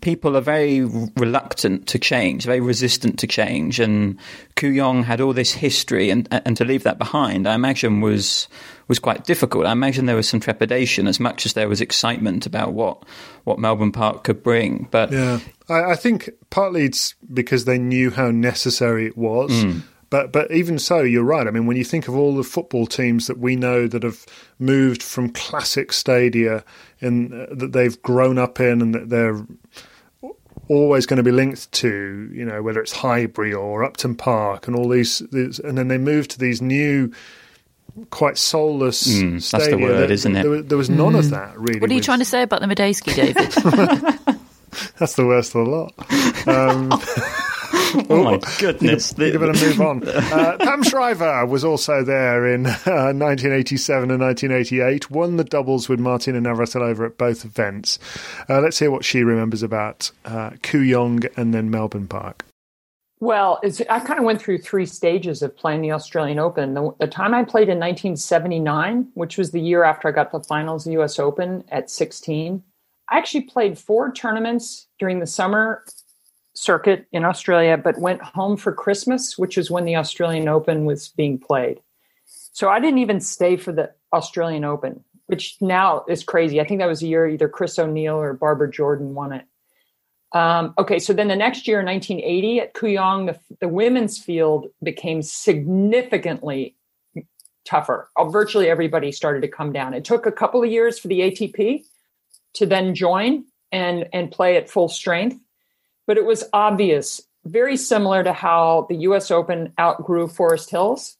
people 0.00 0.36
are 0.36 0.40
very 0.40 0.80
reluctant 1.16 1.86
to 1.88 1.98
change, 1.98 2.44
very 2.44 2.60
resistant 2.60 3.18
to 3.18 3.26
change, 3.26 3.78
and 3.80 4.18
Kooyong 4.56 5.04
had 5.04 5.20
all 5.20 5.32
this 5.32 5.52
history, 5.52 6.10
and 6.10 6.28
and 6.30 6.56
to 6.56 6.64
leave 6.64 6.84
that 6.84 6.98
behind, 6.98 7.46
I 7.46 7.54
imagine 7.54 8.00
was 8.00 8.48
was 8.88 8.98
quite 8.98 9.24
difficult. 9.24 9.66
I 9.66 9.72
imagine 9.72 10.06
there 10.06 10.16
was 10.16 10.28
some 10.28 10.40
trepidation 10.40 11.06
as 11.06 11.20
much 11.20 11.44
as 11.44 11.52
there 11.52 11.68
was 11.68 11.80
excitement 11.80 12.46
about 12.46 12.72
what 12.72 13.04
what 13.44 13.58
Melbourne 13.58 13.92
Park 13.92 14.24
could 14.24 14.42
bring. 14.42 14.88
But 14.90 15.12
yeah, 15.12 15.40
I, 15.68 15.92
I 15.92 15.96
think 15.96 16.30
partly 16.50 16.84
it's 16.84 17.14
because 17.32 17.66
they 17.66 17.78
knew 17.78 18.10
how 18.10 18.30
necessary 18.30 19.06
it 19.06 19.16
was. 19.16 19.50
Mm. 19.50 19.82
But 20.10 20.32
but 20.32 20.50
even 20.50 20.78
so, 20.78 21.00
you're 21.00 21.24
right. 21.24 21.46
I 21.46 21.50
mean, 21.50 21.66
when 21.66 21.76
you 21.76 21.84
think 21.84 22.08
of 22.08 22.16
all 22.16 22.34
the 22.34 22.42
football 22.42 22.86
teams 22.86 23.26
that 23.26 23.38
we 23.38 23.56
know 23.56 23.86
that 23.86 24.02
have 24.02 24.24
moved 24.58 25.02
from 25.02 25.30
classic 25.30 25.92
stadia 25.92 26.64
in 27.00 27.32
uh, 27.32 27.46
that 27.54 27.72
they've 27.72 28.00
grown 28.02 28.38
up 28.38 28.58
in 28.60 28.80
and 28.80 28.94
that 28.94 29.10
they're 29.10 29.44
always 30.68 31.06
going 31.06 31.16
to 31.18 31.22
be 31.22 31.32
linked 31.32 31.70
to, 31.72 32.30
you 32.32 32.44
know, 32.44 32.62
whether 32.62 32.80
it's 32.80 32.92
Highbury 32.92 33.52
or 33.52 33.84
Upton 33.84 34.14
Park 34.14 34.66
and 34.66 34.76
all 34.76 34.88
these, 34.88 35.20
these 35.32 35.58
and 35.58 35.76
then 35.78 35.88
they 35.88 35.98
move 35.98 36.28
to 36.28 36.38
these 36.38 36.60
new 36.60 37.12
quite 38.10 38.38
soulless 38.38 39.06
mm, 39.08 39.42
stadia. 39.42 39.66
That's 39.66 39.76
the 39.76 39.82
word, 39.82 40.10
isn't 40.10 40.36
it? 40.36 40.42
There, 40.42 40.62
there 40.62 40.78
was 40.78 40.90
none 40.90 41.14
mm. 41.14 41.18
of 41.18 41.30
that 41.30 41.58
really. 41.58 41.80
What 41.80 41.90
are 41.90 41.94
you 41.94 41.98
with... 41.98 42.04
trying 42.04 42.18
to 42.20 42.24
say 42.24 42.42
about 42.42 42.60
the 42.60 42.66
Madejski, 42.66 43.14
David? 43.14 44.38
that's 44.98 45.14
the 45.14 45.26
worst 45.26 45.54
of 45.54 45.64
the 45.64 45.70
lot. 45.70 45.94
Um, 46.46 46.90
oh 48.10 48.22
my 48.22 48.40
goodness! 48.58 49.14
You're 49.16 49.38
going 49.38 49.54
to 49.54 49.66
move 49.66 49.80
on. 49.80 49.98
Uh, 50.28 50.56
Pam 50.58 50.82
Shriver 50.82 51.46
was 51.46 51.64
also 51.64 52.04
there 52.04 52.46
in 52.46 52.66
uh, 52.66 53.14
1987 53.14 54.10
and 54.10 54.20
1988. 54.20 55.10
Won 55.10 55.36
the 55.36 55.44
doubles 55.44 55.88
with 55.88 55.98
Martina 55.98 56.40
Navratilova 56.40 57.06
at 57.06 57.18
both 57.18 57.44
events. 57.44 57.98
Uh, 58.48 58.60
let's 58.60 58.78
hear 58.78 58.90
what 58.90 59.04
she 59.04 59.22
remembers 59.22 59.62
about 59.62 60.10
uh, 60.24 60.50
Kooyong 60.62 61.26
and 61.36 61.54
then 61.54 61.70
Melbourne 61.70 62.08
Park. 62.08 62.44
Well, 63.20 63.60
I 63.88 64.00
kind 64.00 64.18
of 64.18 64.24
went 64.24 64.40
through 64.40 64.58
three 64.58 64.86
stages 64.86 65.42
of 65.42 65.56
playing 65.56 65.80
the 65.80 65.92
Australian 65.92 66.38
Open. 66.38 66.74
The, 66.74 66.94
the, 67.00 67.06
time 67.06 67.34
I 67.34 67.42
played 67.42 67.68
in 67.68 67.78
1979, 67.78 69.08
which 69.14 69.38
was 69.38 69.50
the 69.50 69.60
year 69.60 69.82
after 69.82 70.08
I 70.08 70.12
got 70.12 70.30
the 70.30 70.40
finals 70.40 70.86
of 70.86 70.92
the 70.92 71.00
US 71.00 71.18
Open 71.18 71.64
at 71.70 71.90
16, 71.90 72.62
I 73.10 73.18
actually 73.18 73.42
played 73.42 73.78
four 73.78 74.12
tournaments 74.12 74.86
during 74.98 75.18
the 75.18 75.26
summer 75.26 75.84
circuit 76.58 77.06
in 77.12 77.24
Australia, 77.24 77.76
but 77.76 77.98
went 77.98 78.22
home 78.22 78.56
for 78.56 78.72
Christmas, 78.72 79.38
which 79.38 79.56
is 79.56 79.70
when 79.70 79.84
the 79.84 79.96
Australian 79.96 80.48
Open 80.48 80.84
was 80.84 81.08
being 81.08 81.38
played. 81.38 81.80
So 82.26 82.68
I 82.68 82.80
didn't 82.80 82.98
even 82.98 83.20
stay 83.20 83.56
for 83.56 83.72
the 83.72 83.92
Australian 84.12 84.64
Open, 84.64 85.04
which 85.26 85.56
now 85.60 86.04
is 86.08 86.24
crazy. 86.24 86.60
I 86.60 86.66
think 86.66 86.80
that 86.80 86.88
was 86.88 87.02
a 87.02 87.06
year 87.06 87.28
either 87.28 87.48
Chris 87.48 87.78
O'Neil 87.78 88.16
or 88.16 88.32
Barbara 88.32 88.70
Jordan 88.70 89.14
won 89.14 89.32
it. 89.32 89.44
Um, 90.32 90.74
okay, 90.76 90.98
so 90.98 91.12
then 91.12 91.28
the 91.28 91.36
next 91.36 91.66
year, 91.66 91.82
1980, 91.82 92.60
at 92.60 92.74
Kooyong, 92.74 93.26
the, 93.26 93.56
the 93.60 93.68
women's 93.68 94.18
field 94.18 94.66
became 94.82 95.22
significantly 95.22 96.74
tougher. 97.64 98.10
Uh, 98.16 98.24
virtually 98.24 98.68
everybody 98.68 99.12
started 99.12 99.42
to 99.42 99.48
come 99.48 99.72
down. 99.72 99.94
It 99.94 100.04
took 100.04 100.26
a 100.26 100.32
couple 100.32 100.62
of 100.62 100.70
years 100.70 100.98
for 100.98 101.08
the 101.08 101.20
ATP 101.20 101.84
to 102.54 102.66
then 102.66 102.94
join 102.94 103.44
and 103.70 104.08
and 104.12 104.30
play 104.30 104.56
at 104.56 104.70
full 104.70 104.88
strength 104.88 105.38
but 106.08 106.16
it 106.16 106.24
was 106.24 106.42
obvious, 106.54 107.20
very 107.44 107.76
similar 107.76 108.24
to 108.24 108.32
how 108.32 108.86
the 108.88 108.96
US 108.96 109.30
Open 109.30 109.74
outgrew 109.78 110.26
Forest 110.26 110.70
Hills, 110.70 111.18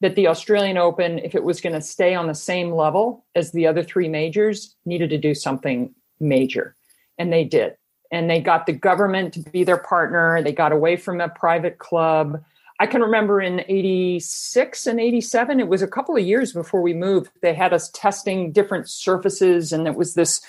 that 0.00 0.16
the 0.16 0.26
Australian 0.26 0.78
Open, 0.78 1.18
if 1.18 1.34
it 1.34 1.44
was 1.44 1.60
going 1.60 1.74
to 1.74 1.82
stay 1.82 2.14
on 2.14 2.26
the 2.26 2.34
same 2.34 2.72
level 2.72 3.26
as 3.36 3.52
the 3.52 3.66
other 3.66 3.84
three 3.84 4.08
majors, 4.08 4.74
needed 4.86 5.10
to 5.10 5.18
do 5.18 5.34
something 5.34 5.94
major. 6.18 6.74
And 7.18 7.30
they 7.30 7.44
did. 7.44 7.76
And 8.10 8.28
they 8.28 8.40
got 8.40 8.64
the 8.64 8.72
government 8.72 9.34
to 9.34 9.40
be 9.40 9.64
their 9.64 9.76
partner. 9.76 10.42
They 10.42 10.52
got 10.52 10.72
away 10.72 10.96
from 10.96 11.20
a 11.20 11.28
private 11.28 11.78
club. 11.78 12.42
I 12.80 12.86
can 12.86 13.02
remember 13.02 13.40
in 13.40 13.60
86 13.68 14.86
and 14.86 14.98
87, 14.98 15.60
it 15.60 15.68
was 15.68 15.82
a 15.82 15.86
couple 15.86 16.16
of 16.16 16.24
years 16.24 16.54
before 16.54 16.80
we 16.80 16.94
moved. 16.94 17.30
They 17.42 17.54
had 17.54 17.74
us 17.74 17.90
testing 17.90 18.50
different 18.50 18.88
surfaces, 18.88 19.72
and 19.72 19.86
it 19.86 19.94
was 19.94 20.14
this 20.14 20.40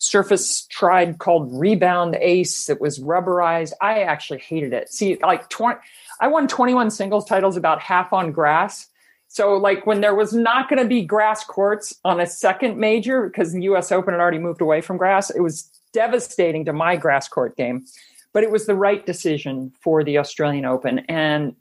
surface 0.00 0.66
tried 0.66 1.18
called 1.18 1.50
Rebound 1.52 2.16
Ace 2.16 2.66
that 2.66 2.80
was 2.80 2.98
rubberized. 2.98 3.72
I 3.80 4.00
actually 4.00 4.40
hated 4.40 4.72
it. 4.72 4.90
See, 4.90 5.18
like 5.22 5.48
20, 5.50 5.78
I 6.20 6.28
won 6.28 6.48
21 6.48 6.90
singles 6.90 7.26
titles 7.26 7.56
about 7.56 7.80
half 7.80 8.12
on 8.12 8.32
grass. 8.32 8.88
So, 9.28 9.56
like 9.56 9.86
when 9.86 10.00
there 10.00 10.14
was 10.14 10.32
not 10.32 10.68
going 10.68 10.82
to 10.82 10.88
be 10.88 11.02
grass 11.02 11.44
courts 11.44 11.94
on 12.02 12.18
a 12.18 12.26
second 12.26 12.78
major 12.78 13.26
because 13.26 13.52
the 13.52 13.62
U.S. 13.64 13.92
Open 13.92 14.14
had 14.14 14.20
already 14.20 14.38
moved 14.38 14.62
away 14.62 14.80
from 14.80 14.96
grass, 14.96 15.30
it 15.30 15.40
was 15.40 15.70
devastating 15.92 16.64
to 16.64 16.72
my 16.72 16.96
grass 16.96 17.28
court 17.28 17.56
game. 17.56 17.84
But 18.32 18.42
it 18.42 18.50
was 18.50 18.66
the 18.66 18.74
right 18.74 19.04
decision 19.04 19.72
for 19.80 20.02
the 20.02 20.18
Australian 20.18 20.64
Open. 20.64 21.00
And 21.00 21.54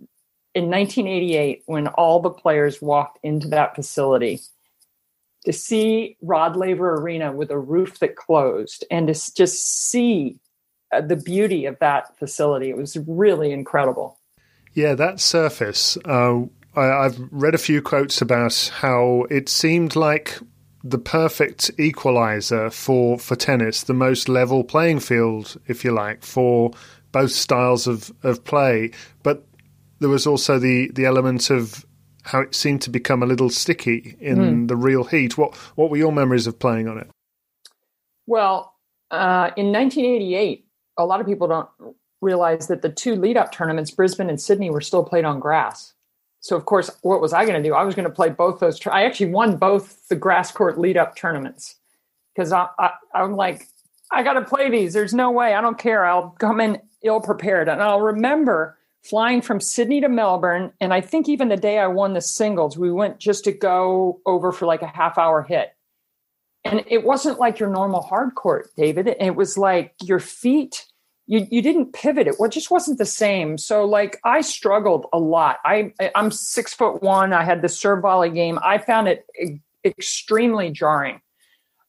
in 0.56 0.70
1988, 0.70 1.64
when 1.66 1.88
all 1.88 2.22
the 2.22 2.30
players 2.30 2.82
walked 2.82 3.20
into 3.22 3.50
that 3.50 3.76
facility, 3.76 4.40
to 5.46 5.54
see 5.54 6.18
Rod 6.22 6.56
Laver 6.56 6.96
Arena 6.96 7.32
with 7.32 7.52
a 7.52 7.58
roof 7.58 8.00
that 8.00 8.16
closed 8.16 8.86
and 8.92 9.08
to 9.08 9.14
just 9.36 9.90
see 9.90 10.38
uh, 10.92 11.02
the 11.02 11.16
beauty 11.16 11.66
of 11.66 11.78
that 11.80 12.18
facility. 12.18 12.70
It 12.70 12.78
was 12.78 12.98
really 13.08 13.52
incredible. 13.52 14.20
Yeah, 14.74 14.96
that 14.96 15.20
surface. 15.20 15.98
Uh, 16.06 16.42
I, 16.76 17.06
I've 17.06 17.20
read 17.32 17.56
a 17.56 17.60
few 17.60 17.82
quotes 17.82 18.22
about 18.22 18.72
how 18.74 19.26
it 19.30 19.50
seemed 19.50 19.96
like 19.96 20.38
the 20.84 20.98
perfect 20.98 21.72
equalizer 21.78 22.70
for 22.70 23.20
for 23.20 23.36
tennis, 23.36 23.84
the 23.84 23.94
most 23.94 24.30
level 24.30 24.64
playing 24.64 25.02
field, 25.02 25.58
if 25.68 25.84
you 25.84 25.92
like, 25.92 26.24
for 26.24 26.72
both 27.12 27.32
styles 27.32 27.88
of, 27.88 28.12
of 28.24 28.44
play. 28.44 28.92
But 29.24 29.46
there 30.00 30.10
was 30.10 30.26
also 30.26 30.60
the, 30.60 30.90
the 30.94 31.06
element 31.06 31.50
of 31.50 31.86
how 32.24 32.42
it 32.42 32.56
seemed 32.56 32.82
to 32.84 32.90
become 32.90 33.24
a 33.24 33.26
little 33.26 33.50
sticky 33.50 34.16
in 34.20 34.38
mm. 34.38 34.68
the 34.68 34.76
real 34.76 35.04
heat. 35.04 35.38
What 35.38 35.56
what 35.76 35.90
were 35.90 35.98
your 35.98 36.12
memories 36.12 36.48
of 36.48 36.60
playing 36.60 36.88
on 36.88 36.98
it? 36.98 37.10
Well, 38.28 38.76
uh, 39.12 39.52
in 39.56 39.72
1988, 39.72 40.66
a 40.98 41.06
lot 41.06 41.20
of 41.20 41.26
people 41.26 41.48
don't 41.48 41.70
realize 42.22 42.68
that 42.68 42.82
the 42.82 42.90
two 42.90 43.16
lead 43.16 43.38
up 43.38 43.52
tournaments, 43.52 43.92
Brisbane 43.92 44.30
and 44.30 44.40
Sydney, 44.40 44.70
were 44.70 44.82
still 44.82 45.04
played 45.04 45.26
on 45.26 45.40
grass. 45.40 45.94
So, 46.42 46.56
of 46.56 46.66
course, 46.66 46.90
what 47.02 47.22
was 47.22 47.34
I 47.34 47.46
going 47.46 47.62
to 47.62 47.68
do? 47.68 47.76
I 47.76 47.84
was 47.84 47.96
going 47.96 48.08
to 48.08 48.14
play 48.14 48.30
both 48.30 48.60
those. 48.60 48.80
I 48.88 49.04
actually 49.04 49.32
won 49.32 49.58
both 49.58 50.08
the 50.08 50.16
grass 50.16 50.52
court 50.52 50.80
lead 50.80 50.96
up 50.96 51.16
tournaments 51.16 51.76
because 52.34 52.54
I, 52.54 52.68
I, 52.78 52.92
I'm 53.14 53.36
like, 53.36 53.68
I 54.12 54.24
got 54.24 54.34
to 54.34 54.42
play 54.42 54.70
these. 54.70 54.94
There's 54.94 55.14
no 55.14 55.32
way. 55.32 55.54
I 55.54 55.62
don't 55.62 55.78
care. 55.78 56.06
I'll 56.06 56.30
come 56.40 56.62
in 56.62 56.82
ill 57.04 57.20
prepared. 57.20 57.68
And 57.68 57.82
I'll 57.82 58.02
remember 58.02 58.78
flying 59.04 59.42
from 59.42 59.60
Sydney 59.60 60.02
to 60.02 60.10
Melbourne. 60.10 60.72
And 60.80 60.94
I 60.94 61.02
think 61.02 61.30
even 61.30 61.50
the 61.50 61.58
day 61.58 61.80
I 61.80 61.88
won 61.88 62.14
the 62.14 62.22
singles, 62.22 62.78
we 62.78 62.92
went 62.92 63.20
just 63.20 63.44
to 63.46 63.52
go 63.52 64.20
over 64.26 64.52
for 64.52 64.66
like 64.66 64.82
a 64.82 64.88
half 64.88 65.18
hour 65.18 65.42
hit. 65.44 65.74
And 66.66 66.84
it 66.88 67.06
wasn't 67.06 67.40
like 67.40 67.60
your 67.60 67.70
normal 67.70 68.02
hard 68.02 68.36
court, 68.36 68.70
David. 68.76 69.08
It 69.08 69.36
was 69.36 69.58
like 69.58 69.94
your 70.04 70.20
feet, 70.20 70.86
you, 71.26 71.48
you 71.50 71.62
didn't 71.62 71.94
pivot. 71.94 72.28
It 72.28 72.36
Well, 72.38 72.50
just 72.50 72.70
wasn't 72.70 72.98
the 72.98 73.06
same. 73.06 73.58
So 73.58 73.86
like 73.86 74.20
I 74.26 74.42
struggled 74.42 75.06
a 75.14 75.20
lot. 75.20 75.60
I 75.64 75.94
I'm 76.16 76.32
six 76.32 76.74
foot 76.74 77.02
one. 77.02 77.32
I 77.32 77.44
had 77.44 77.62
the 77.62 77.70
serve 77.70 78.02
volley 78.02 78.30
game. 78.30 78.60
I 78.64 78.78
found 78.78 79.08
it 79.08 79.26
extremely 79.86 80.70
jarring. 80.72 81.22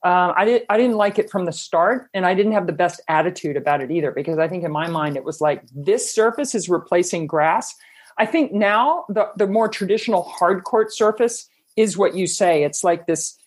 Um, 0.02 0.32
I 0.34 0.44
didn't 0.44 0.64
I 0.70 0.78
didn't 0.78 0.96
like 0.96 1.18
it 1.18 1.30
from 1.30 1.44
the 1.44 1.52
start, 1.52 2.08
and 2.14 2.24
I 2.24 2.34
didn't 2.34 2.52
have 2.52 2.66
the 2.66 2.72
best 2.72 3.00
attitude 3.08 3.56
about 3.56 3.82
it 3.82 3.90
either 3.90 4.12
because 4.12 4.38
I 4.38 4.48
think 4.48 4.64
in 4.64 4.72
my 4.72 4.88
mind 4.88 5.16
it 5.16 5.24
was 5.24 5.40
like 5.40 5.62
this 5.74 6.12
surface 6.12 6.54
is 6.54 6.68
replacing 6.68 7.26
grass. 7.26 7.74
I 8.16 8.26
think 8.26 8.52
now 8.52 9.04
the 9.08 9.30
the 9.36 9.46
more 9.46 9.68
traditional 9.68 10.22
hard 10.22 10.64
court 10.64 10.92
surface 10.92 11.48
is 11.76 11.98
what 11.98 12.14
you 12.14 12.26
say. 12.26 12.62
It's 12.64 12.82
like 12.82 13.06
this 13.06 13.38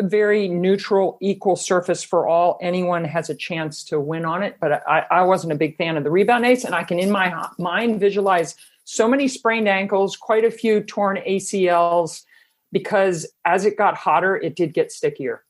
very 0.00 0.48
neutral, 0.48 1.18
equal 1.20 1.56
surface 1.56 2.02
for 2.02 2.26
all. 2.26 2.58
Anyone 2.60 3.04
has 3.04 3.30
a 3.30 3.34
chance 3.34 3.84
to 3.84 4.00
win 4.00 4.24
on 4.24 4.42
it. 4.42 4.56
But 4.60 4.86
I, 4.88 5.06
I 5.10 5.22
wasn't 5.22 5.52
a 5.52 5.56
big 5.56 5.76
fan 5.76 5.96
of 5.96 6.04
the 6.04 6.10
rebound 6.10 6.44
ace, 6.46 6.64
and 6.64 6.74
I 6.74 6.84
can 6.84 6.98
in 6.98 7.10
my 7.10 7.48
mind 7.58 8.00
visualize 8.00 8.56
so 8.84 9.06
many 9.06 9.28
sprained 9.28 9.68
ankles, 9.68 10.16
quite 10.16 10.44
a 10.44 10.50
few 10.50 10.80
torn 10.80 11.18
ACLs, 11.18 12.24
because 12.72 13.26
as 13.44 13.64
it 13.64 13.76
got 13.76 13.96
hotter, 13.96 14.36
it 14.36 14.56
did 14.56 14.74
get 14.74 14.90
stickier. 14.90 15.44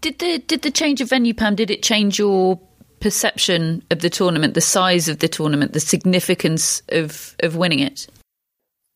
Did 0.00 0.18
the 0.18 0.38
did 0.38 0.62
the 0.62 0.70
change 0.70 1.00
of 1.00 1.08
venue, 1.08 1.34
Pam? 1.34 1.54
Did 1.54 1.70
it 1.70 1.82
change 1.82 2.18
your 2.18 2.60
perception 3.00 3.82
of 3.90 4.00
the 4.00 4.10
tournament, 4.10 4.54
the 4.54 4.60
size 4.60 5.08
of 5.08 5.18
the 5.18 5.28
tournament, 5.28 5.72
the 5.72 5.80
significance 5.80 6.82
of 6.90 7.36
of 7.40 7.56
winning 7.56 7.80
it? 7.80 8.06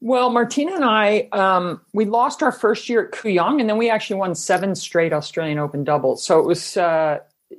Well, 0.03 0.31
Martina 0.31 0.75
and 0.75 0.85
I, 0.85 1.29
um, 1.33 1.83
we 1.93 2.07
lost 2.07 2.43
our 2.43 2.53
first 2.53 2.89
year 2.89 3.05
at 3.05 3.13
Kooyong, 3.13 3.61
and 3.61 3.69
then 3.69 3.77
we 3.77 3.91
actually 3.91 4.17
won 4.17 4.35
seven 4.35 4.75
straight 4.75 5.13
Australian 5.13 5.59
Open 5.59 5.85
doubles. 5.85 6.25
So 6.25 6.39
it 6.39 6.47
was 6.47 6.77
uh, 6.77 7.19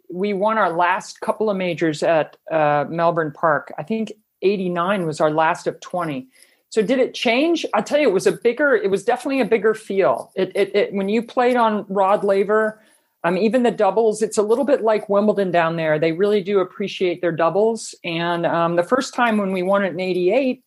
we 0.09 0.33
won 0.33 0.57
our 0.57 0.71
last 0.71 1.21
couple 1.21 1.49
of 1.49 1.57
majors 1.57 2.01
at 2.01 2.37
uh, 2.51 2.85
Melbourne 2.89 3.31
Park. 3.31 3.73
I 3.77 3.83
think 3.83 4.13
'89 4.41 5.05
was 5.05 5.21
our 5.21 5.31
last 5.31 5.67
of 5.67 5.79
20. 5.79 6.27
So 6.69 6.81
did 6.81 6.99
it 6.99 7.13
change? 7.13 7.65
I'll 7.73 7.83
tell 7.83 7.99
you, 7.99 8.07
it 8.07 8.13
was 8.13 8.27
a 8.27 8.31
bigger. 8.31 8.73
It 8.73 8.89
was 8.89 9.03
definitely 9.03 9.41
a 9.41 9.45
bigger 9.45 9.73
feel. 9.73 10.31
It, 10.35 10.51
it, 10.55 10.75
it 10.75 10.93
when 10.93 11.09
you 11.09 11.21
played 11.21 11.57
on 11.57 11.85
Rod 11.89 12.23
Laver 12.23 12.81
um, 13.23 13.37
even 13.37 13.63
the 13.63 13.71
doubles, 13.71 14.21
it's 14.21 14.37
a 14.37 14.43
little 14.43 14.65
bit 14.65 14.81
like 14.81 15.07
Wimbledon 15.07 15.51
down 15.51 15.75
there. 15.75 15.99
They 15.99 16.11
really 16.11 16.41
do 16.41 16.59
appreciate 16.59 17.21
their 17.21 17.31
doubles. 17.31 17.93
And 18.03 18.45
um, 18.45 18.75
the 18.75 18.83
first 18.83 19.13
time 19.13 19.37
when 19.37 19.51
we 19.51 19.61
won 19.61 19.83
it 19.85 19.93
in 19.93 19.99
88, 19.99 20.63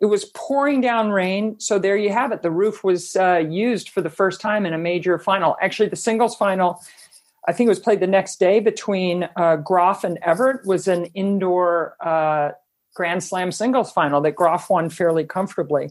it 0.00 0.06
was 0.06 0.26
pouring 0.26 0.80
down 0.80 1.10
rain. 1.10 1.58
So 1.58 1.78
there 1.78 1.96
you 1.96 2.12
have 2.12 2.30
it. 2.30 2.42
The 2.42 2.52
roof 2.52 2.84
was 2.84 3.16
uh, 3.16 3.42
used 3.48 3.88
for 3.88 4.00
the 4.00 4.10
first 4.10 4.40
time 4.40 4.64
in 4.64 4.72
a 4.72 4.78
major 4.78 5.18
final. 5.18 5.56
Actually, 5.60 5.88
the 5.88 5.96
singles 5.96 6.36
final, 6.36 6.80
I 7.48 7.52
think 7.52 7.66
it 7.66 7.70
was 7.70 7.80
played 7.80 7.98
the 7.98 8.06
next 8.06 8.38
day 8.38 8.60
between 8.60 9.28
uh, 9.34 9.56
Graf 9.56 10.04
and 10.04 10.18
Evert, 10.22 10.64
was 10.64 10.86
an 10.86 11.06
indoor 11.06 11.96
uh, 12.00 12.52
Grand 12.94 13.24
Slam 13.24 13.50
singles 13.50 13.90
final 13.90 14.20
that 14.20 14.36
Graf 14.36 14.70
won 14.70 14.88
fairly 14.88 15.24
comfortably. 15.24 15.90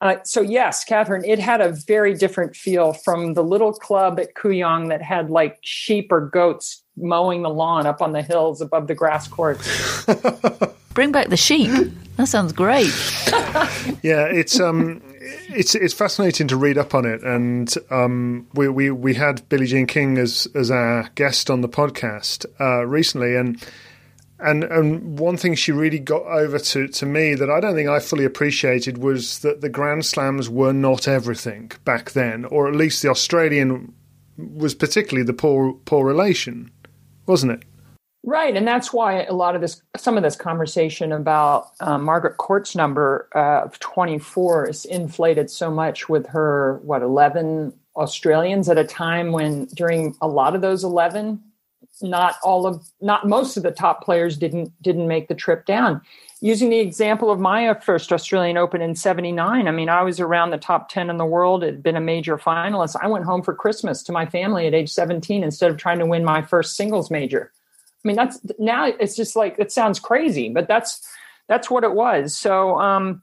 Uh, 0.00 0.16
so 0.24 0.42
yes, 0.42 0.84
Catherine, 0.84 1.24
it 1.24 1.38
had 1.38 1.60
a 1.60 1.72
very 1.72 2.14
different 2.14 2.54
feel 2.54 2.92
from 2.92 3.34
the 3.34 3.42
little 3.42 3.72
club 3.72 4.20
at 4.20 4.34
Kooyong 4.34 4.88
that 4.90 5.00
had 5.00 5.30
like 5.30 5.58
sheep 5.62 6.12
or 6.12 6.20
goats 6.20 6.82
mowing 6.96 7.42
the 7.42 7.50
lawn 7.50 7.86
up 7.86 8.02
on 8.02 8.12
the 8.12 8.22
hills 8.22 8.60
above 8.60 8.88
the 8.88 8.94
grass 8.94 9.26
courts. 9.26 10.04
Bring 10.94 11.12
back 11.12 11.28
the 11.28 11.36
sheep. 11.36 11.70
That 12.16 12.28
sounds 12.28 12.52
great. 12.52 12.86
yeah, 14.02 14.24
it's 14.24 14.58
um, 14.58 15.02
it's 15.20 15.74
it's 15.74 15.92
fascinating 15.92 16.48
to 16.48 16.56
read 16.56 16.78
up 16.78 16.94
on 16.94 17.04
it, 17.04 17.22
and 17.22 17.72
um, 17.90 18.46
we 18.54 18.68
we 18.70 18.90
we 18.90 19.12
had 19.14 19.46
Billie 19.50 19.66
Jean 19.66 19.86
King 19.86 20.16
as 20.16 20.48
as 20.54 20.70
our 20.70 21.10
guest 21.14 21.50
on 21.50 21.60
the 21.60 21.68
podcast 21.68 22.46
uh, 22.58 22.86
recently, 22.86 23.36
and 23.36 23.62
and 24.38 24.64
and 24.64 25.18
one 25.18 25.36
thing 25.36 25.54
she 25.54 25.72
really 25.72 25.98
got 25.98 26.22
over 26.22 26.58
to, 26.58 26.88
to 26.88 27.06
me 27.06 27.34
that 27.34 27.50
I 27.50 27.60
don't 27.60 27.74
think 27.74 27.88
I 27.88 28.00
fully 28.00 28.24
appreciated 28.24 28.98
was 28.98 29.38
that 29.40 29.60
the 29.60 29.68
Grand 29.68 30.04
Slams 30.04 30.48
were 30.50 30.72
not 30.72 31.08
everything 31.08 31.72
back 31.84 32.12
then, 32.12 32.44
or 32.46 32.68
at 32.68 32.74
least 32.74 33.02
the 33.02 33.08
Australian 33.08 33.94
was 34.36 34.74
particularly 34.74 35.24
the 35.24 35.32
poor 35.32 35.72
poor 35.84 36.06
relation, 36.06 36.70
wasn't 37.26 37.52
it? 37.52 37.64
Right, 38.28 38.56
and 38.56 38.66
that's 38.66 38.92
why 38.92 39.22
a 39.22 39.32
lot 39.32 39.54
of 39.54 39.60
this, 39.60 39.80
some 39.96 40.16
of 40.16 40.24
this 40.24 40.34
conversation 40.34 41.12
about 41.12 41.70
uh, 41.78 41.96
Margaret 41.96 42.38
Court's 42.38 42.74
number 42.74 43.28
uh, 43.34 43.66
of 43.66 43.78
twenty 43.78 44.18
four 44.18 44.68
is 44.68 44.84
inflated 44.84 45.48
so 45.48 45.70
much 45.70 46.08
with 46.08 46.26
her 46.26 46.80
what 46.82 47.02
eleven 47.02 47.72
Australians 47.94 48.68
at 48.68 48.78
a 48.78 48.84
time 48.84 49.32
when 49.32 49.66
during 49.66 50.14
a 50.20 50.28
lot 50.28 50.54
of 50.54 50.60
those 50.60 50.84
eleven 50.84 51.40
not 52.02 52.36
all 52.42 52.66
of 52.66 52.86
not 53.00 53.26
most 53.26 53.56
of 53.56 53.62
the 53.62 53.70
top 53.70 54.04
players 54.04 54.36
didn't 54.36 54.70
didn't 54.82 55.08
make 55.08 55.28
the 55.28 55.34
trip 55.34 55.66
down. 55.66 56.00
Using 56.40 56.68
the 56.68 56.78
example 56.78 57.30
of 57.30 57.40
my 57.40 57.72
first 57.74 58.12
australian 58.12 58.56
open 58.56 58.82
in 58.82 58.94
79 58.94 59.66
i 59.66 59.70
mean 59.70 59.88
i 59.88 60.02
was 60.02 60.20
around 60.20 60.50
the 60.50 60.58
top 60.58 60.88
10 60.88 61.10
in 61.10 61.16
the 61.16 61.24
world. 61.24 61.64
It 61.64 61.66
had 61.66 61.82
been 61.82 61.96
a 61.96 62.00
major 62.00 62.36
finalist. 62.36 62.96
I 63.00 63.08
went 63.08 63.24
home 63.24 63.42
for 63.42 63.54
christmas 63.54 64.02
to 64.04 64.12
my 64.12 64.26
family 64.26 64.66
at 64.66 64.74
age 64.74 64.90
17 64.90 65.42
instead 65.42 65.70
of 65.70 65.76
trying 65.76 65.98
to 65.98 66.06
win 66.06 66.24
my 66.24 66.42
first 66.42 66.76
singles 66.76 67.10
major. 67.10 67.52
I 68.04 68.08
mean 68.08 68.16
that's 68.16 68.40
now 68.58 68.86
it's 68.86 69.16
just 69.16 69.36
like 69.36 69.56
it 69.58 69.72
sounds 69.72 69.98
crazy 69.98 70.48
but 70.48 70.68
that's 70.68 71.06
that's 71.48 71.70
what 71.70 71.84
it 71.84 71.92
was. 71.92 72.36
So 72.36 72.78
um 72.78 73.22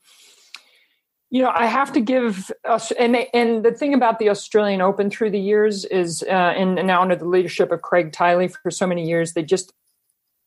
you 1.34 1.42
know, 1.42 1.52
I 1.52 1.66
have 1.66 1.92
to 1.94 2.00
give 2.00 2.52
us, 2.64 2.92
and 2.92 3.18
and 3.34 3.66
the 3.66 3.72
thing 3.72 3.96
about 3.96 4.20
the 4.20 4.30
Australian 4.30 4.82
Open 4.82 5.10
through 5.10 5.32
the 5.32 5.40
years 5.40 5.84
is, 5.84 6.24
uh, 6.28 6.32
and 6.32 6.76
now 6.86 7.02
under 7.02 7.16
the 7.16 7.26
leadership 7.26 7.72
of 7.72 7.82
Craig 7.82 8.12
Tiley 8.12 8.56
for 8.62 8.70
so 8.70 8.86
many 8.86 9.04
years, 9.08 9.34
they 9.34 9.42
just 9.42 9.74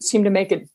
seem 0.01 0.23
to 0.23 0.31
make 0.31 0.53
it 0.53 0.69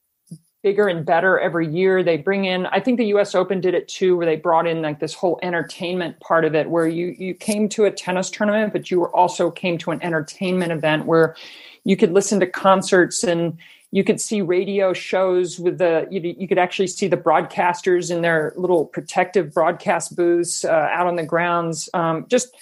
bigger 0.63 0.89
and 0.89 1.05
better 1.05 1.39
every 1.39 1.65
year. 1.65 2.03
They 2.03 2.17
bring 2.17 2.43
in, 2.43 2.65
I 2.65 2.81
think 2.81 2.97
the 2.97 3.05
U.S. 3.05 3.33
Open 3.33 3.61
did 3.61 3.73
it 3.73 3.87
too, 3.87 4.17
where 4.17 4.25
they 4.25 4.35
brought 4.35 4.67
in 4.67 4.81
like 4.81 4.99
this 4.99 5.13
whole 5.13 5.39
entertainment 5.41 6.19
part 6.19 6.43
of 6.43 6.55
it, 6.55 6.69
where 6.69 6.89
you 6.89 7.15
you 7.17 7.33
came 7.33 7.69
to 7.69 7.85
a 7.85 7.91
tennis 7.91 8.29
tournament, 8.29 8.73
but 8.73 8.91
you 8.91 9.05
also 9.05 9.49
came 9.49 9.77
to 9.77 9.91
an 9.91 10.03
entertainment 10.03 10.73
event 10.73 11.05
where 11.05 11.37
you 11.85 11.95
could 11.95 12.11
listen 12.11 12.41
to 12.41 12.47
concerts 12.47 13.23
and 13.23 13.57
you 13.91 14.03
could 14.05 14.21
see 14.21 14.41
radio 14.41 14.93
shows 14.93 15.59
with 15.59 15.77
the 15.77 16.07
you, 16.09 16.21
you 16.37 16.47
could 16.47 16.57
actually 16.57 16.87
see 16.87 17.07
the 17.07 17.17
broadcasters 17.17 18.09
in 18.09 18.21
their 18.21 18.53
little 18.55 18.85
protective 18.85 19.53
broadcast 19.53 20.15
booths 20.15 20.65
uh, 20.65 20.69
out 20.69 21.07
on 21.07 21.17
the 21.17 21.25
grounds. 21.25 21.89
Um, 21.93 22.25
just 22.27 22.55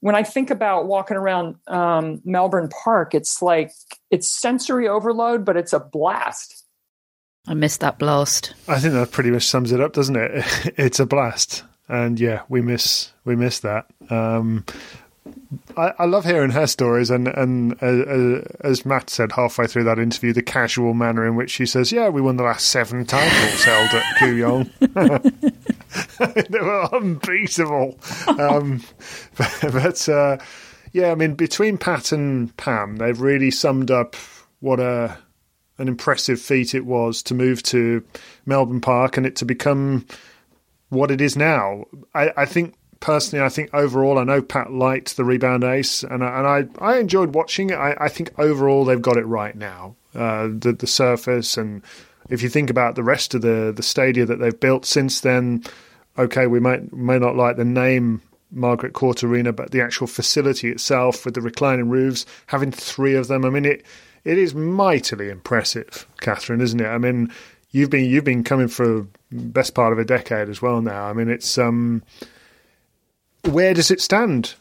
when 0.00 0.14
i 0.14 0.22
think 0.22 0.50
about 0.50 0.86
walking 0.86 1.16
around 1.16 1.56
um, 1.66 2.20
melbourne 2.24 2.68
park 2.68 3.14
it's 3.14 3.40
like 3.40 3.72
it's 4.10 4.28
sensory 4.28 4.86
overload 4.86 5.44
but 5.44 5.56
it's 5.56 5.72
a 5.72 5.80
blast. 5.80 6.64
I 7.48 7.54
missed 7.54 7.78
that 7.80 8.00
blast. 8.00 8.54
I 8.66 8.80
think 8.80 8.94
that 8.94 9.12
pretty 9.12 9.30
much 9.30 9.44
sums 9.46 9.72
it 9.72 9.80
up 9.80 9.92
doesn't 9.92 10.16
it? 10.16 10.74
It's 10.78 11.00
a 11.00 11.06
blast. 11.06 11.64
And 11.88 12.20
yeah 12.20 12.42
we 12.48 12.60
miss 12.60 13.12
we 13.24 13.36
miss 13.36 13.60
that. 13.60 13.86
Um, 14.10 14.64
I, 15.76 15.92
I, 15.98 16.04
love 16.06 16.24
hearing 16.24 16.50
her 16.50 16.66
stories, 16.66 17.10
and 17.10 17.28
and 17.28 17.74
uh, 17.82 17.86
uh, 17.86 18.42
as 18.60 18.84
Matt 18.86 19.10
said 19.10 19.32
halfway 19.32 19.66
through 19.66 19.84
that 19.84 19.98
interview, 19.98 20.32
the 20.32 20.42
casual 20.42 20.94
manner 20.94 21.26
in 21.26 21.36
which 21.36 21.50
she 21.50 21.66
says, 21.66 21.92
"Yeah, 21.92 22.08
we 22.08 22.20
won 22.20 22.36
the 22.36 22.44
last 22.44 22.66
seven 22.66 23.04
titles 23.04 23.64
held 23.64 23.90
at 23.90 24.16
Kooyong." 24.18 25.52
they 26.48 26.60
were 26.60 26.94
unbeatable. 26.94 27.98
Um, 28.26 28.82
but, 29.36 29.58
but 29.72 30.08
uh, 30.08 30.38
yeah, 30.92 31.10
I 31.10 31.14
mean, 31.14 31.34
between 31.34 31.78
Pat 31.78 32.12
and 32.12 32.56
Pam, 32.56 32.96
they've 32.96 33.20
really 33.20 33.50
summed 33.50 33.90
up 33.90 34.16
what 34.60 34.80
a 34.80 35.18
an 35.78 35.88
impressive 35.88 36.40
feat 36.40 36.74
it 36.74 36.86
was 36.86 37.22
to 37.24 37.34
move 37.34 37.62
to 37.62 38.02
Melbourne 38.46 38.80
Park 38.80 39.18
and 39.18 39.26
it 39.26 39.36
to 39.36 39.44
become 39.44 40.06
what 40.88 41.10
it 41.10 41.20
is 41.20 41.36
now. 41.36 41.84
I, 42.14 42.32
I 42.34 42.46
think 42.46 42.74
personally, 43.00 43.44
I 43.44 43.48
think 43.48 43.72
overall, 43.72 44.18
I 44.18 44.24
know 44.24 44.42
Pat 44.42 44.72
liked 44.72 45.16
the 45.16 45.24
rebound 45.24 45.64
ace, 45.64 46.02
and 46.02 46.24
I, 46.24 46.38
and 46.38 46.46
I, 46.80 46.92
I 46.92 46.98
enjoyed 46.98 47.34
watching 47.34 47.70
it. 47.70 47.76
I, 47.76 47.96
I 48.00 48.08
think 48.08 48.38
overall 48.38 48.84
they've 48.84 49.00
got 49.00 49.16
it 49.16 49.26
right 49.26 49.54
now. 49.54 49.96
Uh, 50.14 50.48
the 50.48 50.74
the 50.78 50.86
surface, 50.86 51.56
and 51.56 51.82
if 52.30 52.42
you 52.42 52.48
think 52.48 52.70
about 52.70 52.94
the 52.94 53.02
rest 53.02 53.34
of 53.34 53.42
the 53.42 53.72
the 53.74 53.82
stadia 53.82 54.24
that 54.24 54.38
they've 54.38 54.58
built 54.58 54.86
since 54.86 55.20
then, 55.20 55.62
okay, 56.18 56.46
we 56.46 56.60
might 56.60 56.92
may 56.92 57.18
not 57.18 57.36
like 57.36 57.56
the 57.56 57.64
name 57.64 58.22
Margaret 58.50 58.94
Court 58.94 59.22
Arena, 59.22 59.52
but 59.52 59.72
the 59.72 59.80
actual 59.82 60.06
facility 60.06 60.70
itself 60.70 61.24
with 61.24 61.34
the 61.34 61.40
reclining 61.40 61.88
roofs, 61.88 62.24
having 62.46 62.72
three 62.72 63.14
of 63.14 63.28
them. 63.28 63.44
I 63.44 63.50
mean, 63.50 63.64
it 63.66 63.84
it 64.24 64.38
is 64.38 64.54
mightily 64.54 65.28
impressive, 65.28 66.06
Catherine, 66.20 66.60
isn't 66.60 66.80
it? 66.80 66.86
I 66.86 66.98
mean, 66.98 67.30
you've 67.70 67.90
been 67.90 68.08
you've 68.08 68.24
been 68.24 68.44
coming 68.44 68.68
for 68.68 69.06
best 69.30 69.74
part 69.74 69.92
of 69.92 69.98
a 69.98 70.04
decade 70.04 70.48
as 70.48 70.62
well 70.62 70.80
now. 70.80 71.04
I 71.04 71.12
mean, 71.12 71.28
it's 71.28 71.58
um, 71.58 72.02
where 73.46 73.74
does 73.74 73.90
it 73.90 74.00
stand 74.00 74.54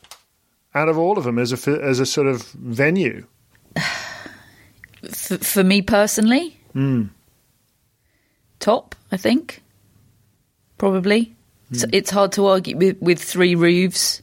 out 0.73 0.89
of 0.89 0.97
all 0.97 1.17
of 1.17 1.23
them 1.23 1.39
as 1.39 1.51
a 1.51 1.71
as 1.83 1.99
a 1.99 2.05
sort 2.05 2.27
of 2.27 2.43
venue? 2.51 3.25
For, 5.11 5.38
for 5.38 5.63
me 5.63 5.81
personally, 5.81 6.59
mm. 6.73 7.09
top, 8.59 8.95
I 9.11 9.17
think, 9.17 9.61
probably. 10.77 11.36
Mm. 11.71 11.77
So 11.77 11.88
it's 11.91 12.09
hard 12.09 12.31
to 12.33 12.47
argue 12.47 12.75
with, 12.77 12.99
with 13.01 13.21
three 13.21 13.53
roofs. 13.53 14.21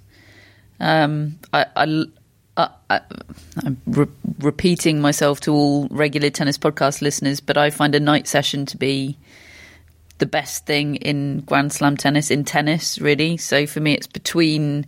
Um, 0.80 1.38
I, 1.52 1.66
I, 1.76 2.06
I, 2.90 3.00
am 3.64 3.80
re- 3.86 4.06
repeating 4.40 5.00
myself 5.00 5.40
to 5.42 5.52
all 5.52 5.86
regular 5.90 6.30
tennis 6.30 6.58
podcast 6.58 7.00
listeners, 7.00 7.40
but 7.40 7.56
I 7.56 7.70
find 7.70 7.94
a 7.94 8.00
night 8.00 8.26
session 8.26 8.66
to 8.66 8.76
be 8.76 9.16
the 10.18 10.26
best 10.26 10.66
thing 10.66 10.96
in 10.96 11.40
Grand 11.40 11.72
Slam 11.72 11.96
tennis, 11.96 12.30
in 12.30 12.44
tennis, 12.44 12.98
really. 12.98 13.36
So 13.36 13.66
for 13.66 13.80
me, 13.80 13.94
it's 13.94 14.06
between 14.06 14.86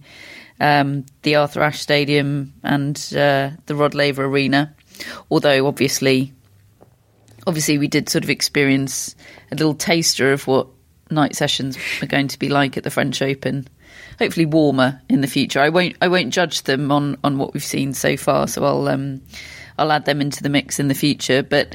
um, 0.60 1.04
the 1.22 1.36
Arthur 1.36 1.62
Ashe 1.62 1.80
Stadium 1.80 2.54
and 2.62 2.96
uh, 3.16 3.50
the 3.66 3.74
Rod 3.74 3.94
Laver 3.94 4.24
Arena. 4.24 4.74
Although, 5.30 5.66
obviously, 5.66 6.32
obviously, 7.46 7.78
we 7.78 7.88
did 7.88 8.08
sort 8.08 8.24
of 8.24 8.30
experience 8.30 9.14
a 9.50 9.56
little 9.56 9.74
taster 9.74 10.32
of 10.32 10.46
what 10.46 10.68
night 11.10 11.34
sessions 11.34 11.76
are 12.02 12.06
going 12.06 12.28
to 12.28 12.38
be 12.38 12.48
like 12.48 12.76
at 12.76 12.84
the 12.84 12.90
French 12.90 13.20
Open. 13.22 13.68
Hopefully, 14.18 14.46
warmer 14.46 15.00
in 15.08 15.20
the 15.20 15.26
future. 15.26 15.60
I 15.60 15.68
won't. 15.68 15.96
I 16.00 16.08
won't 16.08 16.32
judge 16.32 16.62
them 16.62 16.92
on 16.92 17.16
on 17.24 17.38
what 17.38 17.52
we've 17.52 17.64
seen 17.64 17.92
so 17.94 18.16
far. 18.16 18.46
So 18.46 18.64
I'll 18.64 18.88
um, 18.88 19.20
I'll 19.76 19.90
add 19.90 20.04
them 20.04 20.20
into 20.20 20.42
the 20.42 20.48
mix 20.48 20.78
in 20.78 20.86
the 20.88 20.94
future. 20.94 21.42
But 21.42 21.74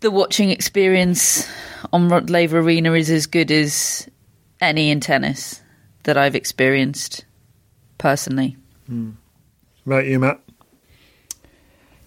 the 0.00 0.10
watching 0.10 0.50
experience 0.50 1.48
on 1.92 2.08
Rod 2.08 2.30
Laver 2.30 2.60
Arena 2.60 2.92
is 2.92 3.10
as 3.10 3.26
good 3.26 3.50
as 3.50 4.08
any 4.60 4.90
in 4.90 5.00
tennis 5.00 5.62
that 6.04 6.16
I've 6.16 6.34
experienced 6.34 7.24
personally. 7.98 8.56
Mm. 8.90 9.14
Right, 9.84 10.06
you, 10.06 10.18
Matt? 10.18 10.40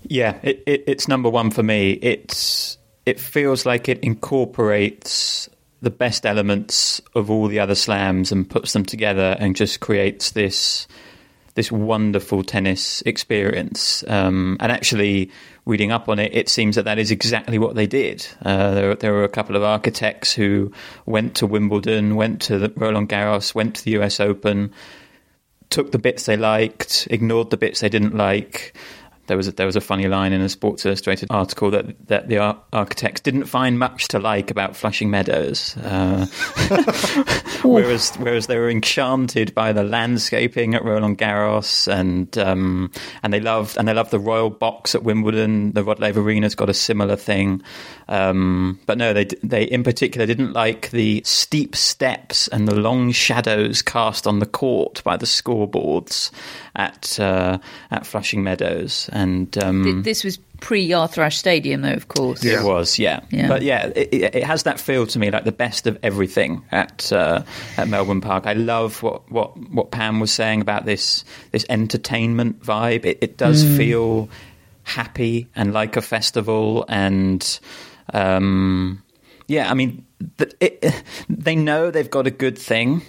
Yeah, 0.04 0.38
it, 0.42 0.64
it, 0.66 0.84
it's 0.88 1.08
number 1.08 1.30
one 1.30 1.52
for 1.52 1.64
me. 1.64 1.92
It's 1.94 2.78
it 3.06 3.20
feels 3.20 3.66
like 3.66 3.90
it 3.90 4.00
incorporates 4.00 5.50
the 5.82 5.90
best 5.90 6.26
elements 6.26 7.02
of 7.16 7.32
all 7.32 7.48
the 7.48 7.60
other 7.60 7.76
slams 7.76 8.32
and 8.32 8.50
puts 8.50 8.74
them 8.74 8.86
together 8.86 9.36
and 9.40 9.56
just 9.56 9.80
creates 9.80 10.32
this 10.32 10.88
this 11.56 11.72
wonderful 11.72 12.44
tennis 12.44 13.02
experience. 13.04 14.04
Um, 14.08 14.58
and 14.60 14.72
actually, 14.72 15.32
reading 15.66 15.92
up 15.92 16.10
on 16.10 16.20
it, 16.20 16.34
it 16.34 16.50
seems 16.50 16.76
that 16.76 16.86
that 16.86 17.00
is 17.00 17.12
exactly 17.12 17.60
what 17.60 17.76
they 17.76 17.88
did. 17.88 18.26
Uh, 18.44 18.74
there, 18.74 18.96
there, 18.96 19.14
were 19.14 19.24
a 19.24 19.30
couple 19.30 19.56
of 19.56 19.64
architects 19.64 20.34
who 20.34 20.72
went 21.06 21.36
to 21.36 21.48
Wimbledon, 21.48 22.16
went 22.16 22.42
to 22.44 22.72
Roland 22.76 23.10
Garros, 23.10 23.54
went 23.54 23.76
to 23.76 23.86
the 23.86 23.92
US 24.02 24.20
Open, 24.20 24.72
took 25.70 25.92
the 25.92 26.00
bits 26.00 26.26
they 26.26 26.38
liked, 26.38 27.08
ignored 27.12 27.50
the 27.50 27.58
bits 27.58 27.80
they 27.80 27.90
didn't 27.90 28.16
like, 28.16 28.76
there 29.30 29.38
was 29.38 29.48
a, 29.48 29.52
there 29.54 29.66
was 29.66 29.78
a 29.78 29.82
funny 29.82 30.08
line 30.08 30.34
in 30.34 30.42
a 30.42 30.50
Sports 30.50 30.86
Illustrated 30.86 31.30
article 31.32 31.72
that 31.72 32.08
that 32.08 32.28
the 32.28 32.40
ar- 32.40 32.60
architects 32.74 33.22
didn't 33.22 33.46
find 33.46 33.80
much 33.80 34.10
to 34.10 34.20
like 34.20 34.52
about 34.52 34.76
Flushing 34.76 35.10
Meadows, 35.10 35.78
uh, 35.78 36.26
whereas 37.64 38.14
whereas 38.16 38.48
they 38.48 38.58
were 38.58 38.70
enchanted 38.70 39.56
by 39.56 39.72
the 39.72 39.84
landscaping 39.84 40.74
at 40.74 40.84
Roland 40.84 41.18
Garros 41.18 41.88
and 41.88 42.38
um, 42.38 42.92
and 43.24 43.32
they 43.32 43.40
loved 43.40 43.78
and 43.78 43.88
they 43.88 43.94
loved 43.94 44.12
the 44.12 44.20
Royal 44.20 44.50
Box 44.50 44.94
at 44.94 45.04
Wimbledon. 45.04 45.72
The 45.72 45.84
Rod 45.84 46.00
Laver 46.00 46.22
Arena's 46.22 46.56
got 46.56 46.70
a 46.70 46.74
similar 46.74 47.16
thing, 47.16 47.62
um, 48.10 48.80
but 48.88 48.98
no, 48.98 49.14
they 49.14 49.26
they 49.44 49.64
in 49.64 49.84
particular 49.84 50.26
didn't 50.26 50.54
like 50.54 50.90
the 50.90 51.22
steep 51.24 51.76
steps 51.76 52.48
and 52.50 52.68
the 52.68 52.76
long 52.76 53.12
shadows 53.12 53.82
cast 53.82 54.28
on 54.28 54.40
the 54.40 54.46
court 54.46 55.04
by 55.04 55.16
the 55.16 55.28
scoreboards 55.28 56.32
at 56.80 57.20
uh, 57.20 57.60
at 57.92 58.06
Flushing 58.06 58.42
Meadows. 58.42 59.10
And 59.12 59.56
um, 59.62 60.02
this 60.04 60.24
was 60.24 60.38
pre 60.62 60.92
Arthur 60.94 61.22
Ashe 61.22 61.38
Stadium, 61.38 61.82
though, 61.82 61.94
of 61.94 62.08
course. 62.08 62.44
It 62.44 62.64
was, 62.64 62.98
yeah. 62.98 63.20
yeah. 63.30 63.50
But 63.50 63.62
yeah, 63.62 63.88
it, 63.88 64.36
it, 64.36 64.44
has 64.44 64.64
that 64.64 64.80
feel 64.80 65.06
to 65.08 65.20
me 65.20 65.30
like 65.30 65.44
the 65.44 65.52
best 65.52 65.86
of 65.88 66.00
everything 66.02 66.64
at 66.72 67.12
uh, 67.12 67.44
at 67.78 67.90
Melbourne 67.90 68.22
Park. 68.22 68.48
I 68.48 68.54
love 68.54 69.04
what, 69.04 69.30
what, 69.30 69.58
what 69.70 69.92
Pam 69.92 70.22
was 70.22 70.32
saying 70.32 70.62
about 70.62 70.86
this 70.86 71.26
this 71.52 71.66
entertainment 71.70 72.64
vibe. 72.64 73.06
It, 73.06 73.20
it 73.22 73.38
does 73.38 73.64
mm. 73.64 73.78
feel 73.78 74.30
happy 74.84 75.48
and 75.56 75.74
like 75.74 75.98
a 75.98 76.02
festival, 76.02 76.86
and 76.88 77.60
um, 78.14 79.04
yeah, 79.48 79.70
I 79.70 79.74
mean, 79.74 80.06
it, 80.62 81.04
they 81.30 81.58
know 81.58 81.92
they've 81.92 82.10
got 82.10 82.26
a 82.26 82.32
good 82.32 82.58
thing. 82.58 83.02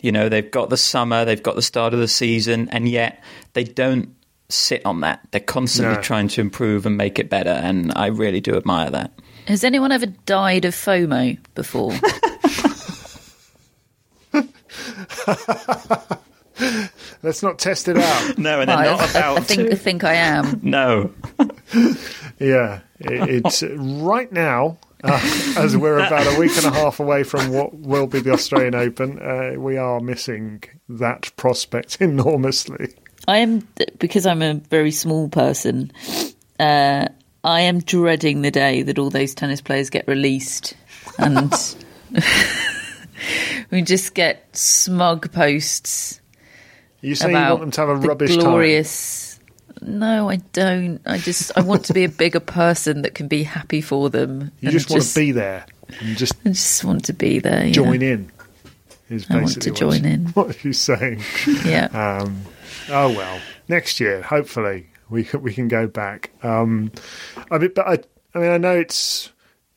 You 0.00 0.12
know, 0.12 0.28
they've 0.28 0.50
got 0.50 0.70
the 0.70 0.76
summer, 0.76 1.24
they've 1.24 1.42
got 1.42 1.56
the 1.56 1.62
start 1.62 1.94
of 1.94 2.00
the 2.00 2.08
season, 2.08 2.68
and 2.70 2.88
yet 2.88 3.22
they 3.54 3.64
don't 3.64 4.14
sit 4.48 4.84
on 4.84 5.00
that. 5.00 5.26
They're 5.30 5.40
constantly 5.40 5.96
no. 5.96 6.02
trying 6.02 6.28
to 6.28 6.40
improve 6.40 6.86
and 6.86 6.96
make 6.96 7.18
it 7.18 7.28
better, 7.28 7.50
and 7.50 7.92
I 7.96 8.06
really 8.06 8.40
do 8.40 8.56
admire 8.56 8.90
that. 8.90 9.12
Has 9.46 9.64
anyone 9.64 9.92
ever 9.92 10.06
died 10.06 10.64
of 10.64 10.74
FOMO 10.74 11.38
before? 11.54 11.92
Let's 17.22 17.42
not 17.42 17.58
test 17.58 17.88
it 17.88 17.96
out. 17.96 18.38
no, 18.38 18.60
and 18.60 18.68
well, 18.68 18.98
not 18.98 19.00
I, 19.00 19.10
about. 19.10 19.38
I 19.38 19.40
think, 19.40 19.72
I 19.72 19.74
think 19.74 20.04
I 20.04 20.14
am. 20.14 20.60
no. 20.62 21.12
yeah, 22.38 22.80
it, 22.98 23.44
it's 23.44 23.62
right 23.76 24.30
now. 24.32 24.78
Uh, 25.04 25.20
as 25.56 25.76
we're 25.76 25.98
about 25.98 26.26
a 26.34 26.38
week 26.38 26.56
and 26.56 26.66
a 26.66 26.70
half 26.70 27.00
away 27.00 27.22
from 27.22 27.50
what 27.50 27.74
will 27.74 28.06
be 28.06 28.20
the 28.20 28.32
Australian 28.32 28.74
Open, 28.74 29.18
uh, 29.20 29.54
we 29.58 29.76
are 29.76 30.00
missing 30.00 30.62
that 30.88 31.30
prospect 31.36 31.96
enormously. 32.00 32.94
I 33.28 33.38
am 33.38 33.66
because 33.98 34.26
I'm 34.26 34.42
a 34.42 34.54
very 34.54 34.92
small 34.92 35.28
person. 35.28 35.90
Uh, 36.58 37.06
I 37.44 37.60
am 37.62 37.80
dreading 37.80 38.42
the 38.42 38.50
day 38.50 38.82
that 38.82 38.98
all 38.98 39.10
those 39.10 39.34
tennis 39.34 39.60
players 39.60 39.90
get 39.90 40.06
released, 40.08 40.74
and 41.18 41.52
we 43.70 43.82
just 43.82 44.14
get 44.14 44.56
smug 44.56 45.32
posts. 45.32 46.20
You 47.00 47.14
say 47.14 47.30
you 47.30 47.34
want 47.36 47.60
them 47.60 47.70
to 47.72 47.80
have 47.80 47.90
a 47.90 47.96
rubbish 47.96 48.36
glorious. 48.36 49.20
Time. 49.20 49.25
No, 49.82 50.30
I 50.30 50.36
don't. 50.52 51.00
I 51.06 51.18
just 51.18 51.56
I 51.56 51.62
want 51.62 51.84
to 51.86 51.94
be 51.94 52.04
a 52.04 52.08
bigger 52.08 52.40
person 52.40 53.02
that 53.02 53.14
can 53.14 53.28
be 53.28 53.42
happy 53.42 53.80
for 53.80 54.10
them. 54.10 54.50
You 54.60 54.70
just 54.70 54.90
want 54.90 55.02
just, 55.02 55.14
to 55.14 55.20
be 55.20 55.32
there. 55.32 55.66
You 56.00 56.14
just 56.14 56.34
I 56.44 56.50
just 56.50 56.84
want 56.84 57.04
to 57.06 57.12
be 57.12 57.38
there. 57.38 57.70
Join 57.70 58.00
yeah. 58.00 58.08
in. 58.08 58.32
Is 59.08 59.26
I 59.30 59.36
want 59.36 59.62
to 59.62 59.70
join 59.70 60.04
in. 60.04 60.26
What 60.34 60.56
are 60.56 60.68
you 60.68 60.72
saying? 60.72 61.22
Yeah. 61.64 61.86
Um, 61.92 62.42
Oh 62.88 63.10
well, 63.10 63.40
next 63.68 64.00
year 64.00 64.22
hopefully 64.22 64.88
we 65.08 65.24
can, 65.24 65.42
we 65.42 65.52
can 65.52 65.68
go 65.68 65.86
back. 65.86 66.30
Um, 66.42 66.92
I 67.50 67.58
mean, 67.58 67.72
but 67.74 67.86
I, 67.86 67.98
I 68.34 68.40
mean, 68.40 68.50
I 68.50 68.58
know 68.58 68.76
it's 68.76 69.32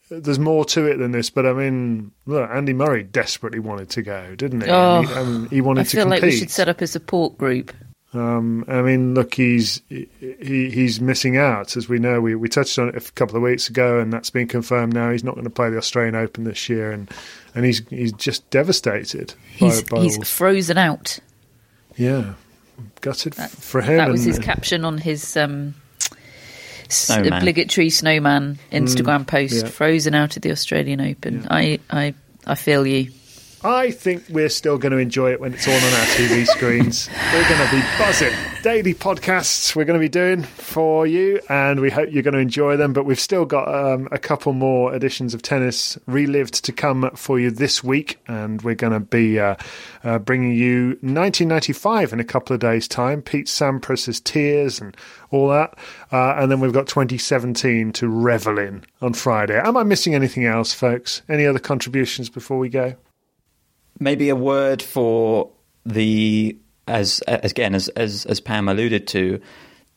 there's 0.10 0.40
more 0.40 0.66
to 0.66 0.86
it 0.86 0.98
than 0.98 1.12
this, 1.12 1.30
but 1.30 1.46
I 1.46 1.54
mean, 1.54 2.12
look, 2.26 2.50
Andy 2.50 2.74
Murray 2.74 3.04
desperately 3.04 3.60
wanted 3.60 3.90
to 3.92 4.02
go, 4.02 4.36
didn't 4.36 4.62
he? 4.62 4.70
Oh, 4.70 5.02
he, 5.02 5.14
um, 5.14 5.50
he, 5.50 5.62
wanted 5.62 5.86
to 5.88 5.98
compete. 5.98 6.00
I 6.00 6.02
feel 6.02 6.10
like 6.10 6.22
we 6.22 6.38
should 6.38 6.52
set 6.52 6.70
up 6.70 6.82
a 6.82 6.88
support 6.88 7.38
group. 7.38 7.74
Um, 8.12 8.66
I 8.68 8.82
mean, 8.82 9.14
look, 9.14 9.36
he's 9.36 9.82
he, 9.88 10.08
he's 10.40 11.00
missing 11.00 11.38
out, 11.38 11.78
as 11.78 11.88
we 11.88 12.00
know. 12.00 12.20
We 12.20 12.34
we 12.34 12.50
touched 12.50 12.80
on 12.80 12.90
it 12.90 12.96
a 12.96 13.12
couple 13.12 13.36
of 13.36 13.44
weeks 13.44 13.70
ago, 13.70 14.00
and 14.00 14.12
that's 14.12 14.32
been 14.32 14.48
confirmed 14.48 14.94
now. 14.94 15.12
He's 15.12 15.24
not 15.24 15.36
going 15.36 15.44
to 15.44 15.52
play 15.52 15.70
the 15.70 15.78
Australian 15.78 16.16
Open 16.16 16.44
this 16.44 16.70
year, 16.70 16.92
and 16.92 17.10
and 17.54 17.66
he's 17.66 17.88
he's 17.90 18.12
just 18.14 18.50
devastated. 18.50 19.36
He's, 19.56 19.84
by, 19.84 19.98
by 19.98 20.04
he's 20.04 20.18
all... 20.18 20.24
frozen 20.24 20.80
out. 20.80 21.20
Yeah, 21.98 22.34
gutted 23.02 23.34
that, 23.34 23.52
for 23.52 23.82
him. 23.82 23.98
That 23.98 24.10
was 24.10 24.24
his 24.24 24.40
caption 24.40 24.86
on 24.86 24.98
his 24.98 25.38
um, 25.38 25.76
snowman. 26.88 27.34
obligatory 27.34 27.92
snowman 27.92 28.58
Instagram 28.72 29.26
mm, 29.26 29.28
post. 29.28 29.66
Yeah. 29.66 29.70
Frozen 29.70 30.16
out 30.16 30.36
of 30.36 30.42
the 30.42 30.52
Australian 30.52 31.02
Open. 31.02 31.42
Yeah. 31.42 31.48
I, 31.52 31.80
I, 31.92 32.14
I 32.48 32.56
feel 32.56 32.88
you. 32.88 33.12
I 33.62 33.92
think 33.92 34.24
we're 34.30 34.48
still 34.48 34.78
going 34.78 34.94
to 34.94 34.98
enjoy 35.00 35.32
it 35.34 35.42
when 35.42 35.54
it's 35.54 35.68
all 35.68 35.74
on 35.74 35.82
our 35.82 36.06
TV 36.16 36.48
screens. 36.56 37.10
we're 37.34 37.50
going 37.50 37.68
to 37.68 37.76
be 37.76 37.82
buzzing. 37.98 38.34
Daily 38.64 38.94
podcasts 38.94 39.76
we're 39.76 39.84
going 39.84 40.00
to 40.00 40.04
be 40.04 40.08
doing 40.08 40.44
for 40.44 41.06
you, 41.06 41.42
and 41.50 41.82
we 41.82 41.90
hope 41.90 42.08
you're 42.10 42.24
going 42.24 42.36
to 42.36 42.40
enjoy 42.40 42.78
them. 42.78 42.94
But 42.94 43.04
we've 43.04 43.20
still 43.20 43.44
got 43.44 43.68
um, 43.68 44.08
a 44.14 44.18
couple 44.18 44.54
more 44.54 44.96
editions 44.96 45.34
of 45.34 45.42
Tennis 45.42 45.98
Relived 46.08 46.64
to 46.64 46.72
come 46.72 47.10
for 47.16 47.38
you 47.38 47.52
this 47.52 47.84
week, 47.84 48.20
and 48.30 48.62
we're 48.62 48.76
going 48.76 48.94
to 48.94 49.02
be 49.02 49.40
uh, 49.40 49.56
uh, 50.06 50.20
bringing 50.20 50.54
you 50.54 50.98
1995 51.02 52.14
in 52.14 52.22
a 52.22 52.26
couple 52.26 52.54
of 52.54 52.62
days' 52.62 52.88
time. 52.88 53.22
Pete 53.22 53.48
Sampras's 53.48 54.22
Tears 54.22 54.80
and 54.80 54.96
all 55.32 55.50
that. 55.50 55.78
Uh, 56.14 56.36
and 56.38 56.50
then 56.50 56.62
we've 56.62 56.72
got 56.72 56.88
2017 56.88 57.92
to 57.92 58.08
revel 58.08 58.58
in 58.58 58.86
on 59.02 59.14
Friday. 59.14 59.60
Am 59.60 59.76
I 59.76 59.84
missing 59.84 60.16
anything 60.16 60.46
else, 60.46 60.74
folks? 60.74 61.24
Any 61.28 61.46
other 61.46 61.60
contributions 61.60 62.30
before 62.30 62.58
we 62.58 62.70
go? 62.70 62.96
Maybe 64.00 64.30
a 64.30 64.36
word 64.36 64.82
for 64.82 65.52
the 65.86 66.58
as, 66.88 67.20
as 67.22 67.52
again 67.52 67.76
as, 67.76 67.88
as 67.90 68.26
as 68.26 68.40
Pam 68.40 68.68
alluded 68.68 69.08
to, 69.08 69.40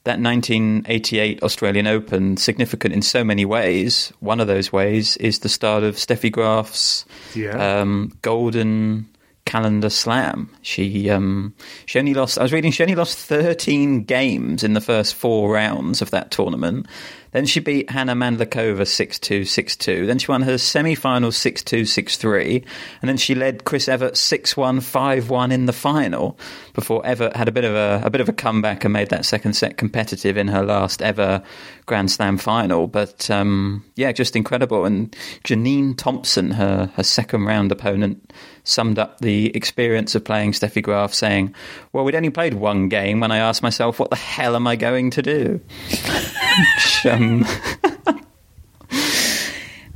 that 0.04 0.20
1988 0.20 1.42
Australian 1.42 1.86
Open 1.86 2.36
significant 2.36 2.92
in 2.94 3.02
so 3.02 3.24
many 3.24 3.44
ways. 3.44 4.12
One 4.20 4.40
of 4.40 4.46
those 4.46 4.72
ways 4.72 5.16
is 5.18 5.38
the 5.40 5.48
start 5.48 5.82
of 5.84 5.96
Steffi 5.96 6.30
Graf's 6.30 7.04
Yeah. 7.34 7.80
um, 7.80 8.12
golden 8.22 9.08
calendar 9.44 9.90
slam. 9.90 10.50
She 10.62 11.08
um, 11.10 11.54
she 11.86 11.98
only 11.98 12.14
lost. 12.14 12.38
I 12.38 12.42
was 12.42 12.52
reading 12.52 12.72
she 12.72 12.82
only 12.82 12.94
lost 12.94 13.18
13 13.18 14.04
games 14.04 14.62
in 14.64 14.74
the 14.74 14.80
first 14.80 15.14
four 15.14 15.52
rounds 15.52 16.02
of 16.02 16.10
that 16.10 16.30
tournament. 16.30 16.86
Then 17.32 17.46
she 17.46 17.60
beat 17.60 17.90
Hana 17.90 18.14
Mandlikova 18.14 18.82
6-2, 18.82 19.42
6-2. 19.42 20.06
Then 20.06 20.18
she 20.18 20.30
won 20.30 20.42
her 20.42 20.58
semi-final 20.58 21.30
6-2, 21.30 21.82
6-3. 21.82 22.64
And 23.00 23.08
then 23.08 23.16
she 23.16 23.34
led 23.34 23.64
Chris 23.64 23.88
Evert 23.88 24.14
6-1, 24.14 24.78
5-1 24.78 25.52
in 25.52 25.66
the 25.66 25.72
final 25.72 26.38
before 26.74 27.04
Evert 27.06 27.34
had 27.36 27.48
a 27.48 27.52
bit 27.52 27.64
of 27.64 27.74
a, 27.74 28.02
a 28.04 28.10
bit 28.10 28.20
of 28.20 28.28
a 28.28 28.32
comeback 28.32 28.84
and 28.84 28.92
made 28.92 29.08
that 29.10 29.24
second 29.24 29.54
set 29.54 29.76
competitive 29.76 30.36
in 30.36 30.48
her 30.48 30.62
last 30.62 31.02
ever 31.02 31.42
Grand 31.86 32.10
Slam 32.10 32.38
final. 32.38 32.86
But 32.86 33.30
um, 33.30 33.84
yeah, 33.96 34.12
just 34.12 34.36
incredible. 34.36 34.84
And 34.84 35.14
Janine 35.44 35.96
Thompson, 35.96 36.50
her, 36.52 36.90
her 36.94 37.02
second 37.02 37.44
round 37.44 37.72
opponent, 37.72 38.32
summed 38.64 38.98
up 38.98 39.18
the 39.18 39.54
experience 39.56 40.14
of 40.14 40.24
playing 40.24 40.52
Steffi 40.52 40.82
Graf 40.82 41.12
saying, 41.12 41.54
Well, 41.92 42.04
we'd 42.04 42.14
only 42.14 42.30
played 42.30 42.54
one 42.54 42.88
game 42.88 43.20
when 43.20 43.32
I 43.32 43.38
asked 43.38 43.62
myself, 43.62 43.98
What 43.98 44.10
the 44.10 44.16
hell 44.16 44.56
am 44.56 44.66
I 44.66 44.76
going 44.76 45.10
to 45.10 45.22
do? 45.22 45.60
Which, 45.90 47.06
um, 47.06 47.21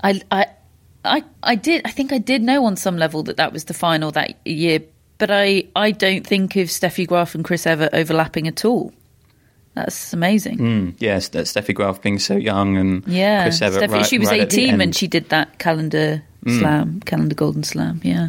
I, 0.02 0.20
I, 0.30 0.46
I, 1.04 1.24
I 1.42 1.54
did. 1.54 1.82
I 1.84 1.90
think 1.90 2.12
I 2.12 2.18
did 2.18 2.42
know 2.42 2.64
on 2.66 2.76
some 2.76 2.96
level 2.96 3.22
that 3.24 3.36
that 3.38 3.52
was 3.52 3.64
the 3.64 3.74
final 3.74 4.10
that 4.12 4.34
year, 4.46 4.80
but 5.18 5.30
I, 5.30 5.64
I 5.74 5.90
don't 5.90 6.26
think 6.26 6.56
of 6.56 6.68
Steffi 6.68 7.06
Graf 7.06 7.34
and 7.34 7.44
Chris 7.44 7.66
Evert 7.66 7.90
overlapping 7.92 8.46
at 8.46 8.64
all. 8.64 8.92
That's 9.74 10.12
amazing. 10.14 10.58
mm, 10.58 10.94
yes, 10.98 11.28
that 11.28 11.44
Steffi 11.46 11.74
Graf 11.74 12.00
being 12.00 12.18
so 12.18 12.34
young 12.36 12.76
and 12.78 13.06
Yeah, 13.06 13.42
Chris 13.44 13.60
Evert 13.60 13.82
Steffi, 13.82 13.92
right- 13.92 14.06
she 14.06 14.18
was 14.18 14.28
right 14.28 14.40
eighteen 14.42 14.78
when 14.78 14.92
she 14.92 15.06
did 15.06 15.28
that 15.30 15.58
calendar 15.58 16.22
Mm. 16.44 16.60
slam, 16.60 17.00
calendar 17.00 17.34
golden 17.34 17.64
slam. 17.64 18.00
Yeah. 18.04 18.28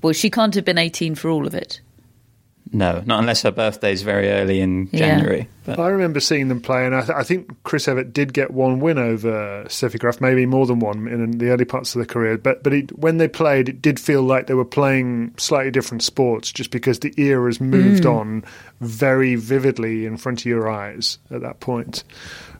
Well, 0.00 0.14
she 0.14 0.30
can't 0.30 0.54
have 0.54 0.64
been 0.64 0.78
eighteen 0.78 1.14
for 1.14 1.28
all 1.30 1.46
of 1.46 1.54
it. 1.54 1.80
No, 2.72 3.02
not 3.04 3.20
unless 3.20 3.42
her 3.42 3.50
birthday's 3.50 4.02
very 4.02 4.30
early 4.30 4.60
in 4.60 4.88
Yeah. 4.92 4.98
January. 5.16 5.48
But 5.64 5.78
I 5.78 5.88
remember 5.88 6.18
seeing 6.20 6.48
them 6.48 6.60
play, 6.60 6.86
and 6.86 6.94
I, 6.94 7.00
th- 7.02 7.16
I 7.16 7.22
think 7.22 7.54
Chris 7.64 7.86
Evert 7.86 8.12
did 8.12 8.32
get 8.32 8.50
one 8.50 8.80
win 8.80 8.98
over 8.98 9.64
Steffi 9.68 9.98
Graf, 10.00 10.20
maybe 10.20 10.46
more 10.46 10.66
than 10.66 10.80
one 10.80 11.06
in 11.06 11.32
the 11.38 11.50
early 11.50 11.64
parts 11.66 11.94
of 11.94 11.98
their 12.00 12.06
career. 12.06 12.38
But 12.38 12.62
but 12.62 12.72
it, 12.72 12.98
when 12.98 13.18
they 13.18 13.28
played, 13.28 13.68
it 13.68 13.82
did 13.82 14.00
feel 14.00 14.22
like 14.22 14.46
they 14.46 14.54
were 14.54 14.64
playing 14.64 15.34
slightly 15.36 15.70
different 15.70 16.02
sports, 16.02 16.50
just 16.50 16.70
because 16.70 16.98
the 17.00 17.12
era 17.16 17.46
has 17.46 17.60
moved 17.60 18.04
Mm. 18.04 18.14
on 18.18 18.44
very 18.80 19.34
vividly 19.36 20.06
in 20.06 20.16
front 20.16 20.40
of 20.40 20.46
your 20.46 20.68
eyes 20.70 21.18
at 21.30 21.42
that 21.42 21.60
point. 21.60 22.02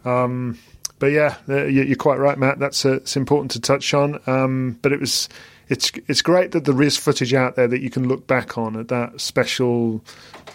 Um, 0.04 0.58
but 0.98 1.06
yeah, 1.06 1.36
uh, 1.48 1.64
you- 1.64 1.82
you're 1.82 1.96
quite 1.96 2.18
right, 2.18 2.38
Matt. 2.38 2.58
That's 2.58 2.84
uh, 2.84 2.92
it's 2.94 3.16
important 3.16 3.50
to 3.52 3.60
touch 3.60 3.92
on. 3.94 4.20
Um, 4.26 4.78
but 4.82 4.92
it 4.92 5.00
was 5.00 5.28
it's 5.72 5.90
it's 6.06 6.20
great 6.20 6.52
that 6.52 6.66
there 6.66 6.82
is 6.82 6.98
footage 6.98 7.32
out 7.32 7.56
there 7.56 7.66
that 7.66 7.80
you 7.80 7.88
can 7.88 8.06
look 8.06 8.26
back 8.26 8.58
on 8.58 8.76
at 8.76 8.88
that 8.88 9.18
special 9.18 10.04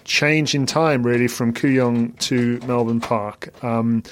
change 0.04 0.54
in 0.54 0.68
time, 0.68 1.02
really, 1.02 1.28
from 1.28 1.54
Kooyong 1.54 2.18
to 2.20 2.60
Melbourne 2.68 3.02
Park. 3.02 3.52
Um, 3.64 4.04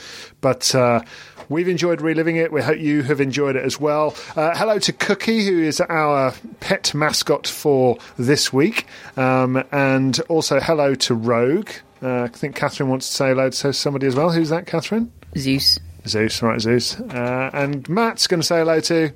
but 0.42 0.74
uh, 0.74 1.02
we've 1.48 1.68
enjoyed 1.68 2.02
reliving 2.02 2.38
it. 2.38 2.52
We 2.52 2.64
hope 2.64 2.80
you 2.80 3.04
have 3.04 3.22
enjoyed 3.22 3.56
it 3.56 3.64
as 3.64 3.80
well. 3.80 4.16
Uh, 4.36 4.58
hello 4.58 4.80
to 4.80 4.92
Cookie, 4.92 5.46
who 5.46 5.62
is 5.62 5.80
our 5.80 6.34
pet 6.60 6.96
mascot 6.96 7.46
for 7.46 7.98
this 8.18 8.52
week, 8.52 8.88
um, 9.16 9.64
and 9.72 10.20
also 10.22 10.60
hello 10.60 10.96
to 10.96 11.14
Rogue. 11.14 11.70
Uh, 12.02 12.24
I 12.24 12.28
think 12.30 12.56
Catherine 12.56 12.90
wants 12.90 13.08
to 13.10 13.14
say 13.14 13.28
hello 13.30 13.52
to 13.52 13.74
somebody 13.74 14.08
as 14.08 14.16
well. 14.16 14.32
Who's 14.32 14.50
that, 14.50 14.66
Catherine? 14.66 15.12
Zeus. 15.38 15.78
Zeus, 16.08 16.42
right, 16.42 16.60
Zeus. 16.60 17.00
Uh, 17.00 17.52
and 17.54 17.88
Matt's 17.88 18.26
going 18.26 18.42
to 18.42 18.46
say 18.46 18.58
hello 18.58 18.80
to. 18.82 19.14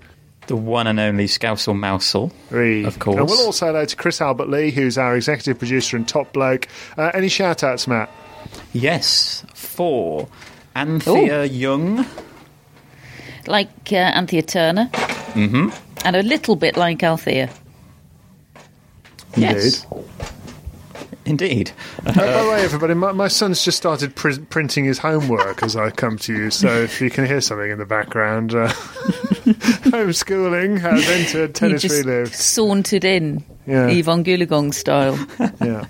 The 0.50 0.56
one 0.56 0.88
and 0.88 1.00
only 1.00 1.26
Scousel 1.28 1.76
Mousel, 1.76 2.32
of 2.86 3.00
course. 3.00 3.18
And 3.18 3.26
we'll 3.30 3.46
also 3.46 3.68
hello 3.68 3.86
to 3.86 3.96
Chris 3.96 4.20
Albert 4.20 4.50
Lee, 4.50 4.72
who's 4.72 4.98
our 4.98 5.16
executive 5.16 5.58
producer 5.60 5.96
and 5.96 6.08
top 6.08 6.34
bloke. 6.34 6.68
Uh, 6.98 7.12
any 7.14 7.30
shout 7.30 7.64
outs, 7.64 7.88
Matt? 7.88 8.10
Yes, 8.74 9.46
for 9.54 10.28
Anthea 10.76 11.46
Young. 11.46 12.06
Like 13.48 13.70
uh, 13.94 13.96
Anthea 13.96 14.42
Turner, 14.42 14.90
Mm-hmm. 15.34 15.70
and 16.06 16.16
a 16.16 16.24
little 16.24 16.56
bit 16.56 16.76
like 16.76 17.04
Althea. 17.04 17.50
Yes. 19.38 19.86
Indeed. 19.86 20.06
Uh, 22.06 22.14
by 22.14 22.44
the 22.44 22.50
way, 22.50 22.64
everybody, 22.64 22.94
my, 22.94 23.12
my 23.12 23.28
son's 23.28 23.64
just 23.64 23.78
started 23.78 24.16
pr- 24.16 24.40
printing 24.50 24.86
his 24.86 24.98
homework 24.98 25.62
as 25.64 25.76
I 25.76 25.90
come 25.92 26.18
to 26.20 26.34
you, 26.34 26.50
so 26.50 26.68
if 26.68 27.00
you 27.02 27.10
can 27.10 27.26
hear 27.26 27.42
something 27.42 27.70
in 27.70 27.78
the 27.78 27.86
background, 27.86 28.54
uh, 28.56 28.68
homeschooling 29.90 30.80
has 30.80 31.08
entered 31.10 31.50
You 31.50 31.54
tennis 31.54 31.82
just 31.82 32.06
relive. 32.06 32.34
sauntered 32.36 33.04
in, 33.04 33.44
Yeah. 33.68 33.88
Evonne 33.90 34.24
Goolagong 34.24 34.74
style. 34.74 35.18
Yeah. 35.64 35.86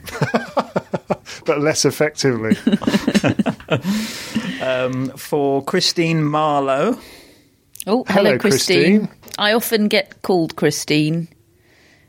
but 1.45 1.60
less 1.61 1.86
effectively. 1.86 2.56
um, 4.61 5.10
for 5.18 5.64
Christine 5.64 6.24
Marlowe. 6.24 6.98
Oh, 7.88 8.03
Hello, 8.07 8.32
hello, 8.32 8.38
Christine. 8.38 9.07
Christine. 9.07 9.34
I 9.38 9.53
often 9.53 9.88
get 9.88 10.22
called 10.22 10.56
Christine 10.56 11.28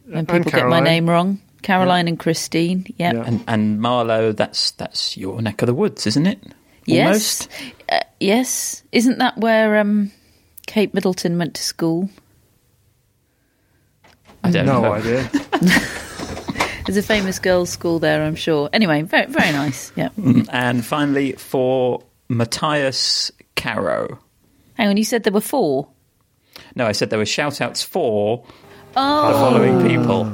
when 0.06 0.26
people 0.26 0.50
get 0.50 0.66
my 0.66 0.80
name 0.80 1.08
wrong. 1.08 1.40
Caroline 1.62 2.08
and 2.08 2.18
Christine. 2.18 2.86
Yeah. 2.96 3.22
And, 3.24 3.44
and 3.46 3.80
Marlowe, 3.80 4.32
that's 4.32 4.70
that's 4.72 5.16
your 5.16 5.40
neck 5.42 5.62
of 5.62 5.66
the 5.66 5.74
woods, 5.74 6.06
isn't 6.06 6.26
it? 6.26 6.38
Yes. 6.86 7.48
Uh, 7.90 8.00
yes. 8.18 8.82
Isn't 8.92 9.18
that 9.18 9.36
where 9.36 9.78
um, 9.78 10.10
Kate 10.66 10.92
Middleton 10.94 11.38
went 11.38 11.54
to 11.54 11.62
school? 11.62 12.08
I 14.42 14.50
don't 14.50 14.66
no 14.66 14.82
know. 14.82 14.92
idea. 14.94 15.30
There's 16.86 16.96
a 16.96 17.02
famous 17.02 17.38
girls' 17.38 17.70
school 17.70 17.98
there, 17.98 18.22
I'm 18.24 18.34
sure. 18.34 18.70
Anyway, 18.72 19.02
very, 19.02 19.26
very 19.26 19.52
nice. 19.52 19.92
Yeah. 19.96 20.08
Mm, 20.18 20.48
And 20.50 20.84
finally, 20.84 21.32
for 21.32 22.02
Matthias 22.28 23.30
Caro. 23.54 24.18
Hang 24.74 24.88
on, 24.88 24.96
you 24.96 25.04
said 25.04 25.22
there 25.24 25.32
were 25.32 25.40
four. 25.42 25.88
No, 26.74 26.86
I 26.86 26.92
said 26.92 27.10
there 27.10 27.18
were 27.18 27.26
shout 27.26 27.60
outs 27.60 27.82
for 27.82 28.44
Oh. 28.96 29.26
the 29.28 29.38
following 29.38 29.86
people. 29.86 30.24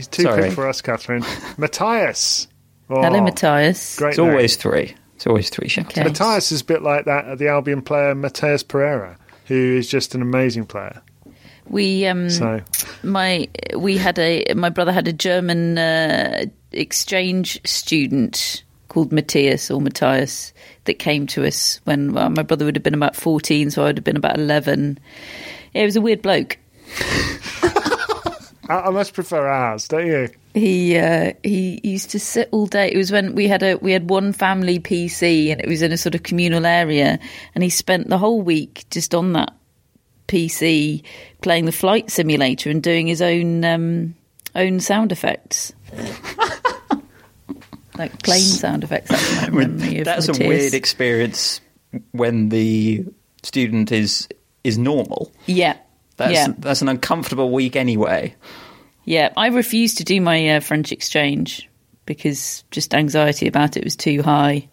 He's 0.00 0.06
too 0.08 0.22
Sorry. 0.22 0.40
quick 0.44 0.52
for 0.54 0.66
us, 0.66 0.80
Catherine. 0.80 1.22
Matthias. 1.58 2.48
Oh, 2.88 3.02
Hello, 3.02 3.20
Matthias. 3.22 3.96
Great 3.98 4.08
It's 4.10 4.18
name. 4.18 4.30
always 4.30 4.56
three. 4.56 4.94
It's 5.16 5.26
always 5.26 5.50
three 5.50 5.68
shout 5.68 5.86
outs. 5.98 6.18
Matthias 6.18 6.52
is 6.52 6.62
a 6.62 6.64
bit 6.64 6.80
like 6.80 7.04
that, 7.04 7.36
the 7.36 7.48
Albion 7.48 7.82
player 7.82 8.14
Matheus 8.14 8.66
Pereira, 8.66 9.18
who 9.44 9.76
is 9.76 9.90
just 9.90 10.14
an 10.14 10.22
amazing 10.22 10.64
player. 10.64 11.02
We 11.68 12.06
um 12.06 12.30
So- 12.30 12.62
my 13.02 13.46
we 13.76 13.98
had 13.98 14.18
a 14.18 14.44
my 14.56 14.70
brother 14.70 14.90
had 14.92 15.06
a 15.06 15.12
German 15.12 15.76
uh, 15.76 16.46
exchange 16.72 17.60
student 17.68 18.64
called 18.88 19.12
Matthias 19.12 19.70
or 19.70 19.82
Matthias 19.82 20.54
that 20.86 20.94
came 20.94 21.26
to 21.28 21.44
us 21.46 21.78
when 21.84 22.14
well, 22.14 22.30
my 22.30 22.42
brother 22.42 22.64
would 22.64 22.74
have 22.76 22.82
been 22.82 22.94
about 22.94 23.14
14 23.14 23.70
so 23.70 23.82
I 23.82 23.86
would 23.88 23.98
have 23.98 24.04
been 24.04 24.16
about 24.16 24.38
11. 24.38 24.98
Yeah, 25.74 25.82
he 25.82 25.84
was 25.84 25.96
a 25.96 26.00
weird 26.00 26.22
bloke. 26.22 26.56
I, 28.70 28.86
I 28.86 28.90
must 28.90 29.14
prefer 29.14 29.46
ours, 29.48 29.88
don't 29.88 30.06
you? 30.06 30.28
He 30.54 30.96
uh, 30.96 31.32
he 31.42 31.80
used 31.82 32.10
to 32.10 32.18
sit 32.20 32.48
all 32.52 32.66
day. 32.66 32.90
It 32.90 32.96
was 32.96 33.10
when 33.12 33.34
we 33.34 33.48
had 33.48 33.62
a 33.62 33.76
we 33.76 33.92
had 33.92 34.08
one 34.10 34.32
family 34.32 34.78
PC 34.80 35.50
and 35.52 35.60
it 35.60 35.68
was 35.68 35.82
in 35.82 35.92
a 35.92 35.98
sort 35.98 36.14
of 36.14 36.22
communal 36.22 36.64
area, 36.66 37.18
and 37.54 37.64
he 37.64 37.70
spent 37.70 38.08
the 38.08 38.18
whole 38.18 38.40
week 38.42 38.84
just 38.90 39.14
on 39.14 39.32
that 39.34 39.52
PC 40.28 41.02
playing 41.42 41.64
the 41.66 41.72
flight 41.72 42.10
simulator 42.10 42.70
and 42.70 42.82
doing 42.82 43.06
his 43.06 43.22
own 43.22 43.64
um, 43.64 44.14
own 44.54 44.80
sound 44.80 45.12
effects, 45.12 45.72
like 47.98 48.22
plane 48.22 48.40
sound 48.40 48.84
effects. 48.84 49.10
That's 49.10 49.50
mean, 49.52 50.04
that's 50.04 50.28
a 50.28 50.32
Matthias. 50.32 50.48
weird 50.48 50.74
experience 50.74 51.60
when 52.12 52.48
the 52.48 53.04
student 53.42 53.92
is 53.92 54.28
is 54.64 54.78
normal. 54.78 55.32
Yeah, 55.46 55.76
That's 56.16 56.32
yeah. 56.32 56.48
that's 56.58 56.82
an 56.82 56.88
uncomfortable 56.88 57.50
week 57.50 57.76
anyway. 57.76 58.34
Yeah, 59.10 59.32
I 59.36 59.48
refused 59.48 59.98
to 59.98 60.04
do 60.04 60.20
my 60.20 60.50
uh, 60.50 60.60
French 60.60 60.92
exchange 60.92 61.68
because 62.06 62.62
just 62.70 62.94
anxiety 62.94 63.48
about 63.48 63.76
it 63.76 63.82
was 63.82 63.96
too 63.96 64.22
high. 64.22 64.68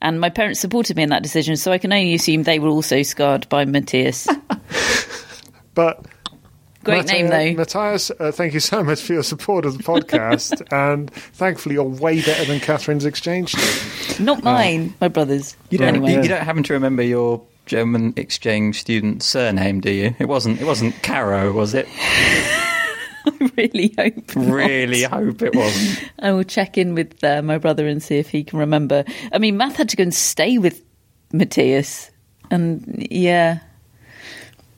And 0.00 0.20
my 0.20 0.30
parents 0.30 0.60
supported 0.60 0.96
me 0.96 1.02
in 1.02 1.08
that 1.08 1.24
decision, 1.24 1.56
so 1.56 1.72
I 1.72 1.78
can 1.78 1.92
only 1.92 2.14
assume 2.14 2.44
they 2.44 2.60
were 2.60 2.68
also 2.68 3.02
scarred 3.02 3.48
by 3.48 3.64
Matthias. 3.64 4.28
But 5.74 6.06
Great 6.82 7.06
name, 7.06 7.28
though. 7.28 7.52
Matthias, 7.52 8.10
uh, 8.18 8.32
thank 8.32 8.52
you 8.52 8.58
so 8.58 8.82
much 8.82 9.00
for 9.00 9.12
your 9.12 9.22
support 9.22 9.64
of 9.64 9.78
the 9.78 9.84
podcast, 9.84 10.62
and 10.72 11.12
thankfully 11.12 11.74
you're 11.74 11.84
way 11.84 12.20
better 12.20 12.44
than 12.44 12.58
Catherine's 12.58 13.04
exchange 13.04 13.54
student. 13.54 14.20
Not 14.20 14.42
mine, 14.42 14.94
my 15.00 15.06
brother's. 15.06 15.56
You 15.70 15.78
don't 15.78 15.88
anyway. 15.88 16.14
you, 16.14 16.22
you 16.22 16.28
don't 16.28 16.44
happen 16.44 16.64
to 16.64 16.72
remember 16.72 17.02
your 17.02 17.44
German 17.66 18.12
exchange 18.16 18.80
student 18.80 19.22
surname, 19.22 19.80
do 19.80 19.92
you? 19.92 20.16
It 20.18 20.26
wasn't 20.26 20.60
it 20.60 20.64
wasn't 20.64 21.00
Caro, 21.02 21.52
was 21.52 21.74
it? 21.74 21.88
I 23.40 23.50
really 23.56 23.94
hope. 23.98 24.34
Really 24.36 25.02
not. 25.02 25.12
hope 25.12 25.42
it 25.42 25.54
wasn't. 25.54 26.10
I 26.18 26.32
will 26.32 26.44
check 26.44 26.78
in 26.78 26.94
with 26.94 27.22
uh, 27.22 27.42
my 27.42 27.58
brother 27.58 27.86
and 27.86 28.02
see 28.02 28.18
if 28.18 28.30
he 28.30 28.44
can 28.44 28.58
remember. 28.58 29.04
I 29.32 29.38
mean, 29.38 29.56
Math 29.56 29.76
had 29.76 29.88
to 29.90 29.96
go 29.96 30.02
and 30.02 30.14
stay 30.14 30.58
with 30.58 30.82
Matthias, 31.32 32.10
and 32.50 33.06
yeah, 33.10 33.60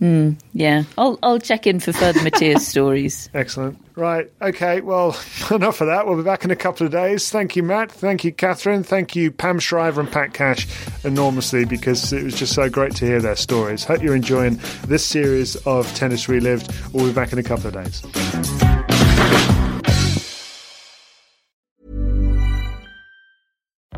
Mm, 0.00 0.40
yeah, 0.54 0.84
I'll 0.96 1.18
I'll 1.22 1.38
check 1.38 1.66
in 1.66 1.78
for 1.78 1.92
further 1.92 2.22
Matthias 2.22 2.66
stories. 2.68 3.28
Excellent. 3.34 3.78
Right. 3.96 4.32
Okay. 4.40 4.80
Well, 4.80 5.08
enough 5.50 5.82
of 5.82 5.88
that. 5.88 6.06
We'll 6.06 6.16
be 6.16 6.22
back 6.22 6.42
in 6.44 6.50
a 6.50 6.56
couple 6.56 6.86
of 6.86 6.92
days. 6.92 7.28
Thank 7.28 7.54
you, 7.54 7.62
Matt. 7.62 7.92
Thank 7.92 8.24
you, 8.24 8.32
Catherine. 8.32 8.82
Thank 8.82 9.14
you, 9.14 9.30
Pam 9.30 9.58
Shriver 9.58 10.00
and 10.00 10.10
Pat 10.10 10.32
Cash, 10.32 10.66
enormously 11.04 11.66
because 11.66 12.12
it 12.14 12.24
was 12.24 12.34
just 12.34 12.54
so 12.54 12.70
great 12.70 12.94
to 12.96 13.04
hear 13.04 13.20
their 13.20 13.36
stories. 13.36 13.84
Hope 13.84 14.02
you're 14.02 14.16
enjoying 14.16 14.58
this 14.86 15.04
series 15.04 15.56
of 15.66 15.86
Tennis 15.94 16.28
Relived. 16.30 16.72
We'll 16.94 17.06
be 17.06 17.12
back 17.12 17.32
in 17.34 17.38
a 17.38 17.42
couple 17.42 17.66
of 17.66 17.74
days. 17.74 18.00